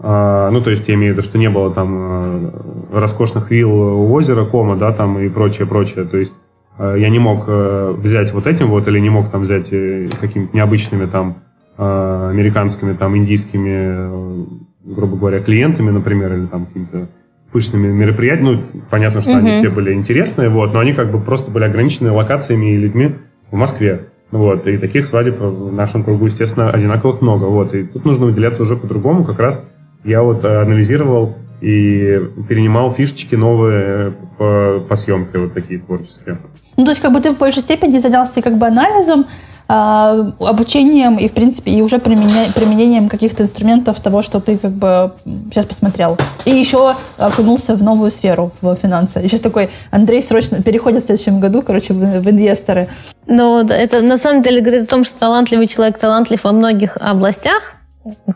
А, 0.00 0.50
ну, 0.50 0.60
то 0.62 0.70
есть 0.70 0.88
я 0.88 0.94
имею 0.94 1.12
в 1.12 1.16
виду, 1.18 1.22
что 1.24 1.38
не 1.38 1.50
было 1.50 1.72
там 1.72 1.96
э, 1.98 2.50
роскошных 2.92 3.50
вилл 3.50 3.70
у 3.70 4.12
озера, 4.12 4.44
кома, 4.46 4.76
да, 4.76 4.92
там 4.92 5.18
и 5.18 5.28
прочее, 5.28 5.68
прочее. 5.68 6.04
То 6.04 6.16
есть 6.16 6.32
Э, 6.32 6.43
я 6.78 7.08
не 7.08 7.18
мог 7.18 7.44
э, 7.46 7.94
взять 7.96 8.32
вот 8.32 8.46
этим 8.46 8.68
вот, 8.68 8.88
или 8.88 8.98
не 8.98 9.10
мог 9.10 9.30
там 9.30 9.42
взять 9.42 9.72
э, 9.72 10.08
какими-то 10.20 10.56
необычными 10.56 11.06
там 11.06 11.42
американскими, 11.76 12.92
там, 12.92 13.16
индийскими, 13.16 14.46
грубо 14.84 15.16
говоря, 15.16 15.40
клиентами, 15.40 15.90
например, 15.90 16.32
или 16.32 16.46
там 16.46 16.66
какими-то 16.66 17.08
пышными 17.50 17.88
мероприятиями. 17.88 18.64
Ну, 18.72 18.80
понятно, 18.90 19.20
что 19.20 19.32
mm-hmm. 19.32 19.38
они 19.38 19.50
все 19.50 19.70
были 19.70 19.92
интересные, 19.92 20.50
вот, 20.50 20.72
но 20.72 20.78
они 20.78 20.92
как 20.92 21.10
бы 21.10 21.18
просто 21.18 21.50
были 21.50 21.64
ограничены 21.64 22.12
локациями 22.12 22.74
и 22.74 22.76
людьми 22.76 23.16
в 23.50 23.56
Москве. 23.56 24.06
Вот, 24.30 24.68
и 24.68 24.78
таких 24.78 25.08
свадеб 25.08 25.40
в 25.40 25.72
нашем 25.72 26.04
кругу, 26.04 26.26
естественно, 26.26 26.70
одинаковых 26.70 27.20
много. 27.20 27.46
Вот, 27.46 27.74
и 27.74 27.82
тут 27.82 28.04
нужно 28.04 28.26
выделяться 28.26 28.62
уже 28.62 28.76
по-другому. 28.76 29.24
Как 29.24 29.40
раз 29.40 29.64
я 30.04 30.22
вот 30.22 30.44
анализировал 30.44 31.34
и 31.64 32.20
перенимал 32.46 32.90
фишечки 32.92 33.34
новые 33.34 34.12
по, 34.36 34.84
по 34.86 34.96
съемке, 34.96 35.38
вот 35.38 35.54
такие 35.54 35.80
творческие. 35.80 36.38
Ну, 36.76 36.84
то 36.84 36.90
есть, 36.90 37.00
как 37.00 37.12
бы 37.12 37.20
ты 37.20 37.30
в 37.30 37.38
большей 37.38 37.62
степени 37.62 37.98
занялся 37.98 38.42
как 38.42 38.58
бы 38.58 38.66
анализом, 38.66 39.26
э, 39.68 40.32
обучением 40.40 41.16
и, 41.16 41.26
в 41.26 41.32
принципе, 41.32 41.70
и 41.70 41.80
уже 41.80 41.98
применя... 41.98 42.52
применением 42.54 43.08
каких-то 43.08 43.44
инструментов 43.44 43.98
того, 44.00 44.20
что 44.20 44.40
ты 44.40 44.58
как 44.58 44.72
бы 44.72 45.12
сейчас 45.50 45.64
посмотрел. 45.64 46.18
И 46.44 46.50
еще 46.50 46.96
окунулся 47.16 47.76
в 47.76 47.82
новую 47.82 48.10
сферу, 48.10 48.52
в 48.60 48.76
финансы. 48.76 49.22
И 49.22 49.28
сейчас 49.28 49.40
такой 49.40 49.70
Андрей 49.90 50.22
срочно 50.22 50.62
переходит 50.62 51.04
в 51.04 51.06
следующем 51.06 51.40
году, 51.40 51.62
короче, 51.62 51.94
в, 51.94 51.96
в 51.96 52.30
инвесторы. 52.30 52.88
Ну, 53.26 53.60
это 53.66 54.02
на 54.02 54.18
самом 54.18 54.42
деле 54.42 54.60
говорит 54.60 54.82
о 54.82 54.86
том, 54.86 55.04
что 55.04 55.18
талантливый 55.18 55.66
человек 55.66 55.96
талантлив 55.96 56.44
во 56.44 56.52
многих 56.52 56.98
областях, 57.00 57.76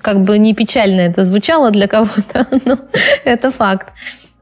как 0.02 0.24
бы 0.24 0.38
не 0.38 0.54
печально 0.54 1.00
это 1.02 1.24
звучало 1.24 1.70
для 1.70 1.86
кого-то, 1.86 2.46
но 2.64 2.78
это 3.24 3.50
факт. 3.50 3.92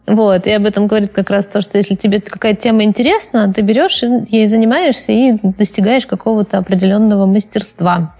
Вот, 0.06 0.46
и 0.46 0.52
об 0.52 0.66
этом 0.66 0.86
говорит 0.86 1.12
как 1.12 1.30
раз 1.30 1.48
то, 1.48 1.60
что 1.60 1.78
если 1.78 1.96
тебе 1.96 2.20
какая-то 2.20 2.62
тема 2.62 2.84
интересна, 2.84 3.52
ты 3.52 3.62
берешь 3.62 4.02
и 4.04 4.06
ей 4.28 4.46
занимаешься 4.46 5.10
и 5.10 5.32
достигаешь 5.42 6.06
какого-то 6.06 6.58
определенного 6.58 7.26
мастерства. 7.26 8.14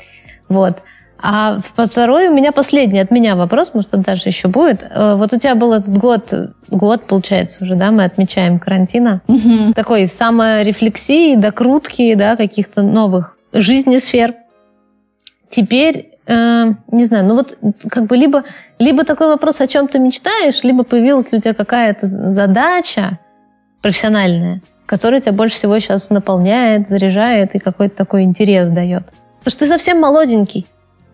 Вот. 0.49 0.83
А 1.19 1.61
второй 1.63 2.29
у 2.29 2.35
меня 2.35 2.53
последний 2.53 2.99
от 2.99 3.11
меня 3.11 3.37
вопрос, 3.37 3.73
может, 3.73 3.95
он 3.95 4.03
даже 4.03 4.29
еще 4.29 4.49
будет. 4.49 4.83
Э, 4.83 5.15
вот 5.15 5.33
у 5.33 5.39
тебя 5.39 5.55
был 5.55 5.73
этот 5.73 5.97
год, 5.97 6.33
год, 6.69 7.07
получается, 7.07 7.63
уже, 7.63 7.75
да, 7.75 7.91
мы 7.91 8.05
отмечаем 8.05 8.59
карантина. 8.59 9.23
Угу. 9.29 9.73
Такой 9.75 10.09
саморефлексии, 10.09 11.37
докрутки, 11.37 12.15
да, 12.15 12.37
каких-то 12.37 12.83
новых 12.83 13.37
жизни 13.53 13.99
сфер. 13.99 14.35
Теперь 15.49 16.16
э, 16.27 16.75
не 16.93 17.05
знаю, 17.05 17.25
ну 17.27 17.35
вот 17.35 17.59
как 17.89 18.07
бы 18.07 18.17
либо, 18.17 18.45
либо 18.79 19.05
такой 19.05 19.29
вопрос, 19.29 19.61
о 19.61 19.67
чем 19.67 19.89
ты 19.89 19.99
мечтаешь, 19.99 20.65
либо 20.65 20.85
появилась 20.85 21.33
у 21.33 21.41
тебя 21.41 21.55
какая-то 21.55 22.07
задача 22.07 23.19
профессиональная, 23.83 24.63
которая 24.87 25.21
тебя 25.21 25.33
больше 25.33 25.57
всего 25.57 25.79
сейчас 25.79 26.11
наполняет, 26.11 26.89
заряжает 26.89 27.55
и 27.55 27.59
какой-то 27.59 27.97
такой 27.97 28.23
интерес 28.23 28.69
дает. 28.71 29.13
Потому 29.39 29.51
что 29.51 29.59
ты 29.61 29.67
совсем 29.67 30.01
молоденький, 30.01 30.67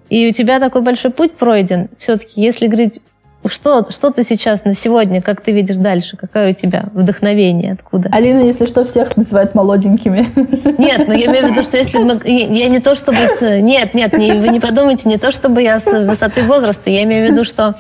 и 0.09 0.29
у 0.29 0.33
тебя 0.33 0.61
такой 0.61 0.83
большой 0.83 1.11
путь 1.11 1.33
пройден. 1.33 1.89
Все-таки, 1.99 2.41
если 2.41 2.67
говорить 2.67 3.01
что, 3.49 3.91
что 3.91 4.11
ты 4.11 4.23
сейчас 4.23 4.65
на 4.65 4.75
сегодня, 4.75 5.21
как 5.21 5.41
ты 5.41 5.53
видишь 5.53 5.77
дальше? 5.77 6.17
Какое 6.17 6.53
у 6.53 6.55
тебя 6.55 6.85
вдохновение? 6.93 7.73
Откуда? 7.73 8.09
Алина, 8.13 8.41
если 8.41 8.67
что, 8.67 8.85
всех 8.85 9.17
называют 9.17 9.55
молоденькими. 9.55 10.31
Нет, 10.79 11.05
ну, 11.07 11.13
я 11.13 11.27
имею 11.27 11.49
в 11.49 11.51
виду, 11.51 11.63
что 11.63 11.77
если 11.77 11.99
мы... 11.99 12.21
Я 12.25 12.69
не 12.69 12.79
то 12.79 12.95
чтобы... 12.95 13.19
С, 13.19 13.61
нет, 13.61 13.95
нет, 13.95 14.17
не, 14.17 14.33
вы 14.33 14.49
не 14.49 14.61
подумайте, 14.61 15.09
не 15.09 15.19
то 15.19 15.33
чтобы 15.33 15.63
я 15.63 15.81
с 15.81 15.87
высоты 15.87 16.45
возраста. 16.45 16.91
Я 16.91 17.03
имею 17.03 17.27
в 17.27 17.31
виду, 17.31 17.45
что 17.45 17.75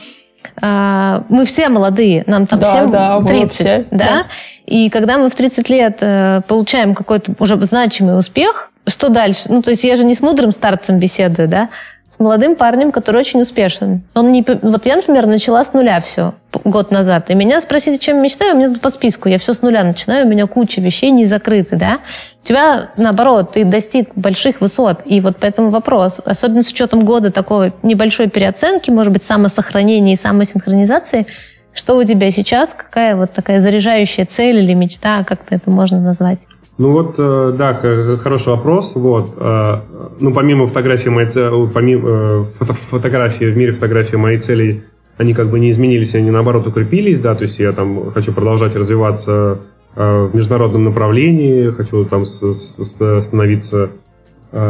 э, 0.60 1.22
мы 1.28 1.44
все 1.44 1.68
молодые. 1.68 2.24
Нам 2.26 2.46
там 2.46 2.58
да, 2.58 2.66
всем 2.66 2.90
да, 2.90 3.22
30. 3.22 3.60
Вообще, 3.60 3.84
да? 3.90 3.98
да? 3.98 4.26
И 4.66 4.90
когда 4.90 5.18
мы 5.18 5.30
в 5.30 5.34
30 5.34 5.68
лет 5.70 5.98
э, 6.00 6.40
получаем 6.48 6.94
какой-то 6.94 7.32
уже 7.38 7.60
значимый 7.62 8.18
успех, 8.18 8.70
что 8.86 9.10
дальше? 9.10 9.44
Ну, 9.48 9.62
то 9.62 9.70
есть 9.70 9.84
я 9.84 9.96
же 9.96 10.04
не 10.04 10.14
с 10.14 10.20
мудрым 10.20 10.50
старцем 10.50 10.98
беседую, 10.98 11.48
да? 11.48 11.68
С 12.12 12.18
молодым 12.18 12.56
парнем, 12.56 12.92
который 12.92 13.20
очень 13.22 13.40
успешен. 13.40 14.02
Он 14.14 14.32
не, 14.32 14.44
вот 14.46 14.84
я, 14.84 14.96
например, 14.96 15.26
начала 15.26 15.64
с 15.64 15.72
нуля 15.72 15.98
все 16.02 16.34
год 16.62 16.90
назад. 16.90 17.30
И 17.30 17.34
меня 17.34 17.58
спросите, 17.62 17.98
чем 17.98 18.20
мечтаю, 18.20 18.54
у 18.54 18.58
меня 18.58 18.68
тут 18.68 18.82
по 18.82 18.90
списку. 18.90 19.30
Я 19.30 19.38
все 19.38 19.54
с 19.54 19.62
нуля 19.62 19.82
начинаю, 19.82 20.26
у 20.26 20.28
меня 20.28 20.46
куча 20.46 20.82
вещей 20.82 21.10
не 21.10 21.24
закрыты, 21.24 21.76
да. 21.76 22.00
У 22.42 22.46
тебя, 22.46 22.90
наоборот, 22.98 23.52
ты 23.52 23.64
достиг 23.64 24.10
больших 24.14 24.60
высот. 24.60 25.00
И 25.06 25.22
вот 25.22 25.38
поэтому 25.40 25.70
вопрос, 25.70 26.20
особенно 26.22 26.62
с 26.62 26.68
учетом 26.68 27.00
года 27.00 27.32
такой 27.32 27.72
небольшой 27.82 28.28
переоценки, 28.28 28.90
может 28.90 29.14
быть, 29.14 29.22
самосохранения 29.22 30.12
и 30.12 30.16
самосинхронизации, 30.16 31.26
что 31.72 31.96
у 31.96 32.04
тебя 32.04 32.30
сейчас, 32.30 32.74
какая 32.74 33.16
вот 33.16 33.32
такая 33.32 33.58
заряжающая 33.62 34.26
цель 34.26 34.58
или 34.58 34.74
мечта, 34.74 35.24
как 35.24 35.40
это 35.48 35.70
можно 35.70 35.98
назвать? 35.98 36.40
Ну 36.78 36.92
вот, 36.92 37.16
э, 37.18 37.54
да, 37.56 37.74
хороший 37.74 38.48
вопрос. 38.48 38.94
Вот, 38.94 39.34
э, 39.36 39.80
ну 40.20 40.32
помимо 40.32 40.66
фотографии 40.66 41.10
моей 41.10 41.28
цели, 41.28 41.68
помимо 41.72 42.08
э, 42.08 42.44
фото, 42.44 42.72
фотографии 42.72 43.44
в 43.44 43.56
мире 43.56 43.72
фотографии 43.72 44.16
моей 44.16 44.38
цели, 44.38 44.84
они 45.18 45.34
как 45.34 45.50
бы 45.50 45.60
не 45.60 45.70
изменились, 45.70 46.14
они 46.14 46.30
наоборот 46.30 46.66
укрепились, 46.66 47.20
да, 47.20 47.34
то 47.34 47.42
есть 47.42 47.58
я 47.58 47.72
там 47.72 48.10
хочу 48.10 48.32
продолжать 48.32 48.74
развиваться 48.74 49.60
в 49.94 50.30
международном 50.32 50.84
направлении, 50.84 51.68
хочу 51.68 52.06
там 52.06 52.24
становиться 52.24 53.90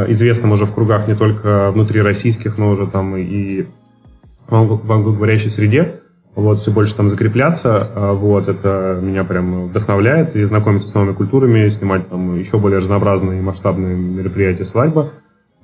известным 0.08 0.50
уже 0.50 0.66
в 0.66 0.74
кругах 0.74 1.06
не 1.06 1.14
только 1.14 1.70
внутри 1.70 2.02
российских, 2.02 2.58
но 2.58 2.70
уже 2.70 2.88
там 2.88 3.16
и 3.16 3.66
в 4.48 4.92
англоговорящей 4.92 5.48
среде 5.48 6.01
вот, 6.34 6.60
все 6.60 6.70
больше 6.70 6.94
там 6.94 7.08
закрепляться, 7.08 7.90
а, 7.94 8.12
вот, 8.12 8.48
это 8.48 8.98
меня 9.02 9.24
прям 9.24 9.66
вдохновляет, 9.66 10.34
и 10.34 10.44
знакомиться 10.44 10.88
с 10.88 10.94
новыми 10.94 11.14
культурами, 11.14 11.68
снимать 11.68 12.08
там 12.08 12.38
еще 12.38 12.58
более 12.58 12.78
разнообразные 12.78 13.38
и 13.38 13.42
масштабные 13.42 13.94
мероприятия 13.94 14.64
свадьба, 14.64 15.12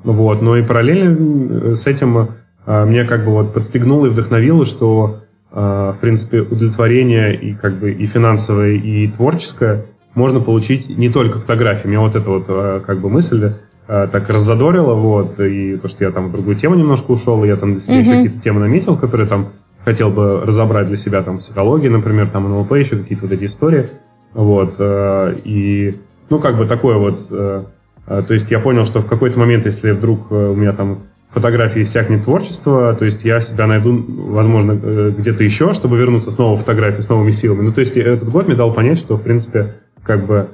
вот, 0.04 0.42
но 0.42 0.56
и 0.56 0.62
параллельно 0.62 1.74
с 1.74 1.86
этим 1.86 2.30
а, 2.66 2.84
меня 2.84 3.06
как 3.06 3.24
бы 3.24 3.32
вот 3.32 3.54
подстегнуло 3.54 4.06
и 4.06 4.10
вдохновило, 4.10 4.66
что, 4.66 5.20
а, 5.50 5.92
в 5.92 5.98
принципе, 6.00 6.42
удовлетворение 6.42 7.34
и 7.34 7.54
как 7.54 7.78
бы 7.78 7.92
и 7.92 8.06
финансовое, 8.06 8.72
и 8.72 9.08
творческое 9.08 9.86
можно 10.14 10.40
получить 10.40 10.88
не 10.88 11.08
только 11.08 11.38
фотографиями, 11.38 11.92
меня 11.92 12.00
вот 12.00 12.16
эта 12.16 12.30
вот 12.30 12.46
как 12.84 13.00
бы 13.00 13.08
мысль 13.08 13.52
так 13.86 14.28
раззадорила, 14.28 14.92
вот, 14.92 15.40
и 15.40 15.76
то, 15.76 15.88
что 15.88 16.04
я 16.04 16.10
там 16.10 16.28
в 16.28 16.32
другую 16.32 16.56
тему 16.56 16.74
немножко 16.74 17.12
ушел, 17.12 17.42
и 17.44 17.48
я 17.48 17.56
там 17.56 17.72
для 17.72 17.80
себя 17.80 17.94
mm-hmm. 17.94 18.00
еще 18.00 18.10
какие-то 18.10 18.40
темы 18.40 18.60
наметил, 18.60 18.98
которые 18.98 19.28
там 19.28 19.52
хотел 19.88 20.10
бы 20.10 20.42
разобрать 20.44 20.86
для 20.86 20.96
себя 20.96 21.22
там 21.22 21.38
психологию, 21.38 21.90
например, 21.90 22.28
там 22.28 22.44
НЛП, 22.44 22.72
еще 22.72 22.96
какие-то 22.96 23.24
вот 23.24 23.32
эти 23.32 23.46
истории. 23.46 23.88
Вот. 24.34 24.76
Э, 24.78 25.34
и, 25.44 25.98
ну, 26.28 26.40
как 26.40 26.58
бы 26.58 26.66
такое 26.66 26.98
вот... 26.98 27.26
Э, 27.30 27.64
э, 28.06 28.22
то 28.28 28.34
есть 28.34 28.50
я 28.50 28.60
понял, 28.60 28.84
что 28.84 29.00
в 29.00 29.06
какой-то 29.06 29.38
момент, 29.38 29.64
если 29.64 29.92
вдруг 29.92 30.30
у 30.30 30.54
меня 30.54 30.74
там 30.74 31.04
фотографии 31.30 31.80
иссякнет 31.80 32.24
творчество, 32.24 32.94
то 32.98 33.06
есть 33.06 33.24
я 33.24 33.40
себя 33.40 33.66
найду, 33.66 34.04
возможно, 34.30 34.74
где-то 34.74 35.42
еще, 35.42 35.72
чтобы 35.72 35.96
вернуться 35.96 36.30
снова 36.30 36.56
в 36.56 36.60
фотографии 36.60 37.00
с 37.00 37.08
новыми 37.08 37.30
силами. 37.30 37.62
Ну, 37.62 37.72
то 37.72 37.80
есть 37.80 37.96
этот 37.96 38.28
год 38.28 38.46
мне 38.46 38.56
дал 38.56 38.74
понять, 38.74 38.98
что, 38.98 39.16
в 39.16 39.22
принципе, 39.22 39.76
как 40.02 40.26
бы, 40.26 40.48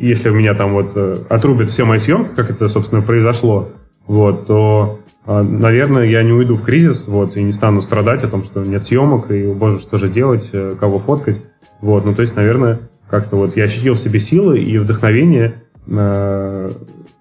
если 0.00 0.30
у 0.30 0.34
меня 0.34 0.54
там 0.54 0.72
вот 0.72 0.96
отрубят 1.28 1.68
все 1.68 1.84
мои 1.84 1.98
съемки, 1.98 2.34
как 2.34 2.50
это, 2.50 2.66
собственно, 2.68 3.02
произошло, 3.02 3.70
вот, 4.06 4.46
то 4.46 5.00
наверное, 5.26 6.04
я 6.04 6.22
не 6.22 6.32
уйду 6.32 6.54
в 6.54 6.62
кризис, 6.62 7.08
вот, 7.08 7.36
и 7.36 7.42
не 7.42 7.52
стану 7.52 7.82
страдать 7.82 8.22
о 8.22 8.28
том, 8.28 8.44
что 8.44 8.62
нет 8.64 8.86
съемок, 8.86 9.30
и, 9.30 9.46
боже, 9.52 9.78
что 9.78 9.96
же 9.96 10.08
делать, 10.08 10.50
э, 10.52 10.76
кого 10.78 10.98
фоткать. 10.98 11.40
Вот, 11.80 12.04
ну, 12.04 12.14
то 12.14 12.22
есть, 12.22 12.36
наверное, 12.36 12.80
как-то 13.10 13.36
вот 13.36 13.56
я 13.56 13.64
ощутил 13.64 13.94
в 13.94 13.98
себе 13.98 14.20
силы 14.20 14.60
и 14.60 14.78
вдохновение 14.78 15.62
э, 15.88 16.70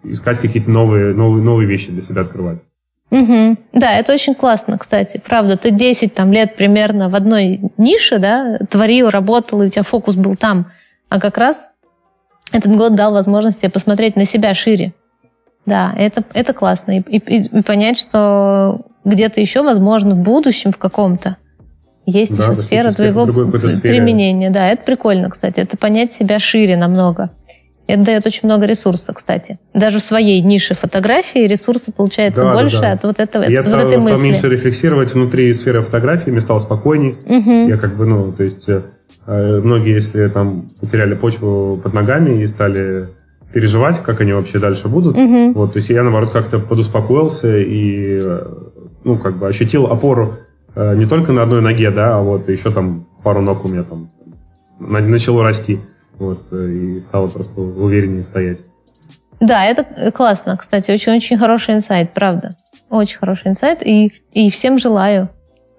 искать 0.03 0.39
какие-то 0.39 0.69
новые, 0.69 1.13
новые, 1.13 1.43
новые 1.43 1.67
вещи 1.67 1.91
для 1.91 2.01
себя 2.01 2.21
открывать. 2.21 2.59
Угу. 3.11 3.57
Да, 3.73 3.97
это 3.97 4.13
очень 4.13 4.33
классно, 4.33 4.77
кстати. 4.77 5.21
Правда, 5.25 5.57
ты 5.57 5.71
10 5.71 6.13
там, 6.13 6.33
лет 6.33 6.55
примерно 6.55 7.09
в 7.09 7.15
одной 7.15 7.59
нише, 7.77 8.17
да, 8.17 8.57
творил, 8.69 9.09
работал, 9.09 9.61
и 9.61 9.67
у 9.67 9.69
тебя 9.69 9.83
фокус 9.83 10.15
был 10.15 10.35
там. 10.35 10.65
А 11.09 11.19
как 11.19 11.37
раз 11.37 11.69
этот 12.51 12.75
год 12.75 12.95
дал 12.95 13.13
возможность 13.13 13.61
тебе 13.61 13.71
посмотреть 13.71 14.15
на 14.15 14.25
себя 14.25 14.53
шире. 14.53 14.93
Да, 15.65 15.93
это, 15.97 16.23
это 16.33 16.53
классно. 16.53 16.99
И, 16.99 17.17
и, 17.17 17.57
и 17.57 17.61
понять, 17.63 17.97
что 17.97 18.81
где-то 19.03 19.41
еще, 19.41 19.63
возможно, 19.63 20.15
в 20.15 20.21
будущем, 20.21 20.71
в 20.71 20.77
каком-то, 20.77 21.37
есть 22.05 22.37
да, 22.37 22.43
еще 22.43 22.53
сфера 22.53 22.91
твоего 22.91 23.25
применения. 23.25 24.49
Да, 24.49 24.67
это 24.67 24.83
прикольно, 24.83 25.29
кстати. 25.29 25.59
Это 25.59 25.75
понять 25.77 26.11
себя 26.11 26.39
шире 26.39 26.77
намного. 26.77 27.31
Это 27.87 28.03
дает 28.03 28.25
очень 28.25 28.41
много 28.43 28.65
ресурса, 28.65 29.13
кстати. 29.13 29.59
Даже 29.73 29.99
в 29.99 30.03
своей 30.03 30.41
нише 30.41 30.73
фотографии 30.73 31.47
ресурсы 31.47 31.91
получается 31.91 32.41
да, 32.41 32.53
больше 32.53 32.77
да, 32.77 32.81
да. 32.81 32.91
от 32.93 33.03
вот 33.03 33.19
этого. 33.19 33.43
Я 33.43 33.59
от, 33.59 33.65
стал, 33.65 33.79
вот 33.79 33.91
этой 33.91 34.01
стал 34.01 34.13
мысли. 34.13 34.27
меньше 34.27 34.49
рефлексировать 34.49 35.13
внутри 35.13 35.53
сферы 35.53 35.81
фотографии, 35.81 36.31
мне 36.31 36.41
стало 36.41 36.59
спокойней. 36.59 37.11
Угу. 37.25 37.69
Я 37.69 37.77
как 37.77 37.95
бы, 37.95 38.05
ну, 38.05 38.31
то 38.31 38.43
есть 38.43 38.67
э, 38.67 38.81
многие, 39.27 39.93
если 39.93 40.27
там 40.29 40.71
потеряли 40.81 41.13
почву 41.13 41.79
под 41.83 41.93
ногами 41.93 42.41
и 42.41 42.47
стали 42.47 43.09
переживать, 43.55 44.03
как 44.03 44.19
они 44.19 44.33
вообще 44.33 44.59
дальше 44.59 44.89
будут. 44.89 45.17
Угу. 45.17 45.53
Вот, 45.53 45.71
то 45.71 45.77
есть 45.77 45.89
я, 45.89 46.03
наоборот, 46.03 46.29
как-то 46.31 46.59
подуспокоился 46.59 47.57
и, 47.57 48.19
ну, 49.05 49.17
как 49.17 49.39
бы 49.39 49.47
ощутил 49.47 49.85
опору 49.85 50.39
э, 50.75 50.95
не 50.97 51.05
только 51.05 51.31
на 51.31 51.43
одной 51.43 51.61
ноге, 51.61 51.89
да, 51.89 52.17
а 52.17 52.21
вот 52.21 52.49
еще 52.49 52.73
там 52.73 53.07
пару 53.23 53.39
ног 53.39 53.63
у 53.63 53.69
меня 53.69 53.83
там 53.83 54.09
начало 54.77 55.41
расти. 55.41 55.79
Вот, 56.19 56.47
э, 56.51 56.69
и 56.69 56.99
стало 56.99 57.27
просто 57.27 57.61
увереннее 57.61 58.25
стоять. 58.25 58.59
Да, 59.39 59.63
это 59.63 60.11
классно, 60.11 60.57
кстати, 60.57 60.91
очень-очень 60.91 61.37
хороший 61.37 61.75
инсайт, 61.75 62.09
правда. 62.13 62.57
Очень 62.89 63.19
хороший 63.19 63.51
инсайт, 63.51 63.87
и, 63.87 64.11
и 64.33 64.49
всем 64.49 64.77
желаю 64.79 65.29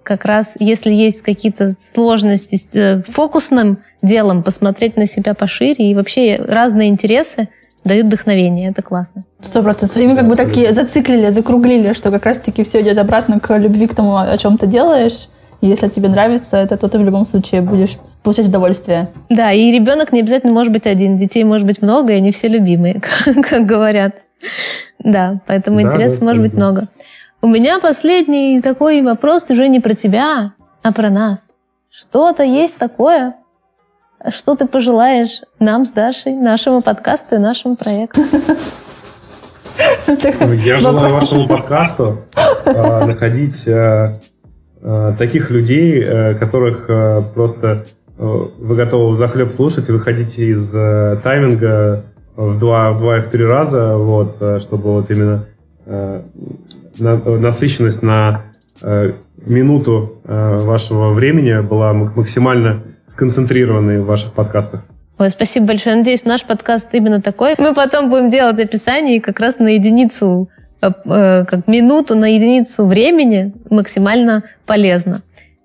как 0.03 0.24
раз, 0.24 0.55
если 0.61 0.93
есть 0.93 1.20
какие-то 1.20 1.73
сложности 1.73 2.55
с 2.55 2.74
э, 2.74 3.03
фокусным 3.07 3.81
делом, 4.01 4.43
посмотреть 4.43 4.97
на 4.97 5.07
себя 5.07 5.35
пошире 5.35 5.90
и 5.90 5.94
вообще 5.94 6.36
разные 6.36 6.89
интересы, 6.89 7.48
дают 7.87 8.07
вдохновение, 8.07 8.71
это 8.71 8.83
классно. 8.83 9.25
Сто 9.41 9.63
процентов. 9.63 9.97
И 9.97 10.07
мы 10.07 10.17
как 10.17 10.29
бы 10.29 10.37
такие 10.37 10.75
зациклили, 10.75 11.31
закруглили, 11.31 11.93
что 11.93 12.11
как 12.11 12.27
раз-таки 12.27 12.65
все 12.65 12.83
идет 12.83 12.99
обратно 12.99 13.41
к 13.41 13.57
любви 13.57 13.87
к 13.87 13.95
тому, 13.95 14.17
о 14.17 14.37
чем 14.39 14.59
ты 14.59 14.67
делаешь. 14.67 15.29
И 15.61 15.69
если 15.69 15.89
тебе 15.89 16.09
нравится 16.09 16.57
это, 16.57 16.77
то 16.77 16.89
ты 16.89 16.99
в 16.99 17.05
любом 17.05 17.27
случае 17.27 17.63
будешь 17.63 17.97
получать 18.23 18.49
удовольствие. 18.49 19.09
Да, 19.31 19.53
и 19.53 19.73
ребенок 19.73 20.13
не 20.13 20.21
обязательно 20.21 20.53
может 20.53 20.73
быть 20.73 20.87
один. 20.87 21.17
Детей 21.17 21.45
может 21.45 21.67
быть 21.67 21.81
много, 21.81 22.13
и 22.13 22.17
они 22.17 22.33
все 22.33 22.49
любимые, 22.49 23.01
как 23.25 23.65
говорят. 23.65 24.17
Да, 24.99 25.41
поэтому 25.47 25.81
да, 25.81 25.89
интересов 25.89 26.21
да, 26.21 26.25
может 26.27 26.43
быть 26.43 26.55
много. 26.55 26.89
У 27.41 27.49
меня 27.49 27.79
последний 27.79 28.61
такой 28.61 29.03
вопрос 29.03 29.47
уже 29.51 29.69
не 29.69 29.81
про 29.81 29.95
тебя, 29.95 30.53
а 30.83 30.93
про 30.93 31.11
нас. 31.11 31.39
Что-то 31.91 32.43
есть 32.43 32.77
такое, 32.77 33.35
что 34.31 34.57
ты 34.57 34.66
пожелаешь 34.66 35.43
нам 35.59 35.85
с 35.85 35.93
Дашей, 35.93 36.35
нашему 36.35 36.82
подкасту 36.82 37.36
и 37.36 37.39
нашему 37.39 37.77
проекту? 37.77 38.23
Я 40.65 40.78
желаю 40.78 41.15
вашему 41.15 41.47
подкасту 41.47 42.24
а, 42.65 43.07
находить 43.07 43.66
а, 43.69 44.20
а, 44.82 45.12
таких 45.15 45.51
людей, 45.51 46.35
которых 46.39 47.35
просто 47.35 47.86
вы 48.19 48.77
готовы 48.77 49.15
захлеб 49.15 49.53
слушать, 49.53 49.89
выходите 49.90 50.47
из 50.47 50.70
тайминга 50.70 52.05
в 52.35 52.59
два, 52.59 52.93
в 52.93 52.97
два 52.97 53.19
и 53.19 53.20
в 53.20 53.28
три 53.28 53.44
раза, 53.44 53.97
вот, 53.97 54.36
чтобы 54.62 54.93
вот 54.93 55.11
именно 55.11 55.44
насыщенность 56.98 58.03
на 58.03 58.44
минуту 58.82 60.19
вашего 60.24 61.12
времени 61.12 61.61
была 61.61 61.93
максимально 61.93 62.82
сконцентрированные 63.07 64.03
в 64.03 64.07
ваших 64.07 64.32
подкастах. 64.32 64.85
Ой, 65.19 65.31
спасибо 65.31 65.69
большое. 65.69 65.97
Надеюсь, 65.97 66.24
наш 66.24 66.44
подкаст 66.44 66.94
именно 66.94 67.23
такой. 67.23 67.55
Мы 67.59 67.73
потом 67.74 68.11
будем 68.11 68.28
делать 68.28 68.59
описание 68.61 69.16
и 69.16 69.20
как 69.20 69.40
раз 69.40 69.59
на 69.59 69.69
единицу 69.69 70.51
э, 70.82 70.90
как 71.44 71.66
минуту 71.66 72.16
на 72.16 72.35
единицу 72.35 72.86
времени 72.86 73.55
максимально 73.70 74.44
полезно. 74.66 75.23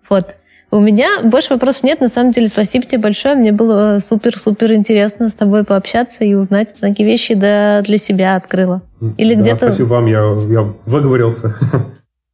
Вот. 0.10 0.38
У 0.74 0.80
меня 0.80 1.20
больше 1.24 1.54
вопросов 1.54 1.84
нет. 1.84 2.00
На 2.00 2.08
самом 2.08 2.32
деле, 2.32 2.48
спасибо 2.48 2.86
тебе 2.86 3.02
большое. 3.02 3.36
Мне 3.36 3.52
было 3.52 4.00
супер-супер 4.00 4.72
интересно 4.72 5.28
с 5.28 5.36
тобой 5.36 5.66
пообщаться 5.66 6.24
и 6.24 6.34
узнать 6.34 6.76
многие 6.82 7.04
вещи 7.04 7.34
да, 7.34 7.82
для 7.82 7.98
себя 7.98 8.38
открыла. 8.38 8.82
Или 9.18 9.34
да, 9.34 9.42
где-то... 9.42 9.68
Спасибо 9.68 9.88
вам, 9.88 10.06
я, 10.06 10.22
я 10.50 10.74
выговорился. 10.86 11.56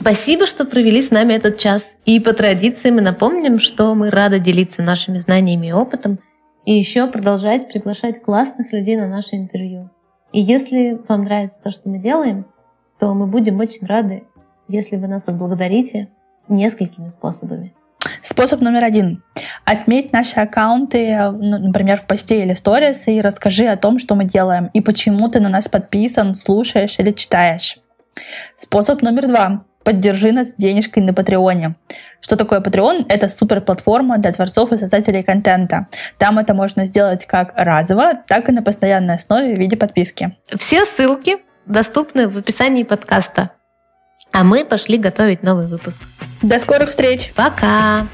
Спасибо, 0.03 0.45
что 0.45 0.65
провели 0.65 1.01
с 1.01 1.11
нами 1.11 1.31
этот 1.31 1.57
час. 1.57 1.95
И 2.03 2.19
по 2.19 2.33
традиции 2.33 2.91
мы 2.91 2.99
напомним, 2.99 3.57
что 3.57 3.95
мы 3.95 4.09
рады 4.09 4.37
делиться 4.37 4.83
нашими 4.83 5.17
знаниями 5.17 5.67
и 5.67 5.71
опытом, 5.71 6.19
и 6.65 6.73
еще 6.73 7.07
продолжать 7.07 7.69
приглашать 7.69 8.21
классных 8.21 8.73
людей 8.73 8.97
на 8.97 9.07
наше 9.07 9.37
интервью. 9.37 9.89
И 10.33 10.41
если 10.41 10.99
вам 11.07 11.23
нравится 11.23 11.61
то, 11.63 11.71
что 11.71 11.87
мы 11.87 11.99
делаем, 11.99 12.45
то 12.99 13.13
мы 13.13 13.27
будем 13.27 13.61
очень 13.61 13.87
рады, 13.87 14.25
если 14.67 14.97
вы 14.97 15.07
нас 15.07 15.23
отблагодарите 15.25 16.09
несколькими 16.49 17.07
способами. 17.07 17.73
Способ 18.21 18.59
номер 18.59 18.83
один. 18.83 19.23
Отметь 19.63 20.11
наши 20.11 20.37
аккаунты, 20.37 21.17
ну, 21.31 21.59
например, 21.59 22.01
в 22.01 22.07
посте 22.07 22.43
или 22.43 22.53
в 22.53 22.59
сторис, 22.59 23.07
и 23.07 23.21
расскажи 23.21 23.67
о 23.67 23.77
том, 23.77 23.99
что 23.99 24.15
мы 24.15 24.25
делаем, 24.25 24.69
и 24.73 24.81
почему 24.81 25.29
ты 25.29 25.39
на 25.39 25.47
нас 25.47 25.69
подписан, 25.69 26.35
слушаешь 26.35 26.99
или 26.99 27.13
читаешь. 27.13 27.77
Способ 28.57 29.01
номер 29.01 29.27
два. 29.27 29.63
Поддержи 29.83 30.31
нас 30.31 30.53
денежкой 30.57 31.03
на 31.03 31.13
Патреоне. 31.13 31.75
Что 32.21 32.35
такое 32.35 32.61
Patreon? 32.61 33.05
Это 33.09 33.27
супер 33.27 33.61
платформа 33.61 34.17
для 34.17 34.31
творцов 34.31 34.71
и 34.71 34.77
создателей 34.77 35.23
контента. 35.23 35.87
Там 36.17 36.39
это 36.39 36.53
можно 36.53 36.85
сделать 36.85 37.25
как 37.25 37.53
разово, 37.55 38.13
так 38.27 38.49
и 38.49 38.51
на 38.51 38.61
постоянной 38.61 39.15
основе 39.15 39.55
в 39.55 39.59
виде 39.59 39.75
подписки. 39.75 40.37
Все 40.57 40.85
ссылки 40.85 41.37
доступны 41.65 42.27
в 42.29 42.37
описании 42.37 42.83
подкаста. 42.83 43.51
А 44.31 44.43
мы 44.43 44.65
пошли 44.65 44.97
готовить 44.97 45.43
новый 45.43 45.67
выпуск. 45.67 46.01
До 46.41 46.59
скорых 46.59 46.89
встреч. 46.89 47.33
Пока. 47.35 48.07